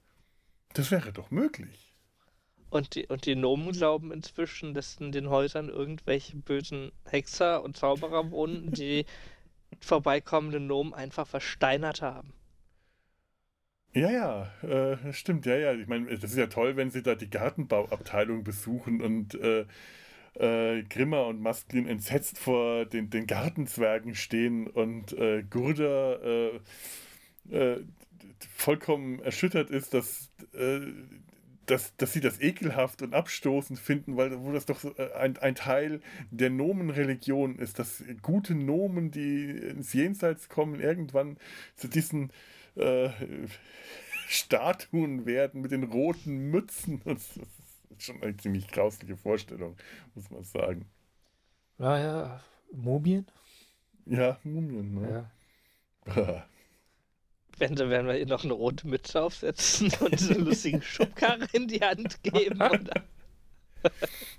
Das 0.73 0.91
wäre 0.91 1.11
doch 1.11 1.31
möglich. 1.31 1.90
Und 2.71 2.95
die, 2.95 3.05
und 3.07 3.25
die 3.25 3.35
Nomen 3.35 3.73
glauben 3.73 4.11
inzwischen, 4.11 4.73
dass 4.73 4.95
in 4.95 5.11
den 5.11 5.29
Häusern 5.29 5.69
irgendwelche 5.69 6.37
bösen 6.37 6.91
Hexer 7.05 7.63
und 7.63 7.77
Zauberer 7.77 8.31
wohnen, 8.31 8.71
die 8.71 9.05
vorbeikommenden 9.81 10.67
Nomen 10.67 10.93
einfach 10.93 11.27
versteinert 11.27 12.01
haben. 12.01 12.33
Ja, 13.93 14.09
ja, 14.09 14.51
äh, 14.63 15.13
stimmt, 15.13 15.45
ja, 15.45 15.57
ja. 15.57 15.73
Ich 15.73 15.87
meine, 15.87 16.07
das 16.17 16.31
ist 16.31 16.37
ja 16.37 16.47
toll, 16.47 16.77
wenn 16.77 16.91
sie 16.91 17.03
da 17.03 17.15
die 17.15 17.29
Gartenbauabteilung 17.29 18.45
besuchen 18.45 19.01
und 19.01 19.35
äh, 19.35 19.65
äh, 20.35 20.83
Grimmer 20.83 21.27
und 21.27 21.41
Masklin 21.41 21.87
entsetzt 21.87 22.39
vor 22.39 22.85
den, 22.85 23.09
den 23.09 23.27
Gartenzwergen 23.27 24.15
stehen 24.15 24.67
und 24.67 25.11
äh, 25.13 25.43
Gurda 25.43 26.15
äh, 26.23 26.59
äh, 27.49 27.83
vollkommen 28.55 29.19
erschüttert 29.19 29.69
ist, 29.69 29.93
dass, 29.93 30.31
äh, 30.53 30.79
dass, 31.71 31.95
dass 31.95 32.11
sie 32.11 32.19
das 32.19 32.41
ekelhaft 32.41 33.01
und 33.01 33.13
abstoßend 33.13 33.79
finden, 33.79 34.17
weil 34.17 34.37
wo 34.43 34.51
das 34.51 34.65
doch 34.65 34.79
so, 34.79 34.93
äh, 34.97 35.13
ein, 35.13 35.37
ein 35.37 35.55
Teil 35.55 36.01
der 36.29 36.49
Nomenreligion 36.49 37.55
ist, 37.55 37.79
dass 37.79 38.03
gute 38.21 38.55
Nomen, 38.55 39.09
die 39.09 39.51
ins 39.51 39.93
Jenseits 39.93 40.49
kommen, 40.49 40.81
irgendwann 40.81 41.37
zu 41.77 41.87
diesen 41.87 42.31
äh, 42.75 43.09
Statuen 44.27 45.25
werden 45.25 45.61
mit 45.61 45.71
den 45.71 45.83
roten 45.83 46.51
Mützen. 46.51 47.01
Das 47.91 48.05
ist 48.07 48.15
schon 48.15 48.23
eine 48.23 48.35
ziemlich 48.35 48.67
grausliche 48.67 49.15
Vorstellung, 49.15 49.77
muss 50.15 50.29
man 50.31 50.43
sagen. 50.43 50.85
Naja, 51.77 52.41
Mumien? 52.71 53.27
Ja, 54.05 54.39
Mumien, 54.43 54.95
ne? 54.95 55.29
Ja. 56.07 56.45
Wenn 57.61 57.77
sie 57.77 57.89
werden 57.89 58.07
wir 58.07 58.17
ihr 58.17 58.25
noch 58.25 58.43
eine 58.43 58.53
rote 58.53 58.87
Mütze 58.87 59.21
aufsetzen 59.21 59.93
und 59.99 60.19
so 60.19 60.33
einen 60.33 60.45
lustigen 60.45 60.81
Schubkarre 60.81 61.47
in 61.53 61.67
die 61.67 61.79
Hand 61.81 62.21
geben. 62.23 62.55
Oder? 62.61 63.03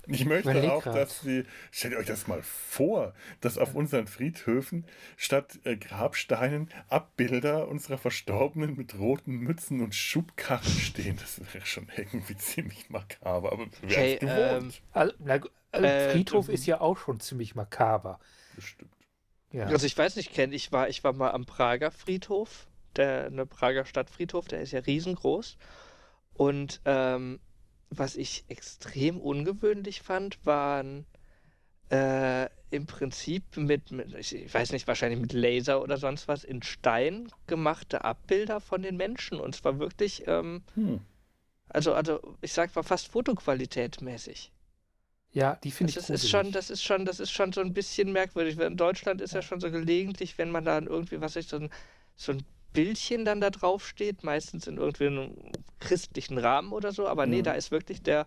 Ich 0.07 0.23
möchte 0.25 0.51
Überleg 0.51 0.69
auch, 0.69 0.83
grad. 0.83 0.95
dass 0.95 1.19
sie, 1.21 1.43
stellt 1.71 1.95
euch 1.95 2.05
das 2.05 2.27
mal 2.27 2.41
vor, 2.43 3.13
dass 3.41 3.57
auf 3.57 3.75
unseren 3.75 4.07
Friedhöfen 4.07 4.85
statt 5.17 5.59
äh, 5.65 5.75
Grabsteinen 5.75 6.69
Abbilder 6.87 7.67
unserer 7.67 7.97
Verstorbenen 7.97 8.75
mit 8.77 8.97
roten 8.97 9.37
Mützen 9.39 9.81
und 9.81 9.95
Schubkarren 9.95 10.63
stehen. 10.79 11.17
Das 11.17 11.41
wäre 11.53 11.65
schon 11.65 11.89
irgendwie 11.97 12.37
ziemlich 12.37 12.89
makaber, 12.89 13.51
aber 13.51 13.67
Okay, 13.83 14.17
wären 14.21 14.67
es 14.67 14.75
gewohnt. 14.75 14.81
Also, 14.93 15.13
na, 15.19 15.37
gu- 15.39 15.49
also 15.71 15.87
Äh, 15.87 16.09
Friedhof 16.11 16.47
ähm, 16.47 16.53
ist 16.55 16.65
ja 16.65 16.79
auch 16.79 16.97
schon 16.97 17.19
ziemlich 17.19 17.55
makaber. 17.55 18.19
Bestimmt. 18.55 18.91
Ja. 19.51 19.65
Also 19.65 19.85
ich 19.85 19.97
weiß 19.97 20.15
nicht, 20.15 20.33
Ken, 20.33 20.51
ich 20.53 20.71
war, 20.71 20.89
ich 20.89 21.03
war 21.03 21.13
mal 21.13 21.31
am 21.31 21.45
Prager 21.45 21.91
Friedhof, 21.91 22.67
der 22.97 23.25
eine 23.27 23.45
Prager 23.45 23.85
Stadtfriedhof, 23.85 24.47
der 24.47 24.61
ist 24.61 24.71
ja 24.71 24.79
riesengroß. 24.81 25.57
Und 26.33 26.81
ähm, 26.85 27.39
was 27.89 28.15
ich 28.15 28.45
extrem 28.49 29.19
ungewöhnlich 29.21 30.01
fand, 30.01 30.45
waren 30.45 31.05
äh, 31.91 32.49
im 32.71 32.87
Prinzip 32.87 33.57
mit, 33.57 33.91
mit, 33.91 34.13
ich 34.15 34.53
weiß 34.53 34.71
nicht, 34.71 34.87
wahrscheinlich 34.87 35.19
mit 35.21 35.33
Laser 35.33 35.81
oder 35.81 35.97
sonst 35.97 36.27
was, 36.27 36.43
in 36.43 36.63
Stein 36.63 37.29
gemachte 37.47 38.03
Abbilder 38.03 38.59
von 38.61 38.81
den 38.83 38.97
Menschen. 38.97 39.39
Und 39.39 39.55
zwar 39.55 39.79
wirklich, 39.79 40.23
ähm, 40.27 40.63
Hm. 40.75 40.99
also, 41.67 41.93
also 41.93 42.37
ich 42.41 42.53
sag 42.53 42.73
mal 42.75 42.83
fast 42.83 43.09
Fotoqualität 43.09 44.01
mäßig. 44.01 44.53
ja, 45.31 45.55
die 45.63 45.71
finde 45.71 45.91
Das 45.93 45.97
ich 45.97 45.97
ist, 45.97 46.09
ist 46.09 46.29
schon, 46.29 46.51
das 46.51 46.69
ist 46.69 46.83
schon, 46.83 47.05
das 47.05 47.19
ist 47.19 47.31
schon 47.31 47.51
so 47.51 47.61
ein 47.61 47.73
bisschen 47.73 48.11
merkwürdig. 48.11 48.57
In 48.59 48.77
Deutschland 48.77 49.21
ist 49.21 49.33
ja 49.33 49.41
schon 49.41 49.59
so 49.59 49.69
gelegentlich, 49.71 50.37
wenn 50.37 50.49
man 50.51 50.65
dann 50.65 50.87
irgendwie, 50.87 51.19
was 51.21 51.35
ich, 51.35 51.47
so 51.47 51.57
ein, 51.57 51.69
so 52.15 52.31
ein 52.33 52.43
Bildchen 52.73 53.25
dann 53.25 53.39
da 53.41 53.49
drauf 53.49 53.87
steht, 53.87 54.23
meistens 54.23 54.67
in 54.67 54.77
irgendwie 54.77 55.07
einem 55.07 55.35
christlichen 55.79 56.37
Rahmen 56.37 56.71
oder 56.71 56.91
so, 56.91 57.07
aber 57.07 57.25
nee, 57.25 57.39
Mhm. 57.39 57.43
da 57.43 57.53
ist 57.53 57.71
wirklich 57.71 58.01
der 58.01 58.25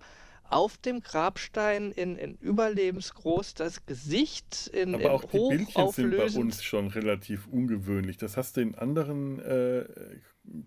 auf 0.48 0.78
dem 0.78 1.00
Grabstein 1.00 1.90
in, 1.90 2.16
in 2.16 2.36
überlebensgroß 2.36 3.54
das 3.54 3.84
Gesicht 3.84 4.68
in, 4.68 4.94
Aber 4.94 5.02
in 5.02 5.10
auch 5.10 5.24
die 5.24 5.38
Bildchen 5.38 5.88
sind 5.88 6.16
bei 6.16 6.26
uns 6.26 6.62
schon 6.62 6.86
relativ 6.86 7.48
ungewöhnlich. 7.48 8.16
Das 8.16 8.36
hast 8.36 8.56
du 8.56 8.60
in 8.60 8.74
anderen 8.76 9.40
äh, 9.40 9.84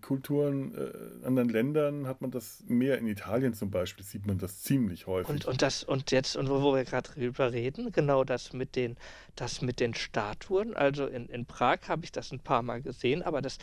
Kulturen, 0.02 0.74
äh, 0.74 1.26
anderen 1.26 1.48
Ländern 1.48 2.06
hat 2.06 2.20
man 2.20 2.30
das 2.30 2.62
mehr. 2.66 2.98
In 2.98 3.06
Italien 3.06 3.54
zum 3.54 3.70
Beispiel 3.70 4.04
sieht 4.04 4.26
man 4.26 4.38
das 4.38 4.62
ziemlich 4.62 5.06
häufig. 5.06 5.30
Und, 5.30 5.46
und 5.46 5.62
das, 5.62 5.84
und 5.84 6.10
jetzt, 6.10 6.36
und 6.36 6.48
wo, 6.48 6.62
wo 6.62 6.74
wir 6.74 6.84
gerade 6.84 7.10
drüber 7.10 7.52
reden, 7.52 7.90
genau 7.92 8.24
das 8.24 8.52
mit 8.52 8.76
den, 8.76 8.96
das 9.36 9.62
mit 9.62 9.80
den 9.80 9.94
Statuen. 9.94 10.74
Also 10.74 11.06
in, 11.06 11.26
in 11.28 11.46
Prag 11.46 11.88
habe 11.88 12.04
ich 12.04 12.12
das 12.12 12.30
ein 12.32 12.40
paar 12.40 12.62
Mal 12.62 12.82
gesehen, 12.82 13.22
aber 13.22 13.40
das 13.42 13.58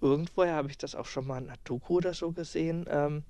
irgendwoher 0.00 0.54
habe 0.54 0.68
ich 0.70 0.78
das 0.78 0.94
auch 0.94 1.06
schon 1.06 1.26
mal 1.26 1.42
in 1.42 1.52
Doku 1.64 1.96
oder 1.96 2.12
so 2.12 2.32
gesehen, 2.32 2.86
ähm, 2.88 3.22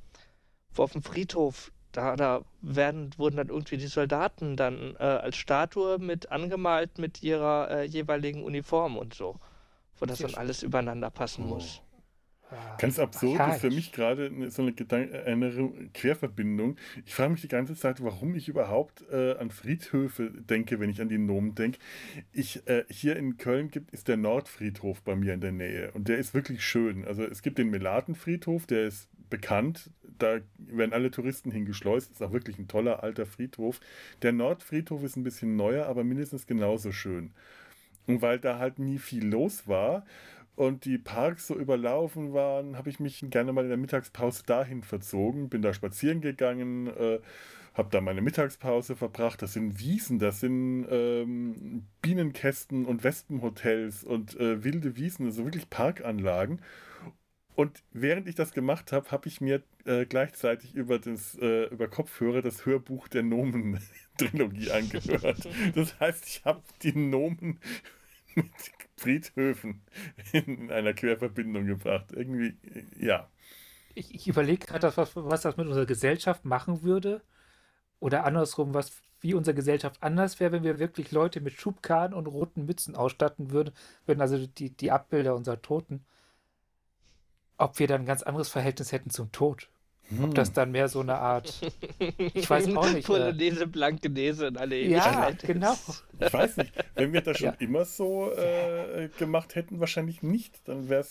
wo 0.72 0.82
auf 0.82 0.92
dem 0.92 1.02
Friedhof, 1.02 1.70
da, 1.92 2.16
da 2.16 2.42
werden, 2.62 3.10
wurden 3.18 3.36
dann 3.36 3.48
irgendwie 3.48 3.76
die 3.76 3.86
Soldaten 3.86 4.56
dann 4.56 4.96
äh, 4.98 5.02
als 5.02 5.36
Statue 5.36 5.98
mit 5.98 6.32
angemalt 6.32 6.98
mit 6.98 7.22
ihrer 7.22 7.70
äh, 7.70 7.84
jeweiligen 7.84 8.42
Uniform 8.42 8.96
und 8.96 9.14
so. 9.14 9.38
wo 9.98 10.06
das 10.06 10.18
dann 10.18 10.34
alles 10.34 10.62
übereinander 10.62 11.10
passen 11.10 11.46
muss. 11.46 11.82
Ah, 12.52 12.76
Ganz 12.78 12.98
absurd 12.98 13.40
archaisch. 13.40 13.56
ist 13.56 13.60
für 13.62 13.70
mich 13.70 13.92
gerade 13.92 14.50
so 14.50 14.62
eine, 14.62 14.72
Gedan 14.72 15.12
eine 15.12 15.88
Querverbindung. 15.94 16.76
Ich 17.06 17.14
frage 17.14 17.30
mich 17.30 17.40
die 17.40 17.48
ganze 17.48 17.74
Zeit, 17.74 18.02
warum 18.02 18.34
ich 18.34 18.48
überhaupt 18.48 19.04
äh, 19.10 19.32
an 19.38 19.50
Friedhöfe 19.50 20.30
denke, 20.30 20.78
wenn 20.80 20.90
ich 20.90 21.00
an 21.00 21.08
die 21.08 21.18
Nomen 21.18 21.54
denke. 21.54 21.78
Ich, 22.32 22.66
äh, 22.66 22.84
hier 22.88 23.16
in 23.16 23.36
Köln 23.38 23.70
gibt 23.70 23.90
ist 23.92 24.08
der 24.08 24.16
Nordfriedhof 24.16 25.02
bei 25.02 25.16
mir 25.16 25.34
in 25.34 25.40
der 25.40 25.52
Nähe 25.52 25.90
und 25.92 26.08
der 26.08 26.18
ist 26.18 26.34
wirklich 26.34 26.62
schön. 26.64 27.04
Also 27.04 27.24
es 27.24 27.42
gibt 27.42 27.58
den 27.58 27.70
Melatenfriedhof, 27.70 28.66
der 28.66 28.86
ist 28.86 29.08
bekannt. 29.30 29.90
Da 30.18 30.40
werden 30.58 30.92
alle 30.92 31.10
Touristen 31.10 31.50
hingeschleust. 31.50 32.12
Ist 32.12 32.22
auch 32.22 32.32
wirklich 32.32 32.58
ein 32.58 32.68
toller 32.68 33.02
alter 33.02 33.26
Friedhof. 33.26 33.80
Der 34.20 34.32
Nordfriedhof 34.32 35.02
ist 35.02 35.16
ein 35.16 35.24
bisschen 35.24 35.56
neuer, 35.56 35.86
aber 35.86 36.04
mindestens 36.04 36.46
genauso 36.46 36.92
schön. 36.92 37.32
Und 38.06 38.20
weil 38.20 38.38
da 38.38 38.58
halt 38.58 38.78
nie 38.78 38.98
viel 38.98 39.24
los 39.26 39.66
war 39.66 40.04
und 40.54 40.84
die 40.84 40.98
Parks 40.98 41.46
so 41.46 41.56
überlaufen 41.56 42.32
waren, 42.32 42.76
habe 42.76 42.90
ich 42.90 43.00
mich 43.00 43.24
gerne 43.30 43.52
mal 43.52 43.64
in 43.64 43.70
der 43.70 43.78
Mittagspause 43.78 44.42
dahin 44.44 44.82
verzogen, 44.82 45.48
bin 45.48 45.62
da 45.62 45.72
spazieren 45.72 46.20
gegangen, 46.20 46.88
äh, 46.88 47.20
habe 47.74 47.88
da 47.90 48.00
meine 48.02 48.20
Mittagspause 48.20 48.96
verbracht. 48.96 49.40
Das 49.40 49.54
sind 49.54 49.78
Wiesen, 49.78 50.18
das 50.18 50.40
sind 50.40 50.86
ähm, 50.90 51.86
Bienenkästen 52.02 52.84
und 52.84 53.02
Wespenhotels 53.02 54.04
und 54.04 54.38
äh, 54.38 54.62
wilde 54.62 54.96
Wiesen, 54.96 55.26
also 55.26 55.44
wirklich 55.44 55.70
Parkanlagen. 55.70 56.60
Und 57.54 57.82
während 57.92 58.28
ich 58.28 58.34
das 58.34 58.52
gemacht 58.52 58.92
habe, 58.92 59.10
habe 59.10 59.28
ich 59.28 59.40
mir 59.40 59.62
äh, 59.84 60.06
gleichzeitig 60.06 60.74
über, 60.74 60.98
das, 60.98 61.36
äh, 61.38 61.64
über 61.66 61.88
Kopfhörer 61.88 62.40
das 62.40 62.64
Hörbuch 62.64 63.08
der 63.08 63.22
Nomen-Trilogie 63.22 64.70
angehört. 64.70 65.48
Das 65.74 65.98
heißt, 66.00 66.26
ich 66.26 66.44
habe 66.44 66.62
die 66.82 66.96
Nomen 66.96 67.58
mit 68.36 68.52
Friedhöfen 68.96 69.82
in 70.32 70.70
einer 70.70 70.94
Querverbindung 70.94 71.66
gebracht. 71.66 72.12
Irgendwie, 72.12 72.56
äh, 72.68 73.06
ja. 73.06 73.28
Ich, 73.94 74.14
ich 74.14 74.28
überlege 74.28 74.66
gerade, 74.66 74.96
was, 74.96 75.16
was 75.16 75.42
das 75.42 75.56
mit 75.56 75.66
unserer 75.66 75.86
Gesellschaft 75.86 76.44
machen 76.44 76.82
würde. 76.82 77.22
Oder 78.00 78.24
andersrum, 78.24 78.74
was, 78.74 79.02
wie 79.20 79.34
unsere 79.34 79.54
Gesellschaft 79.54 80.02
anders 80.02 80.40
wäre, 80.40 80.52
wenn 80.52 80.64
wir 80.64 80.78
wirklich 80.78 81.12
Leute 81.12 81.40
mit 81.40 81.54
Schubkarren 81.54 82.14
und 82.14 82.26
roten 82.26 82.66
Mützen 82.66 82.96
ausstatten 82.96 83.50
würden, 83.52 83.72
würden 84.06 84.20
also 84.20 84.46
die, 84.46 84.70
die 84.70 84.90
Abbilder 84.90 85.34
unserer 85.34 85.62
Toten. 85.62 86.04
Ob 87.58 87.78
wir 87.78 87.86
dann 87.86 88.02
ein 88.02 88.06
ganz 88.06 88.22
anderes 88.22 88.48
Verhältnis 88.48 88.90
hätten 88.92 89.10
zum 89.10 89.30
Tod. 89.30 89.68
Ob 90.10 90.18
Hm. 90.18 90.34
das 90.34 90.52
dann 90.52 90.72
mehr 90.72 90.88
so 90.88 91.00
eine 91.00 91.14
Art. 91.14 91.60
Ich 92.34 92.48
weiß 92.50 92.76
auch 92.76 92.90
nicht, 92.90 93.04
äh, 93.08 93.12
Polonaise, 93.12 93.66
Blankenese 93.66 94.48
und 94.48 94.58
alle 94.58 94.76
Ja, 94.78 95.28
Ewigkeit. 95.28 95.42
genau. 95.46 95.74
Ich 96.20 96.32
weiß 96.32 96.58
nicht, 96.58 96.72
wenn 96.94 97.12
wir 97.14 97.22
das 97.22 97.36
schon 97.38 97.46
Ja. 97.46 97.54
immer 97.60 97.84
so 97.86 98.30
äh, 98.32 99.08
gemacht 99.18 99.54
hätten, 99.54 99.80
wahrscheinlich 99.80 100.22
nicht, 100.22 100.66
dann 100.68 100.88
wird 100.88 101.06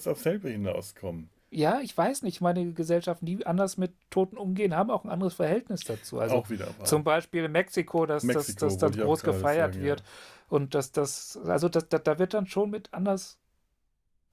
es 0.00 0.06
auf 0.06 0.20
selbe 0.20 0.50
hinauskommen. 0.50 1.30
Ja, 1.50 1.80
ich 1.80 1.96
weiß 1.96 2.22
nicht. 2.22 2.40
Meine 2.40 2.72
Gesellschaften, 2.72 3.26
die 3.26 3.46
anders 3.46 3.76
mit 3.76 3.92
Toten 4.10 4.36
umgehen, 4.36 4.74
haben 4.76 4.90
auch 4.90 5.04
ein 5.04 5.10
anderes 5.10 5.34
Verhältnis 5.34 5.80
dazu. 5.84 6.18
Also 6.20 6.36
auch 6.36 6.50
wieder 6.50 6.66
wahr. 6.66 6.84
Zum 6.84 7.04
Beispiel 7.04 7.44
in 7.44 7.52
Mexiko, 7.52 8.06
dass 8.06 8.22
das, 8.24 8.34
Mexiko, 8.48 8.66
das 8.66 8.78
dann 8.78 8.92
ich 8.92 9.00
auch 9.02 9.06
groß 9.06 9.22
gefeiert 9.22 9.74
sagen, 9.74 9.84
wird. 9.84 10.02
Und 10.48 10.74
dass 10.74 10.90
das, 10.92 11.38
also 11.44 11.68
das, 11.68 11.88
da, 11.88 11.98
da 11.98 12.18
wird 12.18 12.34
dann 12.34 12.46
schon 12.46 12.70
mit 12.70 12.92
anders, 12.92 13.38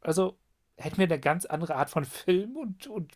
also 0.02 0.36
hätten 0.78 0.98
wir 0.98 1.06
eine 1.06 1.20
ganz 1.20 1.46
andere 1.46 1.76
Art 1.76 1.90
von 1.92 2.06
Film 2.06 2.58
und, 2.58 2.88
und 2.88 3.14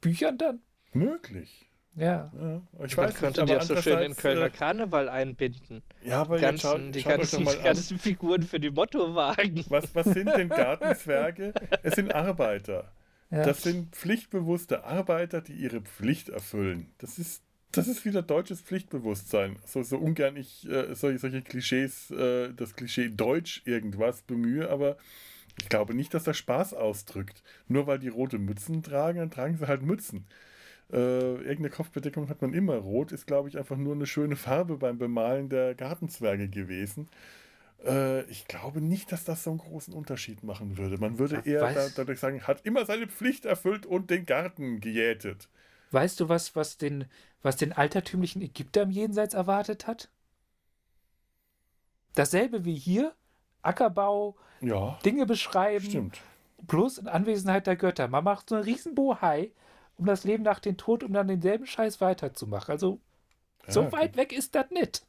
Büchern 0.00 0.38
dann? 0.38 0.60
Möglich. 0.92 1.68
Ja. 1.96 2.30
Ja, 2.40 2.62
ich 2.84 2.96
Man 2.96 3.06
weiß 3.06 3.14
könnte 3.16 3.40
nicht, 3.42 3.52
die 3.52 3.56
auch 3.56 3.62
so 3.62 3.76
schön 3.82 3.98
in 3.98 4.14
Kölner 4.16 4.46
äh, 4.46 4.50
Karneval 4.50 5.08
einbinden. 5.08 5.82
Ja, 6.02 6.20
aber 6.20 6.38
ganzen, 6.38 6.60
schaut, 6.60 6.94
die 6.94 7.00
schaut 7.00 7.16
ganzen, 7.16 7.44
die 7.44 7.50
an. 7.50 7.64
ganzen 7.64 7.98
Figuren 7.98 8.42
für 8.42 8.60
die 8.60 8.70
Mottowagen. 8.70 9.64
Was, 9.68 9.94
was 9.94 10.06
sind 10.06 10.28
denn 10.28 10.48
Gartenzwerge? 10.48 11.52
Es 11.82 11.96
sind 11.96 12.14
Arbeiter. 12.14 12.92
ja. 13.30 13.42
Das 13.42 13.62
sind 13.62 13.96
pflichtbewusste 13.96 14.84
Arbeiter, 14.84 15.40
die 15.40 15.54
ihre 15.54 15.80
Pflicht 15.80 16.28
erfüllen. 16.28 16.92
Das 16.98 17.18
ist, 17.18 17.42
das 17.72 17.88
ist 17.88 18.04
wieder 18.04 18.22
deutsches 18.22 18.60
Pflichtbewusstsein. 18.60 19.56
So, 19.66 19.82
so 19.82 19.98
ungern 19.98 20.36
ich 20.36 20.68
äh, 20.68 20.94
solche, 20.94 21.18
solche 21.18 21.42
Klischees, 21.42 22.12
äh, 22.12 22.52
das 22.54 22.76
Klischee 22.76 23.08
Deutsch 23.08 23.62
irgendwas 23.64 24.22
bemühe, 24.22 24.70
aber 24.70 24.98
ich 25.60 25.68
glaube 25.68 25.94
nicht, 25.94 26.14
dass 26.14 26.24
das 26.24 26.36
Spaß 26.36 26.74
ausdrückt. 26.74 27.42
Nur 27.68 27.86
weil 27.86 27.98
die 27.98 28.08
rote 28.08 28.38
Mützen 28.38 28.82
tragen, 28.82 29.18
dann 29.18 29.30
tragen 29.30 29.56
sie 29.56 29.66
halt 29.68 29.82
Mützen. 29.82 30.26
Äh, 30.92 30.96
irgendeine 31.36 31.70
Kopfbedeckung 31.70 32.28
hat 32.30 32.42
man 32.42 32.54
immer. 32.54 32.76
Rot 32.76 33.12
ist, 33.12 33.26
glaube 33.26 33.48
ich, 33.48 33.58
einfach 33.58 33.76
nur 33.76 33.94
eine 33.94 34.06
schöne 34.06 34.36
Farbe 34.36 34.78
beim 34.78 34.98
Bemalen 34.98 35.48
der 35.50 35.74
Gartenzwerge 35.74 36.48
gewesen. 36.48 37.08
Äh, 37.84 38.24
ich 38.30 38.46
glaube 38.46 38.80
nicht, 38.80 39.12
dass 39.12 39.24
das 39.24 39.44
so 39.44 39.50
einen 39.50 39.60
großen 39.60 39.94
Unterschied 39.94 40.44
machen 40.44 40.78
würde. 40.78 40.98
Man 40.98 41.18
würde 41.18 41.36
Ja, 41.36 41.42
eher 41.44 41.68
da, 41.68 41.88
dadurch 41.90 42.20
sagen, 42.20 42.42
hat 42.46 42.66
immer 42.66 42.86
seine 42.86 43.08
Pflicht 43.08 43.46
erfüllt 43.46 43.86
und 43.86 44.10
den 44.10 44.26
Garten 44.26 44.80
gejätet. 44.80 45.48
Weißt 45.90 46.18
du, 46.20 46.30
was, 46.30 46.56
was, 46.56 46.78
den, 46.78 47.04
was 47.42 47.56
den 47.58 47.72
altertümlichen 47.74 48.40
Ägypter 48.40 48.80
im 48.82 48.90
Jenseits 48.90 49.34
erwartet 49.34 49.86
hat? 49.86 50.10
Dasselbe 52.14 52.66
wie 52.66 52.74
hier. 52.74 53.14
Ackerbau, 53.62 54.36
Ja, 54.60 54.98
Dinge 55.04 55.26
beschreiben, 55.26 56.08
stimmt. 56.10 56.20
plus 56.68 56.98
in 56.98 57.08
Anwesenheit 57.08 57.66
der 57.66 57.76
Götter. 57.76 58.08
Man 58.08 58.24
macht 58.24 58.48
so 58.50 58.56
einen 58.56 58.64
riesen 58.64 58.94
Bohai 58.94 59.52
um 59.98 60.06
das 60.06 60.24
Leben 60.24 60.44
nach 60.44 60.60
dem 60.60 60.76
Tod, 60.76 61.02
um 61.04 61.12
dann 61.12 61.28
denselben 61.28 61.66
Scheiß 61.66 62.00
weiterzumachen. 62.00 62.72
Also, 62.72 63.00
so 63.68 63.82
Ja, 63.82 63.92
weit 63.92 64.16
weg 64.16 64.32
ist 64.32 64.54
das 64.56 64.70
nicht. 64.70 65.04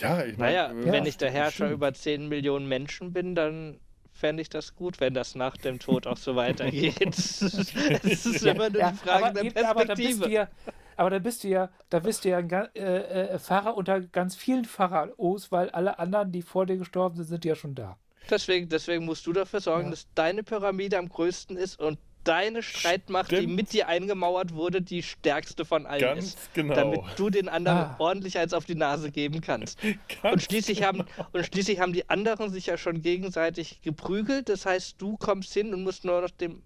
Ja, 0.00 0.24
ich 0.24 0.36
meine, 0.38 0.58
Naja, 0.58 0.68
äh, 0.68 0.74
wenn 0.92 1.06
ich 1.06 1.16
der 1.16 1.30
Herrscher 1.30 1.66
stimmt. 1.66 1.72
über 1.72 1.92
10 1.94 2.28
Millionen 2.28 2.68
Menschen 2.68 3.12
bin, 3.12 3.34
dann 3.34 3.80
fände 4.12 4.42
ich 4.42 4.48
das 4.48 4.74
gut, 4.76 5.00
wenn 5.00 5.14
das 5.14 5.34
nach 5.34 5.56
dem 5.56 5.78
Tod 5.78 6.06
auch 6.06 6.16
so 6.16 6.36
weitergeht. 6.36 7.16
Es 8.02 8.26
ist 8.26 8.44
Ja, 8.44 8.52
immer 8.52 8.70
nur 8.70 8.82
ja, 8.82 8.84
die 8.84 8.94
Frage 8.94 9.30
aber, 9.30 9.32
der 9.32 9.44
eben, 9.44 9.62
aber 9.64 9.84
da 9.84 9.94
bist 9.94 10.24
du 10.24 10.28
Perspektive. 10.28 10.30
ja, 10.30 10.48
aber 10.96 11.10
da 11.10 11.18
bist 11.18 11.44
du 11.44 11.48
ja, 11.48 11.70
da 11.90 11.98
bist 12.00 12.24
du 12.24 12.28
ja 12.30 12.38
ein 12.38 12.50
äh, 12.50 12.68
äh, 12.74 13.38
Pfarrer 13.38 13.76
unter 13.76 14.00
ganz 14.00 14.36
vielen 14.36 14.64
Pharaos, 14.64 15.50
weil 15.52 15.70
alle 15.70 15.98
anderen, 15.98 16.32
die 16.32 16.42
vor 16.42 16.66
dir 16.66 16.76
gestorben 16.76 17.16
sind, 17.16 17.26
sind 17.26 17.44
ja 17.44 17.54
schon 17.54 17.74
da. 17.74 17.96
Deswegen, 18.30 18.68
deswegen 18.68 19.04
musst 19.04 19.26
du 19.26 19.32
dafür 19.32 19.60
sorgen, 19.60 19.84
Ja. 19.86 19.90
dass 19.90 20.06
deine 20.14 20.42
Pyramide 20.42 20.96
am 20.98 21.08
größten 21.08 21.56
ist 21.56 21.78
und 21.78 21.98
deine 22.24 22.62
Streitmacht, 22.62 23.30
die 23.30 23.36
Stimmt. 23.36 23.54
mit 23.54 23.72
dir 23.74 23.86
eingemauert 23.86 24.54
wurde, 24.54 24.80
die 24.80 25.02
stärkste 25.02 25.66
von 25.66 25.84
allen 25.84 26.00
Ganz 26.00 26.24
ist. 26.28 26.54
genau. 26.54 26.74
Damit 26.74 27.00
du 27.16 27.28
den 27.28 27.50
anderen 27.50 27.76
Ah. 27.78 27.96
ordentlich 27.98 28.38
eins 28.38 28.54
auf 28.54 28.64
die 28.64 28.76
Nase 28.76 29.10
geben 29.10 29.42
kannst. 29.42 29.78
Und 30.22 30.40
schließlich, 30.40 30.82
haben, 30.84 31.04
genau. 31.04 31.28
und 31.34 31.44
schließlich 31.44 31.80
haben 31.80 31.92
die 31.92 32.08
anderen 32.08 32.50
sich 32.50 32.64
ja 32.64 32.78
schon 32.78 33.02
gegenseitig 33.02 33.82
geprügelt. 33.82 34.48
Das 34.48 34.64
heißt, 34.64 34.94
du 35.02 35.18
kommst 35.18 35.52
hin 35.52 35.74
und 35.74 35.82
musst 35.84 36.06
nur 36.06 36.22
noch 36.22 36.30
dem 36.30 36.62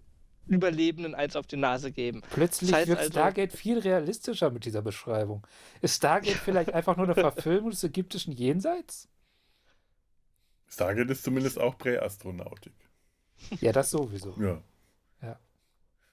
Überlebenden 0.49 1.15
eins 1.15 1.37
auf 1.37 1.47
die 1.47 1.57
Nase 1.57 1.93
geben. 1.93 2.23
Plötzlich 2.31 2.70
Das 2.70 2.81
heißt 2.81 2.89
wird 2.89 2.99
also- 2.99 3.11
Stargate 3.12 3.53
viel 3.53 3.79
realistischer 3.79 4.51
mit 4.51 4.65
dieser 4.65 4.83
Beschreibung. 4.83 5.47
Ist 5.81 5.97
Stargate 5.97 6.37
vielleicht 6.37 6.73
einfach 6.73 6.97
nur 6.97 7.07
eine 7.07 7.15
Verfilmung 7.33 7.70
des 7.70 7.85
ägyptischen 7.85 8.33
Jenseits? 8.33 9.09
Stargate 10.69 11.11
ist 11.11 11.25
zumindest 11.25 11.59
auch 11.59 11.79
Präastronautik. 11.79 12.75
Ja, 13.61 13.73
das 13.73 13.91
sowieso. 13.91 14.35
Ja. 14.41 14.62
Ja. 15.23 15.39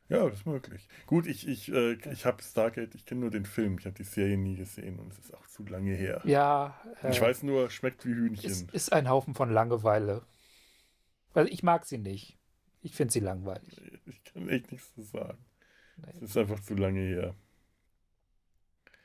Ja, 0.08 0.30
das 0.30 0.40
ist 0.40 0.46
möglich. 0.46 0.88
Gut, 1.08 1.26
ich, 1.26 1.48
ich, 1.48 1.72
äh, 1.72 1.94
ich 2.12 2.26
habe 2.26 2.42
Stargate, 2.44 2.94
ich 2.96 3.06
kenne 3.06 3.22
nur 3.22 3.32
den 3.32 3.46
Film, 3.46 3.78
ich 3.80 3.86
habe 3.86 3.96
die 3.96 4.04
Serie 4.04 4.38
nie 4.38 4.56
gesehen 4.56 5.00
und 5.00 5.12
es 5.12 5.20
ist 5.20 5.34
auch 5.34 5.48
zu 5.48 5.64
lange 5.66 5.94
her. 5.96 6.22
Ja, 6.26 6.80
äh, 7.02 7.10
Ich 7.12 7.20
weiß 7.20 7.42
nur, 7.44 7.70
schmeckt 7.72 8.06
wie 8.06 8.14
Hühnchen. 8.14 8.50
es 8.50 8.62
ist 8.72 8.94
ein 8.94 9.10
Haufen 9.10 9.34
von 9.34 9.50
Langeweile. 9.52 10.22
Weil 11.34 11.48
ich 11.50 11.64
mag 11.64 11.86
sie 11.86 11.98
nicht. 11.98 12.35
Ich 12.86 12.94
finde 12.96 13.12
sie 13.12 13.20
langweilig. 13.20 13.82
Ich 14.06 14.24
kann 14.26 14.48
echt 14.48 14.72
nichts 14.72 14.94
zu 14.94 15.02
sagen. 15.02 15.44
Nee. 15.98 16.12
Es 16.18 16.22
ist 16.30 16.38
einfach 16.38 16.60
zu 16.60 16.76
lange 16.76 17.00
her. 17.00 17.34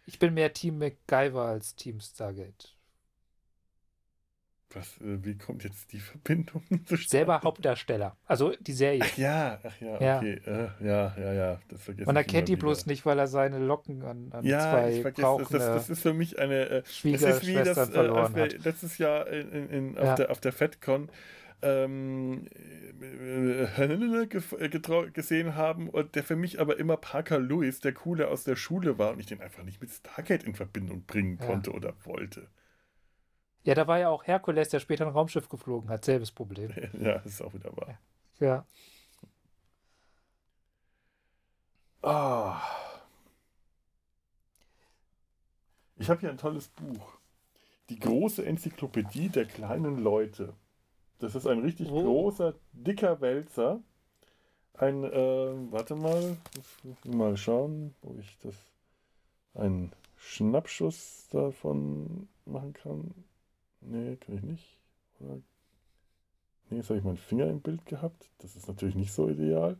Ich 0.04 0.18
bin 0.18 0.34
mehr 0.34 0.52
Team 0.52 0.76
MacGyver 0.78 1.46
als 1.46 1.76
Team 1.76 1.98
Stargate. 2.00 2.76
Was, 4.72 4.98
äh, 5.00 5.24
wie 5.24 5.36
kommt 5.38 5.64
jetzt 5.64 5.92
die 5.92 5.98
Verbindung 5.98 6.62
zustande? 6.84 7.02
Selber 7.08 7.40
Hauptdarsteller. 7.42 8.16
Also 8.26 8.52
die 8.60 8.72
Serie. 8.74 9.00
Ach 9.02 9.16
ja, 9.16 9.58
ach 9.62 9.80
ja, 9.80 10.00
Ja. 10.00 10.16
okay. 10.18 10.34
Äh, 10.44 10.68
ja, 10.86 11.16
ja, 11.18 11.32
ja. 11.32 11.60
Das 11.68 11.82
vergesse 11.82 12.06
Man 12.06 12.16
erkennt 12.16 12.48
die 12.48 12.56
bloß 12.56 12.84
nicht, 12.84 13.06
weil 13.06 13.18
er 13.18 13.28
seine 13.28 13.58
Locken 13.60 14.02
an, 14.02 14.30
an 14.32 14.44
Ja, 14.44 14.60
zwei 14.72 14.92
ich 14.96 15.00
vergesse 15.02 15.22
das, 15.22 15.38
brauchende 15.38 15.58
das. 15.58 15.74
Das 15.74 15.90
ist 15.90 16.02
für 16.02 16.12
mich 16.12 16.38
eine. 16.38 16.66
Äh, 16.68 16.82
das 16.82 16.90
ist 16.90 17.04
wie 17.04 17.12
das, 17.12 17.40
Schwiegerschwestern 17.42 17.94
äh, 17.94 18.18
als 18.18 18.34
wir 18.34 18.58
letztes 18.58 18.98
Jahr 18.98 19.26
in, 19.28 19.50
in, 19.52 19.70
in, 19.70 19.98
auf, 19.98 20.04
Ja. 20.04 20.14
der, 20.16 20.30
auf 20.30 20.40
der 20.40 20.52
FedCon 20.52 21.10
ähm, 21.62 22.46
äh, 23.00 23.64
äh, 23.64 25.10
gesehen 25.12 25.54
haben 25.54 25.88
und 25.88 26.14
der 26.14 26.24
für 26.24 26.36
mich 26.36 26.60
aber 26.60 26.78
immer 26.78 26.96
Parker 26.96 27.38
Lewis, 27.38 27.80
der 27.80 27.92
Coole 27.92 28.28
aus 28.28 28.44
der 28.44 28.56
Schule 28.56 28.98
war 28.98 29.12
und 29.12 29.20
ich 29.20 29.26
den 29.26 29.40
einfach 29.40 29.62
nicht 29.62 29.80
mit 29.80 29.90
Stargate 29.90 30.44
in 30.44 30.54
Verbindung 30.54 31.04
bringen 31.04 31.38
Ja. 31.40 31.46
konnte 31.46 31.72
oder 31.72 31.94
wollte. 32.04 32.48
Ja, 33.62 33.74
da 33.74 33.86
war 33.86 33.98
ja 33.98 34.08
auch 34.08 34.26
Herkules, 34.26 34.70
der 34.70 34.80
später 34.80 35.06
ein 35.06 35.12
Raumschiff 35.12 35.48
geflogen 35.48 35.90
hat. 35.90 36.04
Selbes 36.04 36.30
Problem. 36.32 36.72
Ja, 37.00 37.18
das 37.18 37.26
ist 37.26 37.42
auch 37.42 37.52
wieder 37.52 37.76
wahr. 37.76 37.98
Ja. 38.38 38.64
Ah. 42.02 42.60
Ich 45.96 46.08
habe 46.08 46.20
hier 46.20 46.30
ein 46.30 46.38
tolles 46.38 46.68
Buch. 46.68 47.18
Die 47.90 47.98
große 47.98 48.44
Enzyklopädie 48.46 49.28
der 49.28 49.44
kleinen 49.44 49.98
Leute. 49.98 50.54
Das 51.20 51.34
ist 51.34 51.46
ein 51.46 51.60
richtig 51.60 51.90
Oh. 51.90 52.02
großer, 52.02 52.54
dicker 52.72 53.20
Wälzer. 53.20 53.80
Ein, 54.74 55.04
äh, 55.04 55.52
warte 55.72 55.94
mal, 55.94 56.36
mal 57.04 57.36
schauen, 57.36 57.94
wo 58.02 58.16
ich 58.18 58.38
das, 58.42 58.54
einen 59.54 59.92
Schnappschuss 60.16 61.28
davon 61.30 62.28
machen 62.46 62.72
kann. 62.72 63.12
Nee, 63.82 64.16
kann 64.16 64.36
ich 64.36 64.42
nicht. 64.42 64.78
Oder? 65.20 65.40
Nee, 66.70 66.78
jetzt 66.78 66.88
habe 66.88 66.98
ich 66.98 67.04
meinen 67.04 67.16
Finger 67.18 67.46
im 67.48 67.60
Bild 67.60 67.84
gehabt. 67.84 68.30
Das 68.38 68.56
ist 68.56 68.68
natürlich 68.68 68.94
nicht 68.94 69.12
so 69.12 69.28
ideal. 69.28 69.76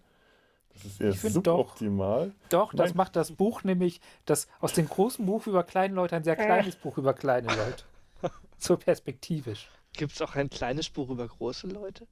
Das 0.74 0.84
ist 0.84 1.00
eher 1.00 1.12
find 1.14 1.36
doch- 1.46 1.56
suboptimal. 1.68 2.32
Doch, 2.50 2.74
das 2.74 2.94
macht 2.94 3.16
das 3.16 3.32
Buch 3.32 3.64
nämlich, 3.64 4.00
das 4.26 4.48
aus 4.60 4.72
dem 4.74 4.88
großen 4.88 5.24
Buch 5.24 5.46
über 5.46 5.64
kleine 5.64 5.94
Leute 5.94 6.16
ein 6.16 6.24
sehr 6.24 6.36
kleines 6.36 6.76
Buch 6.76 6.98
über 6.98 7.14
kleine 7.14 7.48
Leute. 7.48 7.84
So 8.62 8.76
perspektivisch. 8.76 9.70
Gibt 10.00 10.12
es 10.12 10.22
auch 10.22 10.34
ein 10.34 10.48
kleines 10.48 10.88
Buch 10.88 11.10
über 11.10 11.28
große 11.28 11.66
Leute? 11.66 12.06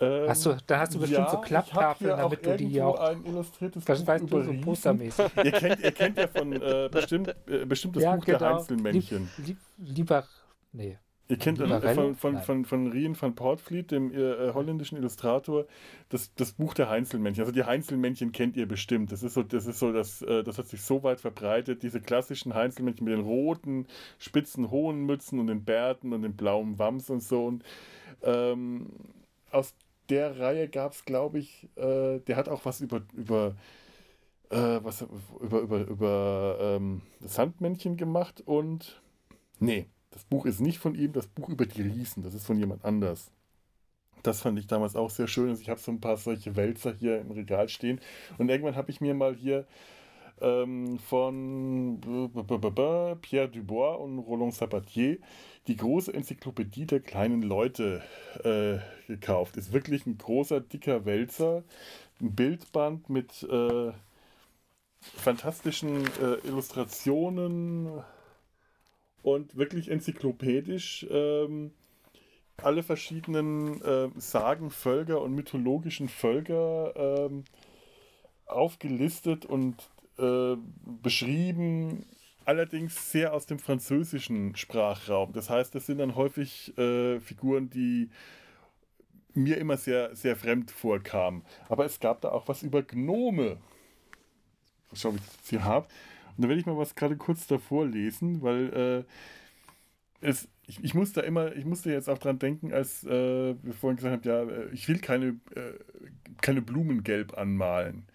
Ähm, 0.00 0.28
Hast 0.28 0.44
du, 0.44 0.56
dann 0.66 0.80
hast 0.80 0.92
du 0.92 0.98
bestimmt 0.98 1.28
so 1.28 1.34
ja, 1.34 1.38
hab 1.38 1.44
Klapptafeln, 1.44 2.16
damit 2.16 2.44
du 2.44 2.56
die 2.56 2.82
auch. 2.82 2.98
ein 2.98 3.24
illustriertes 3.24 3.84
Das 3.84 4.00
Buch 4.00 4.08
weißt 4.08 4.28
du 4.28 4.42
so 4.42 4.52
postermäßig. 4.60 5.26
Ihr 5.44 5.52
kennt, 5.52 5.80
ihr 5.80 5.92
kennt 5.92 6.18
ja 6.18 6.26
von 6.26 6.52
äh, 6.52 6.88
bestimmt, 6.90 7.28
äh, 7.46 7.64
bestimmt 7.64 7.94
das 7.94 8.02
Ja, 8.02 8.16
Buch 8.16 8.24
der 8.24 8.38
genau. 8.38 8.56
Einzelmännchen. 8.56 9.30
Lieb, 9.36 9.58
lieber. 9.78 10.26
Nee. 10.72 10.98
Ihr 11.28 11.38
kennt 11.38 11.58
äh, 11.58 11.64
Libarello? 11.64 11.94
von, 11.94 12.16
von, 12.16 12.42
von, 12.42 12.64
von 12.64 12.92
Rien 12.92 13.20
van 13.20 13.34
Portfleet, 13.34 13.90
dem 13.90 14.12
äh, 14.12 14.52
holländischen 14.52 14.98
Illustrator, 14.98 15.66
das, 16.10 16.34
das 16.34 16.52
Buch 16.52 16.74
der 16.74 16.90
Heinzelmännchen. 16.90 17.42
Also 17.42 17.52
die 17.52 17.64
Heinzelmännchen 17.64 18.32
kennt 18.32 18.56
ihr 18.56 18.68
bestimmt. 18.68 19.10
Das 19.10 19.22
ist 19.22 19.34
so, 19.34 19.42
das 19.42 19.66
ist 19.66 19.78
so, 19.78 19.92
das, 19.92 20.20
äh, 20.22 20.42
das 20.42 20.58
hat 20.58 20.68
sich 20.68 20.82
so 20.82 21.02
weit 21.02 21.20
verbreitet, 21.20 21.82
diese 21.82 22.00
klassischen 22.00 22.54
Heinzelmännchen 22.54 23.04
mit 23.06 23.14
den 23.14 23.24
roten, 23.24 23.86
spitzen, 24.18 24.70
hohen 24.70 25.06
Mützen 25.06 25.38
und 25.38 25.46
den 25.46 25.64
Bärten 25.64 26.12
und 26.12 26.22
dem 26.22 26.36
blauen 26.36 26.78
Wams 26.78 27.08
und 27.08 27.22
so. 27.22 27.46
Und, 27.46 27.64
ähm, 28.22 28.90
aus 29.50 29.74
der 30.10 30.38
Reihe 30.38 30.68
gab 30.68 30.92
es, 30.92 31.04
glaube 31.04 31.38
ich, 31.38 31.68
äh, 31.76 32.18
der 32.20 32.36
hat 32.36 32.48
auch 32.48 32.64
was 32.64 32.80
über, 32.80 33.02
über 33.14 33.54
äh, 34.50 34.80
was 34.82 35.06
über, 35.40 35.60
über, 35.60 35.80
über 35.86 36.58
ähm, 36.60 37.02
das 37.20 37.34
Sandmännchen 37.34 37.96
gemacht 37.96 38.42
und 38.44 39.00
nee, 39.58 39.86
das 40.14 40.22
Buch 40.24 40.46
ist 40.46 40.60
nicht 40.60 40.78
von 40.78 40.94
ihm, 40.94 41.12
das 41.12 41.26
Buch 41.26 41.48
über 41.48 41.66
die 41.66 41.82
Riesen, 41.82 42.22
das 42.22 42.34
ist 42.34 42.46
von 42.46 42.56
jemand 42.56 42.84
anders. 42.84 43.32
Das 44.22 44.40
fand 44.40 44.58
ich 44.58 44.68
damals 44.68 44.94
auch 44.94 45.10
sehr 45.10 45.26
schön. 45.26 45.50
Also 45.50 45.60
ich 45.60 45.68
habe 45.68 45.80
so 45.80 45.90
ein 45.90 46.00
paar 46.00 46.16
solche 46.16 46.54
Wälzer 46.56 46.94
hier 46.94 47.20
im 47.20 47.32
Regal 47.32 47.68
stehen. 47.68 48.00
Und 48.38 48.48
irgendwann 48.48 48.76
habe 48.76 48.90
ich 48.90 49.00
mir 49.00 49.12
mal 49.12 49.34
hier 49.34 49.66
ähm, 50.40 50.98
von 51.00 52.00
Pierre 53.20 53.48
Dubois 53.48 53.96
und 53.96 54.20
Roland 54.20 54.54
Sabatier 54.54 55.18
die 55.66 55.76
große 55.76 56.14
Enzyklopädie 56.14 56.86
der 56.86 57.00
kleinen 57.00 57.42
Leute 57.42 58.02
äh, 58.44 58.78
gekauft. 59.08 59.56
Ist 59.56 59.72
wirklich 59.72 60.06
ein 60.06 60.16
großer, 60.16 60.60
dicker 60.60 61.04
Wälzer. 61.04 61.64
Ein 62.20 62.34
Bildband 62.34 63.10
mit 63.10 63.42
äh, 63.42 63.92
fantastischen 65.00 66.06
äh, 66.22 66.46
Illustrationen 66.46 68.04
und 69.24 69.56
wirklich 69.56 69.90
enzyklopädisch 69.90 71.06
ähm, 71.10 71.72
alle 72.62 72.82
verschiedenen 72.82 73.82
äh, 73.82 74.10
Sagen, 74.18 74.70
Völker 74.70 75.22
und 75.22 75.34
mythologischen 75.34 76.08
Völker 76.08 76.92
ähm, 77.30 77.44
aufgelistet 78.46 79.46
und 79.46 79.88
äh, 80.18 80.56
beschrieben, 81.02 82.04
allerdings 82.44 83.10
sehr 83.10 83.32
aus 83.32 83.46
dem 83.46 83.58
französischen 83.58 84.54
Sprachraum. 84.56 85.32
Das 85.32 85.48
heißt, 85.48 85.74
das 85.74 85.86
sind 85.86 85.98
dann 85.98 86.14
häufig 86.14 86.76
äh, 86.76 87.18
Figuren, 87.20 87.70
die 87.70 88.10
mir 89.32 89.56
immer 89.56 89.78
sehr, 89.78 90.14
sehr 90.14 90.36
fremd 90.36 90.70
vorkamen. 90.70 91.42
Aber 91.70 91.86
es 91.86 91.98
gab 91.98 92.20
da 92.20 92.28
auch 92.28 92.46
was 92.46 92.62
über 92.62 92.82
Gnome. 92.82 93.56
Schau, 94.92 95.08
ob 95.08 95.16
ich 95.16 95.22
das 95.22 95.48
hier 95.48 95.64
habe. 95.64 95.88
Und 96.36 96.42
da 96.44 96.48
werde 96.48 96.60
ich 96.60 96.66
mal 96.66 96.76
was 96.76 96.94
gerade 96.94 97.16
kurz 97.16 97.46
davor 97.46 97.86
lesen, 97.86 98.42
weil 98.42 99.04
äh, 99.04 99.04
es, 100.24 100.48
ich, 100.66 100.82
ich 100.82 100.94
muss 100.94 101.12
da 101.12 101.20
immer, 101.20 101.54
ich 101.54 101.64
musste 101.64 101.92
jetzt 101.92 102.08
auch 102.08 102.18
dran 102.18 102.38
denken, 102.38 102.72
als 102.72 103.04
äh, 103.04 103.54
wir 103.62 103.74
vorhin 103.74 103.96
gesagt 103.96 104.26
haben, 104.26 104.28
ja, 104.28 104.42
äh, 104.42 104.68
ich 104.72 104.88
will 104.88 104.98
keine, 104.98 105.36
äh, 105.54 105.74
keine 106.40 106.62
Blumen 106.62 107.04
gelb 107.04 107.36
anmalen. 107.36 108.06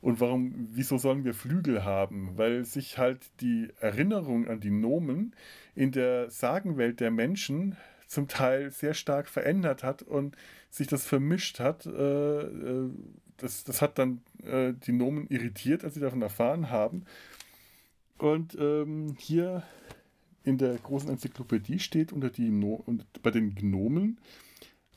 Und 0.00 0.20
warum, 0.20 0.68
wieso 0.70 0.96
sollen 0.96 1.24
wir 1.24 1.34
Flügel 1.34 1.84
haben? 1.84 2.38
Weil 2.38 2.64
sich 2.64 2.98
halt 2.98 3.18
die 3.40 3.68
Erinnerung 3.80 4.46
an 4.46 4.60
die 4.60 4.70
Nomen 4.70 5.34
in 5.74 5.90
der 5.90 6.30
Sagenwelt 6.30 7.00
der 7.00 7.10
Menschen 7.10 7.76
zum 8.06 8.28
Teil 8.28 8.70
sehr 8.70 8.94
stark 8.94 9.28
verändert 9.28 9.82
hat 9.82 10.02
und 10.02 10.36
sich 10.70 10.86
das 10.86 11.04
vermischt 11.04 11.58
hat. 11.58 11.84
Äh, 11.84 11.90
äh, 12.42 12.90
das, 13.38 13.64
das 13.64 13.82
hat 13.82 13.98
dann 13.98 14.20
die 14.40 14.92
Nomen 14.92 15.28
irritiert, 15.28 15.84
als 15.84 15.94
sie 15.94 16.00
davon 16.00 16.22
erfahren 16.22 16.70
haben. 16.70 17.04
Und 18.18 18.56
ähm, 18.58 19.16
hier 19.18 19.62
in 20.42 20.58
der 20.58 20.76
großen 20.76 21.08
Enzyklopädie 21.08 21.78
steht 21.78 22.12
unter 22.12 22.30
die 22.30 22.50
no 22.50 22.84
bei 23.22 23.30
den 23.30 23.54
Gnomen 23.54 24.18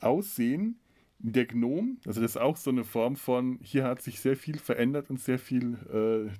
Aussehen 0.00 0.78
der 1.22 1.46
Gnom, 1.46 1.98
also 2.04 2.20
das 2.20 2.32
ist 2.32 2.36
auch 2.36 2.56
so 2.56 2.70
eine 2.70 2.84
Form 2.84 3.14
von, 3.14 3.58
hier 3.62 3.84
hat 3.84 4.02
sich 4.02 4.20
sehr 4.20 4.36
viel 4.36 4.58
verändert 4.58 5.08
und 5.08 5.20
sehr 5.20 5.38
viel 5.38 6.32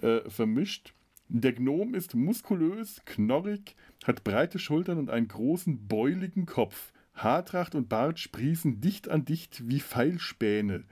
äh, 0.00 0.06
äh, 0.06 0.30
vermischt. 0.30 0.94
Der 1.28 1.52
Gnom 1.52 1.94
ist 1.94 2.14
muskulös, 2.14 3.02
knorrig, 3.04 3.74
hat 4.04 4.24
breite 4.24 4.58
Schultern 4.60 4.98
und 4.98 5.10
einen 5.10 5.28
großen, 5.28 5.88
beuligen 5.88 6.46
Kopf. 6.46 6.92
Haartracht 7.14 7.74
und 7.74 7.88
Bart 7.88 8.20
sprießen 8.20 8.80
dicht 8.80 9.08
an 9.08 9.24
dicht 9.24 9.68
wie 9.68 9.80
Pfeilspäne. 9.80 10.84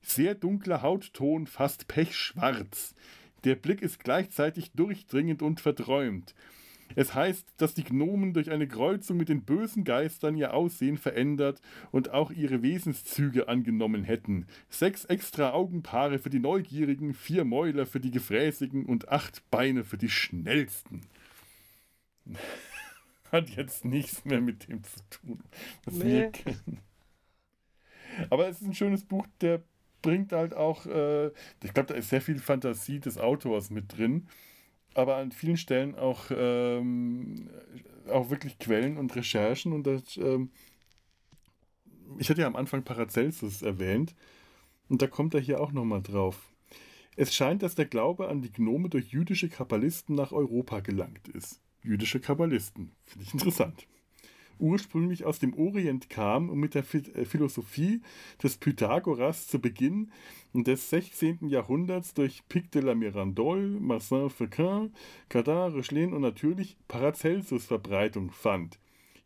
Sehr 0.00 0.34
dunkler 0.34 0.82
Hautton, 0.82 1.46
fast 1.46 1.88
pechschwarz. 1.88 2.94
Der 3.44 3.54
Blick 3.54 3.82
ist 3.82 4.02
gleichzeitig 4.02 4.72
durchdringend 4.72 5.42
und 5.42 5.60
verträumt. 5.60 6.34
Es 6.94 7.14
heißt, 7.14 7.46
dass 7.56 7.74
die 7.74 7.82
Gnomen 7.84 8.32
durch 8.32 8.50
eine 8.50 8.68
Kreuzung 8.68 9.16
mit 9.16 9.28
den 9.28 9.42
bösen 9.44 9.82
Geistern 9.84 10.36
ihr 10.36 10.54
Aussehen 10.54 10.98
verändert 10.98 11.60
und 11.90 12.10
auch 12.10 12.30
ihre 12.30 12.62
Wesenszüge 12.62 13.48
angenommen 13.48 14.04
hätten. 14.04 14.46
Sechs 14.70 15.04
extra 15.04 15.52
Augenpaare 15.52 16.18
für 16.20 16.30
die 16.30 16.38
Neugierigen, 16.38 17.12
vier 17.12 17.44
Mäuler 17.44 17.86
für 17.86 17.98
die 18.00 18.12
Gefräßigen 18.12 18.86
und 18.86 19.08
acht 19.08 19.42
Beine 19.50 19.82
für 19.84 19.98
die 19.98 20.08
Schnellsten. 20.08 21.02
Hat 23.32 23.50
jetzt 23.50 23.84
nichts 23.84 24.24
mehr 24.24 24.40
mit 24.40 24.68
dem 24.68 24.84
zu 24.84 25.00
tun, 25.10 25.42
was 25.84 25.94
Nee. 25.94 26.04
wir 26.04 26.30
kennen. 26.30 26.78
Aber 28.30 28.48
es 28.48 28.60
ist 28.60 28.66
ein 28.68 28.74
schönes 28.74 29.04
Buch, 29.04 29.26
der 29.40 29.62
bringt 30.06 30.30
halt 30.30 30.54
auch, 30.54 30.86
äh, 30.86 31.32
ich 31.64 31.74
glaube, 31.74 31.88
da 31.88 31.94
ist 31.94 32.10
sehr 32.10 32.20
viel 32.20 32.38
Fantasie 32.38 33.00
des 33.00 33.18
Autors 33.18 33.70
mit 33.70 33.98
drin, 33.98 34.28
aber 34.94 35.16
an 35.16 35.32
vielen 35.32 35.56
Stellen 35.56 35.96
auch, 35.96 36.26
ähm, 36.30 37.50
auch 38.08 38.30
wirklich 38.30 38.60
Quellen 38.60 38.98
und 38.98 39.16
Recherchen. 39.16 39.72
Und 39.72 39.84
das, 39.84 40.16
ähm, 40.16 40.50
ich 42.18 42.30
hatte 42.30 42.42
ja 42.42 42.46
am 42.46 42.54
Anfang 42.54 42.84
Paracelsus 42.84 43.62
erwähnt, 43.62 44.14
und 44.88 45.02
da 45.02 45.08
kommt 45.08 45.34
er 45.34 45.40
hier 45.40 45.60
auch 45.60 45.72
nochmal 45.72 46.02
drauf. 46.02 46.52
Es 47.16 47.34
scheint, 47.34 47.64
dass 47.64 47.74
der 47.74 47.86
Glaube 47.86 48.28
an 48.28 48.42
die 48.42 48.52
Gnome 48.52 48.88
durch 48.88 49.08
jüdische 49.08 49.48
Kabbalisten 49.48 50.14
nach 50.14 50.30
Europa 50.30 50.78
gelangt 50.78 51.26
ist. 51.26 51.60
Jüdische 51.82 52.20
Kabbalisten, 52.20 52.92
finde 53.04 53.24
ich 53.24 53.32
interessant 53.32 53.88
ursprünglich 54.58 55.24
aus 55.24 55.38
dem 55.38 55.54
Orient 55.54 56.10
kam 56.10 56.48
und 56.50 56.58
mit 56.58 56.74
der 56.74 56.84
äh, 56.94 57.24
Philosophie 57.24 58.00
des 58.42 58.56
Pythagoras 58.56 59.46
zu 59.46 59.58
Beginn 59.58 60.10
des 60.54 60.90
16. 60.90 61.48
Jahrhunderts 61.48 62.14
durch 62.14 62.42
Pic 62.48 62.70
de 62.70 62.82
la 62.82 62.94
Mirandole, 62.94 63.78
Marcin 63.80 64.30
Fouquin, 64.30 64.92
Cadin, 65.28 65.74
Rechlin 65.74 66.12
und 66.12 66.22
natürlich 66.22 66.76
Paracelsus 66.88 67.66
Verbreitung 67.66 68.30
fand. 68.30 68.78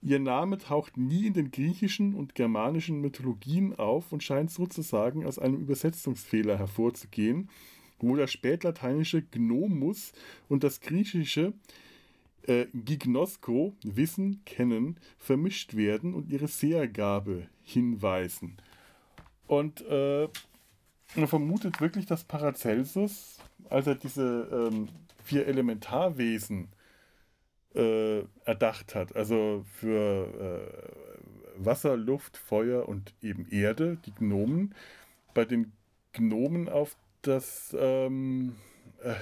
Ihr 0.03 0.19
Name 0.19 0.57
taucht 0.57 0.97
nie 0.97 1.27
in 1.27 1.35
den 1.35 1.51
griechischen 1.51 2.15
und 2.15 2.35
germanischen 2.35 3.01
Mythologien 3.03 3.79
auf 3.79 4.13
und 4.13 4.23
scheint 4.23 4.51
sozusagen 4.51 5.27
aus 5.27 5.39
einem 5.39 5.61
Übersetzungsfehler 5.61 6.59
hervorzugehen, 6.59 7.51
wo 7.99 8.17
das 8.17 8.33
spätlateinische 8.33 9.23
Gnomus 9.23 10.13
und 10.49 10.65
das 10.65 10.81
griechische 10.81 11.53
äh, 12.51 12.67
Gignosko, 12.75 13.77
Wissen, 13.85 14.45
Kennen, 14.45 14.99
vermischt 15.19 15.77
werden 15.77 16.15
und 16.15 16.29
ihre 16.29 16.49
Sehergabe 16.49 17.47
hinweisen. 17.63 18.57
Und 19.47 19.83
äh, 19.83 20.29
man 21.15 21.29
vermutet 21.29 21.81
wirklich, 21.81 22.07
dass 22.07 22.25
Paracelsus, 22.25 23.39
als 23.69 23.87
er 23.87 23.95
diese 23.95 24.49
ähm, 24.53 24.89
vier 25.23 25.47
Elementarwesen 25.47 26.69
äh, 27.75 28.23
erdacht 28.45 28.97
hat, 28.97 29.15
also 29.15 29.65
für 29.79 30.67
äh, 31.57 31.65
Wasser, 31.65 31.97
Luft, 31.97 32.37
Feuer 32.37 32.89
und 32.89 33.15
eben 33.23 33.47
Erde, 33.51 33.99
die 34.07 34.15
Gnomen, 34.15 34.75
bei 35.35 35.45
den 35.45 35.73
Gnomen 36.13 36.69
auf 36.69 36.97
das, 37.23 37.77
ähm, 37.79 38.57
äh, 39.03 39.15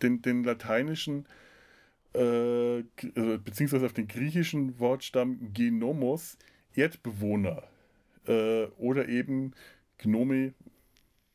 den, 0.00 0.22
den 0.22 0.44
lateinischen 0.44 1.26
äh, 2.14 2.84
also 3.16 3.38
beziehungsweise 3.38 3.86
auf 3.86 3.92
den 3.92 4.08
griechischen 4.08 4.78
Wortstamm 4.78 5.52
Genomos, 5.52 6.36
Erdbewohner. 6.74 7.64
Äh, 8.26 8.66
oder 8.78 9.08
eben 9.08 9.52
Gnome, 9.98 10.54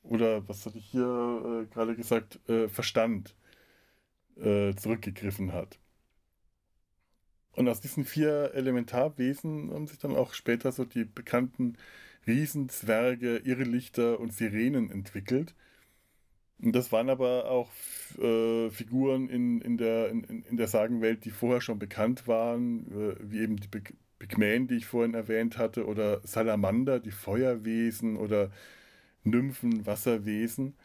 oder 0.03 0.47
was 0.47 0.65
hatte 0.65 0.77
ich 0.77 0.85
hier 0.85 1.63
äh, 1.63 1.73
gerade 1.73 1.95
gesagt, 1.95 2.39
äh, 2.49 2.67
Verstand 2.69 3.35
äh, 4.37 4.73
zurückgegriffen 4.75 5.53
hat. 5.53 5.79
Und 7.53 7.67
aus 7.67 7.81
diesen 7.81 8.05
vier 8.05 8.51
Elementarwesen 8.53 9.71
haben 9.73 9.87
sich 9.87 9.97
dann 9.97 10.15
auch 10.15 10.33
später 10.33 10.71
so 10.71 10.85
die 10.85 11.05
bekannten 11.05 11.75
Riesen, 12.27 12.69
Zwerge, 12.69 13.37
Irrlichter 13.37 14.19
und 14.19 14.31
Sirenen 14.31 14.91
entwickelt. 14.91 15.55
Das 16.59 16.91
waren 16.91 17.09
aber 17.09 17.49
auch 17.51 17.69
äh, 18.17 18.69
Figuren 18.71 19.29
in, 19.29 19.61
in, 19.61 19.77
der, 19.77 20.09
in, 20.09 20.23
in 20.23 20.57
der 20.57 20.67
Sagenwelt, 20.67 21.23
die 21.25 21.29
vorher 21.29 21.61
schon 21.61 21.77
bekannt 21.77 22.27
waren, 22.27 22.87
äh, 22.91 23.15
wie 23.21 23.41
eben 23.41 23.57
die 23.57 23.67
Pygmäen, 24.17 24.67
die 24.67 24.77
ich 24.77 24.87
vorhin 24.87 25.13
erwähnt 25.13 25.57
hatte, 25.59 25.85
oder 25.85 26.21
Salamander, 26.25 26.99
die 26.99 27.11
Feuerwesen 27.11 28.17
oder 28.17 28.51
Nymphen, 29.23 29.85
Wasserwesen. 29.85 30.75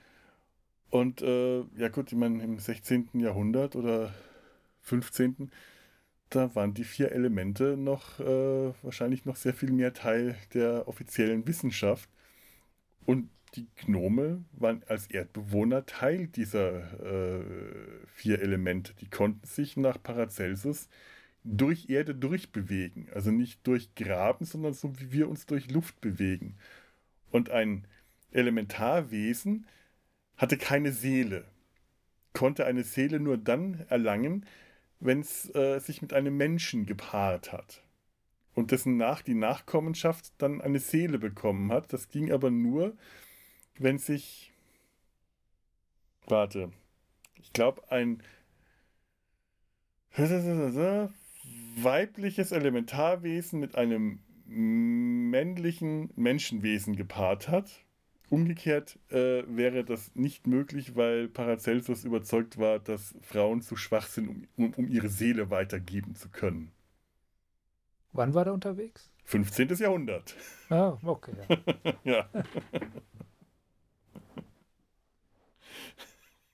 Und 0.90 1.22
äh, 1.22 1.60
ja 1.78 1.88
gut, 1.88 2.12
ich 2.12 2.18
meine, 2.18 2.42
im 2.44 2.58
16. 2.58 3.08
Jahrhundert 3.14 3.76
oder 3.76 4.12
15. 4.82 5.50
da 6.30 6.54
waren 6.54 6.74
die 6.74 6.84
vier 6.84 7.12
Elemente 7.12 7.76
noch 7.78 8.20
äh, 8.20 8.74
wahrscheinlich 8.82 9.24
noch 9.24 9.36
sehr 9.36 9.54
viel 9.54 9.72
mehr 9.72 9.94
Teil 9.94 10.36
der 10.54 10.86
offiziellen 10.88 11.46
Wissenschaft. 11.46 12.10
Und 13.06 13.30
die 13.54 13.68
Gnome 13.76 14.44
waren 14.52 14.82
als 14.88 15.08
Erdbewohner 15.08 15.84
Teil 15.86 16.26
dieser 16.28 17.00
äh, 17.02 17.44
vier 18.06 18.40
Elemente. 18.40 18.94
Die 18.94 19.08
konnten 19.08 19.46
sich 19.46 19.76
nach 19.76 20.02
Paracelsus 20.02 20.88
durch 21.44 21.90
Erde 21.90 22.14
durchbewegen. 22.14 23.08
Also 23.14 23.30
nicht 23.30 23.66
durch 23.66 23.94
Graben, 23.94 24.44
sondern 24.44 24.74
so 24.74 24.98
wie 24.98 25.12
wir 25.12 25.28
uns 25.28 25.46
durch 25.46 25.70
Luft 25.70 26.00
bewegen. 26.00 26.56
Und 27.30 27.50
ein 27.50 27.86
Elementarwesen 28.30 29.66
hatte 30.36 30.56
keine 30.56 30.92
Seele, 30.92 31.44
konnte 32.32 32.64
eine 32.64 32.84
Seele 32.84 33.20
nur 33.20 33.36
dann 33.36 33.84
erlangen, 33.88 34.46
wenn 35.00 35.20
es 35.20 35.54
äh, 35.54 35.78
sich 35.78 36.00
mit 36.00 36.12
einem 36.12 36.36
Menschen 36.36 36.86
gepaart 36.86 37.52
hat 37.52 37.82
und 38.54 38.70
dessen 38.70 38.96
nach 38.96 39.22
die 39.22 39.34
Nachkommenschaft 39.34 40.32
dann 40.38 40.60
eine 40.60 40.78
Seele 40.78 41.18
bekommen 41.18 41.72
hat. 41.72 41.92
Das 41.92 42.08
ging 42.08 42.32
aber 42.32 42.50
nur, 42.50 42.96
wenn 43.78 43.98
sich, 43.98 44.52
warte, 46.26 46.70
ich 47.34 47.52
glaube, 47.52 47.90
ein 47.90 48.22
weibliches 51.76 52.52
Elementarwesen 52.52 53.60
mit 53.60 53.76
einem 53.76 54.20
männlichen 54.46 56.10
Menschenwesen 56.16 56.96
gepaart 56.96 57.48
hat. 57.48 57.70
Umgekehrt 58.28 58.98
äh, 59.10 59.42
wäre 59.46 59.84
das 59.84 60.14
nicht 60.14 60.46
möglich, 60.46 60.96
weil 60.96 61.28
Paracelsus 61.28 62.04
überzeugt 62.04 62.58
war, 62.58 62.78
dass 62.78 63.14
Frauen 63.20 63.60
zu 63.60 63.76
schwach 63.76 64.06
sind, 64.06 64.48
um, 64.56 64.72
um 64.74 64.88
ihre 64.88 65.10
Seele 65.10 65.50
weitergeben 65.50 66.14
zu 66.14 66.30
können. 66.30 66.72
Wann 68.12 68.32
war 68.32 68.46
er 68.46 68.54
unterwegs? 68.54 69.10
15. 69.24 69.68
Jahrhundert. 69.76 70.34
Ah, 70.70 70.96
okay. 71.02 71.32
Ja. 71.48 71.94
ja. 72.04 72.28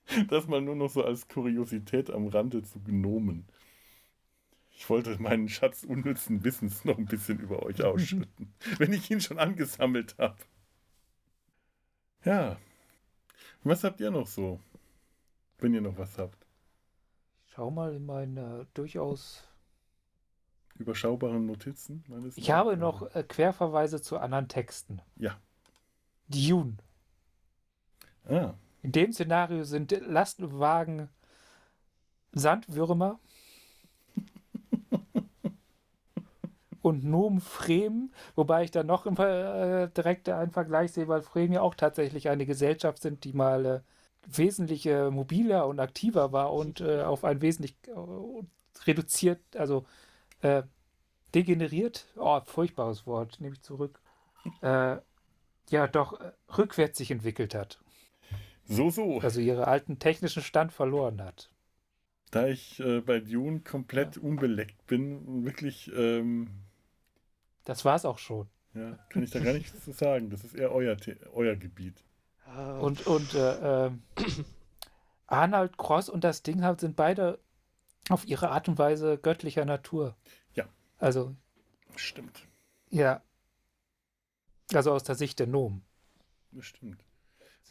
Das 0.29 0.47
mal 0.47 0.61
nur 0.61 0.75
noch 0.75 0.89
so 0.89 1.03
als 1.03 1.27
Kuriosität 1.27 2.09
am 2.09 2.27
Rande 2.27 2.63
zu 2.63 2.79
Gnomen. 2.79 3.47
Ich 4.71 4.89
wollte 4.89 5.21
meinen 5.21 5.49
Schatz 5.49 5.83
unnützen 5.83 6.43
Wissens 6.43 6.85
noch 6.85 6.97
ein 6.97 7.05
bisschen 7.05 7.39
über 7.39 7.63
euch 7.63 7.83
ausschütten, 7.83 8.53
wenn 8.77 8.93
ich 8.93 9.11
ihn 9.11 9.21
schon 9.21 9.37
angesammelt 9.37 10.17
habe. 10.17 10.37
Ja. 12.23 12.57
Was 13.63 13.83
habt 13.83 13.99
ihr 13.99 14.11
noch 14.11 14.27
so? 14.27 14.59
Wenn 15.57 15.73
ihr 15.73 15.81
noch 15.81 15.97
was 15.97 16.17
habt. 16.17 16.45
Ich 17.45 17.53
schau 17.53 17.71
mal 17.71 17.93
in 17.93 18.05
meine 18.05 18.67
durchaus 18.73 19.43
überschaubaren 20.75 21.45
Notizen. 21.45 22.05
ich 22.37 22.51
habe 22.51 22.77
noch 22.77 23.13
äh, 23.13 23.23
Querverweise 23.23 24.01
zu 24.01 24.17
anderen 24.17 24.47
Texten. 24.47 25.01
Ja. 25.17 25.37
Dune. 26.29 26.77
Ah. 28.23 28.53
In 28.81 28.91
dem 28.91 29.11
Szenario 29.11 29.63
sind 29.63 29.91
Lastwagen 30.05 31.09
Sandwürmer 32.31 33.19
und 36.81 37.03
Nom 37.03 37.41
Fremen, 37.41 38.13
wobei 38.35 38.63
ich 38.63 38.71
da 38.71 38.83
noch 38.83 39.05
immer 39.05 39.27
äh, 39.27 39.89
direkt 39.89 40.29
einen 40.29 40.51
Vergleich 40.51 40.93
sehe, 40.93 41.07
weil 41.07 41.21
Fremen 41.21 41.53
ja 41.53 41.61
auch 41.61 41.75
tatsächlich 41.75 42.29
eine 42.29 42.45
Gesellschaft 42.45 43.01
sind, 43.01 43.23
die 43.25 43.33
mal 43.33 43.65
äh, 43.65 43.81
wesentlich 44.27 44.85
äh, 44.85 45.09
mobiler 45.09 45.67
und 45.67 45.79
aktiver 45.79 46.31
war 46.31 46.53
und 46.53 46.81
äh, 46.81 47.01
auf 47.01 47.25
ein 47.25 47.41
wesentlich 47.41 47.75
äh, 47.87 47.91
reduziert, 48.85 49.41
also 49.57 49.85
äh, 50.41 50.63
degeneriert, 51.35 52.05
oh, 52.15 52.39
furchtbares 52.45 53.05
Wort, 53.05 53.41
nehme 53.41 53.55
ich 53.55 53.61
zurück, 53.61 54.01
ja 54.61 55.87
doch 55.91 56.19
rückwärts 56.57 56.97
sich 56.97 57.11
entwickelt 57.11 57.53
hat. 57.53 57.77
So, 58.69 58.89
so. 58.91 59.19
Also 59.19 59.41
ihre 59.41 59.67
alten 59.67 59.99
technischen 59.99 60.43
Stand 60.43 60.71
verloren 60.71 61.21
hat. 61.21 61.49
Da 62.31 62.47
ich 62.47 62.79
äh, 62.79 63.01
bei 63.01 63.19
Dune 63.19 63.61
komplett 63.61 64.15
ja. 64.15 64.21
unbeleckt 64.21 64.85
bin, 64.85 65.43
wirklich. 65.43 65.91
Ähm, 65.95 66.49
das 67.65 67.83
war's 67.83 68.05
auch 68.05 68.19
schon. 68.19 68.47
Ja, 68.75 68.97
kann 69.09 69.23
ich 69.23 69.31
da 69.31 69.39
gar 69.39 69.53
nichts 69.53 69.83
zu 69.83 69.91
sagen. 69.91 70.29
Das 70.29 70.43
ist 70.43 70.53
eher 70.53 70.71
euer, 70.71 70.95
euer 71.33 71.55
Gebiet. 71.55 72.03
Und, 72.79 73.05
und 73.07 73.33
äh, 73.33 73.87
äh, 73.87 73.91
Arnold 75.27 75.77
Cross 75.77 76.09
und 76.09 76.23
das 76.23 76.43
Ding 76.43 76.63
sind 76.77 76.95
beide 76.95 77.39
auf 78.09 78.25
ihre 78.25 78.49
Art 78.49 78.67
und 78.67 78.77
Weise 78.77 79.17
göttlicher 79.17 79.65
Natur. 79.65 80.15
Ja. 80.53 80.65
Also. 80.99 81.35
Stimmt. 81.95 82.47
Ja. 82.89 83.21
Also 84.73 84.91
aus 84.91 85.03
der 85.03 85.15
Sicht 85.15 85.39
der 85.39 85.47
Nomen. 85.47 85.83
Das 86.51 86.65
stimmt. 86.65 87.03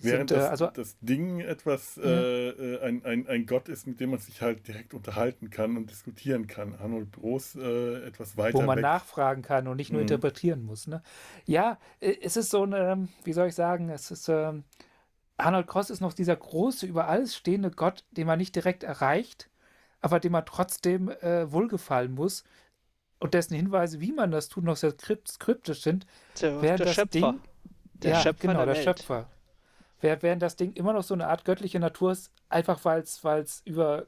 Während 0.00 0.30
sind, 0.30 0.38
das, 0.38 0.46
äh, 0.46 0.50
also, 0.50 0.66
das 0.68 0.96
Ding 1.00 1.40
etwas, 1.40 1.96
ja. 1.96 2.04
äh, 2.04 2.48
äh 2.50 2.82
ein, 2.82 3.04
ein, 3.04 3.26
ein 3.26 3.46
Gott 3.46 3.68
ist, 3.68 3.86
mit 3.86 3.98
dem 4.00 4.10
man 4.10 4.20
sich 4.20 4.40
halt 4.40 4.66
direkt 4.68 4.94
unterhalten 4.94 5.50
kann 5.50 5.76
und 5.76 5.90
diskutieren 5.90 6.46
kann. 6.46 6.74
Arnold 6.74 7.12
Groß 7.12 7.56
äh, 7.56 8.06
etwas 8.06 8.36
weiter. 8.36 8.58
Wo 8.58 8.62
man 8.62 8.76
weg. 8.76 8.82
nachfragen 8.82 9.42
kann 9.42 9.66
und 9.66 9.76
nicht 9.76 9.90
nur 9.90 10.00
mhm. 10.00 10.08
interpretieren 10.08 10.62
muss. 10.64 10.86
Ne? 10.86 11.02
Ja, 11.46 11.78
äh, 12.00 12.14
es 12.22 12.36
ist 12.36 12.50
so 12.50 12.64
ein, 12.64 13.08
wie 13.24 13.32
soll 13.32 13.48
ich 13.48 13.54
sagen, 13.54 13.90
es 13.90 14.10
ist, 14.10 14.28
ähm, 14.28 14.64
Arnold 15.36 15.66
Cross 15.66 15.90
ist 15.90 16.00
noch 16.00 16.12
dieser 16.12 16.36
große, 16.36 16.86
über 16.86 17.08
alles 17.08 17.36
stehende 17.36 17.70
Gott, 17.70 18.04
den 18.12 18.26
man 18.26 18.38
nicht 18.38 18.54
direkt 18.54 18.84
erreicht, 18.84 19.50
aber 20.00 20.20
dem 20.20 20.32
man 20.32 20.46
trotzdem 20.46 21.08
äh, 21.08 21.50
wohlgefallen 21.50 22.12
muss 22.14 22.44
und 23.18 23.34
dessen 23.34 23.54
Hinweise, 23.54 24.00
wie 24.00 24.12
man 24.12 24.30
das 24.30 24.48
tut, 24.48 24.62
noch 24.62 24.76
sehr 24.76 24.92
kryptisch 24.92 25.82
sind. 25.82 26.06
Der, 26.40 26.62
während 26.62 26.80
der 26.80 26.86
das 26.86 26.94
Schöpfer. 26.94 27.32
Ding, 27.32 27.40
der 27.94 28.10
ja, 28.12 28.20
Schöpfer 28.20 28.48
genau, 28.48 28.64
der, 28.64 28.74
der 28.74 28.82
Schöpfer 28.82 29.28
während 30.00 30.42
das 30.42 30.56
Ding 30.56 30.72
immer 30.74 30.92
noch 30.92 31.02
so 31.02 31.14
eine 31.14 31.28
Art 31.28 31.44
göttliche 31.44 31.80
Natur 31.80 32.12
ist, 32.12 32.32
einfach 32.48 32.84
weil 32.84 33.02
es 33.02 33.62
über, 33.64 34.06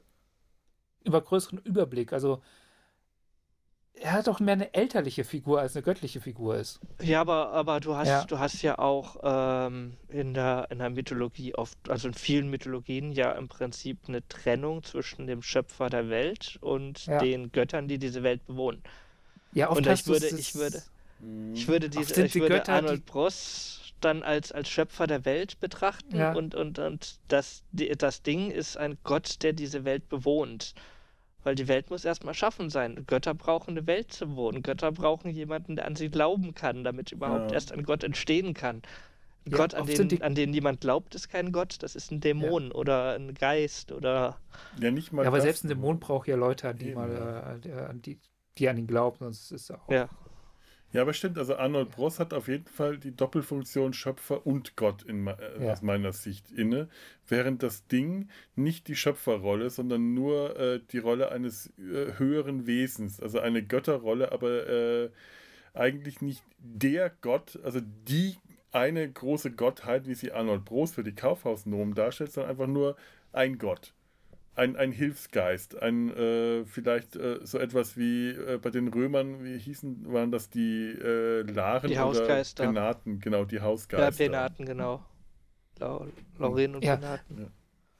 über 1.03 1.21
größeren 1.21 1.59
Überblick, 1.59 2.13
also 2.13 2.41
er 4.01 4.13
hat 4.13 4.27
doch 4.27 4.39
mehr 4.39 4.53
eine 4.53 4.73
elterliche 4.73 5.23
Figur 5.23 5.59
als 5.59 5.75
eine 5.75 5.83
göttliche 5.83 6.21
Figur 6.21 6.55
ist. 6.55 6.79
Ja, 7.01 7.21
aber, 7.21 7.51
aber 7.51 7.79
du 7.79 7.95
hast 7.95 8.07
ja, 8.07 8.23
du 8.23 8.39
hast 8.39 8.61
ja 8.61 8.79
auch 8.79 9.17
ähm, 9.23 9.97
in, 10.09 10.33
der, 10.33 10.67
in 10.71 10.79
der 10.79 10.89
Mythologie 10.89 11.53
oft, 11.55 11.77
also 11.87 12.07
in 12.07 12.13
vielen 12.13 12.49
Mythologien 12.49 13.11
ja 13.11 13.31
im 13.33 13.47
Prinzip 13.47 13.99
eine 14.07 14.27
Trennung 14.27 14.83
zwischen 14.83 15.27
dem 15.27 15.41
Schöpfer 15.41 15.89
der 15.89 16.09
Welt 16.09 16.57
und 16.61 17.05
ja. 17.05 17.19
den 17.19 17.51
Göttern, 17.51 17.87
die 17.87 17.99
diese 17.99 18.23
Welt 18.23 18.45
bewohnen. 18.47 18.81
Ja, 19.53 19.69
oft 19.69 19.77
und 19.77 19.87
ich 19.87 20.07
würde, 20.07 20.27
ich 20.27 20.55
würde, 20.55 20.81
ich 21.53 21.67
würde 21.67 21.89
diese, 21.89 22.25
ich 22.25 22.35
würde 22.35 22.55
Götter, 22.55 22.73
Arnold 22.73 23.05
Bross 23.05 23.80
dann 24.01 24.23
als, 24.23 24.51
als 24.51 24.69
Schöpfer 24.69 25.07
der 25.07 25.25
Welt 25.25 25.59
betrachten 25.59 26.17
ja. 26.17 26.33
und, 26.33 26.55
und, 26.55 26.79
und 26.79 27.19
das, 27.27 27.63
das 27.71 28.23
Ding 28.23 28.51
ist 28.51 28.77
ein 28.77 28.97
Gott, 29.03 29.43
der 29.43 29.53
diese 29.53 29.85
Welt 29.85 30.09
bewohnt. 30.09 30.73
Weil 31.43 31.55
die 31.55 31.67
Welt 31.67 31.89
muss 31.89 32.05
erstmal 32.05 32.35
schaffen 32.35 32.69
sein. 32.69 33.03
Götter 33.07 33.33
brauchen 33.33 33.71
eine 33.71 33.87
Welt 33.87 34.13
zu 34.13 34.35
wohnen. 34.35 34.61
Götter 34.61 34.91
brauchen 34.91 35.31
jemanden, 35.31 35.75
der 35.75 35.87
an 35.87 35.95
sie 35.95 36.09
glauben 36.09 36.53
kann, 36.53 36.83
damit 36.83 37.11
überhaupt 37.11 37.49
ja. 37.49 37.55
erst 37.55 37.71
ein 37.71 37.83
Gott 37.83 38.03
entstehen 38.03 38.53
kann. 38.53 38.83
Ein 39.45 39.51
ja, 39.51 39.57
Gott, 39.57 39.73
an 39.73 39.87
den, 39.87 40.07
die... 40.07 40.21
an 40.21 40.35
den 40.35 40.51
niemand 40.51 40.81
glaubt, 40.81 41.15
ist 41.15 41.29
kein 41.29 41.51
Gott. 41.51 41.77
Das 41.81 41.95
ist 41.95 42.11
ein 42.11 42.19
Dämon 42.19 42.67
ja. 42.67 42.75
oder 42.75 43.15
ein 43.15 43.33
Geist 43.33 43.91
oder. 43.91 44.37
Ja, 44.79 44.91
nicht 44.91 45.11
mal. 45.11 45.23
Ja, 45.23 45.29
aber 45.29 45.37
das, 45.37 45.45
selbst 45.45 45.63
ein 45.63 45.69
Dämon 45.69 45.99
braucht 45.99 46.27
ja 46.27 46.35
Leute, 46.35 46.69
an 46.69 46.77
die, 46.77 46.93
mal, 46.93 47.61
äh, 47.65 47.71
an 47.71 48.03
die, 48.03 48.19
die 48.59 48.69
an 48.69 48.77
ihn 48.77 48.85
glauben, 48.85 49.17
sonst 49.19 49.51
ist 49.51 49.63
es 49.63 49.71
auch. 49.71 49.89
Ja. 49.89 50.09
Ja, 50.93 51.03
aber 51.03 51.13
stimmt, 51.13 51.37
also 51.37 51.55
Arnold 51.55 51.91
Bross 51.91 52.19
hat 52.19 52.33
auf 52.33 52.47
jeden 52.47 52.67
Fall 52.67 52.97
die 52.97 53.15
Doppelfunktion 53.15 53.93
Schöpfer 53.93 54.45
und 54.45 54.75
Gott 54.75 55.03
in, 55.03 55.25
äh, 55.27 55.35
ja. 55.63 55.71
aus 55.71 55.81
meiner 55.81 56.11
Sicht 56.11 56.51
inne, 56.51 56.89
während 57.27 57.63
das 57.63 57.87
Ding 57.87 58.27
nicht 58.55 58.87
die 58.87 58.95
Schöpferrolle, 58.95 59.69
sondern 59.69 60.13
nur 60.13 60.59
äh, 60.59 60.81
die 60.91 60.97
Rolle 60.97 61.31
eines 61.31 61.67
äh, 61.77 62.17
höheren 62.17 62.67
Wesens, 62.67 63.21
also 63.21 63.39
eine 63.39 63.63
Götterrolle, 63.63 64.31
aber 64.33 64.67
äh, 64.67 65.09
eigentlich 65.73 66.21
nicht 66.21 66.43
der 66.57 67.09
Gott, 67.21 67.57
also 67.63 67.79
die 68.07 68.35
eine 68.73 69.09
große 69.09 69.51
Gottheit, 69.51 70.07
wie 70.07 70.13
sie 70.13 70.31
Arnold 70.31 70.65
Bross 70.65 70.93
für 70.93 71.03
die 71.03 71.15
Kaufhausnomen 71.15 71.93
darstellt, 71.93 72.33
sondern 72.33 72.51
einfach 72.51 72.67
nur 72.67 72.97
ein 73.31 73.57
Gott 73.57 73.93
ein, 74.55 74.75
ein 74.75 74.91
Hilfsgeist, 74.91 75.81
ein 75.81 76.09
äh, 76.15 76.65
vielleicht 76.65 77.15
äh, 77.15 77.39
so 77.43 77.57
etwas 77.57 77.97
wie 77.97 78.29
äh, 78.29 78.59
bei 78.61 78.69
den 78.69 78.87
Römern, 78.89 79.43
wie 79.43 79.57
hießen, 79.57 80.11
waren 80.11 80.31
das 80.31 80.49
die 80.49 80.91
äh, 80.91 81.41
Laren 81.41 81.87
die 81.87 81.97
Hausgeister. 81.97 82.63
oder 82.63 82.71
Penaten, 82.71 83.19
genau, 83.19 83.45
die 83.45 83.61
Hausgeister. 83.61 84.25
Ja, 84.25 84.29
Penaten, 84.29 84.65
genau. 84.65 85.03
Lauren 85.79 86.75
und 86.75 86.83
ja. 86.83 86.95
Penaten. 86.95 87.37
Ja. 87.39 87.47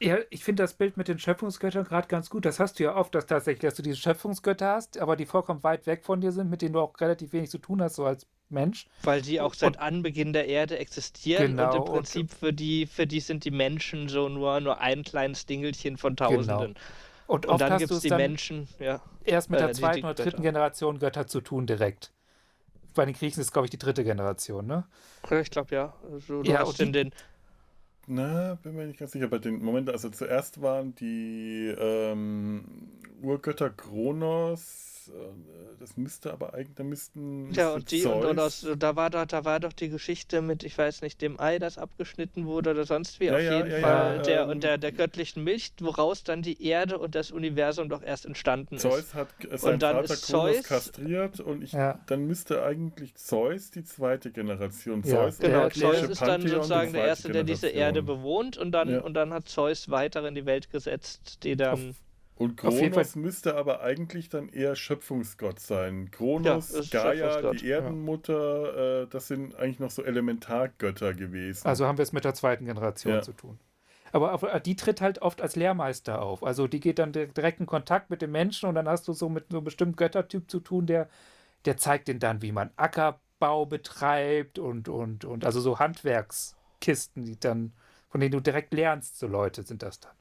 Ja, 0.03 0.17
ich 0.31 0.43
finde 0.43 0.63
das 0.63 0.73
Bild 0.73 0.97
mit 0.97 1.07
den 1.07 1.19
Schöpfungsgöttern 1.19 1.83
gerade 1.83 2.07
ganz 2.07 2.31
gut. 2.31 2.45
Das 2.45 2.59
hast 2.59 2.79
du 2.79 2.83
ja 2.83 2.95
oft, 2.95 3.13
dass 3.13 3.27
tatsächlich, 3.27 3.61
dass 3.61 3.75
du 3.75 3.83
diese 3.83 3.97
Schöpfungsgötter 3.97 4.67
hast, 4.73 4.97
aber 4.97 5.15
die 5.15 5.27
vollkommen 5.27 5.63
weit 5.63 5.85
weg 5.85 6.03
von 6.03 6.21
dir 6.21 6.31
sind, 6.31 6.49
mit 6.49 6.63
denen 6.63 6.73
du 6.73 6.79
auch 6.79 6.99
relativ 6.99 7.33
wenig 7.33 7.51
zu 7.51 7.59
tun 7.59 7.83
hast, 7.83 7.97
so 7.97 8.05
als 8.05 8.25
Mensch. 8.51 8.87
Weil 9.03 9.21
die 9.21 9.41
auch 9.41 9.53
seit 9.53 9.77
und, 9.77 9.81
Anbeginn 9.81 10.33
der 10.33 10.47
Erde 10.47 10.77
existieren 10.77 11.57
genau, 11.57 11.71
und 11.71 11.77
im 11.77 11.93
Prinzip 11.93 12.21
und, 12.21 12.33
für 12.33 12.53
die, 12.53 12.85
für 12.85 13.07
die 13.07 13.19
sind 13.19 13.45
die 13.45 13.51
Menschen 13.51 14.09
so 14.09 14.29
nur, 14.29 14.59
nur 14.61 14.79
ein 14.79 15.03
kleines 15.03 15.45
Dingelchen 15.45 15.97
von 15.97 16.15
genau. 16.15 16.29
Tausenden. 16.29 16.73
Genau. 16.73 16.79
Und, 17.27 17.45
und 17.45 17.61
dann 17.61 17.77
gibt 17.77 17.91
es 17.91 18.01
die 18.01 18.09
Menschen, 18.09 18.67
ja. 18.79 19.01
Erst 19.23 19.49
mit 19.49 19.59
äh, 19.59 19.65
der 19.65 19.73
zweiten 19.73 20.05
oder 20.05 20.15
dritten 20.15 20.41
Generation 20.41 20.99
Götter 20.99 21.27
zu 21.27 21.39
tun 21.39 21.65
direkt. 21.65 22.11
Bei 22.93 23.05
den 23.05 23.13
Griechen 23.13 23.39
ist 23.39 23.47
es, 23.47 23.53
glaube 23.53 23.67
ich, 23.67 23.71
die 23.71 23.77
dritte 23.77 24.03
Generation, 24.03 24.67
ne? 24.67 24.85
Ich 25.29 25.49
glaube 25.49 25.73
ja. 25.73 25.93
Also, 26.11 26.43
du 26.43 26.51
ja, 26.51 26.59
hast 26.59 26.77
den, 26.79 26.91
den 26.91 27.13
na, 28.07 28.55
bin 28.55 28.75
mir 28.75 28.87
nicht 28.87 28.99
ganz 28.99 29.11
sicher. 29.11 29.27
Bei 29.27 29.37
den 29.37 29.63
Moment, 29.63 29.89
also 29.89 30.09
zuerst 30.09 30.61
waren 30.61 30.95
die 30.95 31.73
ähm, 31.77 32.65
Urgötter 33.21 33.69
Kronos, 33.69 34.90
das 35.81 35.97
müsste 35.97 36.31
aber 36.31 36.53
eigentlich, 36.53 36.75
da 36.75 36.83
müssten. 36.83 37.51
Ja, 37.53 37.73
und 37.73 37.89
die, 37.91 38.05
und, 38.05 38.23
und 38.23 38.39
aus, 38.39 38.65
da 38.77 38.95
war 38.95 39.09
doch, 39.09 39.25
da 39.25 39.45
war 39.45 39.59
doch 39.59 39.73
die 39.73 39.89
Geschichte 39.89 40.41
mit, 40.41 40.63
ich 40.63 40.77
weiß 40.77 41.01
nicht, 41.01 41.21
dem 41.21 41.39
Ei, 41.39 41.57
das 41.57 41.77
abgeschnitten 41.77 42.45
wurde 42.45 42.71
oder 42.71 42.85
sonst 42.85 43.19
wie. 43.19 43.25
Ja, 43.25 43.35
auf 43.35 43.41
ja, 43.41 43.57
jeden 43.57 43.71
ja, 43.71 43.79
Fall. 43.79 44.15
Ja, 44.17 44.21
der, 44.21 44.41
ähm, 44.41 44.49
und 44.49 44.63
der, 44.63 44.77
der 44.77 44.91
göttlichen 44.91 45.43
Milch, 45.43 45.73
woraus 45.79 46.23
dann 46.23 46.43
die 46.43 46.63
Erde 46.63 46.99
und 46.99 47.15
das 47.15 47.31
Universum 47.31 47.89
doch 47.89 48.03
erst 48.03 48.25
entstanden 48.25 48.77
Zeus 48.77 48.99
ist. 48.99 49.11
Zeus 49.11 49.13
hat 49.15 49.27
seinen 49.59 49.73
und 49.73 49.83
dann 49.83 49.95
Vater 49.95 50.13
ist 50.13 50.27
Kronos 50.27 50.55
Zeus, 50.55 50.67
kastriert 50.67 51.39
und 51.39 51.63
ich, 51.63 51.71
dann 51.71 52.27
müsste 52.27 52.63
eigentlich 52.63 53.15
Zeus 53.15 53.71
die 53.71 53.83
zweite 53.83 54.31
Generation. 54.31 55.03
Zeus 55.03 55.39
genau, 55.39 55.69
Zeus 55.69 56.03
ist 56.03 56.21
dann 56.21 56.47
sozusagen 56.47 56.93
der 56.93 57.05
Erste, 57.05 57.31
der 57.31 57.43
diese 57.43 57.69
Erde 57.69 58.03
bewohnt 58.03 58.57
und 58.57 58.71
dann, 58.71 58.99
und 58.99 59.15
dann 59.15 59.33
hat 59.33 59.49
Zeus 59.49 59.89
weiter 59.89 60.25
in 60.27 60.35
die 60.35 60.45
Welt 60.45 60.69
gesetzt, 60.69 61.43
die 61.43 61.55
dann. 61.55 61.73
Auf 61.73 61.95
und 62.41 62.57
Kronos 62.57 63.15
müsste 63.15 63.55
aber 63.55 63.81
eigentlich 63.81 64.29
dann 64.29 64.49
eher 64.49 64.75
Schöpfungsgott 64.75 65.59
sein. 65.59 66.09
Kronos, 66.09 66.89
ja, 66.91 67.03
Gaia, 67.03 67.53
die 67.53 67.69
Erdenmutter, 67.69 69.03
äh, 69.03 69.07
das 69.07 69.27
sind 69.27 69.55
eigentlich 69.55 69.79
noch 69.79 69.91
so 69.91 70.03
Elementargötter 70.03 71.13
gewesen. 71.13 71.67
Also 71.67 71.85
haben 71.85 71.99
wir 71.99 72.03
es 72.03 72.13
mit 72.13 72.25
der 72.25 72.33
zweiten 72.33 72.65
Generation 72.65 73.13
ja. 73.13 73.21
zu 73.21 73.33
tun. 73.33 73.59
Aber 74.11 74.59
die 74.59 74.75
tritt 74.75 75.01
halt 75.01 75.21
oft 75.21 75.41
als 75.41 75.55
Lehrmeister 75.55 76.21
auf. 76.21 76.43
Also 76.43 76.67
die 76.67 76.79
geht 76.79 76.99
dann 76.99 77.13
direkt 77.13 77.59
in 77.59 77.65
Kontakt 77.65 78.09
mit 78.09 78.21
dem 78.21 78.31
Menschen 78.31 78.67
und 78.67 78.75
dann 78.75 78.89
hast 78.89 79.07
du 79.07 79.13
so 79.13 79.29
mit 79.29 79.45
so 79.51 79.57
einem 79.57 79.63
bestimmten 79.63 79.95
Göttertyp 79.95 80.49
zu 80.49 80.59
tun, 80.59 80.87
der, 80.87 81.09
der 81.65 81.77
zeigt 81.77 82.07
den 82.07 82.19
dann, 82.19 82.41
wie 82.41 82.51
man 82.51 82.71
Ackerbau 82.75 83.67
betreibt 83.67 84.59
und, 84.59 84.89
und, 84.89 85.25
und 85.25 85.45
also 85.45 85.61
so 85.61 85.79
Handwerkskisten, 85.79 87.23
die 87.23 87.39
dann, 87.39 87.71
von 88.09 88.19
denen 88.19 88.31
du 88.31 88.41
direkt 88.41 88.73
lernst, 88.73 89.19
so 89.19 89.27
Leute 89.27 89.63
sind 89.63 89.83
das 89.83 89.99
dann. 89.99 90.11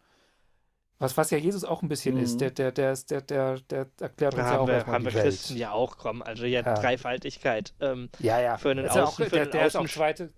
Was, 1.00 1.16
was 1.16 1.30
ja 1.30 1.38
Jesus 1.38 1.64
auch 1.64 1.82
ein 1.82 1.88
bisschen 1.88 2.16
mhm. 2.16 2.22
ist, 2.22 2.40
der, 2.40 2.50
der, 2.50 2.72
der, 2.72 2.94
der, 2.94 3.22
der, 3.22 3.58
der 3.60 3.86
erklärt 4.00 4.34
uns 4.34 4.42
ja 4.42 4.58
auch 4.58 4.68
wir, 4.68 4.86
haben 4.86 5.04
wir 5.04 5.14
Welt. 5.14 5.24
Christen 5.24 5.56
ja 5.56 5.72
auch 5.72 5.96
kommen. 5.96 6.22
Also 6.22 6.44
ja, 6.44 6.60
ja. 6.60 6.74
Dreifaltigkeit. 6.74 7.72
Ähm, 7.80 8.10
ja, 8.18 8.38
ja. 8.38 8.58
Für 8.58 8.70
einen 8.70 8.86
Außen, 8.86 9.00
auch, 9.00 9.14
für 9.14 9.24
der, 9.30 9.46
der 9.46 9.66
ist 9.66 9.76
auch 9.76 9.88
zweite, 9.88 10.30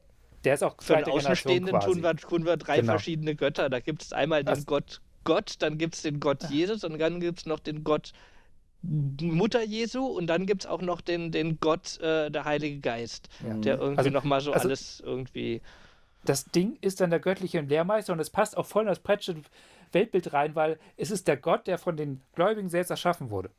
der 0.45 0.55
ist 0.55 0.63
auch 0.63 0.77
Für 0.81 0.97
einen 0.97 1.07
Außenstehenden 1.07 1.81
tun 1.81 2.03
wir, 2.03 2.17
tun 2.17 2.47
wir 2.47 2.57
drei 2.57 2.77
genau. 2.77 2.93
verschiedene 2.93 3.35
Götter. 3.35 3.71
Da 3.71 3.81
gibt 3.81 4.03
es 4.03 4.13
einmal 4.13 4.45
den 4.45 4.55
das, 4.55 4.67
Gott 4.67 5.01
Gott, 5.25 5.57
dann 5.59 5.79
gibt 5.79 5.97
es 5.97 6.03
den 6.03 6.21
Gott 6.21 6.45
Jesus 6.51 6.85
und 6.85 6.99
dann 6.99 7.21
gibt 7.21 7.41
es 7.41 7.47
noch 7.47 7.61
den 7.61 7.85
Gott 7.85 8.13
Mutter 8.83 9.63
Jesu 9.63 10.05
und 10.07 10.27
dann 10.27 10.47
gibt 10.47 10.63
es 10.63 10.71
auch 10.71 10.83
noch 10.83 11.01
den, 11.01 11.31
den 11.31 11.61
Gott, 11.61 12.01
äh, 12.01 12.31
der 12.31 12.45
Heilige 12.45 12.81
Geist, 12.81 13.29
ja. 13.47 13.55
der 13.55 13.79
irgendwie 13.79 13.99
also, 13.99 14.11
nochmal 14.11 14.41
so 14.41 14.53
also, 14.53 14.69
alles 14.69 15.01
irgendwie. 15.05 15.63
Das 16.25 16.45
Ding 16.47 16.79
ist 16.81 17.01
dann 17.01 17.11
der 17.11 17.21
göttliche 17.21 17.61
Lehrmeister 17.61 18.13
und 18.13 18.21
es 18.21 18.31
passt 18.31 18.57
auch 18.57 18.67
voll 18.67 18.83
in 18.83 18.89
das 18.89 18.99
Pratchett 18.99 19.37
Weltbild 19.93 20.33
rein, 20.33 20.55
weil 20.55 20.79
es 20.97 21.11
ist 21.11 21.29
der 21.29 21.37
Gott, 21.37 21.67
der 21.67 21.79
von 21.79 21.97
den 21.97 22.23
Gläubigen 22.35 22.69
selbst 22.69 22.91
erschaffen 22.91 23.31
wurde. 23.31 23.51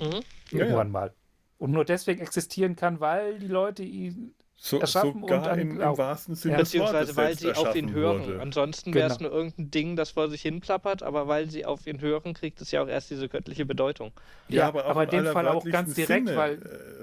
Mhm. 0.00 0.20
Irgendwann 0.50 0.68
ja, 0.70 0.76
ja. 0.76 0.84
mal. 0.84 1.14
Und 1.58 1.72
nur 1.72 1.84
deswegen 1.84 2.20
existieren 2.20 2.74
kann, 2.74 3.00
weil 3.00 3.38
die 3.38 3.48
Leute 3.48 3.82
ihn 3.82 4.34
so, 4.56 4.78
erschaffen 4.78 5.22
sogar 5.22 5.38
und 5.38 5.46
dann 5.46 5.58
im, 5.58 5.80
im 5.80 5.98
wahrsten 5.98 6.34
Sinne 6.34 6.52
ja. 6.52 6.58
Beziehungsweise 6.60 7.16
weil 7.16 7.36
sie 7.36 7.52
auf 7.52 7.74
ihn 7.74 7.92
hören. 7.92 8.26
Wurde. 8.26 8.40
Ansonsten 8.42 8.92
wäre 8.92 9.10
es 9.10 9.18
genau. 9.18 9.30
nur 9.30 9.38
irgendein 9.38 9.70
Ding, 9.70 9.96
das 9.96 10.10
vor 10.10 10.28
sich 10.28 10.42
hin 10.42 10.60
plappert, 10.60 11.02
aber 11.02 11.28
weil 11.28 11.50
sie 11.50 11.64
auf 11.64 11.86
ihn 11.86 12.00
hören, 12.00 12.34
kriegt 12.34 12.60
es 12.60 12.70
ja 12.70 12.82
auch 12.82 12.88
erst 12.88 13.10
diese 13.10 13.28
göttliche 13.28 13.64
Bedeutung. 13.64 14.12
Ja, 14.48 14.56
ja 14.56 14.68
aber, 14.68 14.84
aber 14.84 15.04
in 15.04 15.10
dem 15.10 15.32
Fall 15.32 15.48
auch 15.48 15.64
ganz 15.64 15.94
direkt, 15.94 16.28
Sinne, 16.28 16.36
weil 16.36 16.62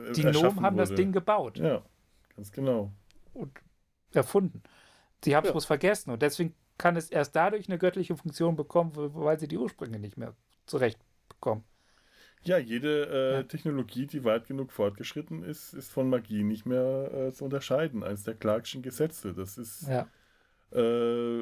äh, 0.09 0.13
die 0.13 0.23
Nomen 0.23 0.61
haben 0.61 0.77
wurde. 0.77 0.87
das 0.87 0.95
Ding 0.95 1.11
gebaut. 1.11 1.57
Ja, 1.57 1.81
ganz 2.35 2.51
genau. 2.51 2.91
Und 3.33 3.51
erfunden. 4.13 4.61
Sie 5.23 5.35
haben 5.35 5.45
es 5.45 5.51
bloß 5.51 5.65
vergessen 5.65 6.11
und 6.11 6.21
deswegen 6.21 6.53
kann 6.77 6.95
es 6.95 7.09
erst 7.09 7.35
dadurch 7.35 7.67
eine 7.67 7.77
göttliche 7.77 8.15
Funktion 8.15 8.55
bekommen, 8.55 8.91
weil 8.95 9.39
sie 9.39 9.47
die 9.47 9.57
Ursprünge 9.57 9.99
nicht 9.99 10.17
mehr 10.17 10.35
zurecht 10.65 10.99
bekommen. 11.29 11.63
Ja, 12.43 12.57
jede 12.57 13.07
äh, 13.07 13.33
ja. 13.33 13.43
Technologie, 13.43 14.05
die 14.05 14.23
weit 14.23 14.47
genug 14.47 14.71
fortgeschritten 14.71 15.43
ist, 15.43 15.73
ist 15.73 15.91
von 15.91 16.09
Magie 16.09 16.43
nicht 16.43 16.65
mehr 16.65 17.11
äh, 17.13 17.33
zu 17.33 17.43
unterscheiden. 17.43 18.03
Eines 18.03 18.23
der 18.23 18.35
Clarkschen 18.35 18.81
Gesetze. 18.81 19.33
Das 19.33 19.57
ist 19.57 19.87
ja. 19.87 20.07
äh, 20.71 21.41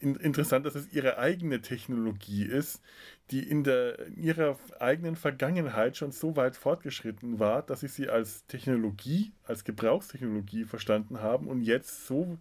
in, 0.00 0.16
interessant, 0.16 0.66
dass 0.66 0.74
es 0.74 0.92
ihre 0.92 1.18
eigene 1.18 1.60
Technologie 1.60 2.44
ist, 2.44 2.82
die 3.30 3.48
in, 3.48 3.64
der, 3.64 4.06
in 4.06 4.22
ihrer 4.22 4.58
eigenen 4.78 5.16
Vergangenheit 5.16 5.96
schon 5.96 6.12
so 6.12 6.36
weit 6.36 6.56
fortgeschritten 6.56 7.38
war, 7.38 7.62
dass 7.62 7.80
sie 7.80 7.88
sie 7.88 8.08
als 8.08 8.46
Technologie, 8.46 9.32
als 9.44 9.64
Gebrauchstechnologie 9.64 10.64
verstanden 10.64 11.20
haben 11.20 11.48
und 11.48 11.62
jetzt 11.62 12.06
so 12.06 12.38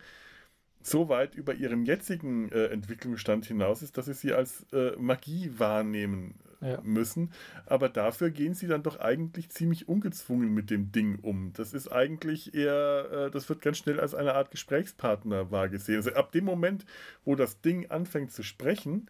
so 0.88 1.10
weit 1.10 1.36
über 1.36 1.54
ihrem 1.54 1.84
jetzigen 1.84 2.52
äh, 2.52 2.68
Entwicklungsstand 2.68 3.46
hinaus 3.46 3.82
ist, 3.82 3.98
dass 3.98 4.06
sie 4.06 4.14
sie 4.14 4.34
als 4.34 4.66
äh, 4.72 4.92
Magie 4.98 5.52
wahrnehmen 5.58 6.36
äh, 6.62 6.72
ja. 6.72 6.82
müssen. 6.82 7.32
Aber 7.66 7.90
dafür 7.90 8.30
gehen 8.30 8.54
sie 8.54 8.68
dann 8.68 8.84
doch 8.84 9.00
eigentlich 9.00 9.50
ziemlich 9.50 9.88
ungezwungen 9.88 10.54
mit 10.54 10.70
dem 10.70 10.92
Ding 10.92 11.20
um. 11.22 11.52
Das 11.54 11.74
ist 11.74 11.90
eigentlich 11.90 12.54
eher, 12.54 13.28
äh, 13.28 13.32
das 13.32 13.50
wird 13.50 13.62
ganz 13.62 13.78
schnell 13.78 14.00
als 14.00 14.16
eine 14.16 14.34
Art 14.34 14.52
Gesprächspartner 14.52 15.52
wahrgesehen. 15.52 15.98
Also 15.98 16.14
ab 16.14 16.32
dem 16.32 16.46
Moment, 16.46 16.86
wo 17.26 17.36
das 17.36 17.62
Ding 17.62 17.90
anfängt 17.92 18.32
zu 18.32 18.44
sprechen, 18.44 19.10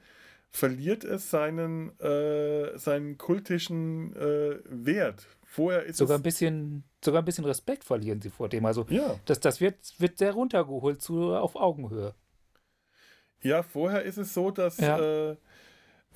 verliert 0.49 1.03
es 1.03 1.29
seinen, 1.29 1.97
äh, 1.99 2.77
seinen 2.77 3.17
kultischen 3.17 4.15
äh, 4.15 4.59
Wert. 4.65 5.27
Vorher 5.49 5.83
ist 5.85 5.97
sogar 5.97 6.17
ein 6.17 6.23
bisschen 6.23 6.83
sogar 7.03 7.21
ein 7.21 7.25
bisschen 7.25 7.45
Respekt 7.45 7.85
verlieren 7.85 8.21
sie 8.21 8.29
vor 8.29 8.49
dem. 8.49 8.65
Also 8.65 8.85
ja. 8.89 9.17
das, 9.25 9.39
das 9.39 9.61
wird, 9.61 9.75
wird 9.97 10.17
sehr 10.17 10.33
runtergeholt 10.33 11.01
zu, 11.01 11.33
auf 11.33 11.55
Augenhöhe. 11.55 12.13
Ja, 13.41 13.63
vorher 13.63 14.03
ist 14.03 14.17
es 14.17 14.33
so, 14.33 14.51
dass 14.51 14.77
ja. 14.77 14.99
äh, 15.31 15.37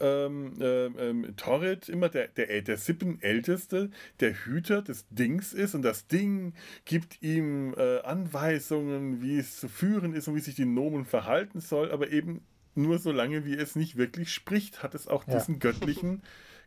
ähm, 0.01 0.53
äh, 0.59 0.85
ähm, 0.85 1.33
Torrid 1.37 1.87
immer 1.87 2.09
der, 2.09 2.27
der, 2.27 2.61
der 2.61 2.77
Sippenälteste, 2.77 3.91
der 4.19 4.33
Hüter 4.33 4.81
des 4.81 5.07
Dings 5.09 5.53
ist 5.53 5.75
und 5.75 5.83
das 5.83 6.07
Ding 6.07 6.53
gibt 6.83 7.21
ihm 7.21 7.73
äh, 7.77 7.99
Anweisungen, 8.01 9.21
wie 9.21 9.37
es 9.37 9.57
zu 9.59 9.69
führen 9.69 10.13
ist 10.13 10.27
und 10.27 10.35
wie 10.35 10.41
sich 10.41 10.55
die 10.55 10.65
Nomen 10.65 11.05
verhalten 11.05 11.61
soll, 11.61 11.91
aber 11.91 12.09
eben 12.09 12.43
nur 12.75 12.99
so 12.99 13.11
lange, 13.11 13.45
wie 13.45 13.55
es 13.55 13.75
nicht 13.75 13.95
wirklich 13.95 14.33
spricht, 14.33 14.83
hat 14.83 14.93
es 14.93 15.07
auch 15.07 15.25
ja. 15.27 15.35
diesen 15.35 15.59
göttlichen 15.59 16.21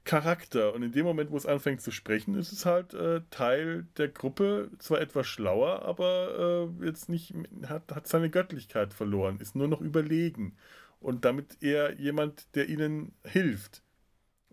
Charakter. 0.05 0.75
Und 0.75 0.83
in 0.83 0.93
dem 0.93 1.05
Moment, 1.05 1.31
wo 1.31 1.37
es 1.37 1.47
anfängt 1.47 1.81
zu 1.81 1.91
sprechen, 1.91 2.35
ist 2.37 2.53
es 2.53 2.67
halt 2.67 2.95
äh, 2.95 3.23
Teil 3.31 3.87
der 3.97 4.09
Gruppe, 4.09 4.71
zwar 4.79 5.01
etwas 5.01 5.27
schlauer, 5.27 5.83
aber 5.83 6.69
äh, 6.81 6.87
jetzt 6.87 7.09
nicht, 7.09 7.35
hat, 7.67 7.91
hat 7.95 8.07
seine 8.07 8.31
Göttlichkeit 8.31 8.93
verloren, 8.93 9.41
ist 9.41 9.57
nur 9.57 9.69
noch 9.69 9.81
überlegen. 9.81 10.57
Und 11.01 11.25
damit 11.25 11.63
eher 11.63 11.95
jemand, 11.95 12.55
der 12.55 12.69
ihnen 12.69 13.13
hilft. 13.25 13.83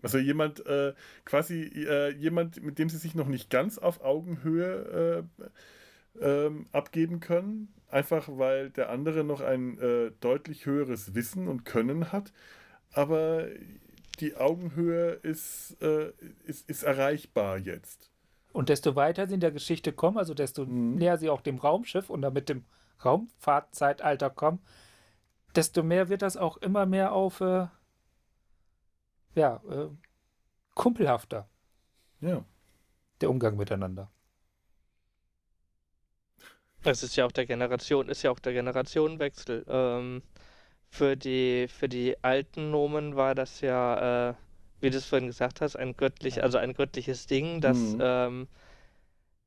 Also 0.02 0.18
jemand, 0.18 0.66
äh, 0.66 0.94
quasi 1.24 1.62
äh, 1.62 2.10
jemand, 2.10 2.62
mit 2.62 2.78
dem 2.78 2.88
sie 2.88 2.98
sich 2.98 3.14
noch 3.14 3.28
nicht 3.28 3.50
ganz 3.50 3.78
auf 3.78 4.02
Augenhöhe 4.02 5.24
äh, 5.38 5.44
ähm, 6.20 6.66
abgeben 6.72 7.20
können, 7.20 7.72
einfach 7.88 8.28
weil 8.28 8.70
der 8.70 8.90
andere 8.90 9.24
noch 9.24 9.40
ein 9.40 9.78
äh, 9.78 10.10
deutlich 10.20 10.66
höheres 10.66 11.14
Wissen 11.14 11.48
und 11.48 11.64
Können 11.64 12.12
hat. 12.12 12.32
Aber 12.92 13.46
die 14.20 14.36
Augenhöhe 14.36 15.12
ist, 15.12 15.76
äh, 15.82 16.12
ist, 16.44 16.68
ist 16.68 16.82
erreichbar 16.82 17.58
jetzt. 17.58 18.10
Und 18.52 18.68
desto 18.68 18.94
weiter 18.96 19.26
sie 19.26 19.34
in 19.34 19.40
der 19.40 19.52
Geschichte 19.52 19.92
kommen, 19.92 20.18
also 20.18 20.34
desto 20.34 20.66
Mhm. 20.66 20.96
näher 20.96 21.16
sie 21.18 21.30
auch 21.30 21.40
dem 21.40 21.58
Raumschiff 21.58 22.10
und 22.10 22.22
damit 22.22 22.48
dem 22.48 22.64
Raumfahrtzeitalter 23.04 24.30
kommen, 24.30 24.60
desto 25.56 25.82
mehr 25.82 26.08
wird 26.08 26.22
das 26.22 26.36
auch 26.36 26.56
immer 26.58 26.86
mehr 26.86 27.12
auf 27.12 27.40
äh, 27.40 27.66
ja, 29.34 29.62
äh, 29.70 29.88
kumpelhafter, 30.74 31.48
Ja. 32.20 32.44
der 33.20 33.30
Umgang 33.30 33.56
miteinander. 33.56 34.10
Es 36.84 37.02
ist 37.02 37.14
ja 37.16 37.24
auch 37.26 37.32
der 37.32 37.46
Generation, 37.46 38.08
ist 38.08 38.22
ja 38.22 38.30
auch 38.30 38.40
der 38.40 38.52
Generationenwechsel. 38.52 39.64
Ähm, 39.68 40.22
für 40.92 41.16
die, 41.16 41.68
für 41.68 41.88
die 41.88 42.22
alten 42.22 42.70
Nomen 42.70 43.16
war 43.16 43.34
das 43.34 43.62
ja, 43.62 44.30
äh, 44.30 44.34
wie 44.80 44.90
du 44.90 44.98
es 44.98 45.06
vorhin 45.06 45.26
gesagt 45.28 45.62
hast, 45.62 45.74
ein 45.74 45.96
göttlich, 45.96 46.42
also 46.42 46.58
ein 46.58 46.74
göttliches 46.74 47.26
Ding, 47.26 47.62
das, 47.62 47.94
Mhm. 47.94 48.00
ähm, 48.02 48.48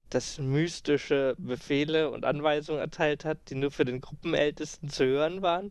das 0.09 0.39
mystische 0.39 1.35
Befehle 1.37 2.09
und 2.09 2.25
Anweisungen 2.25 2.79
erteilt 2.79 3.25
hat, 3.25 3.37
die 3.49 3.55
nur 3.55 3.69
für 3.71 3.85
den 3.85 4.01
Gruppenältesten 4.01 4.89
zu 4.89 5.05
hören 5.05 5.43
waren. 5.43 5.69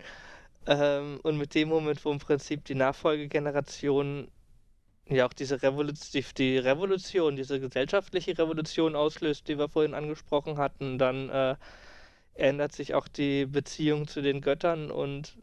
Ähm, 0.67 1.21
und 1.25 1.39
mit 1.39 1.55
dem 1.57 1.69
Moment, 1.71 2.05
wo 2.05 2.13
im 2.13 2.21
Prinzip 2.21 2.65
die 2.65 2.77
Nachfolgegeneration 2.77 4.29
ja 5.09 5.27
auch 5.27 5.33
diese 5.35 5.63
Revolution, 5.63 6.23
die, 6.39 6.59
Revolution, 6.59 7.37
diese 7.37 7.61
gesellschaftliche 7.61 8.39
Revolution 8.39 8.97
auslöst, 8.97 9.49
die 9.49 9.59
wir 9.59 9.69
vorhin 9.69 9.95
angesprochen 9.95 10.59
hatten, 10.59 10.99
dann 10.99 11.31
äh, 11.31 11.57
ändert 12.35 12.73
sich 12.73 12.95
auch 12.95 13.09
die 13.09 13.47
Beziehung 13.47 14.09
zu 14.09 14.23
den 14.23 14.41
Göttern 14.41 14.91
und 14.93 15.37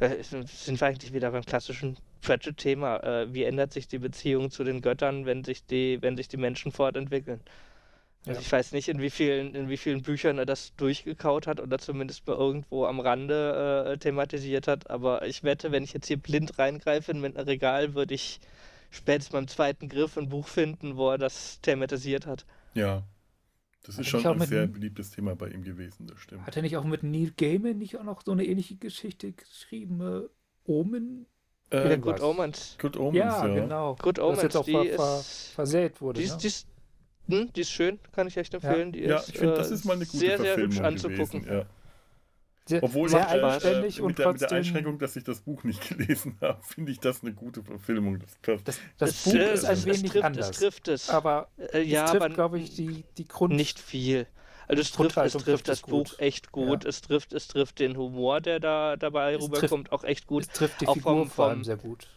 äh, 0.00 0.22
sind 0.22 0.80
wir 0.80 0.86
eigentlich 0.86 1.12
wieder 1.12 1.30
beim 1.30 1.44
klassischen 1.44 1.96
Pratchett-Thema. 2.22 2.98
Äh, 3.02 3.34
wie 3.34 3.44
ändert 3.44 3.72
sich 3.72 3.88
die 3.88 3.98
Beziehung 3.98 4.50
zu 4.50 4.64
den 4.64 4.80
Göttern, 4.82 5.26
wenn 5.26 5.44
sich 5.44 5.64
die, 5.66 5.98
wenn 6.02 6.16
sich 6.16 6.28
die 6.28 6.36
Menschen 6.36 6.72
fortentwickeln? 6.72 7.40
Also 8.26 8.40
Ja. 8.40 8.44
ich 8.44 8.50
weiß 8.50 8.72
nicht, 8.72 8.88
in 8.88 9.00
wie 9.00 9.10
vielen, 9.10 9.54
in 9.54 9.68
wie 9.68 9.76
vielen 9.76 10.02
Büchern 10.02 10.38
er 10.38 10.46
das 10.46 10.74
durchgekaut 10.76 11.46
hat 11.46 11.60
oder 11.60 11.78
zumindest 11.78 12.26
mal 12.26 12.36
irgendwo 12.36 12.84
am 12.84 12.98
Rande 12.98 13.86
äh, 13.92 13.98
thematisiert 13.98 14.66
hat, 14.66 14.90
aber 14.90 15.24
ich 15.26 15.44
wette, 15.44 15.70
wenn 15.70 15.84
ich 15.84 15.92
jetzt 15.92 16.08
hier 16.08 16.16
blind 16.16 16.58
reingreife 16.58 17.12
in 17.12 17.20
mein 17.20 17.36
Regal, 17.36 17.94
würde 17.94 18.14
ich 18.14 18.40
spätestens 18.90 19.32
beim 19.32 19.46
zweiten 19.46 19.88
Griff 19.88 20.16
ein 20.18 20.28
Buch 20.28 20.48
finden, 20.48 20.96
wo 20.96 21.10
er 21.10 21.18
das 21.18 21.60
thematisiert 21.60 22.26
hat. 22.26 22.44
Ja. 22.74 23.04
Das 23.86 23.94
Hat 23.96 24.00
ist 24.02 24.08
schon 24.08 24.26
ein 24.26 24.40
sehr 24.40 24.66
beliebtes 24.66 25.10
Thema 25.10 25.36
bei 25.36 25.48
ihm 25.48 25.62
gewesen, 25.62 26.06
das 26.06 26.18
stimmt. 26.18 26.46
Hat 26.46 26.56
er 26.56 26.62
nicht 26.62 26.76
auch 26.76 26.84
mit 26.84 27.02
Neil 27.02 27.32
Gaiman 27.36 27.78
nicht 27.78 27.96
auch 27.96 28.02
noch 28.04 28.22
so 28.24 28.32
eine 28.32 28.44
ähnliche 28.44 28.76
Geschichte 28.76 29.32
geschrieben? 29.32 30.00
Äh, 30.00 30.28
Omen? 30.64 31.26
Ja, 31.72 31.84
Äh, 31.84 31.98
Good 31.98 32.14
was? 32.14 32.22
Omens. 32.22 32.76
Good 32.80 32.96
Omens, 32.96 33.16
ja, 33.16 33.46
ja. 33.46 33.54
genau. 33.54 33.96
Good 33.96 34.18
Das 34.18 34.24
Omens, 34.24 34.42
jetzt 34.42 34.56
auch 34.56 34.64
die 34.64 34.72
ver, 34.72 34.84
ver, 34.96 35.20
ist, 35.20 35.50
versät 35.54 36.00
wurde. 36.00 36.20
die, 36.20 36.26
ne? 36.26 36.32
ist, 36.32 36.38
die, 36.42 36.46
ist, 36.48 36.66
hm, 37.28 37.52
die 37.54 37.60
ist 37.60 37.70
schön, 37.70 37.98
kann 38.12 38.26
ich 38.28 38.36
echt 38.36 38.54
empfehlen. 38.54 38.92
Die 38.92 39.00
Ja, 39.00 39.18
ist, 39.18 39.28
ich 39.30 39.38
finde, 39.38 39.54
das 39.54 39.70
äh, 39.70 39.74
ist 39.74 39.84
mal 39.84 39.94
eine 39.94 40.06
gute 40.06 40.16
sehr, 40.18 40.38
sehr 40.38 40.56
hübsch 40.56 40.76
Verfilmung 40.76 40.84
anzugucken. 40.84 41.42
gewesen. 41.42 41.58
Ja. 41.58 41.66
Sehr, 42.68 42.82
Obwohl 42.82 43.08
sehr 43.08 43.20
ich, 43.20 43.26
äh, 43.26 43.42
eigenständig 43.42 43.98
äh, 43.98 44.02
und 44.02 44.08
mit, 44.08 44.18
der, 44.18 44.32
mit 44.32 44.40
der. 44.40 44.52
Einschränkung, 44.52 44.98
dass 44.98 45.14
ich 45.16 45.24
das 45.24 45.40
Buch 45.40 45.62
nicht 45.64 45.88
gelesen 45.96 46.36
habe, 46.40 46.60
finde 46.62 46.92
ich 46.92 46.98
das 47.00 47.22
eine 47.22 47.32
gute 47.32 47.62
Verfilmung. 47.62 48.18
Das 48.18 48.62
das, 48.64 48.78
das 48.98 49.10
Es, 49.10 49.24
Buch 49.24 49.34
äh, 49.34 49.54
ist 49.54 49.64
ein 49.64 49.72
es, 49.74 49.86
wenig 49.86 50.02
es 50.04 50.10
trifft, 50.10 50.24
anders. 50.24 50.50
Es 50.50 50.56
trifft 50.58 50.88
es. 50.88 51.10
aber 51.10 51.48
äh, 51.72 51.82
ja, 51.82 52.04
es 52.04 52.10
trifft, 52.10 52.24
aber 52.24 52.34
glaube 52.34 52.58
ich, 52.58 52.74
die, 52.74 53.04
die 53.18 53.28
Grund. 53.28 53.54
nicht 53.54 53.78
viel. 53.78 54.26
Also 54.68 54.82
es 54.82 54.90
trifft, 54.90 55.16
es 55.16 55.32
trifft 55.32 55.44
trifft 55.44 55.68
das 55.68 55.78
es 55.78 55.82
Buch 55.82 56.08
gut. 56.10 56.16
echt 56.18 56.50
gut. 56.50 56.82
Ja. 56.82 56.88
Es 56.90 57.00
trifft, 57.00 57.32
es 57.32 57.46
trifft 57.46 57.78
den 57.78 57.96
Humor, 57.96 58.40
der 58.40 58.58
da 58.58 58.96
dabei 58.96 59.34
Es 59.34 59.44
rüberkommt, 59.44 59.92
auch 59.92 60.02
echt 60.02 60.26
gut. 60.26 60.42
Es 60.42 60.48
trifft 60.48 60.80
die 60.80 60.88
Auch 60.88 60.94
Figur 60.94 61.12
vom- 61.20 61.30
vor 61.30 61.44
allem 61.46 61.58
vom- 61.58 61.64
sehr 61.64 61.76
gut. 61.76 62.08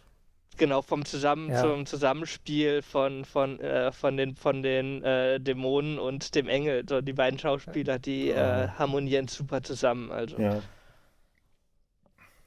Genau, 0.59 0.81
vom 0.81 1.05
Zusammen 1.05 1.49
Ja. 1.51 1.61
zum 1.61 1.85
Zusammenspiel 1.85 2.81
von, 2.81 3.23
von, 3.23 3.59
äh, 3.61 3.93
von 3.93 4.17
den, 4.17 4.35
von 4.35 4.61
den 4.61 5.01
äh, 5.03 5.39
Dämonen 5.39 5.97
und 5.97 6.35
dem 6.35 6.49
Engel. 6.49 6.83
So, 6.87 6.99
die 6.99 7.13
beiden 7.13 7.39
Schauspieler, 7.39 7.97
die 7.97 8.27
Ja. 8.27 8.65
äh, 8.65 8.67
harmonieren 8.67 9.29
super 9.29 9.63
zusammen. 9.63 10.11
Also. 10.11 10.37
Ja. 10.37 10.61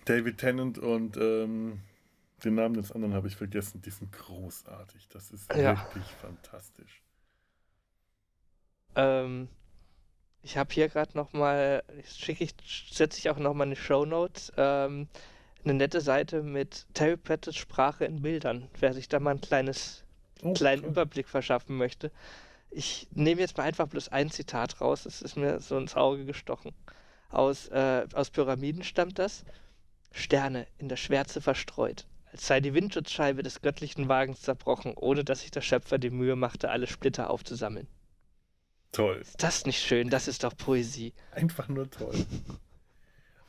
David 0.04 0.38
Tennant 0.38 0.78
und 0.78 1.16
ähm, 1.16 1.80
den 2.44 2.54
Namen 2.54 2.74
des 2.74 2.92
anderen 2.92 3.14
habe 3.14 3.28
ich 3.28 3.36
vergessen. 3.36 3.80
Die 3.80 3.90
sind 3.90 4.12
großartig. 4.12 5.08
Das 5.08 5.30
ist 5.30 5.52
Ja. 5.54 5.70
wirklich 5.70 6.04
fantastisch. 6.20 7.02
Ähm, 8.94 9.48
ich 10.42 10.58
habe 10.58 10.74
hier 10.74 10.88
gerade 10.90 11.16
noch 11.16 11.32
mal, 11.32 11.82
schicke 12.04 12.44
ich, 12.44 12.54
setze 12.90 13.18
ich 13.18 13.30
auch 13.30 13.38
noch 13.38 13.54
mal 13.54 13.64
eine 13.64 13.76
Show 13.76 14.04
Notes, 14.04 14.52
ähm, 14.58 15.08
eine 15.64 15.74
nette 15.74 16.00
Seite 16.00 16.42
mit 16.42 16.86
Terry 16.94 17.16
Pratchett's 17.16 17.56
Sprache 17.56 18.04
in 18.04 18.22
Bildern, 18.22 18.68
wer 18.80 18.92
sich 18.94 19.08
da 19.08 19.20
mal 19.20 19.32
ein 19.32 19.40
kleines, 19.40 20.04
Oh, 20.42 20.52
kleinen 20.54 20.82
toll. 20.82 20.90
Überblick 20.90 21.28
verschaffen 21.28 21.76
möchte. 21.76 22.10
Ich 22.70 23.06
nehme 23.12 23.40
jetzt 23.40 23.56
mal 23.56 23.64
einfach 23.64 23.86
bloß 23.86 24.08
ein 24.08 24.30
Zitat 24.30 24.80
raus, 24.80 25.04
das 25.04 25.22
ist 25.22 25.36
mir 25.36 25.60
so 25.60 25.76
ins 25.78 25.94
Auge 25.94 26.24
gestochen. 26.24 26.72
Aus, 27.30 27.68
äh, 27.68 28.06
aus 28.12 28.30
Pyramiden 28.30 28.82
stammt 28.82 29.18
das. 29.18 29.44
Sterne 30.10 30.66
in 30.78 30.88
der 30.88 30.96
Schwärze 30.96 31.40
verstreut, 31.40 32.06
als 32.32 32.46
sei 32.46 32.60
die 32.60 32.74
Windschutzscheibe 32.74 33.42
des 33.42 33.62
göttlichen 33.62 34.08
Wagens 34.08 34.42
zerbrochen, 34.42 34.94
ohne 34.96 35.24
dass 35.24 35.40
sich 35.40 35.50
der 35.50 35.62
Schöpfer 35.62 35.98
die 35.98 36.10
Mühe 36.10 36.36
machte, 36.36 36.70
alle 36.70 36.86
Splitter 36.86 37.30
aufzusammeln. 37.30 37.86
Toll. 38.90 39.18
Ist 39.22 39.42
das 39.42 39.64
nicht 39.64 39.80
schön? 39.82 40.10
Das 40.10 40.28
ist 40.28 40.44
doch 40.44 40.54
Poesie. 40.54 41.14
Einfach 41.30 41.68
nur 41.68 41.90
toll. 41.90 42.26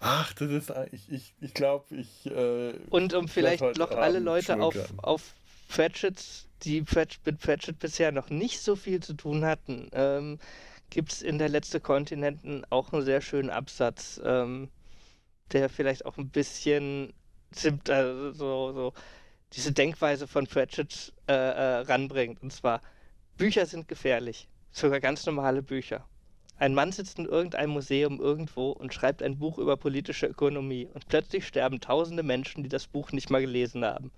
Ach, 0.04 0.34
das 0.34 0.52
ist. 0.52 0.74
Ich, 0.92 1.12
ich, 1.12 1.34
ich 1.40 1.54
glaube, 1.54 1.96
ich. 1.96 2.26
Äh, 2.26 2.74
Und 2.90 3.14
um 3.14 3.28
vielleicht 3.28 3.78
noch 3.78 3.92
alle 3.92 4.18
Abend 4.18 4.26
Leute 4.26 4.62
auf, 4.62 4.76
auf 4.98 5.34
Pratchett, 5.70 6.22
die 6.64 6.84
mit 7.26 7.40
Pratchett 7.40 7.80
bisher 7.80 8.12
noch 8.12 8.30
nicht 8.30 8.60
so 8.62 8.76
viel 8.76 9.02
zu 9.02 9.14
tun 9.14 9.46
hatten, 9.46 9.90
ähm, 9.94 10.40
gibt 10.90 11.14
es 11.14 11.22
in 11.22 11.38
der 11.38 11.50
letzte 11.50 11.80
Kontinenten 11.80 12.66
auch 12.70 12.92
einen 12.92 13.04
sehr 13.04 13.22
schönen 13.22 13.50
Absatz, 13.50 14.22
ähm, 14.24 14.70
der 15.52 15.70
vielleicht 15.70 16.06
auch 16.06 16.18
ein 16.18 16.30
bisschen 16.30 17.14
simpt, 17.52 17.90
also 17.90 18.32
so, 18.34 18.74
so 18.74 18.94
diese 19.54 19.72
Denkweise 19.72 20.28
von 20.28 20.48
Pratchett 20.48 21.14
äh, 21.28 21.34
äh, 21.34 21.78
ranbringt. 21.82 22.44
Und 22.44 22.52
zwar, 22.52 22.82
Bücher 23.38 23.66
sind 23.66 23.88
gefährlich, 23.88 24.48
sogar 24.72 25.00
ganz 25.00 25.26
normale 25.26 25.64
Bücher. 25.64 26.06
Ein 26.64 26.76
Mann 26.76 26.94
sitzt 26.94 27.20
in 27.20 27.26
irgendeinem 27.26 27.72
Museum 27.72 28.22
irgendwo 28.22 28.72
und 28.72 28.94
schreibt 28.94 29.22
ein 29.22 29.38
Buch 29.38 29.58
über 29.58 29.76
politische 29.76 30.28
Ökonomie 30.28 30.88
und 30.94 31.10
plötzlich 31.10 31.46
sterben 31.46 31.82
tausende 31.82 32.24
Menschen, 32.24 32.64
die 32.64 32.70
das 32.70 32.88
Buch 32.88 33.12
nicht 33.12 33.30
mal 33.30 33.42
gelesen 33.42 33.84
haben. 33.84 34.12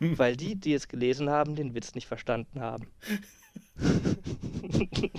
Hm. 0.00 0.18
Weil 0.18 0.36
die, 0.36 0.56
die 0.56 0.74
es 0.74 0.88
gelesen 0.88 1.30
haben, 1.30 1.56
den 1.56 1.74
Witz 1.74 1.94
nicht 1.94 2.06
verstanden 2.06 2.60
haben. 2.60 2.86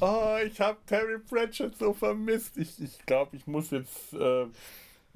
Oh, 0.00 0.36
ich 0.44 0.60
habe 0.60 0.76
Terry 0.86 1.18
Pratchett 1.18 1.78
so 1.78 1.94
vermisst. 1.94 2.58
Ich, 2.58 2.82
ich 2.82 2.98
glaube, 3.06 3.36
ich 3.36 3.46
muss 3.46 3.70
jetzt. 3.70 4.12
Äh, 4.12 4.46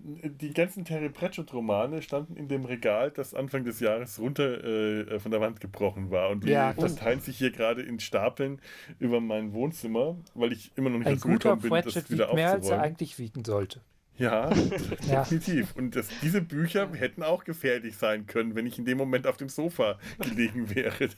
die 0.00 0.54
ganzen 0.54 0.84
Terry 0.84 1.08
Pratchett-Romane 1.08 2.02
standen 2.02 2.36
in 2.36 2.46
dem 2.48 2.64
Regal, 2.64 3.10
das 3.10 3.34
Anfang 3.34 3.64
des 3.64 3.80
Jahres 3.80 4.18
runter 4.20 4.62
äh, 4.64 5.18
von 5.18 5.32
der 5.32 5.40
Wand 5.40 5.60
gebrochen 5.60 6.10
war. 6.10 6.30
Und 6.30 6.44
die 6.44 6.50
Ja, 6.50 6.72
verteilen 6.72 7.20
sich 7.20 7.38
hier 7.38 7.50
gerade 7.50 7.82
in 7.82 7.98
Stapeln 7.98 8.60
über 9.00 9.20
mein 9.20 9.52
Wohnzimmer, 9.52 10.16
weil 10.34 10.52
ich 10.52 10.70
immer 10.76 10.90
noch 10.90 10.98
nicht 10.98 11.10
dazu 11.10 11.28
gekommen 11.28 11.60
bin, 11.62 11.70
das 11.70 11.82
Pratchett 11.84 12.10
wieder 12.10 12.26
wiegt 12.26 12.34
mehr, 12.34 12.50
als 12.52 12.70
er 12.70 12.80
eigentlich 12.80 13.18
wiegen 13.18 13.44
sollte. 13.44 13.80
Ja, 14.16 14.50
Ja. 15.06 15.20
definitiv. 15.22 15.74
Und 15.76 15.96
das, 15.96 16.08
diese 16.22 16.42
Bücher 16.42 16.88
hätten 16.92 17.22
auch 17.22 17.44
gefährlich 17.44 17.96
sein 17.96 18.26
können, 18.26 18.54
wenn 18.54 18.66
ich 18.66 18.78
in 18.78 18.84
dem 18.84 18.98
Moment 18.98 19.26
auf 19.26 19.36
dem 19.36 19.48
Sofa 19.48 19.98
gelegen 20.20 20.74
wäre. 20.74 21.08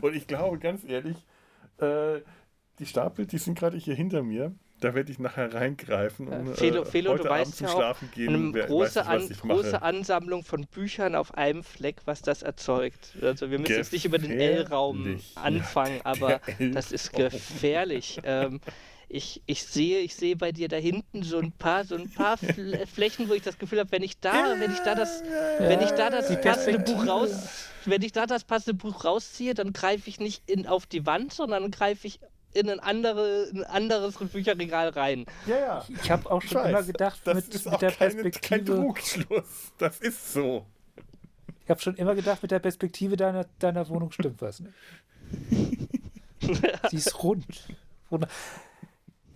Und 0.00 0.14
ich 0.14 0.26
glaube, 0.26 0.58
ganz 0.58 0.84
ehrlich, 0.84 1.16
äh, 1.78 2.20
die 2.78 2.86
Stapel, 2.86 3.26
die 3.26 3.38
sind 3.38 3.58
gerade 3.58 3.76
hier 3.76 3.94
hinter 3.94 4.22
mir. 4.22 4.54
Da 4.80 4.94
werde 4.94 5.10
ich 5.10 5.18
nachher 5.18 5.52
reingreifen 5.52 6.28
und 6.28 6.54
Felo- 6.54 6.82
äh, 6.82 6.84
Felo, 6.84 7.10
heute 7.12 7.24
du 7.24 7.30
Abend 7.30 7.46
weißt 7.48 7.56
zum 7.58 7.66
ja 7.66 7.72
auch, 7.72 7.76
Schlafen 7.78 8.10
gehen. 8.12 8.34
Eine 8.34 8.54
wer- 8.54 8.66
große, 8.66 8.96
weiß 9.00 9.06
nicht, 9.06 9.08
An 9.08 9.22
was 9.22 9.30
ich 9.30 9.40
große 9.40 9.72
mache. 9.72 9.82
Ansammlung 9.82 10.44
von 10.44 10.66
Büchern 10.66 11.14
auf 11.14 11.34
einem 11.34 11.64
Fleck, 11.64 11.96
was 12.04 12.22
das 12.22 12.42
erzeugt. 12.42 13.16
Also 13.20 13.50
wir 13.50 13.58
müssen 13.58 13.72
jetzt 13.74 13.92
nicht 13.92 14.04
über 14.04 14.18
den. 14.18 14.30
L-Raum 14.38 15.18
Ja, 15.34 15.42
anfangen, 15.42 16.00
aber 16.04 16.40
das 16.72 16.92
ist 16.92 17.12
gefährlich. 17.12 18.20
ähm, 18.24 18.60
ich, 19.10 19.42
ich 19.46 19.64
sehe, 19.64 20.00
ich 20.00 20.14
sehe 20.14 20.36
bei 20.36 20.52
dir 20.52 20.68
da 20.68 20.76
hinten 20.76 21.22
so 21.22 21.38
ein 21.38 21.50
paar, 21.50 21.84
so 21.84 21.94
ein 21.94 22.10
paar 22.10 22.36
Fl 22.36 22.86
Flächen, 22.86 23.28
wo 23.30 23.32
ich 23.34 23.42
das 23.42 23.58
Gefühl 23.58 23.78
habe, 23.80 23.90
wenn 23.90 24.02
ich 24.02 24.20
da, 24.20 24.54
wenn 24.60 24.70
ich 24.70 24.80
da 24.80 24.94
das, 24.94 25.22
wenn 25.58 25.80
ich 25.80 25.90
da 25.92 26.10
das 26.10 26.38
passende 26.42 26.78
Buch 26.80 27.06
raus, 27.06 27.30
wenn 27.86 28.02
ich 28.02 28.12
da 28.12 28.26
das 28.26 28.44
passende 28.44 28.74
Buch 28.74 29.06
rausziehe, 29.06 29.54
dann 29.54 29.72
greife 29.72 30.10
ich 30.10 30.20
nicht 30.20 30.42
in, 30.48 30.66
auf 30.66 30.84
die 30.86 31.06
Wand, 31.06 31.32
sondern 31.32 31.70
greife 31.70 32.06
ich 32.06 32.20
in 32.54 32.70
ein, 32.70 32.80
andere, 32.80 33.44
in 33.44 33.64
ein 33.64 33.70
anderes 33.70 34.16
Bücherregal 34.16 34.88
rein. 34.90 35.26
Ja, 35.46 35.58
ja. 35.58 35.84
Ich 35.88 36.10
habe 36.10 36.30
auch 36.30 36.42
schon 36.42 36.58
weiß. 36.58 36.70
immer 36.70 36.82
gedacht, 36.82 37.20
das 37.24 37.34
mit, 37.34 37.54
ist 37.54 37.64
mit 37.64 37.74
auch 37.74 37.78
der 37.78 37.92
keine, 37.92 38.14
kein 38.14 38.64
Perspektive. 38.64 38.76
Trugschluss. 38.76 39.72
Das 39.78 40.00
ist 40.00 40.32
so. 40.32 40.66
Ich 41.64 41.70
habe 41.70 41.80
schon 41.80 41.96
immer 41.96 42.14
gedacht, 42.14 42.42
mit 42.42 42.50
der 42.50 42.60
Perspektive 42.60 43.16
deiner, 43.16 43.44
deiner 43.58 43.88
Wohnung 43.88 44.10
stimmt 44.12 44.40
was 44.40 44.60
nicht. 44.60 44.74
Sie 46.90 46.96
ist 46.96 47.22
rund. 47.22 47.46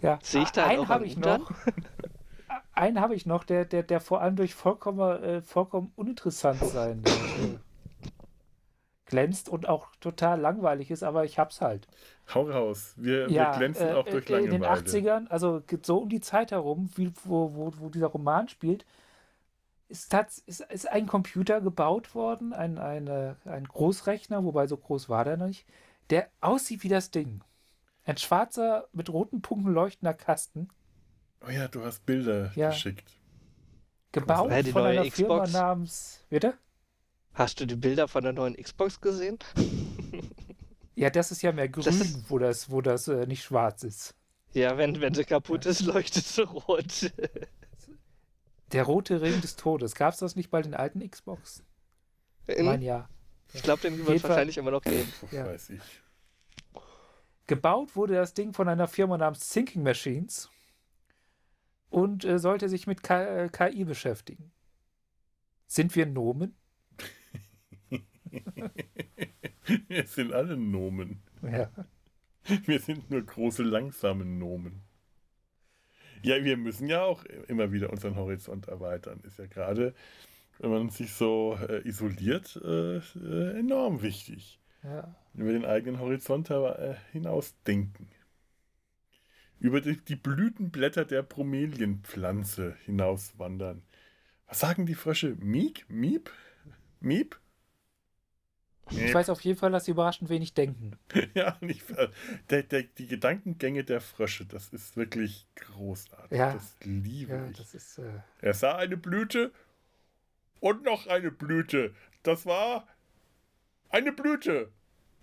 Ja, 0.01 0.19
Sehe 0.23 0.43
ich 0.43 0.51
da 0.51 0.67
einen 0.67 0.81
auch 0.81 0.89
habe 0.89 1.05
ich 1.05 1.17
noch. 1.17 1.51
Einen 2.73 3.01
habe 3.01 3.15
ich 3.15 3.27
noch, 3.27 3.45
der, 3.45 3.67
der, 3.67 3.83
der 3.83 4.01
vor 4.01 4.23
allem 4.23 4.37
durch 4.37 4.55
vollkommen, 4.55 5.23
äh, 5.23 5.43
vollkommen 5.43 5.93
uninteressant 5.95 6.59
sein 6.65 7.05
glänzt 9.13 9.49
und 9.49 9.69
auch 9.69 9.95
total 10.01 10.41
langweilig 10.41 10.91
ist, 10.91 11.03
aber 11.05 11.25
ich 11.25 11.39
hab's 11.39 11.61
halt. 11.61 11.87
Hau 12.35 12.43
raus. 12.51 12.95
Wir, 12.97 13.29
Ja, 13.29 13.39
wir 13.39 13.47
glänzen 13.59 13.91
äh, 13.91 13.93
auch 13.93 14.07
durch 14.09 14.29
äh, 14.31 14.43
in 14.45 14.51
den 14.51 14.63
Langeweile. 14.63 14.65
80ern, 14.65 15.29
also 15.29 15.61
geht 15.67 15.87
so 15.87 15.99
um 15.99 16.09
die 16.09 16.21
Zeit 16.21 16.51
herum, 16.51 16.91
wie, 16.97 17.13
wo, 17.25 17.55
wo, 17.55 17.73
wo 17.79 17.89
dieser 17.91 18.07
Roman 18.09 18.49
spielt, 18.49 18.85
ist, 19.89 20.13
ist, 20.47 20.61
ist 20.61 20.89
ein 20.91 21.07
Computer 21.07 21.61
gebaut 21.61 22.15
worden, 22.15 22.53
ein, 22.53 22.79
eine, 22.79 23.37
ein 23.45 23.65
Großrechner, 23.65 24.43
wobei 24.45 24.67
so 24.67 24.77
groß 24.77 25.09
war 25.09 25.25
der 25.25 25.37
noch 25.37 25.47
nicht, 25.49 25.67
der 26.11 26.31
aussieht 26.41 26.83
wie 26.83 26.89
das 26.89 27.11
Ding. 27.11 27.43
Ein 28.05 28.17
schwarzer, 28.19 28.89
mit 28.93 29.11
roten 29.13 29.43
Punkten 29.43 29.73
leuchtender 29.73 30.15
Kasten, 30.15 30.69
Oh 31.47 31.51
ja, 31.51 31.69
du 31.69 31.85
hast 31.85 32.07
Bilder 32.07 32.53
Ja. 32.55 32.69
geschickt. 32.69 33.11
gebaut 34.13 34.51
von 34.69 34.87
einer 34.87 35.05
Firma 35.07 35.47
Xbox. 35.47 35.53
namens. 35.53 36.25
Bitte? 36.31 36.55
Hast 37.35 37.61
du 37.61 37.67
die 37.67 37.77
Bilder 37.77 38.09
von 38.09 38.23
der 38.25 38.33
neuen 38.33 38.55
Xbox 38.57 39.01
gesehen? 39.01 39.39
Ja, 40.95 41.09
das 41.09 41.33
ist 41.33 41.41
ja 41.41 41.53
mehr 41.53 41.71
grün, 41.71 41.85
Das 41.85 41.97
ist- 41.97 42.31
wo 42.31 42.39
das, 42.39 42.71
wo 42.71 42.83
das 42.83 43.09
äh, 43.09 43.27
nicht 43.27 43.43
schwarz 43.43 43.83
ist. 43.83 44.15
Ja, 44.53 44.77
wenn, 44.77 45.01
wenn 45.01 45.15
sie 45.15 45.25
kaputt 45.25 45.65
ist, 45.65 45.81
leuchtet 45.81 46.23
sie 46.27 46.43
rot. 46.43 47.11
Der 48.73 48.83
rote 48.85 49.23
Ring 49.23 49.41
des 49.41 49.57
Todes. 49.57 49.95
Gab 49.95 50.13
es 50.13 50.19
das 50.21 50.37
nicht 50.37 50.51
bei 50.51 50.61
den 50.61 50.75
alten 50.75 51.01
Xbox? 51.11 51.65
In, 52.47 52.67
Mein 52.67 52.83
ja. 52.83 53.09
ich 53.55 53.63
glaube, 53.63 53.81
den 53.81 54.07
wird 54.07 54.19
es 54.19 54.23
wahrscheinlich 54.23 54.59
immer 54.59 54.71
noch 54.71 54.83
geben. 54.83 55.11
Ja. 55.33 55.47
Weiß 55.47 55.71
ich. 55.71 55.81
Gebaut 57.47 57.97
wurde 57.97 58.15
das 58.15 58.35
Ding 58.35 58.53
von 58.53 58.69
einer 58.69 58.87
Firma 58.87 59.17
namens 59.17 59.49
Thinking 59.49 59.83
Machines 59.83 60.51
und 61.89 62.25
äh, 62.27 62.39
sollte 62.39 62.69
sich 62.69 62.87
mit 62.87 63.03
K 63.03 63.45
äh, 63.45 63.49
KI 63.49 63.85
beschäftigen. 63.85 64.53
Sind 65.67 65.97
wir 65.97 66.05
Nomen? 66.05 66.55
Wir 69.89 70.07
sind 70.07 70.33
alle 70.33 70.57
Nomen. 70.57 71.23
Ja. 71.43 71.71
Wir 72.67 72.81
sind 72.81 73.11
nur 73.11 73.23
große, 73.23 73.63
langsame 73.63 74.25
Nomen. 74.25 74.83
Ja, 76.23 76.43
wir 76.45 76.57
müssen 76.57 76.89
ja 76.89 77.03
auch 77.03 77.25
immer 77.49 77.73
wieder 77.73 77.91
unseren 77.91 78.17
Horizont 78.17 78.69
erweitern. 78.69 79.21
Ist 79.25 79.39
ja 79.39 79.47
gerade, 79.47 79.95
wenn 80.59 80.71
man 80.71 80.91
sich 80.91 81.13
so 81.13 81.59
äh, 81.69 81.87
isoliert, 81.87 82.61
äh, 82.65 82.99
äh, 82.99 83.59
enorm 83.59 84.03
wichtig. 84.03 84.61
ja. 84.83 85.15
Über 85.35 85.53
den 85.53 85.65
eigenen 85.65 85.99
Horizont 85.99 86.51
äh, 86.51 86.95
hinaus 87.13 87.55
denken. 87.67 88.09
Über 89.59 89.81
die, 89.81 89.97
die 89.97 90.17
Blütenblätter 90.17 91.05
der 91.05 91.23
Bromelienpflanze 91.23 92.77
hinauswandern. 92.85 93.83
Was 94.47 94.61
sagen 94.61 94.87
die 94.87 94.95
Frösche? 94.95 95.37
Miek? 95.41 95.87
Miep? 95.89 96.31
Miep? 97.01 97.41
Ich 98.97 99.15
weiß 99.15 99.31
auf 99.31 99.41
jeden 99.43 99.59
Fall, 99.59 99.71
dass 99.71 99.85
sie 99.87 99.91
überraschend 99.93 100.29
wenig 100.31 100.55
denken. 100.55 100.93
Ja, 101.35 101.57
nicht, 101.61 101.85
der, 102.51 102.63
der, 102.63 102.83
die 102.83 103.07
Gedankengänge 103.07 103.85
der 103.85 104.01
Frösche, 104.01 104.45
das 104.47 104.69
ist 104.69 104.97
wirklich 104.97 105.47
großartig. 105.57 106.37
Ja. 106.39 106.53
Das 106.55 106.77
liebe 106.83 107.33
Ja, 107.33 107.47
ich. 107.49 107.57
das 107.57 107.75
ist. 107.75 107.99
Äh, 107.99 108.21
Er 108.41 108.55
sah 108.55 108.77
eine 108.77 108.97
Blüte 108.97 109.53
und 110.61 110.85
noch 110.85 111.07
eine 111.07 111.31
Blüte. 111.31 111.95
Das 112.23 112.45
war 112.47 112.87
eine 113.89 114.13
Blüte 114.13 114.71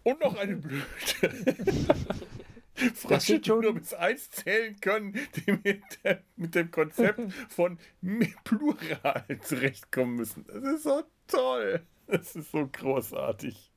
und 0.03 0.19
noch 0.21 0.37
eine 0.37 0.55
Blüte. 0.57 0.85
Frösche, 2.95 3.39
die 3.41 3.49
nur 3.49 3.73
bis 3.73 3.93
eins 3.93 4.31
zählen 4.31 4.79
können, 4.79 5.13
die 5.35 5.51
mit, 5.51 5.81
der, 6.03 6.23
mit 6.37 6.55
dem 6.55 6.71
Konzept 6.71 7.19
von 7.49 7.77
Plural 8.45 9.25
zurechtkommen 9.41 10.15
müssen. 10.15 10.45
Das 10.47 10.63
ist 10.63 10.83
so 10.83 11.03
toll. 11.27 11.81
Das 12.11 12.36
ist 12.36 12.52
so 12.52 12.68
großartig. 12.68 13.72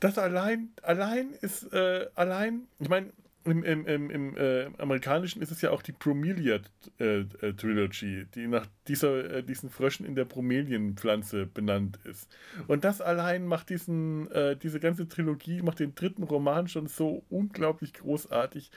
Das 0.00 0.18
allein, 0.18 0.70
allein 0.82 1.30
ist, 1.40 1.72
äh, 1.72 2.08
allein, 2.14 2.68
ich 2.78 2.90
meine, 2.90 3.10
im, 3.44 3.62
im, 3.62 3.86
im, 3.86 4.10
im 4.10 4.36
äh, 4.36 4.66
Amerikanischen 4.78 5.40
ist 5.40 5.50
es 5.50 5.60
ja 5.62 5.70
auch 5.70 5.82
die 5.82 5.92
Bromelia 5.92 6.60
äh, 6.98 7.20
äh, 7.20 7.52
Trilogy, 7.54 8.26
die 8.34 8.46
nach 8.46 8.66
dieser, 8.86 9.36
äh, 9.36 9.42
diesen 9.42 9.70
Fröschen 9.70 10.04
in 10.06 10.14
der 10.14 10.24
Bromelienpflanze 10.24 11.46
benannt 11.46 11.98
ist. 12.04 12.28
Und 12.66 12.84
das 12.84 13.00
allein 13.00 13.46
macht 13.46 13.70
diesen, 13.70 14.30
äh, 14.30 14.56
diese 14.56 14.80
ganze 14.80 15.08
Trilogie, 15.08 15.62
macht 15.62 15.80
den 15.80 15.94
dritten 15.94 16.22
Roman 16.22 16.68
schon 16.68 16.86
so 16.86 17.24
unglaublich 17.28 17.94
großartig. 17.94 18.70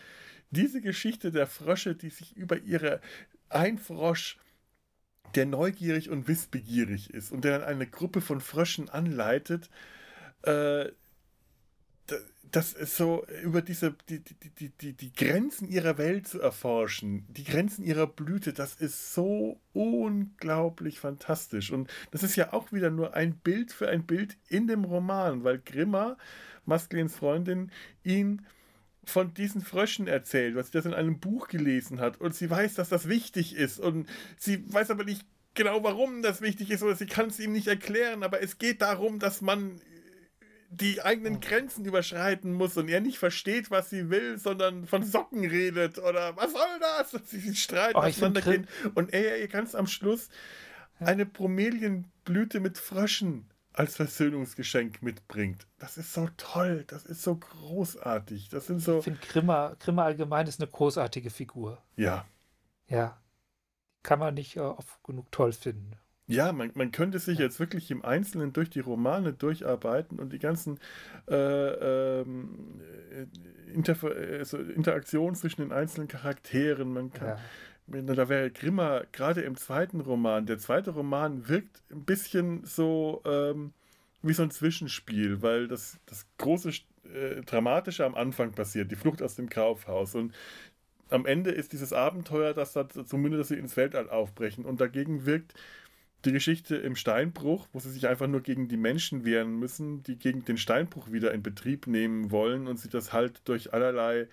Diese 0.52 0.82
Geschichte 0.82 1.32
der 1.32 1.48
Frösche, 1.48 1.96
die 1.96 2.10
sich 2.10 2.36
über 2.36 2.58
ihre 2.58 3.02
ein 3.50 3.78
Frosch, 3.78 4.38
der 5.36 5.46
neugierig 5.46 6.10
und 6.10 6.28
wissbegierig 6.28 7.14
ist 7.14 7.32
und 7.32 7.44
der 7.44 7.60
dann 7.60 7.68
eine 7.68 7.88
Gruppe 7.88 8.22
von 8.22 8.42
Fröschen 8.42 8.90
anleitet, 8.90 9.70
äh, 10.44 10.90
das 12.52 12.74
ist 12.74 12.96
so 12.96 13.26
über 13.44 13.62
diese 13.62 13.96
die, 14.10 14.20
die, 14.20 14.70
die, 14.70 14.94
die, 14.94 15.14
Grenzen 15.14 15.68
ihrer 15.68 15.98
Welt 15.98 16.28
zu 16.28 16.40
erforschen, 16.40 17.26
die 17.30 17.44
Grenzen 17.44 17.84
ihrer 17.84 18.08
Blüte, 18.08 18.54
das 18.54 18.76
ist 18.76 19.14
so 19.14 19.60
unglaublich 19.74 21.00
fantastisch. 21.00 21.72
Und 21.72 21.90
das 22.12 22.24
ist 22.24 22.36
ja 22.36 22.54
auch 22.54 22.72
wieder 22.72 22.90
nur 22.90 23.14
ein 23.14 23.36
Bild 23.36 23.72
für 23.72 23.90
ein 23.90 24.06
Bild 24.06 24.38
in 24.48 24.68
dem 24.68 24.86
Roman, 24.86 25.44
weil 25.44 25.60
Grimma, 25.60 26.18
Masklins 26.66 27.16
Freundin, 27.16 27.72
ihn 28.04 28.46
von 29.10 29.34
diesen 29.34 29.62
Fröschen 29.62 30.08
erzählt, 30.08 30.56
was 30.56 30.68
sie 30.68 30.74
das 30.74 30.86
in 30.86 30.94
einem 30.94 31.20
Buch 31.20 31.48
gelesen 31.48 32.00
hat. 32.00 32.20
Und 32.20 32.36
sie 32.36 32.50
weiß, 32.50 32.76
dass 32.76 32.90
das 32.90 33.08
wichtig 33.08 33.56
ist. 33.56 33.80
Und 33.80 34.08
sie 34.38 34.64
weiß 34.72 34.92
aber 34.92 35.04
nicht 35.04 35.26
genau, 35.54 35.84
warum 35.84 36.22
das 36.22 36.42
wichtig 36.42 36.72
ist, 36.72 36.84
oder 36.84 36.96
sie 36.96 37.06
kann 37.06 37.28
es 37.28 37.40
ihm 37.40 37.52
nicht 37.52 37.68
erklären. 37.68 38.24
Aber 38.24 38.42
es 38.42 38.58
geht 38.58 38.82
darum, 38.82 39.20
dass 39.20 39.42
man 39.42 39.82
die 40.70 41.02
eigenen 41.02 41.40
Grenzen 41.40 41.86
überschreiten 41.86 42.52
muss 42.54 42.76
und 42.76 42.90
er 42.90 43.00
nicht 43.00 43.18
versteht, 43.18 43.72
was 43.72 43.90
sie 43.90 44.10
will, 44.10 44.38
sondern 44.38 44.86
von 44.86 45.04
Socken 45.04 45.46
redet 45.46 45.98
oder 45.98 46.36
was 46.36 46.52
soll 46.52 46.80
das? 46.80 47.14
Und 47.14 47.28
sie 47.28 47.40
sich 47.40 47.64
streiten, 47.64 47.98
Oh, 47.98 48.02
auseinandergehen. 48.02 48.68
Und 48.94 49.14
er 49.14 49.40
ihr 49.40 49.48
ganz 49.48 49.76
am 49.76 49.88
Schluss 49.88 50.30
eine 51.00 51.26
Bromelienblüte 51.26 52.60
mit 52.60 52.78
Fröschen 52.78 53.46
als 53.78 53.96
Versöhnungsgeschenk 53.96 55.02
mitbringt. 55.04 55.68
Das 55.78 55.98
ist 55.98 56.14
so 56.14 56.28
toll, 56.38 56.84
das 56.88 57.06
ist 57.06 57.22
so 57.22 57.36
großartig. 57.36 58.50
Das 58.50 58.68
sind 58.68 58.82
so, 58.82 58.98
ich 58.98 59.04
finde, 59.04 59.20
Grimma, 59.20 59.76
Grimma 59.80 60.04
allgemein 60.06 60.48
ist 60.48 60.60
eine 60.60 60.70
großartige 60.70 61.30
Figur. 61.30 61.84
ja, 61.96 62.26
Ja. 62.88 63.22
Kann 64.04 64.20
man 64.20 64.36
nicht 64.36 64.56
äh, 64.56 64.62
oft 64.62 65.04
genug 65.04 65.32
toll 65.32 65.52
finden. 65.52 65.92
Ja, 66.28 66.52
man, 66.52 66.72
man 66.76 66.92
könnte 66.92 67.20
sich 67.20 67.40
jetzt 67.40 67.60
wirklich 67.60 67.90
im 67.92 68.04
Einzelnen 68.04 68.52
durch 68.52 68.70
die 68.70 68.80
Romane 68.80 69.32
durcharbeiten 69.34 70.20
und 70.20 70.34
die 70.34 70.40
ganzen 70.40 70.80
äh, 71.30 71.36
ähm, 72.22 72.82
äh, 73.12 73.72
Interfer 73.74 74.12
also 74.40 74.58
Interaktionen 74.58 75.36
zwischen 75.36 75.62
den 75.62 75.72
einzelnen 75.72 76.08
Charakteren. 76.08 76.92
Man 76.94 77.12
kann, 77.12 77.30
Ja. 77.30 77.40
Da 77.88 78.28
wäre 78.28 78.52
Grimmer 78.52 79.06
gerade 79.14 79.42
im 79.42 79.56
zweiten 79.56 80.02
Roman. 80.02 80.46
Der 80.46 80.58
zweite 80.58 80.92
Roman 80.92 81.48
wirkt 81.48 81.82
ein 81.90 82.04
bisschen 82.04 82.66
so 82.66 83.22
ähm, 83.26 83.72
wie 84.22 84.34
so 84.34 84.44
ein 84.44 84.52
Zwischenspiel, 84.52 85.42
weil 85.42 85.70
das, 85.70 85.98
das 86.06 86.26
große 86.38 86.72
äh, 87.14 87.42
Dramatische 87.46 88.06
am 88.06 88.16
Anfang 88.16 88.52
passiert, 88.52 88.92
die 88.92 88.98
Flucht 88.98 89.22
aus 89.22 89.36
dem 89.36 89.50
Kaufhaus. 89.50 90.16
Und 90.16 90.36
am 91.10 91.26
Ende 91.26 91.52
ist 91.52 91.72
dieses 91.72 91.94
Abenteuer, 91.94 92.54
dass 92.54 92.74
da 92.74 92.88
zumindest 92.90 93.40
dass 93.40 93.48
sie 93.50 93.56
ins 93.56 93.78
Weltall 93.78 94.10
aufbrechen. 94.10 94.66
Und 94.66 94.82
dagegen 94.82 95.26
wirkt 95.26 95.54
die 96.26 96.32
Geschichte 96.32 96.76
im 96.76 96.96
Steinbruch, 96.96 97.68
wo 97.74 97.80
sie 97.80 97.92
sich 97.92 98.08
einfach 98.08 98.28
nur 98.28 98.42
gegen 98.42 98.68
die 98.68 98.78
Menschen 98.78 99.24
wehren 99.24 99.60
müssen, 99.60 100.04
die 100.04 100.18
gegen 100.18 100.44
den 100.46 100.58
Steinbruch 100.58 101.12
wieder 101.12 101.34
in 101.34 101.44
Betrieb 101.44 101.88
nehmen 101.88 102.32
wollen 102.32 102.68
und 102.68 102.80
sie 102.80 102.90
das 102.90 103.14
halt 103.14 103.42
durch 103.46 103.74
allerlei 103.74 104.28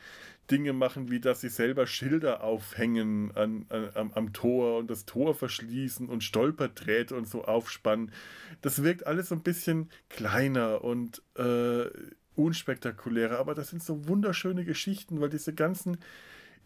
Dinge 0.51 0.73
machen, 0.73 1.11
wie 1.11 1.20
dass 1.20 1.40
sie 1.40 1.48
selber 1.48 1.86
Schilder 1.86 2.43
aufhängen 2.43 3.32
an, 3.35 3.66
an, 3.69 3.90
am, 3.94 4.12
am 4.12 4.32
Tor 4.32 4.78
und 4.78 4.90
das 4.90 5.06
Tor 5.06 5.35
verschließen 5.35 6.09
und 6.09 6.23
Stolperdrähte 6.24 7.15
und 7.15 7.28
so 7.28 7.44
aufspannen. 7.44 8.12
Das 8.61 8.82
wirkt 8.82 9.06
alles 9.06 9.28
so 9.28 9.35
ein 9.35 9.43
bisschen 9.43 9.90
kleiner 10.09 10.85
und 10.85 11.23
äh, 11.36 11.86
unspektakulärer, 12.35 13.39
aber 13.39 13.55
das 13.55 13.70
sind 13.70 13.82
so 13.82 14.09
wunderschöne 14.09 14.65
Geschichten, 14.65 15.20
weil 15.20 15.31
diese 15.31 15.55
ganzen 15.55 15.98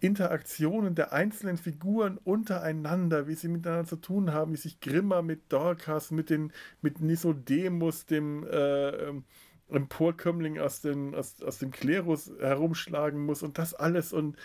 Interaktionen 0.01 0.95
der 0.95 1.13
einzelnen 1.13 1.57
Figuren 1.57 2.19
untereinander, 2.19 3.27
wie 3.27 3.35
sie 3.35 3.49
miteinander 3.49 3.89
zu 3.89 3.97
tun 3.97 4.33
haben, 4.33 4.53
wie 4.53 4.57
sich 4.57 4.81
Grimma 4.81 5.23
mit 5.23 5.53
Dorcas, 5.53 6.11
mit, 6.11 6.31
den, 6.31 6.53
mit 6.83 7.01
Nisodemus, 7.01 8.07
dem 8.07 8.45
äh, 8.45 8.89
ähm, 8.91 9.25
Emporkömmling 9.69 10.59
aus, 10.59 10.81
den, 10.81 11.15
aus, 11.15 11.43
aus 11.43 11.59
dem 11.59 11.71
Klerus 11.71 12.31
herumschlagen 12.41 13.25
muss 13.25 13.43
und 13.43 13.59
das 13.59 13.75
alles 13.75 14.13
und 14.13 14.37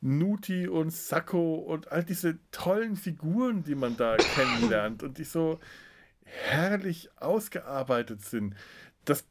Nuti 0.00 0.68
und 0.68 0.92
Sacco 0.92 1.56
und 1.56 1.92
all 1.92 2.04
diese 2.04 2.38
tollen 2.52 2.96
Figuren, 2.96 3.64
die 3.64 3.74
man 3.74 3.96
da 3.96 4.16
kennenlernt 4.16 5.02
und 5.02 5.18
die 5.18 5.24
so 5.24 5.58
herrlich 6.22 7.10
ausgearbeitet 7.16 8.22
sind. 8.22 8.54
Das 9.04 9.24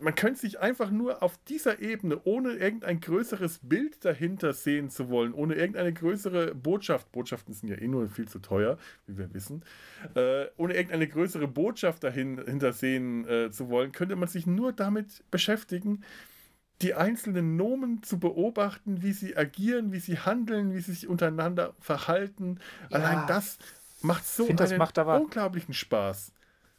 man 0.00 0.14
könnte 0.14 0.40
sich 0.40 0.60
einfach 0.60 0.90
nur 0.90 1.22
auf 1.22 1.38
dieser 1.48 1.80
Ebene, 1.80 2.20
ohne 2.24 2.52
irgendein 2.52 3.00
größeres 3.00 3.60
Bild 3.62 4.04
dahinter 4.04 4.52
sehen 4.52 4.90
zu 4.90 5.08
wollen, 5.08 5.32
ohne 5.32 5.54
irgendeine 5.54 5.92
größere 5.92 6.54
Botschaft, 6.54 7.10
Botschaften 7.12 7.54
sind 7.54 7.68
ja 7.68 7.76
eh 7.76 7.88
nur 7.88 8.08
viel 8.08 8.28
zu 8.28 8.38
teuer, 8.38 8.78
wie 9.06 9.16
wir 9.16 9.32
wissen, 9.32 9.64
äh, 10.14 10.46
ohne 10.56 10.74
irgendeine 10.74 11.08
größere 11.08 11.48
Botschaft 11.48 12.04
dahinter 12.04 12.72
sehen 12.72 13.26
äh, 13.26 13.50
zu 13.50 13.68
wollen, 13.68 13.92
könnte 13.92 14.16
man 14.16 14.28
sich 14.28 14.46
nur 14.46 14.72
damit 14.72 15.24
beschäftigen, 15.30 16.02
die 16.82 16.94
einzelnen 16.94 17.56
Nomen 17.56 18.02
zu 18.02 18.18
beobachten, 18.18 19.02
wie 19.02 19.12
sie 19.12 19.36
agieren, 19.36 19.92
wie 19.92 20.00
sie 20.00 20.18
handeln, 20.18 20.74
wie 20.74 20.80
sie 20.80 20.92
sich 20.92 21.08
untereinander 21.08 21.74
verhalten. 21.80 22.58
Ja. 22.90 22.98
Allein 22.98 23.26
das 23.26 23.58
macht 24.02 24.26
so 24.26 24.46
einen 24.46 24.76
macht 24.76 24.98
unglaublichen 24.98 25.72
Spaß 25.72 26.32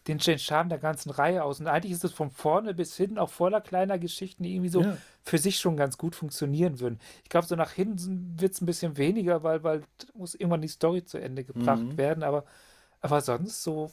den, 0.07 0.19
Charme 0.19 0.69
der 0.69 0.77
ganzen 0.77 1.09
Reihe 1.09 1.43
aus. 1.43 1.59
Und 1.59 1.67
eigentlich 1.67 1.91
ist 1.91 2.03
es 2.03 2.11
von 2.11 2.31
vorne 2.31 2.73
bis 2.73 2.95
hinten 2.95 3.17
auch 3.17 3.29
voller 3.29 3.61
kleiner 3.61 3.99
Geschichten, 3.99 4.43
die 4.43 4.53
irgendwie 4.53 4.69
so 4.69 4.81
ja. 4.81 4.97
für 5.23 5.37
sich 5.37 5.59
schon 5.59 5.77
ganz 5.77 5.97
gut 5.97 6.15
funktionieren 6.15 6.79
würden. 6.79 6.99
Ich 7.23 7.29
glaube, 7.29 7.47
so 7.47 7.55
nach 7.55 7.71
hinten 7.71 8.39
wird 8.39 8.53
es 8.53 8.61
ein 8.61 8.65
bisschen 8.65 8.97
weniger, 8.97 9.43
weil, 9.43 9.63
weil 9.63 9.83
muss 10.13 10.35
irgendwann 10.35 10.61
die 10.61 10.67
Story 10.67 11.03
zu 11.03 11.17
Ende 11.17 11.43
gebracht 11.43 11.83
mhm. 11.83 11.97
werden. 11.97 12.23
Aber, 12.23 12.45
aber 13.01 13.21
sonst 13.21 13.63
so 13.63 13.91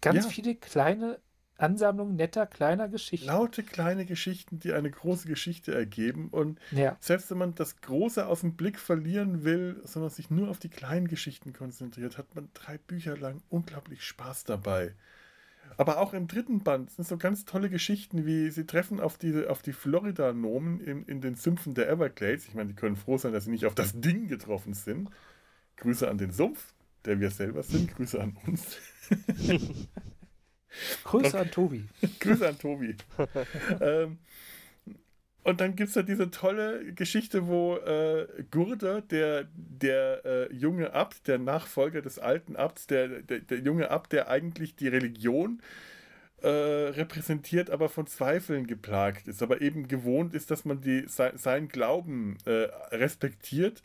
ganz 0.00 0.24
ja. 0.24 0.30
viele 0.30 0.54
kleine 0.54 1.18
Ansammlung 1.62 2.16
netter 2.16 2.46
kleiner 2.46 2.88
Geschichten. 2.88 3.26
Laute 3.26 3.62
kleine 3.62 4.04
Geschichten, 4.04 4.58
die 4.58 4.72
eine 4.72 4.90
große 4.90 5.28
Geschichte 5.28 5.72
ergeben. 5.72 6.28
Und 6.30 6.58
ja. 6.72 6.96
selbst 7.00 7.30
wenn 7.30 7.38
man 7.38 7.54
das 7.54 7.80
Große 7.80 8.26
aus 8.26 8.40
dem 8.40 8.54
Blick 8.54 8.78
verlieren 8.78 9.44
will, 9.44 9.80
sondern 9.84 10.10
sich 10.10 10.30
nur 10.30 10.48
auf 10.48 10.58
die 10.58 10.68
kleinen 10.68 11.08
Geschichten 11.08 11.52
konzentriert, 11.52 12.18
hat 12.18 12.34
man 12.34 12.48
drei 12.54 12.78
Bücher 12.78 13.16
lang 13.16 13.42
unglaublich 13.48 14.02
Spaß 14.02 14.44
dabei. 14.44 14.94
Aber 15.76 15.98
auch 15.98 16.12
im 16.12 16.26
dritten 16.26 16.62
Band 16.62 16.90
sind 16.90 17.06
so 17.06 17.16
ganz 17.16 17.44
tolle 17.44 17.70
Geschichten, 17.70 18.26
wie 18.26 18.50
sie 18.50 18.66
treffen 18.66 19.00
auf, 19.00 19.16
diese, 19.16 19.48
auf 19.48 19.62
die 19.62 19.72
Florida-Nomen 19.72 20.80
in, 20.80 21.04
in 21.04 21.20
den 21.20 21.34
Sümpfen 21.34 21.74
der 21.74 21.88
Everglades. 21.88 22.46
Ich 22.46 22.54
meine, 22.54 22.70
die 22.70 22.76
können 22.76 22.96
froh 22.96 23.18
sein, 23.18 23.32
dass 23.32 23.44
sie 23.44 23.50
nicht 23.50 23.66
auf 23.66 23.74
das 23.74 23.98
Ding 23.98 24.28
getroffen 24.28 24.74
sind. 24.74 25.10
Grüße 25.76 26.08
an 26.08 26.18
den 26.18 26.30
Sumpf, 26.30 26.74
der 27.04 27.20
wir 27.20 27.30
selber 27.30 27.62
sind. 27.62 27.94
Grüße 27.94 28.20
an 28.20 28.36
uns. 28.46 28.76
Grüße 31.04 31.38
an 31.38 31.50
Tobi. 31.50 31.84
Grüße 32.20 32.48
an 32.48 32.58
Tobi. 32.58 32.96
ähm, 33.80 34.18
und 35.44 35.60
dann 35.60 35.74
gibt 35.74 35.88
es 35.88 35.94
da 35.94 36.02
diese 36.02 36.30
tolle 36.30 36.92
Geschichte, 36.92 37.48
wo 37.48 37.76
äh, 37.76 38.26
Gurde, 38.50 39.02
der, 39.10 39.48
der 39.54 40.24
äh, 40.24 40.54
junge 40.54 40.92
Abt, 40.92 41.26
der 41.26 41.38
Nachfolger 41.38 42.00
des 42.00 42.18
alten 42.18 42.54
Abts, 42.54 42.86
der, 42.86 43.08
der, 43.08 43.40
der 43.40 43.58
junge 43.58 43.90
Abt, 43.90 44.12
der 44.12 44.28
eigentlich 44.28 44.76
die 44.76 44.86
Religion 44.86 45.60
äh, 46.42 46.48
repräsentiert, 46.48 47.70
aber 47.70 47.88
von 47.88 48.06
Zweifeln 48.06 48.66
geplagt 48.68 49.26
ist, 49.26 49.42
aber 49.42 49.60
eben 49.60 49.88
gewohnt 49.88 50.34
ist, 50.34 50.50
dass 50.50 50.64
man 50.64 50.80
die, 50.80 51.04
sein, 51.08 51.36
seinen 51.38 51.68
Glauben 51.68 52.36
äh, 52.44 52.68
respektiert 52.94 53.82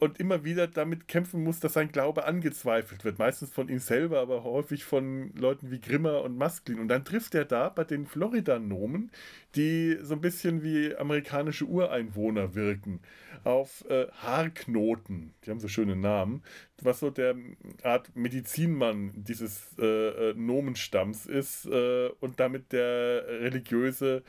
und 0.00 0.18
immer 0.18 0.44
wieder 0.44 0.66
damit 0.66 1.08
kämpfen 1.08 1.44
muss, 1.44 1.60
dass 1.60 1.74
sein 1.74 1.92
Glaube 1.92 2.24
angezweifelt 2.24 3.04
wird. 3.04 3.18
Meistens 3.18 3.52
von 3.52 3.68
ihm 3.68 3.78
selber, 3.78 4.20
aber 4.20 4.44
häufig 4.44 4.82
von 4.82 5.30
Leuten 5.34 5.70
wie 5.70 5.78
Grimmer 5.78 6.22
und 6.22 6.38
Masklin. 6.38 6.80
Und 6.80 6.88
dann 6.88 7.04
trifft 7.04 7.34
er 7.34 7.44
da 7.44 7.68
bei 7.68 7.84
den 7.84 8.06
Florida-Nomen, 8.06 9.10
die 9.56 9.98
so 10.00 10.14
ein 10.14 10.22
bisschen 10.22 10.62
wie 10.62 10.96
amerikanische 10.96 11.66
Ureinwohner 11.66 12.54
wirken, 12.54 13.00
auf 13.44 13.84
äh, 13.90 14.06
Haarknoten. 14.22 15.34
Die 15.44 15.50
haben 15.50 15.60
so 15.60 15.68
schöne 15.68 15.96
Namen. 15.96 16.42
Was 16.80 17.00
so 17.00 17.10
der 17.10 17.36
Art 17.82 18.16
Medizinmann 18.16 19.12
dieses 19.14 19.76
äh, 19.78 20.30
äh 20.30 20.34
Nomenstamms 20.34 21.26
ist 21.26 21.66
äh, 21.66 22.08
und 22.20 22.40
damit 22.40 22.72
der 22.72 23.26
religiöse 23.28 24.22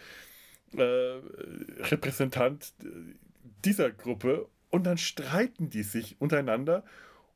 äh, 0.76 0.82
Repräsentant 0.82 2.74
dieser 3.64 3.92
Gruppe 3.92 4.50
und 4.72 4.86
dann 4.86 4.98
streiten 4.98 5.70
die 5.70 5.84
sich 5.84 6.20
untereinander, 6.20 6.84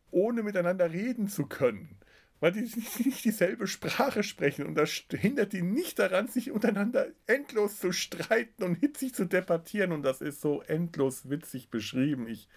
ohne 0.09 0.41
miteinander 0.41 0.91
reden 0.91 1.27
zu 1.27 1.45
können. 1.45 1.97
Weil 2.39 2.53
die 2.53 2.61
nicht 3.03 3.23
dieselbe 3.23 3.67
Sprache 3.67 4.23
sprechen. 4.23 4.65
Und 4.65 4.75
das 4.75 4.89
hindert 5.11 5.53
die 5.53 5.61
nicht 5.61 5.99
daran, 5.99 6.27
sich 6.27 6.51
untereinander 6.51 7.07
endlos 7.27 7.79
zu 7.79 7.91
streiten 7.91 8.63
und 8.63 8.75
hitzig 8.75 9.13
zu 9.13 9.25
debattieren. 9.25 9.91
Und 9.91 10.03
das 10.03 10.21
ist 10.21 10.41
so 10.41 10.61
endlos 10.63 11.29
witzig 11.29 11.69
beschrieben. 11.69 12.27
Ich, 12.27 12.47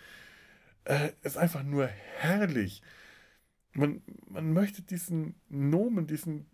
äh, 0.85 1.11
ist 1.23 1.37
einfach 1.37 1.63
nur 1.63 1.87
herrlich. 1.87 2.83
Man, 3.73 4.03
man 4.29 4.53
möchte 4.53 4.83
diesen 4.83 5.35
Nomen, 5.49 6.07
diesen 6.07 6.47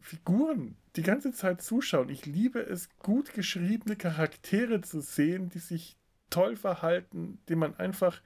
Figuren 0.00 0.76
die 0.96 1.02
ganze 1.02 1.32
Zeit 1.32 1.62
zuschauen. 1.62 2.08
Ich 2.08 2.26
liebe 2.26 2.60
es, 2.60 2.88
gut 2.98 3.34
geschriebene 3.34 3.96
Charaktere 3.96 4.80
zu 4.80 5.00
sehen, 5.00 5.50
die 5.50 5.58
sich 5.58 5.96
toll 6.30 6.56
verhalten, 6.56 7.38
die 7.48 7.56
man 7.56 7.76
einfach 7.76 8.20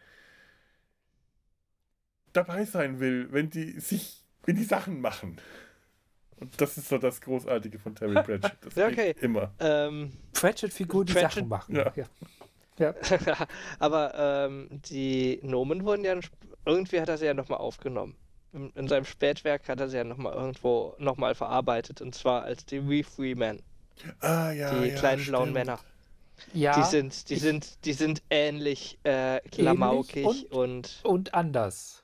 dabei 2.32 2.64
sein 2.64 3.00
will, 3.00 3.28
wenn 3.32 3.50
die 3.50 3.80
sich, 3.80 4.24
wenn 4.44 4.56
die 4.56 4.64
Sachen 4.64 5.00
machen. 5.00 5.40
Und 6.36 6.58
das 6.60 6.78
ist 6.78 6.88
so 6.88 6.98
das 6.98 7.20
Großartige 7.20 7.78
von 7.78 7.94
Terry 7.94 8.14
Pratchett. 8.22 8.56
Das 8.62 8.74
ja, 8.74 8.86
okay. 8.86 9.14
immer. 9.20 9.52
Ähm, 9.60 10.12
Pratchett-Figuren, 10.32 11.06
die 11.06 11.12
Pratchett, 11.12 11.32
Sachen 11.32 11.48
machen. 11.48 11.76
Ja. 11.76 11.92
ja. 11.94 12.06
ja. 12.78 12.94
Aber 13.78 14.14
ähm, 14.16 14.68
die 14.70 15.40
Nomen 15.42 15.84
wurden 15.84 16.04
ja, 16.04 16.18
irgendwie 16.64 17.00
hat 17.00 17.08
er 17.08 17.18
sie 17.18 17.26
ja 17.26 17.34
nochmal 17.34 17.58
aufgenommen. 17.58 18.16
In, 18.52 18.70
in, 18.70 18.88
seinem 18.88 19.04
Spätwerk 19.04 19.68
hat 19.68 19.80
er 19.80 19.88
sie 19.88 19.98
ja 19.98 20.04
nochmal 20.04 20.32
irgendwo 20.32 20.94
nochmal 20.98 21.34
verarbeitet. 21.34 22.00
Und 22.00 22.14
zwar 22.14 22.42
als 22.42 22.64
die 22.64 22.88
We 22.88 23.04
Free 23.04 23.34
Men. 23.34 23.62
Ah, 24.20 24.50
ja. 24.50 24.74
Die 24.74 24.88
ja, 24.88 24.96
kleinen 24.96 25.20
stimmt. 25.20 25.36
blauen 25.36 25.52
Männer. 25.52 25.78
Ja. 26.52 26.80
Die 26.80 26.88
sind, 26.88 27.28
die 27.30 27.36
sind, 27.36 27.84
die 27.84 27.92
sind 27.92 28.22
ähnlich 28.30 28.98
äh, 29.04 29.40
klamaukig 29.50 30.24
und, 30.24 30.52
und, 30.52 31.00
und 31.02 31.34
anders. 31.34 32.02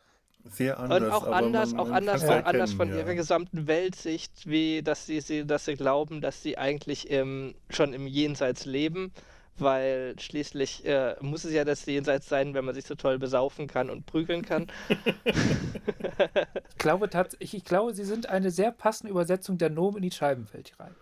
Sehr 0.51 0.79
anders. 0.79 1.03
Und 1.03 1.11
auch 1.11 1.27
anders, 1.27 1.73
man, 1.73 1.81
auch 1.81 1.91
anders, 1.91 2.23
auch 2.23 2.29
erkennen, 2.29 2.47
anders 2.47 2.73
von 2.73 2.89
ja. 2.91 2.99
ihrer 2.99 3.15
gesamten 3.15 3.67
Weltsicht, 3.67 4.47
wie 4.47 4.83
dass 4.83 5.07
sie, 5.07 5.21
sie, 5.21 5.47
dass 5.47 5.65
sie 5.65 5.75
glauben, 5.75 6.21
dass 6.21 6.43
sie 6.43 6.57
eigentlich 6.59 7.11
im, 7.11 7.55
schon 7.71 7.93
im 7.93 8.07
Jenseits 8.07 8.65
leben, 8.65 9.13
weil 9.59 10.15
schließlich 10.19 10.85
äh, 10.87 11.17
muss 11.21 11.45
es 11.45 11.53
ja 11.53 11.65
das 11.65 11.85
Jenseits 11.87 12.29
sein, 12.29 12.55
wenn 12.55 12.65
man 12.65 12.75
sich 12.75 12.87
so 12.87 12.95
toll 12.95 13.19
besaufen 13.19 13.67
kann 13.67 13.91
und 13.91 14.07
prügeln 14.07 14.43
kann. 14.43 14.67
ich 15.25 16.79
glaube 16.79 17.11
tatsächlich, 17.11 17.55
ich 17.55 17.65
glaube, 17.65 17.95
sie 17.95 18.05
sind 18.05 18.29
eine 18.29 18.51
sehr 18.51 18.71
passende 18.71 19.11
Übersetzung 19.11 19.59
der 19.59 19.71
Nomen 19.71 19.99
in 19.99 20.03
die 20.03 20.11
Scheibenwelt 20.11 20.75
rein. 20.79 20.95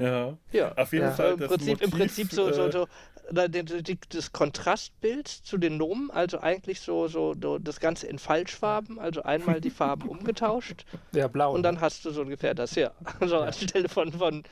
Ja, 0.00 0.38
ja. 0.52 0.72
auf 0.76 0.92
jeden 0.92 1.04
ja. 1.04 1.12
Fall. 1.12 1.32
Im 1.32 1.38
Prinzip, 1.38 1.68
Motiv, 1.68 1.82
Im 1.82 1.90
Prinzip 1.90 2.32
so, 2.32 2.52
so, 2.52 2.70
so 2.70 2.88
äh, 3.34 3.96
das 4.08 4.32
Kontrastbild 4.32 5.28
zu 5.28 5.58
den 5.58 5.76
Nomen, 5.76 6.10
also 6.10 6.40
eigentlich 6.40 6.80
so, 6.80 7.06
so, 7.06 7.34
so 7.40 7.58
das 7.58 7.80
Ganze 7.80 8.06
in 8.06 8.18
Falschfarben, 8.18 8.98
also 8.98 9.22
einmal 9.22 9.60
die 9.60 9.70
Farben 9.70 10.08
umgetauscht. 10.08 10.86
Ja, 11.12 11.28
blau. 11.28 11.52
Und 11.52 11.62
dann 11.62 11.76
ne? 11.76 11.80
hast 11.82 12.04
du 12.04 12.10
so 12.10 12.22
ungefähr 12.22 12.54
das, 12.54 12.74
ja. 12.74 12.92
Also 13.20 13.36
ja. 13.36 13.42
anstelle 13.42 13.88
von, 13.88 14.12
von 14.12 14.42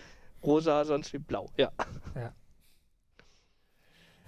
rosa, 0.42 0.84
sonst 0.84 1.12
wie 1.12 1.18
blau, 1.18 1.48
ja. 1.56 1.72
Ja. 2.14 2.32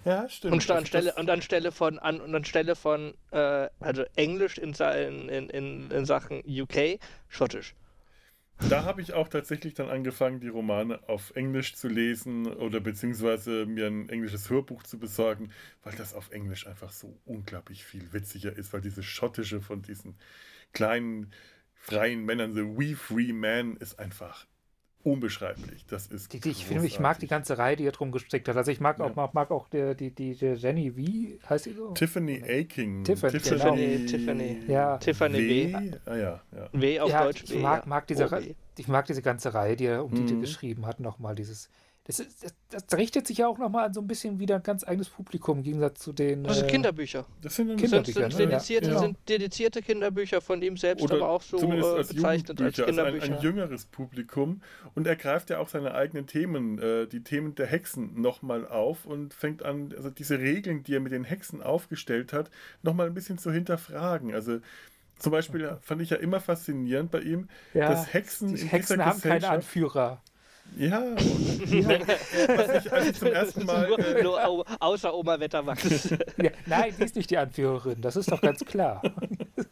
Ja, 0.03 0.27
stimmt. 0.27 0.53
Und, 0.53 0.71
anstelle, 0.71 1.13
und 1.13 1.29
anstelle 1.29 1.71
von, 1.71 1.99
an, 1.99 2.19
und 2.19 2.33
anstelle 2.33 2.75
von 2.75 3.13
äh, 3.29 3.69
also 3.79 4.03
Englisch 4.15 4.57
in, 4.57 4.73
in, 4.73 5.49
in, 5.49 5.91
in 5.91 6.05
Sachen 6.05 6.41
UK, 6.43 6.99
Schottisch. 7.27 7.75
Da 8.69 8.85
habe 8.85 9.01
ich 9.01 9.13
auch 9.13 9.27
tatsächlich 9.27 9.73
dann 9.73 9.89
angefangen, 9.89 10.39
die 10.39 10.47
Romane 10.47 10.99
auf 11.09 11.35
Englisch 11.35 11.75
zu 11.75 11.87
lesen 11.87 12.47
oder 12.47 12.79
beziehungsweise 12.79 13.65
mir 13.65 13.87
ein 13.87 14.07
englisches 14.09 14.49
Hörbuch 14.49 14.83
zu 14.83 14.97
besorgen, 14.97 15.51
weil 15.83 15.93
das 15.95 16.13
auf 16.13 16.31
Englisch 16.31 16.67
einfach 16.67 16.91
so 16.91 17.19
unglaublich 17.25 17.83
viel 17.83 18.13
witziger 18.13 18.55
ist, 18.55 18.71
weil 18.71 18.81
diese 18.81 19.03
schottische 19.03 19.59
von 19.61 19.81
diesen 19.81 20.15
kleinen 20.71 21.33
freien 21.75 22.23
Männern, 22.23 22.53
the 22.53 22.61
We 22.61 22.95
Free 22.95 23.33
Man, 23.33 23.75
ist 23.77 23.99
einfach 23.99 24.45
unbeschreiblich. 25.03 25.85
Das 25.87 26.07
ist 26.07 26.33
die, 26.33 26.39
die, 26.39 26.49
ich, 26.49 26.65
finde, 26.65 26.85
ich 26.85 26.99
mag 26.99 27.19
die 27.19 27.27
ganze 27.27 27.57
Reihe, 27.57 27.75
die 27.75 27.85
er 27.85 27.91
drum 27.91 28.11
gestrickt 28.11 28.47
hat. 28.47 28.57
Also 28.57 28.71
ich 28.71 28.79
mag 28.79 28.99
ja. 28.99 29.05
auch, 29.05 29.15
mag, 29.15 29.33
mag 29.33 29.51
auch 29.51 29.67
die, 29.69 29.95
die, 29.95 30.11
die, 30.11 30.35
die 30.35 30.45
Jenny, 30.53 30.95
wie 30.95 31.39
heißt 31.49 31.65
sie 31.65 31.73
so? 31.73 31.91
Tiffany 31.91 32.43
Aking. 32.43 33.03
Tiffany, 33.03 33.39
Tiffany, 33.39 33.97
genau. 33.97 34.09
Tiffany. 34.09 34.57
Ja. 34.67 34.97
Tiffany 34.97 35.37
W. 35.37 35.73
w. 35.73 35.91
Ah, 36.05 36.15
ja, 36.15 36.41
ja. 36.55 36.69
W 36.71 36.99
auf 36.99 37.09
ja, 37.09 37.23
Deutsch. 37.23 37.43
Ich 37.43 37.59
mag, 37.59 37.85
mag 37.87 38.07
diese, 38.07 38.29
oh, 38.31 38.53
ich 38.77 38.87
mag 38.87 39.05
diese 39.05 39.21
ganze 39.21 39.53
Reihe, 39.53 39.75
die 39.75 39.85
er 39.85 40.03
um 40.03 40.13
die, 40.13 40.25
die 40.25 40.33
Mhm. 40.33 40.41
geschrieben 40.41 40.85
hat, 40.85 40.99
nochmal 40.99 41.35
dieses. 41.35 41.69
Das, 42.17 42.19
ist, 42.27 42.55
das, 42.69 42.97
richtet 42.97 43.27
sich 43.27 43.37
ja 43.39 43.47
auch 43.47 43.57
nochmal 43.57 43.85
an 43.85 43.93
so 43.93 44.01
ein 44.01 44.07
bisschen 44.07 44.39
wieder 44.39 44.55
ein 44.55 44.63
ganz 44.63 44.83
eigenes 44.87 45.09
Publikum 45.09 45.57
im 45.59 45.63
Gegensatz 45.63 45.99
zu 45.99 46.13
den. 46.13 46.43
Das 46.43 46.57
sind 46.57 46.67
äh, 46.67 46.71
Kinderbücher. 46.71 47.25
Das 47.41 47.55
sind, 47.55 47.67
Kinder- 47.77 47.81
Das 47.81 48.05
sind, 48.05 48.13
Kinderbücher, 48.15 48.31
sind, 48.37 48.39
ne? 48.39 48.47
dedizierte, 48.51 48.89
Ja. 48.91 48.99
sind 48.99 49.17
dedizierte 49.29 49.81
Kinderbücher 49.81 50.41
von 50.41 50.61
ihm 50.61 50.77
selbst, 50.77 51.03
oder 51.03 51.15
aber 51.15 51.29
auch 51.29 51.41
so 51.41 51.57
äh, 51.57 51.81
als 51.81 52.13
bezeichnet 52.13 52.61
als 52.61 52.77
Jugendbücher, 52.77 52.87
also 52.87 53.01
ein, 53.01 53.05
Kinderbücher. 53.13 53.35
ein 53.37 53.41
jüngeres 53.43 53.85
Publikum. 53.85 54.61
Und 54.95 55.07
er 55.07 55.15
greift 55.15 55.49
ja 55.49 55.59
auch 55.59 55.69
seine 55.69 55.93
eigenen 55.93 56.27
Themen, 56.27 56.77
äh, 56.79 57.07
die 57.07 57.23
Themen 57.23 57.55
der 57.55 57.67
Hexen, 57.67 58.19
nochmal 58.21 58.67
auf 58.67 59.05
und 59.05 59.33
fängt 59.33 59.63
an, 59.63 59.93
also 59.95 60.09
diese 60.09 60.39
Regeln, 60.39 60.83
die 60.83 60.95
er 60.95 60.99
mit 60.99 61.11
den 61.11 61.23
Hexen 61.23 61.61
aufgestellt 61.61 62.33
hat, 62.33 62.49
nochmal 62.83 63.07
ein 63.07 63.13
bisschen 63.13 63.37
zu 63.37 63.51
hinterfragen. 63.51 64.33
Also 64.33 64.59
zum 65.19 65.31
Beispiel 65.31 65.77
fand 65.81 66.01
ich 66.01 66.09
ja 66.09 66.17
immer 66.17 66.39
faszinierend 66.39 67.11
bei 67.11 67.19
ihm, 67.21 67.47
ja, 67.73 67.89
dass 67.89 68.11
Hexen 68.11 68.55
die 68.55 68.61
in 68.61 68.67
Hexen 68.67 68.95
dieser 68.97 69.05
haben 69.05 69.21
keine 69.21 69.49
Anführer. 69.49 70.21
Ja, 70.77 71.01
was 71.15 72.85
ich, 72.85 72.91
als 72.91 73.07
ich 73.07 73.15
zum 73.15 73.27
ersten 73.27 73.65
Mal. 73.65 73.87
Nur, 73.87 73.99
Äh, 73.99 74.23
nur 74.23 74.65
außer 74.81 75.13
Oma 75.13 75.39
Wetterwachs. 75.39 76.09
Ja, 76.37 76.51
nein, 76.65 76.93
die 76.97 77.03
ist 77.03 77.15
nicht 77.15 77.29
die 77.29 77.37
Anführerin, 77.37 78.01
das 78.01 78.15
ist 78.15 78.31
doch 78.31 78.41
ganz 78.41 78.63
klar. 78.65 79.01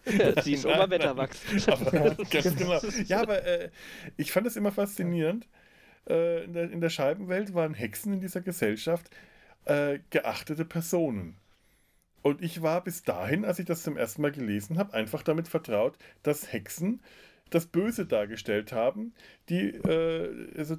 Sie 0.43 0.53
ist 0.53 0.65
Oma 0.65 0.89
Wetterwachs. 0.89 1.39
aber, 1.67 2.15
ganz 2.29 2.55
genau. 2.55 2.79
Ja, 3.07 3.21
aber 3.21 3.45
äh, 3.45 3.69
ich 4.17 4.31
fand 4.31 4.47
es 4.47 4.55
immer 4.55 4.71
faszinierend. 4.71 5.47
Äh, 6.07 6.43
in, 6.45 6.53
der, 6.53 6.71
in 6.71 6.81
der 6.81 6.89
Scheibenwelt 6.89 7.53
waren 7.53 7.73
Hexen 7.73 8.13
in 8.13 8.21
dieser 8.21 8.41
Gesellschaft 8.41 9.09
äh, 9.65 9.99
geachtete 10.09 10.65
Personen. 10.65 11.37
Und 12.21 12.41
ich 12.41 12.61
war 12.61 12.83
bis 12.83 13.03
dahin, 13.03 13.45
als 13.45 13.59
ich 13.59 13.65
das 13.65 13.83
zum 13.83 13.95
ersten 13.95 14.21
Mal 14.21 14.31
gelesen 14.31 14.77
habe, 14.77 14.93
einfach 14.93 15.23
damit 15.23 15.47
vertraut, 15.47 15.97
dass 16.23 16.51
Hexen 16.51 17.01
das 17.49 17.65
Böse 17.65 18.05
dargestellt 18.05 18.71
haben. 18.71 19.13
Die, 19.49 19.69
äh, 19.69 20.57
also, 20.57 20.77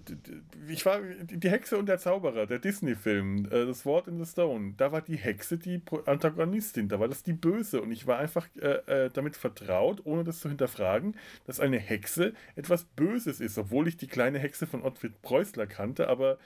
ich 0.69 0.87
war 0.87 1.01
die 1.01 1.51
Hexe 1.51 1.77
und 1.77 1.87
der 1.87 1.99
Zauberer, 1.99 2.47
der 2.47 2.59
Disney-Film, 2.59 3.47
äh, 3.47 3.67
das 3.67 3.85
Wort 3.85 4.07
in 4.07 4.23
the 4.23 4.31
Stone. 4.31 4.75
Da 4.77 4.93
war 4.93 5.03
die 5.03 5.17
Hexe 5.17 5.59
die 5.59 5.83
Antagonistin, 6.07 6.89
da 6.89 7.01
war 7.01 7.09
das 7.09 7.23
die 7.23 7.33
Böse 7.33 7.81
und 7.81 7.91
ich 7.91 8.07
war 8.07 8.19
einfach 8.19 8.49
äh, 8.61 9.07
äh, 9.07 9.11
damit 9.13 9.37
vertraut, 9.37 10.03
ohne 10.05 10.25
das 10.25 10.41
zu 10.41 10.49
hinterfragen, 10.49 11.17
dass 11.47 11.61
eine 11.61 11.79
Hexe 11.79 12.35
etwas 12.55 12.85
Böses 12.85 13.41
ist, 13.41 13.59
obwohl 13.59 13.89
ich 13.89 13.97
die 13.97 14.09
kleine 14.09 14.39
Hexe 14.39 14.67
von 14.67 14.83
Ottfried 14.83 15.21
Preußler 15.23 15.67
kannte, 15.67 16.09
aber 16.09 16.39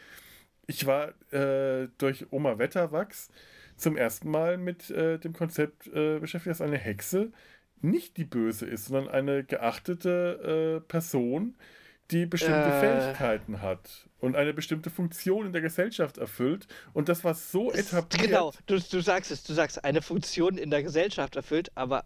ich 0.67 0.87
war 0.87 1.13
äh, 1.33 1.89
durch 1.99 2.27
Oma 2.33 2.59
Wetterwachs 2.59 3.29
zum 3.77 3.97
ersten 3.97 4.31
Mal 4.31 4.57
mit 4.57 4.89
äh, 4.91 5.19
dem 5.19 5.33
Konzept 5.33 5.93
beschäftigt, 5.93 6.53
dass 6.53 6.61
eine 6.61 6.79
Hexe 6.79 7.33
nicht 7.81 8.17
die 8.17 8.25
Böse 8.25 8.67
ist, 8.67 8.87
sondern 8.87 9.09
eine 9.09 9.45
geachtete 9.45 10.81
äh, 10.83 10.89
Person, 10.89 11.55
die 12.11 12.27
bestimmte 12.27 12.71
äh, 12.71 12.81
Fähigkeiten 12.81 13.63
hat 13.63 14.09
und 14.21 14.37
eine 14.37 14.53
bestimmte 14.53 14.91
Funktion 14.91 15.47
in 15.47 15.53
der 15.53 15.63
Gesellschaft 15.63 16.19
erfüllt. 16.19 16.67
Und 16.93 17.09
das 17.09 17.25
war 17.25 17.35
so 17.35 17.73
etabliert. 17.73 18.29
Genau, 18.29 18.53
du, 18.67 18.79
du 18.79 19.01
sagst 19.01 19.31
es, 19.31 19.43
du 19.43 19.53
sagst, 19.53 19.85
eine 19.85 20.03
Funktion 20.03 20.59
in 20.59 20.71
der 20.71 20.83
Gesellschaft 20.83 21.37
erfüllt, 21.37 21.71
aber 21.75 22.05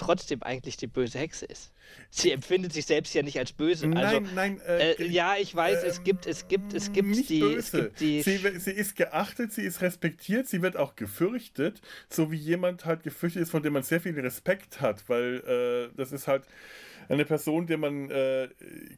trotzdem 0.00 0.42
eigentlich 0.42 0.76
die 0.76 0.86
böse 0.86 1.18
Hexe 1.18 1.46
ist. 1.46 1.72
Sie 2.10 2.30
empfindet 2.30 2.72
sich 2.72 2.86
selbst 2.86 3.14
ja 3.14 3.22
nicht 3.22 3.38
als 3.38 3.52
böse. 3.52 3.86
Nein, 3.86 4.04
also, 4.04 4.20
nein. 4.34 4.60
Äh, 4.60 4.92
äh, 4.92 5.06
ja, 5.06 5.36
ich 5.36 5.54
weiß, 5.54 5.82
äh, 5.82 5.86
es 5.86 6.02
gibt, 6.02 6.26
es 6.26 6.48
gibt, 6.48 6.72
es 6.72 6.92
gibt 6.92 7.08
nicht 7.08 7.28
die, 7.28 7.40
böse. 7.40 7.58
Es 7.58 7.70
gibt 7.72 8.00
die 8.00 8.22
sie, 8.22 8.38
sie, 8.58 8.70
ist 8.72 8.96
geachtet, 8.96 9.52
sie 9.52 9.62
ist 9.62 9.80
respektiert, 9.80 10.48
sie 10.48 10.62
wird 10.62 10.76
auch 10.76 10.96
gefürchtet, 10.96 11.80
so 12.08 12.30
wie 12.30 12.36
jemand 12.36 12.84
halt 12.84 13.02
gefürchtet 13.02 13.42
ist, 13.42 13.50
von 13.50 13.62
dem 13.62 13.74
man 13.74 13.82
sehr 13.82 14.00
viel 14.00 14.18
Respekt 14.18 14.80
hat, 14.80 15.08
weil 15.08 15.90
äh, 15.92 15.96
das 15.96 16.12
ist 16.12 16.26
halt 16.26 16.44
eine 17.10 17.24
Person, 17.24 17.66
der 17.66 17.76
man 17.76 18.10
äh, 18.10 18.48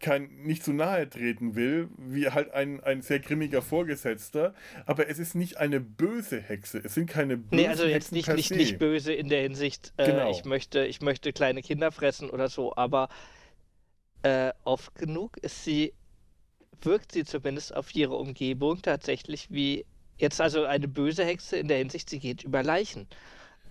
kein, 0.01 0.43
nicht 0.43 0.63
zu 0.63 0.73
nahe 0.73 1.09
treten 1.09 1.55
will, 1.55 1.89
wie 1.97 2.29
halt 2.29 2.53
ein, 2.53 2.81
ein 2.83 3.01
sehr 3.03 3.21
grimmiger 3.21 3.63
Vorgesetzter. 3.63 4.55
Aber 4.87 5.09
es 5.09 5.19
ist 5.19 5.35
nicht 5.35 5.57
eine 5.57 5.81
böse 5.81 6.41
Hexe. 6.41 6.83
Es 6.85 6.95
sind 6.95 7.09
keine 7.09 7.39
bösen 7.39 7.57
Nee, 7.57 7.69
also 7.69 7.85
jetzt 7.85 8.13
Hexen 8.13 8.35
nicht, 8.35 8.51
nicht, 8.51 8.51
nicht 8.51 8.79
böse 8.79 9.13
in 9.13 9.29
der 9.29 9.43
Hinsicht, 9.43 9.93
äh, 9.97 10.07
Genau. 10.07 10.31
ich, 10.31 10.45
möchte, 10.45 10.85
ich 10.85 11.01
möchte 11.01 11.33
kleine 11.33 11.63
Kinder 11.63 11.91
fressen 11.91 12.29
oder 12.29 12.49
so, 12.49 12.77
aber 12.77 13.09
äh, 14.23 14.53
oft 14.65 14.95
genug 14.95 15.39
ist 15.39 15.65
sie, 15.65 15.95
wirkt 16.83 17.13
sie 17.13 17.25
zumindest 17.25 17.75
auf 17.75 17.95
ihre 17.95 18.15
Umgebung 18.17 18.83
tatsächlich 18.83 19.49
wie 19.51 19.87
jetzt 20.19 20.41
also 20.41 20.65
eine 20.65 20.87
böse 20.87 21.25
Hexe 21.25 21.57
in 21.57 21.69
der 21.69 21.79
Hinsicht, 21.79 22.11
sie 22.11 22.19
geht 22.19 22.45
über 22.45 22.63
Leichen. 22.63 23.09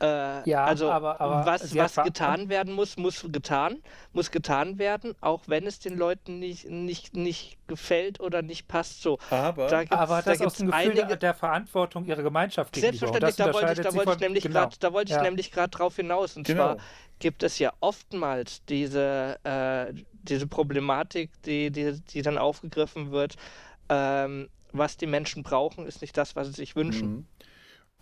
Äh, 0.02 0.50
Ja, 0.50 0.66
also 0.66 0.90
aber- 0.92 1.22
aber 1.22 1.46
was, 1.46 1.76
was 1.76 1.96
getan 1.96 2.50
werden 2.50 2.74
muss, 2.74 2.98
muss 2.98 3.24
getan, 3.32 3.78
muss 4.14 4.32
getan 4.32 4.80
werden, 4.80 5.14
auch 5.22 5.42
wenn 5.46 5.68
es 5.68 5.80
den 5.80 5.96
Leuten 5.96 6.40
nicht, 6.40 6.68
nicht, 6.70 7.16
nicht 7.16 7.58
gefällt 7.68 8.20
oder 8.20 8.42
nicht 8.42 8.68
passt. 8.68 9.04
So, 9.04 9.20
Aber 9.30 9.68
da 9.68 9.82
gibt's, 9.82 9.96
Aber 9.96 10.22
da 10.24 10.32
das 10.32 10.34
aus 10.34 10.40
gibt's 10.40 10.58
dem 10.58 10.72
Gefühl 10.72 10.92
einige, 11.02 11.18
der, 11.18 11.34
Verantwortung 11.36 12.06
ihrer 12.06 12.24
Gemeinschaft 12.24 12.76
Selbstverständlich, 12.76 13.36
da 13.36 13.54
wollte 13.54 13.74
ich, 13.74 13.80
da 13.82 13.92
sie 13.92 13.98
wollte 13.98 14.12
ich 14.14 14.20
nämlich 14.20 14.44
genau. 14.44 14.60
grad, 14.62 14.84
da 14.84 14.92
wollte 14.92 15.12
ich 15.12 15.18
Ja. 15.18 15.24
nämlich 15.24 15.52
gerade 15.52 15.70
drauf 15.70 15.96
hinaus. 15.96 16.36
Und 16.36 16.48
Genau. 16.48 16.74
zwar 16.76 16.78
gibt 17.20 17.44
es 17.44 17.60
ja 17.60 17.72
oftmals 17.80 18.66
diese, 18.66 19.38
äh, 19.44 19.94
diese 20.24 20.48
Problematik, 20.48 21.30
die, 21.44 21.70
die, 21.72 22.02
die 22.10 22.22
dann 22.24 22.38
aufgegriffen 22.40 23.12
wird. 23.12 23.36
Ähm, 23.90 24.50
was 24.74 24.96
die 24.98 25.06
Menschen 25.06 25.44
brauchen, 25.44 25.86
ist 25.86 26.02
nicht 26.02 26.16
das, 26.18 26.36
was 26.36 26.48
sie 26.48 26.54
sich 26.54 26.76
wünschen. 26.76 27.10
Mhm. 27.10 27.26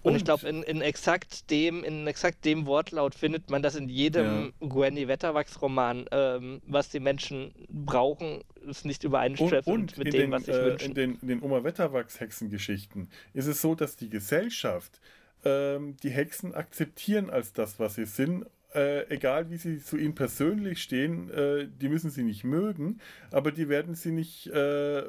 Und, 0.01 0.15
ich 0.15 0.23
glaube, 0.23 0.47
in, 0.47 0.63
in 0.63 0.81
exakt 0.81 1.49
dem, 1.51 1.83
in 1.83 2.07
exakt 2.07 2.45
dem 2.45 2.65
Wortlaut 2.65 3.15
findet 3.15 3.49
man 3.49 3.61
das 3.61 3.75
in 3.75 3.89
jedem 3.89 4.53
Gwenny 4.61 5.07
Wetterwachs-Roman. 5.07 6.05
Ähm, 6.11 6.61
was 6.67 6.89
die 6.89 7.01
Menschen 7.01 7.53
brauchen, 7.69 8.43
ist 8.67 8.85
nicht 8.85 9.03
Und, 9.03 9.09
übereinstimmend 9.09 9.67
und 9.67 9.97
mit 9.97 10.13
dem, 10.13 10.21
den, 10.21 10.31
was 10.31 10.45
sie 10.45 10.51
äh, 10.51 10.65
wünschen. 10.65 10.87
in 10.89 10.95
den, 10.95 11.17
in 11.21 11.27
den 11.27 11.43
Oma 11.43 11.63
Wetterwachs-Hexengeschichten 11.63 13.09
ist 13.33 13.47
es 13.47 13.61
so, 13.61 13.75
dass 13.75 13.97
die 13.97 14.09
Gesellschaft 14.09 15.01
ähm, 15.43 15.97
die 16.03 16.09
Hexen 16.09 16.53
akzeptieren 16.53 17.29
als 17.29 17.53
das, 17.53 17.79
was 17.79 17.95
sie 17.95 18.05
sind. 18.05 18.45
Äh, 18.71 19.07
egal 19.11 19.49
wie 19.49 19.57
sie 19.57 19.79
zu 19.79 19.97
ihnen 19.97 20.13
persönlich 20.13 20.83
stehen, 20.83 21.31
äh, 21.31 21.67
die 21.81 21.89
müssen 21.89 22.11
sie 22.11 22.21
nicht 22.21 22.43
mögen, 22.43 22.99
aber 23.31 23.51
die 23.51 23.67
werden 23.67 23.95
sie 23.95 24.11
nicht 24.11 24.45
äh, 24.45 25.03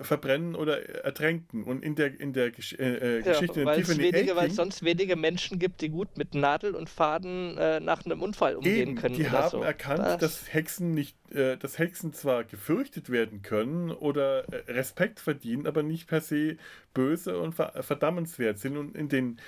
verbrennen 0.00 0.54
oder 0.54 1.04
ertränken. 1.04 1.64
Und 1.64 1.84
in 1.84 1.94
der, 1.94 2.18
in 2.18 2.32
der 2.32 2.50
Gesch 2.50 2.72
äh, 2.72 2.76
äh, 2.78 3.16
Ja, 3.18 3.32
Geschichte 3.32 3.60
in 3.60 3.66
weil 3.66 3.80
es 3.80 3.88
Tiffany 3.88 4.12
wenige, 4.14 4.34
weil 4.34 4.48
es 4.48 4.56
sonst 4.56 4.82
wenige 4.82 5.16
Menschen 5.16 5.58
gibt, 5.58 5.82
die 5.82 5.90
gut 5.90 6.16
mit 6.16 6.34
Nadel 6.34 6.74
und 6.74 6.88
Faden 6.88 7.58
äh, 7.58 7.80
nach 7.80 8.02
einem 8.06 8.22
Unfall 8.22 8.56
umgehen 8.56 8.90
Eben, 8.90 8.94
können. 8.96 9.14
die 9.14 9.28
haben 9.28 9.50
so. 9.50 9.62
erkannt, 9.62 9.98
Das- 10.00 10.18
dass 10.20 10.52
Hexen 10.54 10.92
nicht, 10.94 11.14
äh, 11.34 11.58
dass 11.58 11.78
Hexen 11.78 12.14
zwar 12.14 12.44
gefürchtet 12.44 13.10
werden 13.10 13.42
können 13.42 13.90
oder 13.90 14.44
Respekt 14.68 15.20
verdienen, 15.20 15.66
aber 15.66 15.82
nicht 15.82 16.08
per 16.08 16.22
se 16.22 16.56
böse 16.94 17.38
und 17.38 17.54
ver 17.54 17.74
verdammenswert 17.82 18.58
sind. 18.58 18.78
Und 18.78 18.96
in 18.96 19.10
den 19.10 19.38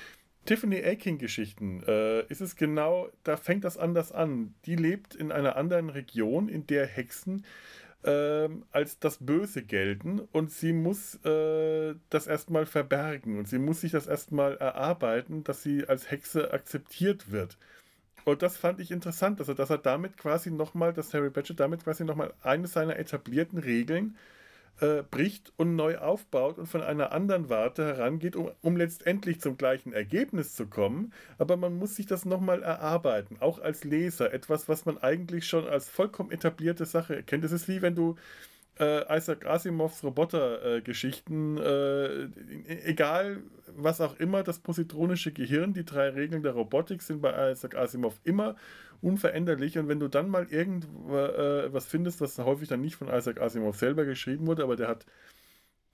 Tiffany 0.45 0.83
Aching-Geschichten 0.85 1.83
äh, 1.87 2.23
ist 2.27 2.41
es 2.41 2.57
genau, 2.57 3.09
da 3.23 3.37
fängt 3.37 3.65
das 3.65 3.79
anders 3.79 4.13
an. 4.13 4.55
Die 4.67 4.77
lebt 4.77 5.15
in 5.15 5.33
einer 5.33 5.57
anderen 5.57 5.91
Region, 5.91 6.49
in 6.49 6.67
der 6.67 6.87
Hexen 6.87 7.45
ähm, 8.05 8.65
als 8.71 8.99
das 8.99 9.19
Böse 9.21 9.63
gelten 9.63 10.21
und 10.21 10.51
sie 10.51 10.73
muss 10.73 11.15
äh, 11.25 11.95
das 12.11 12.27
erstmal 12.27 12.67
verbergen 12.67 13.39
und 13.39 13.49
sie 13.49 13.59
muss 13.59 13.81
sich 13.81 13.93
das 13.93 14.07
erstmal 14.07 14.57
erarbeiten, 14.57 15.43
dass 15.45 15.63
sie 15.63 15.87
als 15.89 16.11
Hexe 16.11 16.53
akzeptiert 16.53 17.31
wird. 17.31 17.57
Und 18.25 18.43
das 18.43 18.57
fand 18.57 18.81
ich 18.81 18.91
interessant, 18.91 19.41
also 19.41 19.55
dass 19.55 19.71
er 19.71 19.79
damit 19.79 20.17
quasi 20.17 20.51
nochmal, 20.51 20.93
dass 20.93 21.15
Harry 21.15 21.31
Pratchett 21.31 21.61
damit 21.61 21.85
quasi 21.85 22.05
nochmal 22.05 22.35
eine 22.43 22.67
seiner 22.67 22.99
etablierten 22.99 23.59
Regeln 23.59 24.17
äh, 24.17 24.44
bricht 25.11 25.53
und 25.57 25.77
neu 25.77 25.99
aufbaut 25.99 26.59
und 26.59 26.67
von 26.67 26.83
einer 26.83 27.13
anderen 27.13 27.49
Warte 27.49 27.85
herangeht, 27.87 28.37
um, 28.37 28.51
um 28.61 28.77
letztendlich 28.77 29.41
zum 29.41 29.57
gleichen 29.57 29.93
Ergebnis 29.93 30.55
zu 30.55 30.67
kommen. 30.67 31.13
Aber 31.39 31.57
man 31.57 31.77
muss 31.77 31.97
sich 31.97 32.07
das 32.07 32.25
nochmal 32.25 32.63
erarbeiten, 32.63 33.37
auch 33.41 33.61
als 33.61 33.85
Leser. 33.85 34.33
Etwas, 34.33 34.69
was 34.69 34.85
man 34.85 34.99
eigentlich 34.99 35.47
schon 35.47 35.67
als 35.69 35.89
vollkommen 35.89 36.33
etablierte 36.33 36.87
Sache 36.87 37.17
erkennt. 37.17 37.45
Es 37.45 37.53
ist 37.53 37.69
wie 37.69 37.83
wenn 37.83 37.95
du 37.95 38.17
äh, 38.79 39.17
Isaac 39.17 39.47
Asimovs 39.47 40.03
Roboter-Geschichten, 40.03 41.59
äh, 41.59 42.25
egal 42.85 43.43
was 43.77 44.01
auch 44.01 44.19
immer, 44.19 44.43
das 44.43 44.59
positronische 44.59 45.33
Gehirn, 45.33 45.73
die 45.73 45.85
drei 45.85 46.09
Regeln 46.11 46.43
der 46.43 46.53
Robotik 46.53 47.03
sind 47.03 47.21
bei 47.21 47.53
Isaac 47.53 47.77
Asimov 47.77 48.21
immer 48.25 48.57
unveränderlich. 49.01 49.79
Und 49.79 49.89
wenn 49.89 50.01
du 50.01 50.09
dann 50.09 50.29
mal 50.29 50.47
irgendwas 50.51 51.87
findest, 51.87 52.21
was 52.21 52.39
häufig 52.39 52.69
dann 52.69 52.81
nicht 52.81 52.97
von 52.97 53.09
Isaac 53.09 53.41
Asimov 53.41 53.77
selber 53.77 54.05
geschrieben 54.05 54.47
wurde, 54.47 54.63
aber 54.63 54.77
der 54.77 54.89
hat 54.89 55.07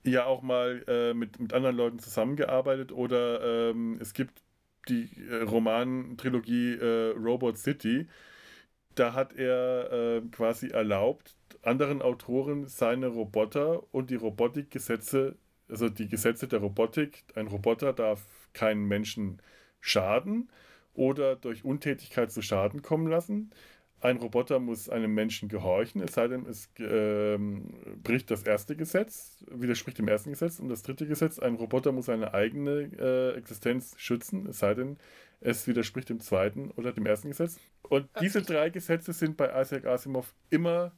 ja 0.05 0.25
auch 0.25 0.43
mal 0.43 0.83
äh, 0.89 1.13
mit, 1.15 1.41
mit 1.41 1.53
anderen 1.53 1.77
Leuten 1.77 1.99
zusammengearbeitet 1.99 2.93
oder 2.93 3.71
ähm, 3.71 3.99
es 4.01 4.15
gibt 4.15 4.43
die 4.89 5.11
äh, 5.29 5.43
Roman-Trilogie 5.43 6.75
äh, 6.75 7.11
Robot 7.17 7.59
City, 7.59 8.09
da 8.95 9.13
hat 9.13 9.35
er 9.35 9.93
äh, 9.93 10.21
quasi 10.31 10.69
erlaubt, 10.69 11.37
anderen 11.63 12.03
Autoren 12.03 12.67
seine 12.67 13.09
Roboter 13.09 13.83
und 13.93 14.11
die 14.11 14.17
Robotikgesetze, 14.17 15.37
also 15.69 15.89
die 15.89 16.09
Gesetze 16.09 16.49
der 16.49 16.61
Robotik, 16.61 17.25
ein 17.35 17.47
Roboter 17.47 17.93
darf 17.93 18.23
keinen 18.53 18.87
Menschen 18.87 19.41
schaden 19.81 20.51
oder 20.95 21.37
durch 21.37 21.65
Untätigkeit 21.65 22.33
zu 22.33 22.43
Schaden 22.43 22.83
kommen 22.83 23.07
lassen. 23.07 23.51
Ein 24.03 24.17
Roboter 24.17 24.59
muss 24.61 24.89
einem 24.89 25.13
Menschen 25.13 25.51
gehorchen, 25.51 26.01
es 26.01 26.15
sei 26.15 26.27
denn, 26.27 26.47
es 26.47 26.71
ähm, 26.79 27.75
bricht 28.03 28.31
das 28.31 28.43
erste 28.45 28.75
Gesetz, 28.75 29.45
widerspricht 29.51 29.99
dem 29.99 30.09
ersten 30.09 30.31
Gesetz. 30.31 30.59
Und 30.59 30.71
das 30.71 30.83
dritte 30.83 31.07
Gesetz, 31.07 31.39
ein 31.39 31.57
Roboter 31.57 31.93
muss 31.93 32.07
seine 32.07 32.33
eigene 32.33 32.91
äh, 32.99 33.37
Existenz 33.37 33.95
schützen, 33.99 34.47
es 34.47 34.59
sei 34.59 34.73
denn, 34.73 34.97
es 35.41 35.67
widerspricht 35.67 36.09
dem 36.09 36.21
zweiten 36.21 36.71
oder 36.71 36.93
dem 36.93 37.05
ersten 37.05 37.29
Gesetz. 37.29 37.61
Und 37.83 38.09
diese 38.21 38.41
drei 38.41 38.71
Gesetze 38.71 39.13
sind 39.13 39.37
bei 39.37 39.61
Isaac 39.61 39.85
Asimov 39.85 40.35
immer 40.49 40.93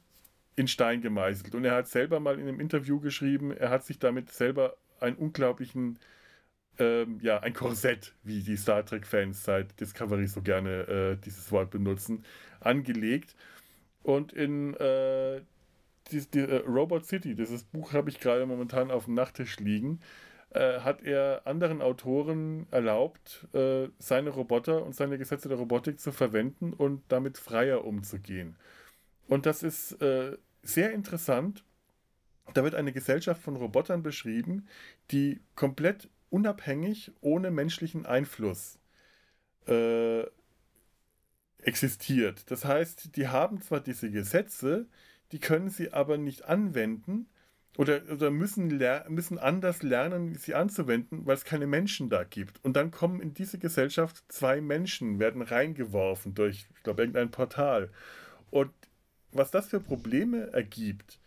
in 0.55 0.67
Stein 0.67 1.01
gemeißelt. 1.01 1.55
Und 1.55 1.65
er 1.65 1.75
hat 1.75 1.87
selber 1.87 2.19
mal 2.19 2.39
in 2.39 2.47
einem 2.47 2.59
Interview 2.59 2.99
geschrieben, 2.99 3.51
er 3.51 3.69
hat 3.69 3.85
sich 3.85 3.99
damit 3.99 4.31
selber 4.31 4.75
einen 4.99 5.15
unglaublichen, 5.17 5.99
ähm, 6.79 7.19
ja, 7.21 7.39
ein 7.39 7.53
Korsett, 7.53 8.13
wie 8.23 8.41
die 8.41 8.57
Star 8.57 8.85
Trek-Fans 8.85 9.43
seit 9.43 9.79
Discovery 9.79 10.27
so 10.27 10.41
gerne 10.41 10.87
äh, 10.87 11.17
dieses 11.17 11.51
Wort 11.51 11.71
benutzen, 11.71 12.23
angelegt. 12.59 13.35
Und 14.03 14.33
in 14.33 14.73
äh, 14.75 15.41
die, 16.11 16.21
die 16.31 16.39
äh, 16.39 16.63
Robot 16.67 17.05
City, 17.05 17.35
dieses 17.35 17.63
Buch 17.63 17.93
habe 17.93 18.09
ich 18.09 18.19
gerade 18.19 18.45
momentan 18.45 18.91
auf 18.91 19.05
dem 19.05 19.13
Nachttisch 19.13 19.59
liegen, 19.59 20.01
äh, 20.51 20.79
hat 20.81 21.03
er 21.03 21.41
anderen 21.45 21.81
Autoren 21.81 22.67
erlaubt, 22.71 23.47
äh, 23.53 23.87
seine 23.99 24.29
Roboter 24.29 24.85
und 24.85 24.93
seine 24.95 25.17
Gesetze 25.17 25.49
der 25.49 25.57
Robotik 25.57 25.99
zu 25.99 26.11
verwenden 26.11 26.73
und 26.73 27.01
damit 27.07 27.37
freier 27.37 27.85
umzugehen. 27.85 28.55
Und 29.27 29.45
das 29.45 29.63
ist 29.63 29.93
äh, 30.01 30.37
sehr 30.61 30.91
interessant. 30.91 31.63
Da 32.53 32.63
wird 32.63 32.75
eine 32.75 32.91
Gesellschaft 32.91 33.41
von 33.41 33.55
Robotern 33.55 34.03
beschrieben, 34.03 34.67
die 35.11 35.41
komplett 35.55 36.09
unabhängig, 36.29 37.11
ohne 37.21 37.51
menschlichen 37.51 38.05
Einfluss 38.05 38.79
äh, 39.67 40.23
existiert. 41.59 42.49
Das 42.51 42.65
heißt, 42.65 43.15
die 43.15 43.27
haben 43.27 43.61
zwar 43.61 43.79
diese 43.79 44.11
Gesetze, 44.11 44.87
die 45.31 45.39
können 45.39 45.69
sie 45.69 45.93
aber 45.93 46.17
nicht 46.17 46.45
anwenden 46.45 47.27
oder, 47.77 48.01
oder 48.11 48.29
müssen, 48.29 48.79
müssen 49.09 49.39
anders 49.39 49.81
lernen, 49.81 50.35
sie 50.35 50.53
anzuwenden, 50.53 51.25
weil 51.25 51.35
es 51.35 51.45
keine 51.45 51.65
Menschen 51.65 52.09
da 52.09 52.23
gibt. 52.23 52.63
Und 52.63 52.75
dann 52.75 52.91
kommen 52.91 53.19
in 53.19 53.33
diese 53.33 53.57
Gesellschaft 53.57 54.23
zwei 54.27 54.61
Menschen, 54.61 55.19
werden 55.19 55.41
reingeworfen 55.41 56.35
durch, 56.35 56.67
ich 56.75 56.83
glaube, 56.83 57.01
irgendein 57.01 57.31
Portal. 57.31 57.89
Und 58.51 58.71
was 59.33 59.51
das 59.51 59.67
für 59.67 59.79
Probleme 59.79 60.51
ergibt, 60.53 61.19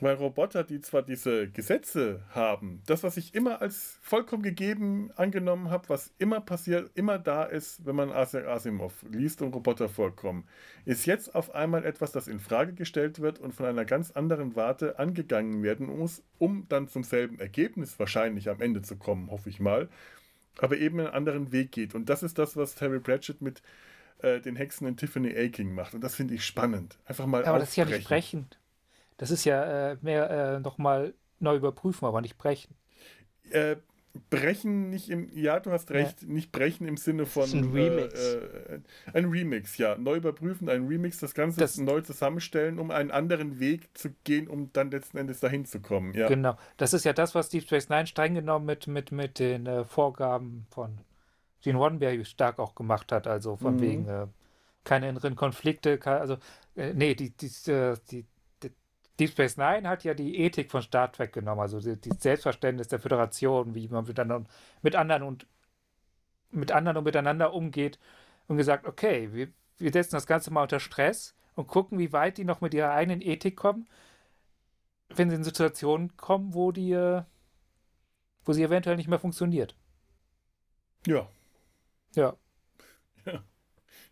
weil 0.00 0.16
Roboter, 0.16 0.64
die 0.64 0.80
zwar 0.80 1.02
diese 1.02 1.48
Gesetze 1.48 2.24
haben, 2.30 2.82
das, 2.86 3.04
was 3.04 3.16
ich 3.16 3.34
immer 3.34 3.62
als 3.62 3.98
vollkommen 4.02 4.42
gegeben 4.42 5.12
angenommen 5.14 5.70
habe, 5.70 5.88
was 5.88 6.12
immer 6.18 6.40
passiert, 6.40 6.90
immer 6.96 7.18
da 7.18 7.44
ist, 7.44 7.86
wenn 7.86 7.94
man 7.94 8.10
Asimov 8.10 9.04
liest 9.08 9.40
und 9.40 9.54
Roboter 9.54 9.88
vorkommen, 9.88 10.48
ist 10.84 11.06
jetzt 11.06 11.34
auf 11.34 11.54
einmal 11.54 11.84
etwas, 11.84 12.10
das 12.10 12.26
in 12.26 12.40
Frage 12.40 12.74
gestellt 12.74 13.20
wird 13.20 13.38
und 13.38 13.54
von 13.54 13.66
einer 13.66 13.84
ganz 13.84 14.10
anderen 14.10 14.56
Warte 14.56 14.98
angegangen 14.98 15.62
werden 15.62 15.86
muss, 15.86 16.24
um 16.38 16.66
dann 16.68 16.88
zum 16.88 17.04
selben 17.04 17.38
Ergebnis 17.38 17.98
wahrscheinlich 17.98 18.48
am 18.48 18.60
Ende 18.60 18.82
zu 18.82 18.96
kommen, 18.96 19.30
hoffe 19.30 19.48
ich 19.48 19.60
mal, 19.60 19.88
aber 20.58 20.76
eben 20.76 20.98
einen 20.98 21.10
anderen 21.10 21.52
Weg 21.52 21.70
geht. 21.70 21.94
Und 21.94 22.08
das 22.08 22.24
ist 22.24 22.38
das, 22.38 22.56
was 22.56 22.74
Terry 22.74 22.98
Pratchett 22.98 23.40
mit 23.40 23.62
äh, 24.24 24.40
den 24.40 24.56
Hexen 24.56 24.86
in 24.86 24.96
Tiffany 24.96 25.36
Aking 25.36 25.74
macht. 25.74 25.94
Und 25.94 26.02
das 26.02 26.14
finde 26.14 26.34
ich 26.34 26.44
spannend. 26.44 26.98
Einfach 27.04 27.26
mal 27.26 27.44
Aber 27.44 27.54
aufbrechen. 27.54 27.60
das 27.60 27.68
ist 27.70 27.76
ja 27.76 27.84
nicht 27.84 28.08
brechend. 28.08 28.58
Das 29.16 29.30
ist 29.30 29.44
ja 29.44 29.92
äh, 29.92 29.96
mehr 30.00 30.30
äh, 30.30 30.60
nochmal 30.60 31.14
neu 31.38 31.56
überprüfen, 31.56 32.06
aber 32.06 32.20
nicht 32.20 32.36
brechen. 32.36 32.74
Äh, 33.50 33.76
brechen 34.30 34.90
nicht 34.90 35.10
im, 35.10 35.28
ja, 35.34 35.58
du 35.60 35.72
hast 35.72 35.90
recht, 35.90 36.22
ja. 36.22 36.28
nicht 36.28 36.52
brechen 36.52 36.86
im 36.86 36.96
Sinne 36.96 37.26
von 37.26 37.50
ein 37.50 37.72
Remix. 37.72 38.14
Äh, 38.14 38.36
äh, 38.36 38.80
ein 39.12 39.24
Remix, 39.26 39.76
ja. 39.78 39.96
Neu 39.96 40.16
überprüfen, 40.16 40.68
ein 40.68 40.86
Remix, 40.86 41.18
das 41.18 41.34
Ganze 41.34 41.60
das, 41.60 41.78
neu 41.78 42.00
zusammenstellen, 42.00 42.78
um 42.78 42.90
einen 42.90 43.10
anderen 43.10 43.58
Weg 43.60 43.96
zu 43.96 44.10
gehen, 44.24 44.48
um 44.48 44.72
dann 44.72 44.90
letzten 44.90 45.18
Endes 45.18 45.40
dahin 45.40 45.64
zu 45.64 45.80
kommen. 45.80 46.14
Ja. 46.14 46.28
Genau. 46.28 46.56
Das 46.76 46.92
ist 46.92 47.04
ja 47.04 47.12
das, 47.12 47.34
was 47.34 47.48
Deep 47.48 47.64
Space 47.64 47.88
Nine 47.88 48.06
streng 48.06 48.34
genommen 48.34 48.66
mit, 48.66 48.86
mit, 48.86 49.12
mit 49.12 49.38
den 49.38 49.66
äh, 49.66 49.84
Vorgaben 49.84 50.66
von 50.70 50.98
Gene 51.64 51.78
Roddenberry 51.78 52.24
stark 52.26 52.58
auch 52.58 52.74
gemacht 52.74 53.10
hat, 53.10 53.26
also 53.26 53.56
von 53.56 53.76
mhm. 53.76 53.80
wegen 53.80 54.08
äh, 54.08 54.26
keine 54.84 55.08
inneren 55.08 55.34
Konflikte, 55.34 55.96
keine, 55.96 56.20
also 56.20 56.36
äh, 56.76 56.92
nee, 56.92 57.14
die, 57.14 57.30
die, 57.30 57.50
die, 58.10 58.26
Deep 59.18 59.30
Space 59.30 59.56
Nine 59.56 59.88
hat 59.88 60.04
ja 60.04 60.12
die 60.12 60.38
Ethik 60.40 60.70
von 60.70 60.82
Star 60.82 61.10
Trek 61.10 61.32
genommen, 61.32 61.60
also 61.60 61.80
die, 61.80 61.98
die 61.98 62.10
Selbstverständnis 62.18 62.88
der 62.88 62.98
Föderation, 62.98 63.74
wie 63.74 63.88
man 63.88 64.04
mit 64.04 64.18
anderen, 64.18 64.46
mit 64.82 64.96
anderen 64.96 65.22
und 65.22 65.46
mit 66.50 66.70
anderen 66.70 66.98
und 66.98 67.04
miteinander 67.04 67.54
umgeht 67.54 67.98
und 68.46 68.56
gesagt, 68.56 68.86
okay, 68.86 69.32
wir, 69.32 69.48
wir 69.78 69.92
setzen 69.92 70.16
das 70.16 70.26
Ganze 70.26 70.52
mal 70.52 70.62
unter 70.62 70.80
Stress 70.80 71.34
und 71.54 71.68
gucken, 71.68 71.98
wie 71.98 72.12
weit 72.12 72.38
die 72.38 72.44
noch 72.44 72.60
mit 72.60 72.74
ihrer 72.74 72.90
eigenen 72.90 73.22
Ethik 73.22 73.56
kommen, 73.56 73.88
wenn 75.08 75.30
sie 75.30 75.36
in 75.36 75.44
Situationen 75.44 76.16
kommen, 76.16 76.52
wo 76.52 76.72
die, 76.72 76.92
äh, 76.92 77.22
wo 78.44 78.52
sie 78.52 78.62
eventuell 78.62 78.96
nicht 78.96 79.08
mehr 79.08 79.18
funktioniert. 79.18 79.74
Ja. 81.06 81.28
Ja. 82.14 82.36
Ja. 83.26 83.42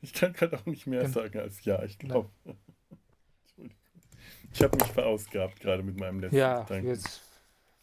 Ich 0.04 0.12
kann 0.14 0.32
gerade 0.32 0.58
auch 0.58 0.66
nicht 0.66 0.88
mehr 0.88 1.08
sagen 1.08 1.38
als 1.38 1.64
ja, 1.64 1.80
ich 1.84 1.96
glaube. 1.96 2.28
Ich 4.54 4.62
habe 4.62 4.76
mich 4.76 4.88
verausgabt 4.88 5.60
gerade 5.60 5.82
mit 5.82 5.98
meinem 5.98 6.20
letzten 6.20 6.36
Ja, 6.36 6.66
jetzt, 6.82 7.22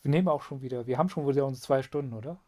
wir 0.04 0.12
nehmen 0.12 0.28
auch 0.28 0.44
schon 0.44 0.62
wieder. 0.62 0.86
Wir 0.86 1.00
haben 1.00 1.10
schon 1.10 1.28
wieder 1.28 1.46
unsere 1.46 1.66
zwei 1.66 1.82
Stunden, 1.82 2.14
oder? 2.14 2.40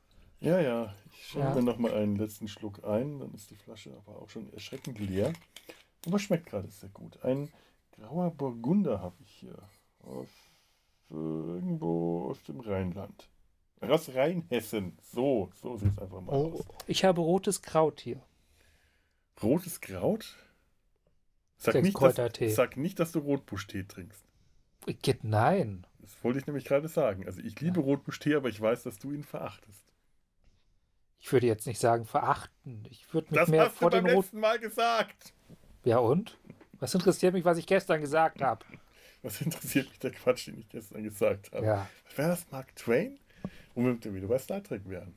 Ja, 0.41 0.59
ja. 0.59 0.93
Ich 1.11 1.27
schenke 1.27 1.47
ja. 1.47 1.55
mir 1.55 1.63
nochmal 1.63 1.93
einen 1.93 2.17
letzten 2.17 2.47
Schluck 2.47 2.83
ein. 2.83 3.19
Dann 3.19 3.33
ist 3.33 3.49
die 3.49 3.55
Flasche 3.55 3.95
aber 3.97 4.21
auch 4.21 4.29
schon 4.29 4.51
erschreckend 4.53 4.99
leer. 4.99 5.33
Aber 6.05 6.19
schmeckt 6.19 6.47
gerade 6.47 6.69
sehr 6.69 6.89
gut. 6.89 7.23
Ein 7.23 7.51
grauer 7.91 8.29
Burgunder 8.31 9.01
habe 9.01 9.15
ich 9.23 9.31
hier. 9.31 9.57
Aus 10.01 10.27
äh, 11.11 11.13
irgendwo 11.13 12.29
aus 12.29 12.41
dem 12.43 12.59
Rheinland. 12.59 13.29
Aus 13.81 14.13
Rheinhessen. 14.13 14.97
So, 15.01 15.49
so 15.55 15.77
sieht 15.77 15.91
es 15.93 15.99
einfach 15.99 16.21
mal 16.21 16.33
oh, 16.33 16.53
aus. 16.53 16.65
Ich 16.87 17.03
habe 17.03 17.21
rotes 17.21 17.61
Kraut 17.61 17.99
hier. 17.99 18.21
Rotes 19.41 19.81
Kraut? 19.81 20.37
Sag 21.57 21.81
nicht, 21.81 21.99
dass, 21.99 22.55
sag 22.55 22.77
nicht, 22.77 22.99
dass 22.99 23.11
du 23.11 23.19
Rotbuschtee 23.19 23.83
trinkst. 23.83 24.23
Geht 25.01 25.23
nein. 25.23 25.85
Das 25.99 26.23
wollte 26.23 26.39
ich 26.39 26.47
nämlich 26.47 26.65
gerade 26.65 26.87
sagen. 26.87 27.25
Also 27.25 27.41
ich 27.41 27.59
liebe 27.59 27.79
ja. 27.79 27.85
Rotbuschtee, 27.85 28.35
aber 28.35 28.49
ich 28.49 28.59
weiß, 28.59 28.83
dass 28.83 28.97
du 28.97 29.11
ihn 29.11 29.23
verachtest. 29.23 29.83
Ich 31.19 31.31
würde 31.31 31.45
jetzt 31.45 31.67
nicht 31.67 31.79
sagen 31.79 32.05
verachten. 32.05 32.83
Ich 32.89 33.13
würde 33.13 33.29
mich 33.29 33.39
das 33.39 33.49
mehr 33.49 33.65
hast 33.65 33.77
vor 33.77 33.91
du 33.91 33.97
beim 33.97 34.05
den 34.05 34.17
letzten 34.17 34.39
Mal 34.39 34.59
gesagt. 34.59 35.33
Ja 35.83 35.99
und? 35.99 36.37
Was 36.79 36.95
interessiert 36.95 37.33
mich, 37.33 37.45
was 37.45 37.59
ich 37.59 37.67
gestern 37.67 38.01
gesagt 38.01 38.41
habe? 38.41 38.65
Was 39.21 39.39
interessiert 39.39 39.87
mich 39.89 39.99
der 39.99 40.11
Quatsch, 40.11 40.47
den 40.47 40.57
ich 40.57 40.67
gestern 40.67 41.03
gesagt 41.03 41.51
habe? 41.51 41.63
Ja. 41.63 41.89
Wäre 42.15 42.29
das 42.29 42.49
Mark 42.49 42.75
Twain? 42.75 43.19
Womit 43.75 44.03
wir 44.05 44.13
wieder 44.13 44.27
bei 44.27 44.37
Star 44.37 44.63
Trek 44.63 44.81
wären. 44.85 45.15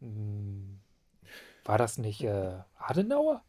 Hm. 0.00 0.80
War 1.64 1.78
das 1.78 1.98
nicht 1.98 2.22
äh, 2.22 2.58
Adenauer? 2.78 3.42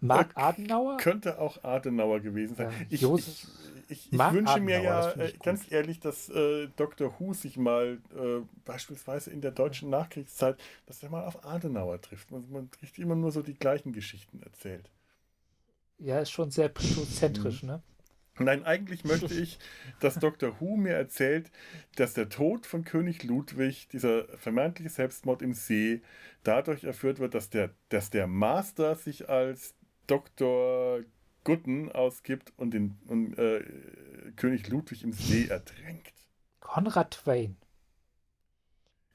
Mark 0.00 0.32
Adenauer? 0.34 0.96
Könnte 0.98 1.38
auch 1.38 1.62
Adenauer 1.64 2.20
gewesen 2.20 2.56
sein. 2.56 2.70
Ja, 2.70 2.86
ich, 2.90 3.02
ich, 3.02 3.46
ich, 3.88 4.12
ich 4.12 4.18
wünsche 4.18 4.60
mir 4.60 4.82
ja 4.82 5.10
äh, 5.12 5.32
ganz 5.42 5.70
ehrlich, 5.70 6.00
dass 6.00 6.28
äh, 6.28 6.68
Dr. 6.76 7.14
Who 7.18 7.32
sich 7.32 7.56
mal 7.56 7.98
äh, 8.14 8.44
beispielsweise 8.64 9.30
in 9.30 9.40
der 9.40 9.52
deutschen 9.52 9.90
Nachkriegszeit, 9.90 10.58
dass 10.86 11.02
er 11.02 11.10
mal 11.10 11.24
auf 11.24 11.44
Adenauer 11.44 12.00
trifft. 12.00 12.30
Man, 12.30 12.44
man 12.50 12.70
trifft 12.70 12.98
immer 12.98 13.14
nur 13.14 13.32
so 13.32 13.42
die 13.42 13.54
gleichen 13.54 13.92
Geschichten 13.92 14.42
erzählt. 14.42 14.90
Ja, 15.98 16.18
ist 16.18 16.30
schon 16.30 16.50
sehr 16.50 16.68
psychozentrisch, 16.68 17.62
mhm. 17.62 17.68
ne? 17.68 17.82
Nein, 18.38 18.64
eigentlich 18.64 19.04
möchte 19.04 19.32
ich, 19.32 19.58
dass 20.00 20.14
Dr. 20.16 20.60
Who 20.60 20.76
mir 20.76 20.94
erzählt, 20.94 21.52
dass 21.94 22.14
der 22.14 22.28
Tod 22.28 22.66
von 22.66 22.84
König 22.84 23.22
Ludwig, 23.22 23.88
dieser 23.88 24.26
vermeintliche 24.38 24.90
Selbstmord 24.90 25.40
im 25.40 25.54
See, 25.54 26.02
dadurch 26.42 26.84
erführt 26.84 27.20
wird, 27.20 27.34
dass 27.34 27.50
der, 27.50 27.70
dass 27.90 28.10
der 28.10 28.26
Master 28.26 28.96
sich 28.96 29.28
als 29.28 29.74
Dr. 30.06 31.04
Gutten 31.44 31.92
ausgibt 31.92 32.52
und 32.56 32.72
den 32.72 32.98
und, 33.06 33.38
äh, 33.38 33.62
König 34.36 34.68
Ludwig 34.68 35.04
im 35.04 35.12
See 35.12 35.46
ertränkt. 35.46 36.12
Konrad 36.60 37.12
Twain. 37.12 37.56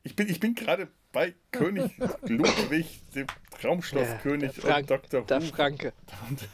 Ich 0.03 0.15
bin, 0.15 0.29
ich 0.29 0.39
bin 0.39 0.55
gerade 0.55 0.87
bei 1.11 1.33
König 1.51 1.91
Ludwig, 2.21 3.01
dem 3.15 3.27
Traumschlosskönig 3.59 4.57
ja, 4.63 4.77
und 4.77 4.89
Dr. 4.89 5.21
Who. 5.21 5.25
Der 5.25 5.41
Franke. 5.41 5.93
Und, 6.29 6.47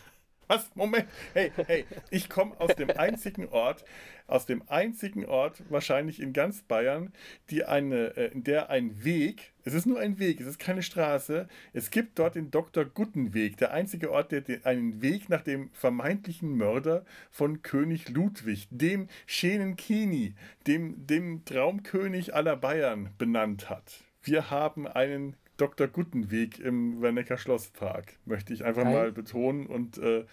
was? 0.47 0.69
Moment. 0.75 1.07
Hey, 1.33 1.51
hey, 1.55 1.85
ich 2.11 2.29
komme 2.29 2.59
aus 2.59 2.75
dem 2.75 2.89
einzigen 2.89 3.47
Ort, 3.49 3.83
aus 4.27 4.45
dem 4.45 4.63
einzigen 4.67 5.25
Ort 5.25 5.63
wahrscheinlich 5.69 6.21
in 6.21 6.33
ganz 6.33 6.61
Bayern, 6.61 7.13
die 7.49 7.63
eine, 7.63 8.15
äh, 8.17 8.31
in 8.31 8.43
der 8.43 8.69
ein 8.69 9.03
Weg, 9.03 9.53
es 9.63 9.73
ist 9.73 9.85
nur 9.85 9.99
ein 9.99 10.19
Weg, 10.19 10.39
es 10.39 10.47
ist 10.47 10.59
keine 10.59 10.83
Straße, 10.83 11.47
es 11.73 11.89
gibt 11.89 12.19
dort 12.19 12.35
den 12.35 12.51
Dr. 12.51 12.85
Guttenweg, 12.85 13.57
der 13.57 13.71
einzige 13.71 14.11
Ort, 14.11 14.31
der 14.31 14.43
einen 14.65 15.01
Weg 15.01 15.29
nach 15.29 15.41
dem 15.41 15.69
vermeintlichen 15.73 16.55
Mörder 16.55 17.05
von 17.31 17.61
König 17.61 18.09
Ludwig, 18.09 18.67
dem 18.69 19.07
Schenenkini, 19.25 20.35
dem, 20.67 21.07
dem 21.07 21.45
Traumkönig 21.45 22.35
aller 22.35 22.55
Bayern 22.55 23.09
benannt 23.17 23.69
hat. 23.69 24.03
Wir 24.21 24.49
haben 24.49 24.87
einen 24.87 25.35
Dr. 25.57 25.87
Guttenweg 25.87 26.59
im 26.59 27.01
Wernecker 27.01 27.37
Schlosspark, 27.37 28.17
möchte 28.25 28.53
ich 28.53 28.63
einfach 28.63 28.83
Nein. 28.83 28.93
mal 28.93 29.11
betonen. 29.11 29.67
Und 29.67 29.97
äh, 29.97 30.25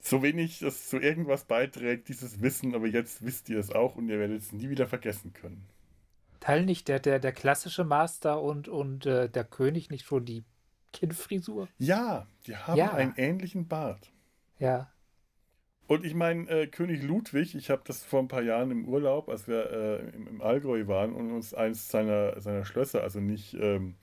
so 0.00 0.22
wenig 0.22 0.58
das 0.58 0.88
zu 0.88 0.98
irgendwas 0.98 1.44
beiträgt, 1.44 2.08
dieses 2.08 2.42
Wissen, 2.42 2.74
aber 2.74 2.86
jetzt 2.86 3.24
wisst 3.24 3.48
ihr 3.48 3.58
es 3.58 3.70
auch 3.70 3.96
und 3.96 4.08
ihr 4.08 4.18
werdet 4.18 4.42
es 4.42 4.52
nie 4.52 4.68
wieder 4.68 4.86
vergessen 4.86 5.32
können. 5.32 5.68
Teil 6.40 6.64
nicht 6.64 6.88
der, 6.88 6.98
der, 6.98 7.20
der 7.20 7.32
klassische 7.32 7.84
Master 7.84 8.42
und, 8.42 8.66
und 8.68 9.06
äh, 9.06 9.28
der 9.28 9.44
König 9.44 9.90
nicht 9.90 10.04
schon 10.04 10.24
die 10.24 10.44
Kinnfrisur? 10.92 11.68
Ja, 11.78 12.26
die 12.46 12.56
haben 12.56 12.78
ja. 12.78 12.92
einen 12.92 13.14
ähnlichen 13.16 13.68
Bart. 13.68 14.10
Ja. 14.58 14.91
Und 15.86 16.04
ich 16.04 16.14
meine, 16.14 16.48
äh, 16.48 16.66
König 16.66 17.02
Ludwig, 17.02 17.54
ich 17.54 17.70
habe 17.70 17.82
das 17.84 18.04
vor 18.04 18.20
ein 18.20 18.28
paar 18.28 18.42
Jahren 18.42 18.70
im 18.70 18.88
Urlaub, 18.88 19.28
als 19.28 19.46
wir 19.48 19.70
äh, 19.70 20.16
im, 20.16 20.26
im, 20.26 20.40
Allgäu 20.40 20.86
waren 20.86 21.12
und 21.12 21.32
uns 21.32 21.52
eins 21.54 21.88
seiner, 21.88 22.40
seiner 22.40 22.64
Schlösser, 22.64 23.02
also 23.02 23.20
nicht, 23.20 23.54
ähm, 23.54 23.96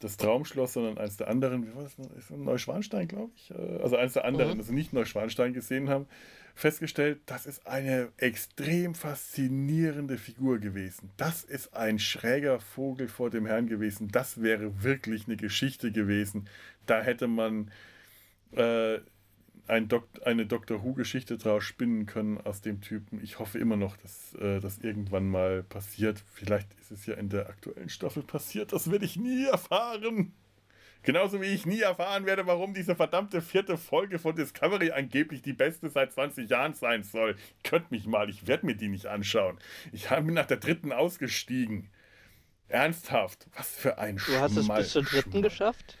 das 0.00 0.16
Traumschloss, 0.16 0.74
sondern 0.74 0.96
eines 0.98 1.16
der 1.16 1.28
anderen, 1.28 1.66
wie 1.66 1.74
war 1.74 1.82
das? 1.82 1.96
Ist 2.16 2.30
Neuschwanstein, 2.30 3.08
glaube 3.08 3.32
ich. 3.34 3.50
Äh, 3.50 3.82
also 3.82 3.96
eines 3.96 4.12
der 4.12 4.24
anderen, 4.24 4.54
mhm. 4.54 4.60
also 4.60 4.72
nicht 4.72 4.92
Neuschwanstein 4.92 5.52
gesehen 5.52 5.88
haben, 5.88 6.06
festgestellt, 6.54 7.20
das 7.26 7.46
ist 7.46 7.66
eine 7.66 8.12
extrem 8.16 8.94
faszinierende 8.94 10.18
Figur 10.18 10.58
gewesen. 10.58 11.10
Das 11.16 11.44
ist 11.44 11.74
ein 11.74 11.98
schräger 11.98 12.60
Vogel 12.60 13.08
vor 13.08 13.30
dem 13.30 13.46
Herrn 13.46 13.66
gewesen. 13.66 14.08
Das 14.08 14.40
wäre 14.42 14.82
wirklich 14.82 15.26
eine 15.26 15.36
Geschichte 15.36 15.92
gewesen. 15.92 16.48
Da 16.86 17.02
hätte 17.02 17.26
man 17.26 17.70
äh, 18.52 18.98
ein 19.68 19.88
Dok 19.88 20.08
eine 20.24 20.46
Doctor 20.46 20.82
Who-Geschichte 20.82 21.38
draus 21.38 21.64
spinnen 21.64 22.06
können 22.06 22.38
aus 22.38 22.60
dem 22.60 22.80
Typen. 22.80 23.22
Ich 23.22 23.38
hoffe 23.38 23.58
immer 23.58 23.76
noch, 23.76 23.96
dass 23.96 24.34
äh, 24.34 24.60
das 24.60 24.78
irgendwann 24.78 25.28
mal 25.28 25.62
passiert. 25.62 26.22
Vielleicht 26.32 26.72
ist 26.80 26.90
es 26.90 27.06
ja 27.06 27.14
in 27.14 27.28
der 27.28 27.48
aktuellen 27.48 27.88
Staffel 27.88 28.22
passiert. 28.22 28.72
Das 28.72 28.90
werde 28.90 29.04
ich 29.04 29.16
nie 29.16 29.46
erfahren. 29.46 30.32
Genauso 31.02 31.40
wie 31.40 31.46
ich 31.46 31.64
nie 31.64 31.80
erfahren 31.80 32.26
werde, 32.26 32.46
warum 32.46 32.74
diese 32.74 32.96
verdammte 32.96 33.40
vierte 33.40 33.76
Folge 33.76 34.18
von 34.18 34.34
Discovery 34.34 34.90
angeblich 34.90 35.42
die 35.42 35.52
beste 35.52 35.90
seit 35.90 36.12
20 36.12 36.50
Jahren 36.50 36.74
sein 36.74 37.04
soll. 37.04 37.36
Könnt 37.62 37.90
mich 37.90 38.06
mal, 38.06 38.28
ich 38.28 38.46
werde 38.46 38.66
mir 38.66 38.74
die 38.74 38.88
nicht 38.88 39.06
anschauen. 39.06 39.58
Ich 39.92 40.08
bin 40.08 40.34
nach 40.34 40.46
der 40.46 40.56
dritten 40.56 40.92
ausgestiegen. 40.92 41.90
Ernsthaft, 42.68 43.46
was 43.56 43.76
für 43.76 43.98
ein 43.98 44.16
Du 44.26 44.38
hast 44.38 44.56
es 44.56 44.68
bis 44.68 44.90
zur 44.90 45.02
dritten 45.02 45.30
Schmal. 45.30 45.42
geschafft? 45.42 45.97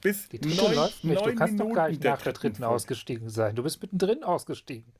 Bis 0.00 0.28
die 0.28 0.40
neun, 0.40 0.74
läuft 0.74 1.04
nicht. 1.04 1.26
Du 1.26 1.34
kannst 1.34 1.54
Minuten 1.54 1.68
doch 1.68 1.74
gar 1.74 1.88
nicht 1.88 2.02
nach 2.02 2.22
der 2.22 2.32
dritten 2.32 2.64
ausgestiegen 2.64 3.28
sein. 3.28 3.54
Du 3.54 3.62
bist 3.62 3.80
mittendrin 3.82 4.22
ausgestiegen. 4.22 4.92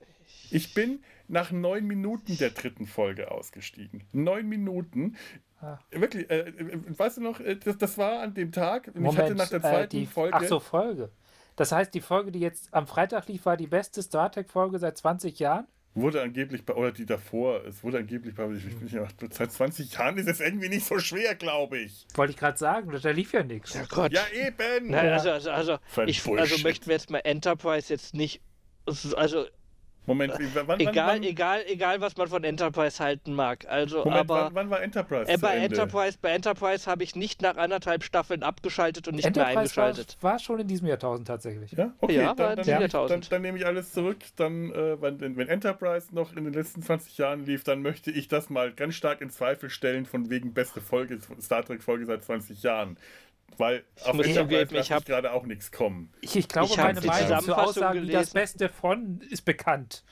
Ich 0.50 0.74
bin 0.74 1.02
nach 1.28 1.52
neun 1.52 1.86
Minuten 1.86 2.36
der 2.38 2.50
dritten 2.50 2.86
Folge 2.86 3.30
ausgestiegen. 3.30 4.04
Neun 4.12 4.48
Minuten. 4.48 5.16
Ah. 5.60 5.78
Wirklich, 5.90 6.28
äh, 6.30 6.48
äh 6.48 6.98
weißt 6.98 7.18
du 7.18 7.22
noch, 7.22 7.40
äh, 7.40 7.56
das, 7.56 7.78
das, 7.78 7.98
war 7.98 8.20
an 8.20 8.34
dem 8.34 8.50
Tag. 8.50 8.94
Moment, 8.94 9.12
ich 9.12 9.18
hatte 9.18 9.34
nach 9.34 9.48
der 9.48 9.58
äh, 9.58 9.62
zweiten 9.62 9.96
äh, 9.96 10.00
die, 10.00 10.06
Folge. 10.06 10.36
Ach 10.36 10.44
so, 10.44 10.58
Folge. 10.58 11.10
Das 11.56 11.72
heißt, 11.72 11.92
die 11.94 12.00
Folge, 12.00 12.32
die 12.32 12.40
jetzt 12.40 12.72
am 12.72 12.86
Freitag 12.86 13.28
lief, 13.28 13.44
war 13.44 13.56
die 13.56 13.66
beste 13.66 14.02
Star 14.02 14.32
Trek-Folge 14.32 14.78
seit 14.78 14.96
20 14.96 15.38
Jahren? 15.38 15.66
Wurde 15.94 16.22
angeblich 16.22 16.64
bei, 16.64 16.74
oder 16.74 16.92
die 16.92 17.04
davor, 17.04 17.64
es 17.66 17.82
wurde 17.82 17.98
angeblich 17.98 18.34
bei, 18.34 18.48
ich 18.52 18.76
bin 18.78 18.86
ja, 18.88 19.08
seit 19.30 19.50
20 19.50 19.92
Jahren 19.92 20.18
ist 20.18 20.28
es 20.28 20.38
irgendwie 20.38 20.68
nicht 20.68 20.86
so 20.86 21.00
schwer, 21.00 21.34
glaube 21.34 21.78
ich. 21.78 22.06
Wollte 22.14 22.30
ich 22.30 22.36
gerade 22.36 22.56
sagen, 22.56 22.96
da 23.02 23.10
lief 23.10 23.32
ja 23.32 23.42
nichts. 23.42 23.74
Ja 23.74 23.84
Gott. 23.88 24.12
Ja, 24.12 24.22
eben. 24.32 24.90
Nein, 24.90 25.08
also, 25.08 25.30
also, 25.30 25.50
also, 25.50 25.78
ich, 26.06 26.24
also 26.26 26.62
möchten 26.62 26.86
wir 26.86 26.92
jetzt 26.92 27.10
mal 27.10 27.18
Enterprise 27.18 27.92
jetzt 27.92 28.14
nicht, 28.14 28.40
also 28.86 29.46
Moment, 30.06 30.32
wann, 30.66 30.80
egal, 30.80 31.14
wann, 31.14 31.22
egal, 31.22 31.62
egal, 31.66 32.00
was 32.00 32.16
man 32.16 32.28
von 32.28 32.42
Enterprise 32.42 33.02
halten 33.02 33.34
mag. 33.34 33.66
Also, 33.68 33.98
Moment, 33.98 34.16
aber 34.16 34.44
wann, 34.46 34.54
wann 34.54 34.70
war 34.70 34.82
Enterprise? 34.82 35.30
Äh, 35.30 35.36
bei 35.36 35.56
Enterprise, 35.58 36.18
bei 36.20 36.30
Enterprise 36.30 36.90
habe 36.90 37.04
ich 37.04 37.14
nicht 37.16 37.42
nach 37.42 37.56
anderthalb 37.56 38.02
Staffeln 38.02 38.42
abgeschaltet 38.42 39.08
und 39.08 39.16
nicht 39.16 39.26
Enterprise 39.26 39.54
mehr 39.54 39.60
eingeschaltet. 39.60 40.16
War, 40.20 40.32
war 40.32 40.38
schon 40.38 40.58
in 40.58 40.68
diesem 40.68 40.88
Jahrtausend 40.88 41.28
tatsächlich. 41.28 41.72
Ja, 41.72 41.92
okay, 42.00 42.16
ja, 42.16 42.34
dann, 42.34 42.56
dann, 42.56 42.66
dann, 42.66 42.90
dann, 42.90 43.20
dann, 43.28 43.42
nehme 43.42 43.58
ich 43.58 43.66
alles 43.66 43.92
zurück. 43.92 44.18
Dann, 44.36 44.72
äh, 44.72 45.00
wenn, 45.00 45.36
wenn, 45.36 45.48
Enterprise 45.48 46.14
noch 46.14 46.34
in 46.34 46.44
den 46.44 46.54
letzten 46.54 46.82
20 46.82 47.18
Jahren 47.18 47.44
lief, 47.44 47.62
dann 47.62 47.82
möchte 47.82 48.10
ich 48.10 48.26
das 48.26 48.48
mal 48.48 48.72
ganz 48.72 48.94
stark 48.94 49.20
in 49.20 49.30
Zweifel 49.30 49.68
stellen, 49.68 50.06
von 50.06 50.30
wegen 50.30 50.54
beste 50.54 50.80
Folge, 50.80 51.18
Star 51.40 51.64
Trek 51.64 51.82
Folge 51.82 52.06
seit 52.06 52.24
20 52.24 52.62
Jahren. 52.62 52.96
Weil 53.58 53.84
auf 54.04 54.18
ich 54.20 54.36
Enterprise 54.36 54.76
ich 54.78 54.92
hab, 54.92 55.04
gerade 55.04 55.32
auch 55.32 55.44
nichts 55.44 55.70
kommen. 55.70 56.12
Ich, 56.20 56.36
ich 56.36 56.48
glaube, 56.48 56.68
ich 56.70 56.76
meine 56.76 57.00
Meinung 57.00 57.40
zu 57.40 57.56
Aussagen, 57.56 58.02
wie 58.02 58.12
das 58.12 58.30
Beste 58.30 58.68
von 58.68 59.20
ist 59.30 59.44
bekannt. 59.44 60.04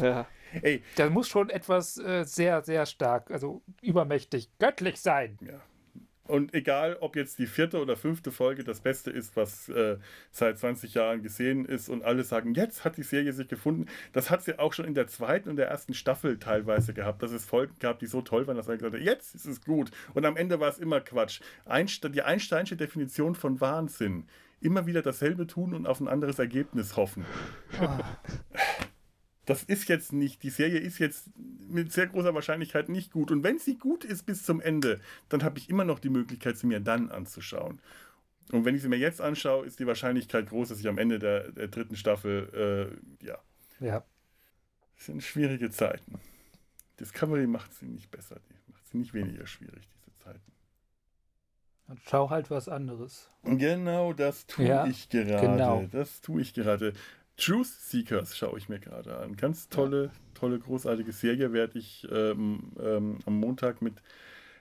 Ja. 0.00 0.26
Ey. 0.60 0.82
Das 0.96 1.10
muss 1.10 1.28
schon 1.28 1.50
etwas 1.50 1.98
äh, 1.98 2.24
sehr, 2.24 2.62
sehr 2.62 2.86
stark, 2.86 3.30
also 3.30 3.62
übermächtig, 3.80 4.50
göttlich 4.58 5.00
sein. 5.00 5.38
Ja. 5.40 5.60
Und 6.32 6.54
egal, 6.54 6.96
ob 7.00 7.14
jetzt 7.14 7.38
die 7.38 7.46
vierte 7.46 7.78
oder 7.78 7.94
fünfte 7.94 8.32
Folge 8.32 8.64
das 8.64 8.80
Beste 8.80 9.10
ist, 9.10 9.36
was 9.36 9.68
äh, 9.68 9.98
seit 10.30 10.58
20 10.58 10.94
Jahren 10.94 11.22
gesehen 11.22 11.66
ist 11.66 11.90
und 11.90 12.02
alle 12.04 12.24
sagen, 12.24 12.54
jetzt 12.54 12.86
hat 12.86 12.96
die 12.96 13.02
Serie 13.02 13.34
sich 13.34 13.48
gefunden, 13.48 13.84
das 14.14 14.30
hat 14.30 14.42
sie 14.42 14.58
auch 14.58 14.72
schon 14.72 14.86
in 14.86 14.94
der 14.94 15.06
zweiten 15.08 15.50
und 15.50 15.56
der 15.56 15.68
ersten 15.68 15.92
Staffel 15.92 16.38
teilweise 16.38 16.94
gehabt, 16.94 17.22
dass 17.22 17.32
es 17.32 17.44
Folgen 17.44 17.74
gab, 17.80 17.98
die 17.98 18.06
so 18.06 18.22
toll 18.22 18.46
waren, 18.46 18.56
dass 18.56 18.66
man 18.66 18.78
gesagt 18.78 18.94
hat, 18.94 19.02
jetzt 19.02 19.34
ist 19.34 19.44
es 19.44 19.60
gut. 19.60 19.90
Und 20.14 20.24
am 20.24 20.38
Ende 20.38 20.58
war 20.58 20.70
es 20.70 20.78
immer 20.78 21.02
Quatsch. 21.02 21.42
Einstein, 21.66 22.12
die 22.12 22.22
Einsteinsche 22.22 22.76
Definition 22.76 23.34
von 23.34 23.60
Wahnsinn. 23.60 24.24
Immer 24.62 24.86
wieder 24.86 25.02
dasselbe 25.02 25.46
tun 25.46 25.74
und 25.74 25.86
auf 25.86 26.00
ein 26.00 26.08
anderes 26.08 26.38
Ergebnis 26.38 26.96
hoffen. 26.96 27.26
Oh 27.78 27.98
das 29.52 29.64
ist 29.64 29.88
jetzt 29.88 30.12
nicht, 30.12 30.42
die 30.42 30.50
Serie 30.50 30.78
ist 30.78 30.98
jetzt 30.98 31.28
mit 31.36 31.92
sehr 31.92 32.06
großer 32.06 32.34
Wahrscheinlichkeit 32.34 32.88
nicht 32.88 33.12
gut. 33.12 33.30
Und 33.30 33.42
wenn 33.42 33.58
sie 33.58 33.76
gut 33.76 34.04
ist 34.04 34.24
bis 34.24 34.44
zum 34.44 34.60
Ende, 34.60 35.00
dann 35.28 35.42
habe 35.42 35.58
ich 35.58 35.68
immer 35.68 35.84
noch 35.84 35.98
die 35.98 36.08
Möglichkeit, 36.08 36.56
sie 36.56 36.66
mir 36.66 36.80
dann 36.80 37.10
anzuschauen. 37.10 37.80
Und 38.50 38.64
wenn 38.64 38.74
ich 38.74 38.82
sie 38.82 38.88
mir 38.88 38.98
jetzt 38.98 39.20
anschaue, 39.20 39.66
ist 39.66 39.78
die 39.78 39.86
Wahrscheinlichkeit 39.86 40.48
groß, 40.48 40.70
dass 40.70 40.80
ich 40.80 40.88
am 40.88 40.98
Ende 40.98 41.18
der, 41.18 41.52
der 41.52 41.68
dritten 41.68 41.96
Staffel, 41.96 42.98
äh, 43.20 43.26
ja. 43.26 43.38
Ja. 43.80 44.04
Das 44.96 45.06
sind 45.06 45.22
schwierige 45.22 45.70
Zeiten. 45.70 46.20
Discovery 46.98 47.46
macht 47.46 47.74
sie 47.74 47.86
nicht 47.86 48.10
besser, 48.10 48.36
die 48.48 48.72
macht 48.72 48.86
sie 48.88 48.98
nicht 48.98 49.14
weniger 49.14 49.46
schwierig, 49.46 49.88
diese 49.88 50.14
Zeiten. 50.24 50.52
Dann 51.88 51.98
schau 52.06 52.30
halt 52.30 52.50
was 52.50 52.68
anderes. 52.68 53.28
Genau, 53.42 54.12
das 54.12 54.46
tue 54.46 54.66
ja, 54.66 54.86
ich 54.86 55.08
gerade. 55.08 55.46
Genau. 55.46 55.86
Das 55.90 56.20
tue 56.20 56.40
ich 56.40 56.54
gerade. 56.54 56.92
Truth 57.42 57.66
Seekers 57.66 58.36
schaue 58.36 58.56
ich 58.56 58.68
mir 58.68 58.78
gerade 58.78 59.16
an. 59.16 59.36
Ganz 59.36 59.68
tolle, 59.68 60.12
tolle, 60.32 60.60
großartige 60.60 61.10
Serie 61.10 61.52
werde 61.52 61.76
ich 61.76 62.06
ähm, 62.12 62.70
ähm, 62.80 63.18
am 63.26 63.40
Montag 63.40 63.82
mit 63.82 63.94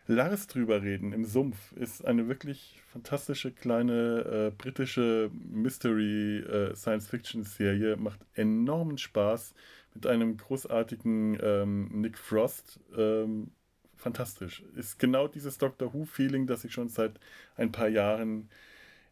Lars 0.08 0.48
drüber 0.48 0.82
reden. 0.82 1.14
Im 1.14 1.24
Sumpf 1.24 1.74
ist 1.74 2.04
eine 2.04 2.28
wirklich 2.28 2.82
fantastische 2.92 3.52
kleine 3.52 4.50
äh, 4.50 4.52
britische 4.58 5.30
Mystery 5.32 6.40
äh, 6.40 6.76
Science 6.76 7.08
Fiction 7.08 7.44
Serie. 7.44 7.98
Macht 7.98 8.22
enormen 8.34 8.98
Spaß 8.98 9.54
mit 9.94 10.08
einem 10.08 10.38
großartigen 10.38 11.38
ähm, 11.40 12.02
Nick 12.02 12.18
Frost. 12.18 12.80
Ähm, 12.98 13.52
fantastisch. 13.96 14.64
Ist 14.76 14.98
genau 14.98 15.28
dieses 15.28 15.60
Doctor 15.60 15.94
Who 15.94 16.06
Feeling, 16.06 16.48
das 16.48 16.64
ich 16.64 16.74
schon 16.74 16.90
seit 16.90 17.20
ein 17.58 17.72
paar 17.72 17.90
Jahren 17.90 18.50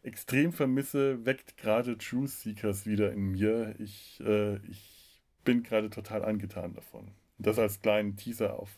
extrem 0.02 0.52
vermisse, 0.52 1.24
weckt 1.24 1.56
gerade 1.56 1.98
Truth 1.98 2.30
Seekers 2.30 2.86
wieder 2.86 3.12
in 3.12 3.32
mir. 3.32 3.74
Ich, 3.78 4.20
äh, 4.20 4.56
ich 4.66 5.22
bin 5.44 5.62
gerade 5.62 5.90
total 5.90 6.24
angetan 6.24 6.74
davon. 6.74 7.10
das 7.38 7.58
als 7.58 7.80
kleinen 7.80 8.16
Teaser 8.16 8.58
auf 8.58 8.70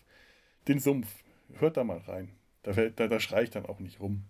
den 0.69 0.79
Sumpf. 0.79 1.09
Hört 1.55 1.77
da 1.77 1.85
mal 1.85 1.99
rein. 1.99 2.33
Da, 2.63 2.73
da, 2.73 3.09
da 3.09 3.21
schreie 3.21 3.45
ich 3.45 3.51
dann 3.51 3.67
auch 3.67 3.81
nicht 3.81 4.01
rum. 4.01 4.25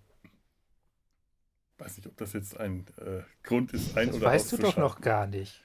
Weiß 1.78 1.96
nicht, 1.96 2.06
ob 2.06 2.16
das 2.16 2.32
jetzt 2.32 2.58
ein 2.58 2.86
äh, 2.96 3.22
Grund 3.42 3.72
ist, 3.72 3.96
ein 3.96 4.08
das 4.08 4.16
oder 4.16 4.26
weißt 4.26 4.52
du 4.52 4.56
doch 4.56 4.76
noch 4.76 5.00
gar 5.00 5.26
nicht. 5.26 5.64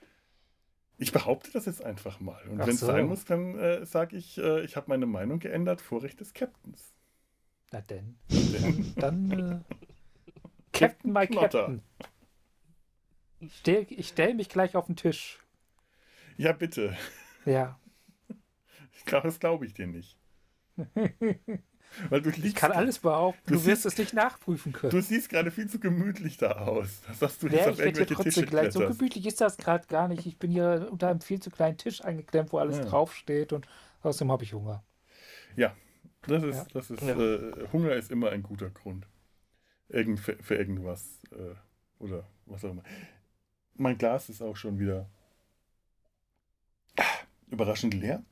Ich 0.97 1.11
behaupte 1.11 1.51
das 1.51 1.65
jetzt 1.65 1.83
einfach 1.83 2.19
mal. 2.19 2.41
Und 2.49 2.59
wenn 2.59 2.69
es 2.69 2.79
so. 2.79 2.87
sein 2.87 3.05
muss, 3.05 3.23
dann 3.23 3.57
äh, 3.57 3.85
sage 3.85 4.17
ich, 4.17 4.37
äh, 4.39 4.65
ich 4.65 4.75
habe 4.75 4.89
meine 4.89 5.05
Meinung 5.05 5.39
geändert, 5.39 5.79
Vorrecht 5.79 6.19
des 6.19 6.33
Captains. 6.33 6.93
Na 7.71 7.81
denn. 7.81 8.17
denn. 8.29 8.93
Dann, 8.95 9.29
dann 9.29 9.63
äh, 9.69 9.86
Captain, 10.79 11.11
my 11.11 11.27
Captain. 11.27 11.81
Ich 13.39 14.07
stelle 14.07 14.33
mich 14.33 14.49
gleich 14.49 14.75
auf 14.75 14.87
den 14.87 14.95
Tisch. 14.95 15.39
Ja, 16.37 16.53
bitte. 16.53 16.95
Ja. 17.45 17.79
Ich 18.97 19.05
glaube, 19.05 19.27
das 19.27 19.39
glaube 19.39 19.65
ich 19.65 19.73
dir 19.73 19.87
nicht. 19.87 20.17
Weil 22.09 22.21
du 22.21 22.29
liegst, 22.29 22.45
ich 22.45 22.55
kann 22.55 22.71
alles 22.71 22.99
behaupten, 22.99 23.41
du, 23.45 23.53
du 23.53 23.65
wirst 23.65 23.83
siehst, 23.83 23.93
es 23.93 23.97
nicht 23.97 24.13
nachprüfen 24.13 24.73
können. 24.73 24.91
Du 24.91 25.01
siehst 25.01 25.29
gerade 25.29 25.51
viel 25.51 25.69
zu 25.69 25.79
gemütlich 25.79 26.37
da 26.37 26.51
aus. 26.51 27.01
Das 27.07 27.21
hast 27.21 27.41
du 27.41 27.47
nicht 27.47 27.59
ja, 27.59 27.69
auf 27.69 27.79
irgendwelche 27.79 28.15
Tische 28.15 28.45
gleich. 28.45 28.73
So 28.73 28.79
gemütlich 28.79 29.25
ist 29.25 29.41
das 29.41 29.57
gerade 29.57 29.87
gar 29.87 30.07
nicht. 30.07 30.25
Ich 30.25 30.37
bin 30.37 30.51
hier 30.51 30.87
unter 30.91 31.09
einem 31.09 31.21
viel 31.21 31.39
zu 31.39 31.49
kleinen 31.49 31.77
Tisch 31.77 32.03
eingeklemmt, 32.03 32.51
wo 32.51 32.59
alles 32.59 32.77
ja. 32.77 32.85
draufsteht 32.85 33.53
und 33.53 33.67
außerdem 34.01 34.31
habe 34.31 34.43
ich 34.43 34.53
Hunger. 34.53 34.83
Ja, 35.55 35.75
das 36.27 36.43
ist, 36.43 36.57
ja. 36.57 36.65
das 36.73 36.91
ist, 36.91 37.01
ja. 37.01 37.17
Äh, 37.17 37.67
Hunger 37.71 37.93
ist 37.93 38.11
immer 38.11 38.29
ein 38.29 38.43
guter 38.43 38.69
Grund. 38.69 39.07
Irgend, 39.89 40.19
für, 40.19 40.37
für 40.41 40.55
irgendwas. 40.55 41.19
Äh, 41.31 41.55
oder 41.99 42.27
was 42.45 42.63
auch 42.65 42.71
immer. 42.71 42.83
Mein 43.75 43.97
Glas 43.97 44.29
ist 44.29 44.41
auch 44.41 44.55
schon 44.55 44.79
wieder 44.79 45.09
überraschend 47.49 47.93
leer. 47.93 48.23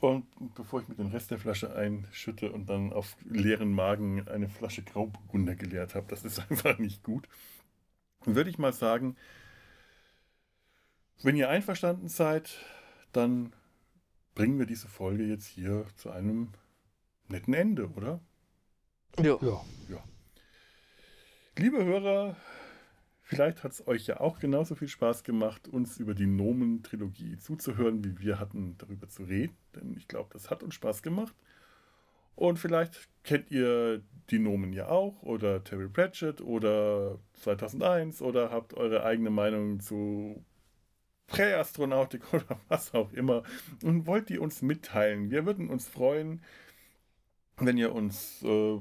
Und 0.00 0.26
bevor 0.56 0.80
ich 0.80 0.88
mit 0.88 0.98
dem 0.98 1.06
Rest 1.08 1.30
der 1.30 1.38
Flasche 1.38 1.76
einschütte 1.76 2.50
und 2.50 2.68
dann 2.68 2.92
auf 2.92 3.16
leeren 3.24 3.72
Magen 3.72 4.26
eine 4.28 4.48
Flasche 4.48 4.82
Grauburgunder 4.82 5.54
geleert 5.54 5.94
habe, 5.94 6.06
das 6.08 6.24
ist 6.24 6.40
einfach 6.50 6.78
nicht 6.78 7.04
gut, 7.04 7.28
würde 8.24 8.50
ich 8.50 8.58
mal 8.58 8.72
sagen, 8.72 9.16
wenn 11.22 11.36
ihr 11.36 11.48
einverstanden 11.48 12.08
seid, 12.08 12.58
dann 13.12 13.52
bringen 14.34 14.58
wir 14.58 14.66
diese 14.66 14.88
Folge 14.88 15.24
jetzt 15.24 15.46
hier 15.46 15.86
zu 15.94 16.10
einem 16.10 16.52
netten 17.28 17.54
Ende, 17.54 17.88
oder? 17.90 18.20
Ja. 19.18 19.38
ja. 19.40 19.64
ja. 19.88 20.04
Liebe 21.58 21.84
Hörer, 21.84 22.34
vielleicht 23.20 23.62
hat 23.62 23.72
es 23.72 23.86
euch 23.86 24.06
ja 24.06 24.20
auch 24.20 24.38
genauso 24.38 24.74
viel 24.74 24.88
Spaß 24.88 25.22
gemacht, 25.22 25.68
uns 25.68 25.98
über 25.98 26.14
die 26.14 26.26
Nomen-Trilogie 26.26 27.36
zuzuhören, 27.36 28.02
wie 28.02 28.18
wir 28.20 28.40
hatten, 28.40 28.76
darüber 28.78 29.08
zu 29.10 29.24
reden. 29.24 29.54
Denn 29.74 29.94
ich 29.94 30.08
glaube, 30.08 30.30
das 30.32 30.50
hat 30.50 30.62
uns 30.62 30.74
Spaß 30.74 31.02
gemacht. 31.02 31.34
Und 32.36 32.58
vielleicht 32.58 33.06
kennt 33.22 33.50
ihr 33.50 34.02
die 34.30 34.38
Nomen 34.38 34.72
ja 34.72 34.88
auch 34.88 35.22
oder 35.22 35.62
Terry 35.62 35.88
Pratchett 35.88 36.40
oder 36.40 37.18
2001 37.34 38.22
oder 38.22 38.50
habt 38.50 38.72
eure 38.72 39.04
eigene 39.04 39.28
Meinung 39.28 39.80
zu 39.80 40.42
Präastronautik 41.26 42.22
oder 42.32 42.58
was 42.68 42.94
auch 42.94 43.12
immer 43.12 43.42
und 43.82 44.06
wollt 44.06 44.30
die 44.30 44.38
uns 44.38 44.62
mitteilen. 44.62 45.30
Wir 45.30 45.44
würden 45.44 45.68
uns 45.68 45.86
freuen, 45.86 46.42
wenn 47.58 47.76
ihr 47.76 47.94
uns 47.94 48.42
äh, 48.42 48.78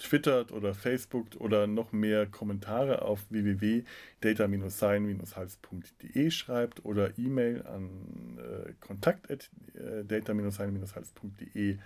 twittert 0.00 0.52
oder 0.52 0.74
facebookt 0.74 1.40
oder 1.40 1.66
noch 1.66 1.92
mehr 1.92 2.26
Kommentare 2.26 3.00
auf 3.02 3.26
www.data-sein-hals.de 3.30 6.30
schreibt 6.30 6.84
oder 6.84 7.18
E-Mail 7.18 7.66
an 7.66 8.38
äh, 8.38 8.74
kontakt.data-sein-hals.de 8.80 11.78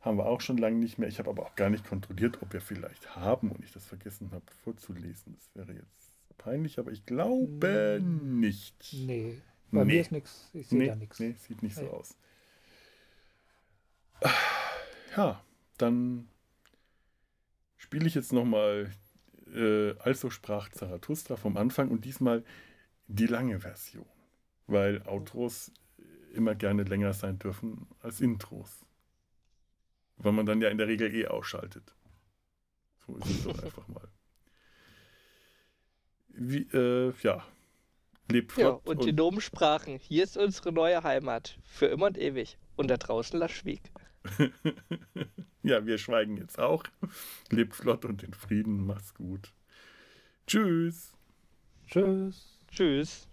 haben 0.00 0.16
wir 0.16 0.26
auch 0.26 0.40
schon 0.40 0.58
lange 0.58 0.76
nicht 0.76 0.96
mehr. 0.98 1.08
Ich 1.08 1.18
habe 1.18 1.30
aber 1.30 1.42
auch 1.44 1.56
gar 1.56 1.70
nicht 1.70 1.84
kontrolliert, 1.84 2.40
ob 2.42 2.52
wir 2.52 2.60
vielleicht 2.60 3.16
haben 3.16 3.50
und 3.50 3.64
ich 3.64 3.72
das 3.72 3.84
vergessen 3.84 4.30
habe 4.30 4.44
vorzulesen. 4.62 5.34
Das 5.34 5.50
wäre 5.54 5.72
jetzt 5.72 6.12
peinlich, 6.36 6.78
aber 6.78 6.92
ich 6.92 7.04
glaube 7.04 7.96
hm, 7.98 8.38
nicht. 8.38 8.92
Nee, 8.92 9.42
bei 9.70 9.84
nee. 9.84 9.94
mir 9.94 10.00
ist 10.00 10.12
nichts. 10.12 10.50
Ich 10.54 10.68
sehe 10.68 10.78
nee, 10.78 10.86
da 10.86 10.94
nichts. 10.94 11.18
Nee, 11.18 11.32
sieht 11.32 11.60
nicht 11.62 11.76
nee. 11.78 11.84
so 11.84 11.90
aus. 11.90 12.16
Ja, 15.16 15.42
dann 15.78 16.28
spiele 17.88 18.06
ich 18.06 18.14
jetzt 18.14 18.34
nochmal 18.34 18.90
äh, 19.54 19.94
Also 20.00 20.28
sprach 20.28 20.68
Zarathustra 20.68 21.36
vom 21.36 21.56
Anfang 21.56 21.88
und 21.88 22.04
diesmal 22.04 22.44
die 23.06 23.26
lange 23.26 23.60
Version, 23.60 24.04
weil 24.66 25.00
Outros 25.06 25.72
immer 26.34 26.54
gerne 26.54 26.82
länger 26.82 27.14
sein 27.14 27.38
dürfen 27.38 27.86
als 28.00 28.20
Intros. 28.20 28.84
Weil 30.18 30.32
man 30.32 30.44
dann 30.44 30.60
ja 30.60 30.68
in 30.68 30.76
der 30.76 30.86
Regel 30.86 31.14
eh 31.14 31.28
ausschaltet. 31.28 31.94
So 33.06 33.16
ist 33.16 33.30
es 33.30 33.44
doch 33.44 33.58
einfach 33.64 33.88
mal. 33.88 34.06
Wie, 36.28 36.68
äh, 36.74 37.14
ja. 37.22 37.42
Lebt 38.30 38.52
flott. 38.52 38.64
Ja, 38.84 38.90
und, 38.90 38.98
und 38.98 39.04
die 39.06 39.14
Nomen 39.14 39.40
sprachen, 39.40 39.98
hier 39.98 40.24
ist 40.24 40.36
unsere 40.36 40.72
neue 40.72 41.02
Heimat, 41.02 41.58
für 41.64 41.86
immer 41.86 42.08
und 42.08 42.18
ewig. 42.18 42.58
Und 42.76 42.88
da 42.88 42.98
draußen 42.98 43.38
las 43.38 43.50
Schwieg. 43.50 43.90
ja, 45.62 45.86
wir 45.86 45.98
schweigen 45.98 46.36
jetzt 46.36 46.58
auch. 46.58 46.84
Lebt 47.50 47.74
flott 47.74 48.04
und 48.04 48.22
in 48.22 48.34
Frieden. 48.34 48.86
Mach's 48.86 49.14
gut. 49.14 49.52
Tschüss. 50.46 51.12
Tschüss. 51.86 52.58
Tschüss. 52.70 53.28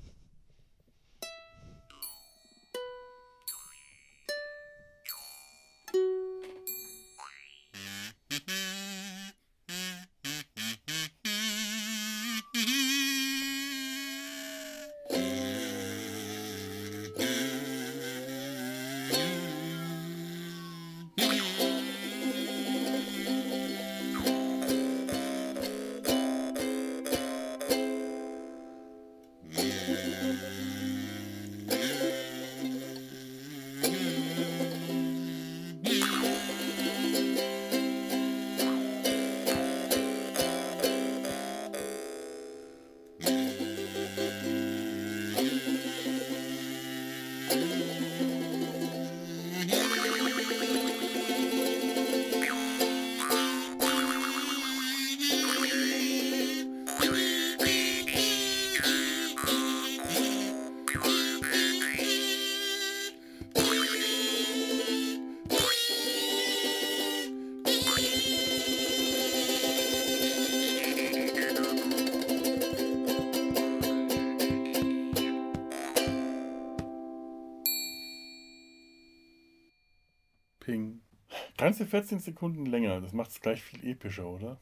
Ganze 81.85 81.97
14 81.97 82.19
Sekunden 82.19 82.65
länger. 82.65 82.99
Das 82.99 83.13
macht 83.13 83.29
es 83.29 83.39
gleich 83.41 83.61
viel 83.61 83.87
epischer, 83.87 84.25
oder? 84.25 84.59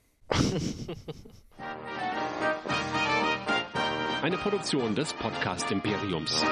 Eine 4.21 4.37
Produktion 4.37 4.93
des 4.93 5.13
Podcast 5.13 5.71
Imperiums. 5.71 6.43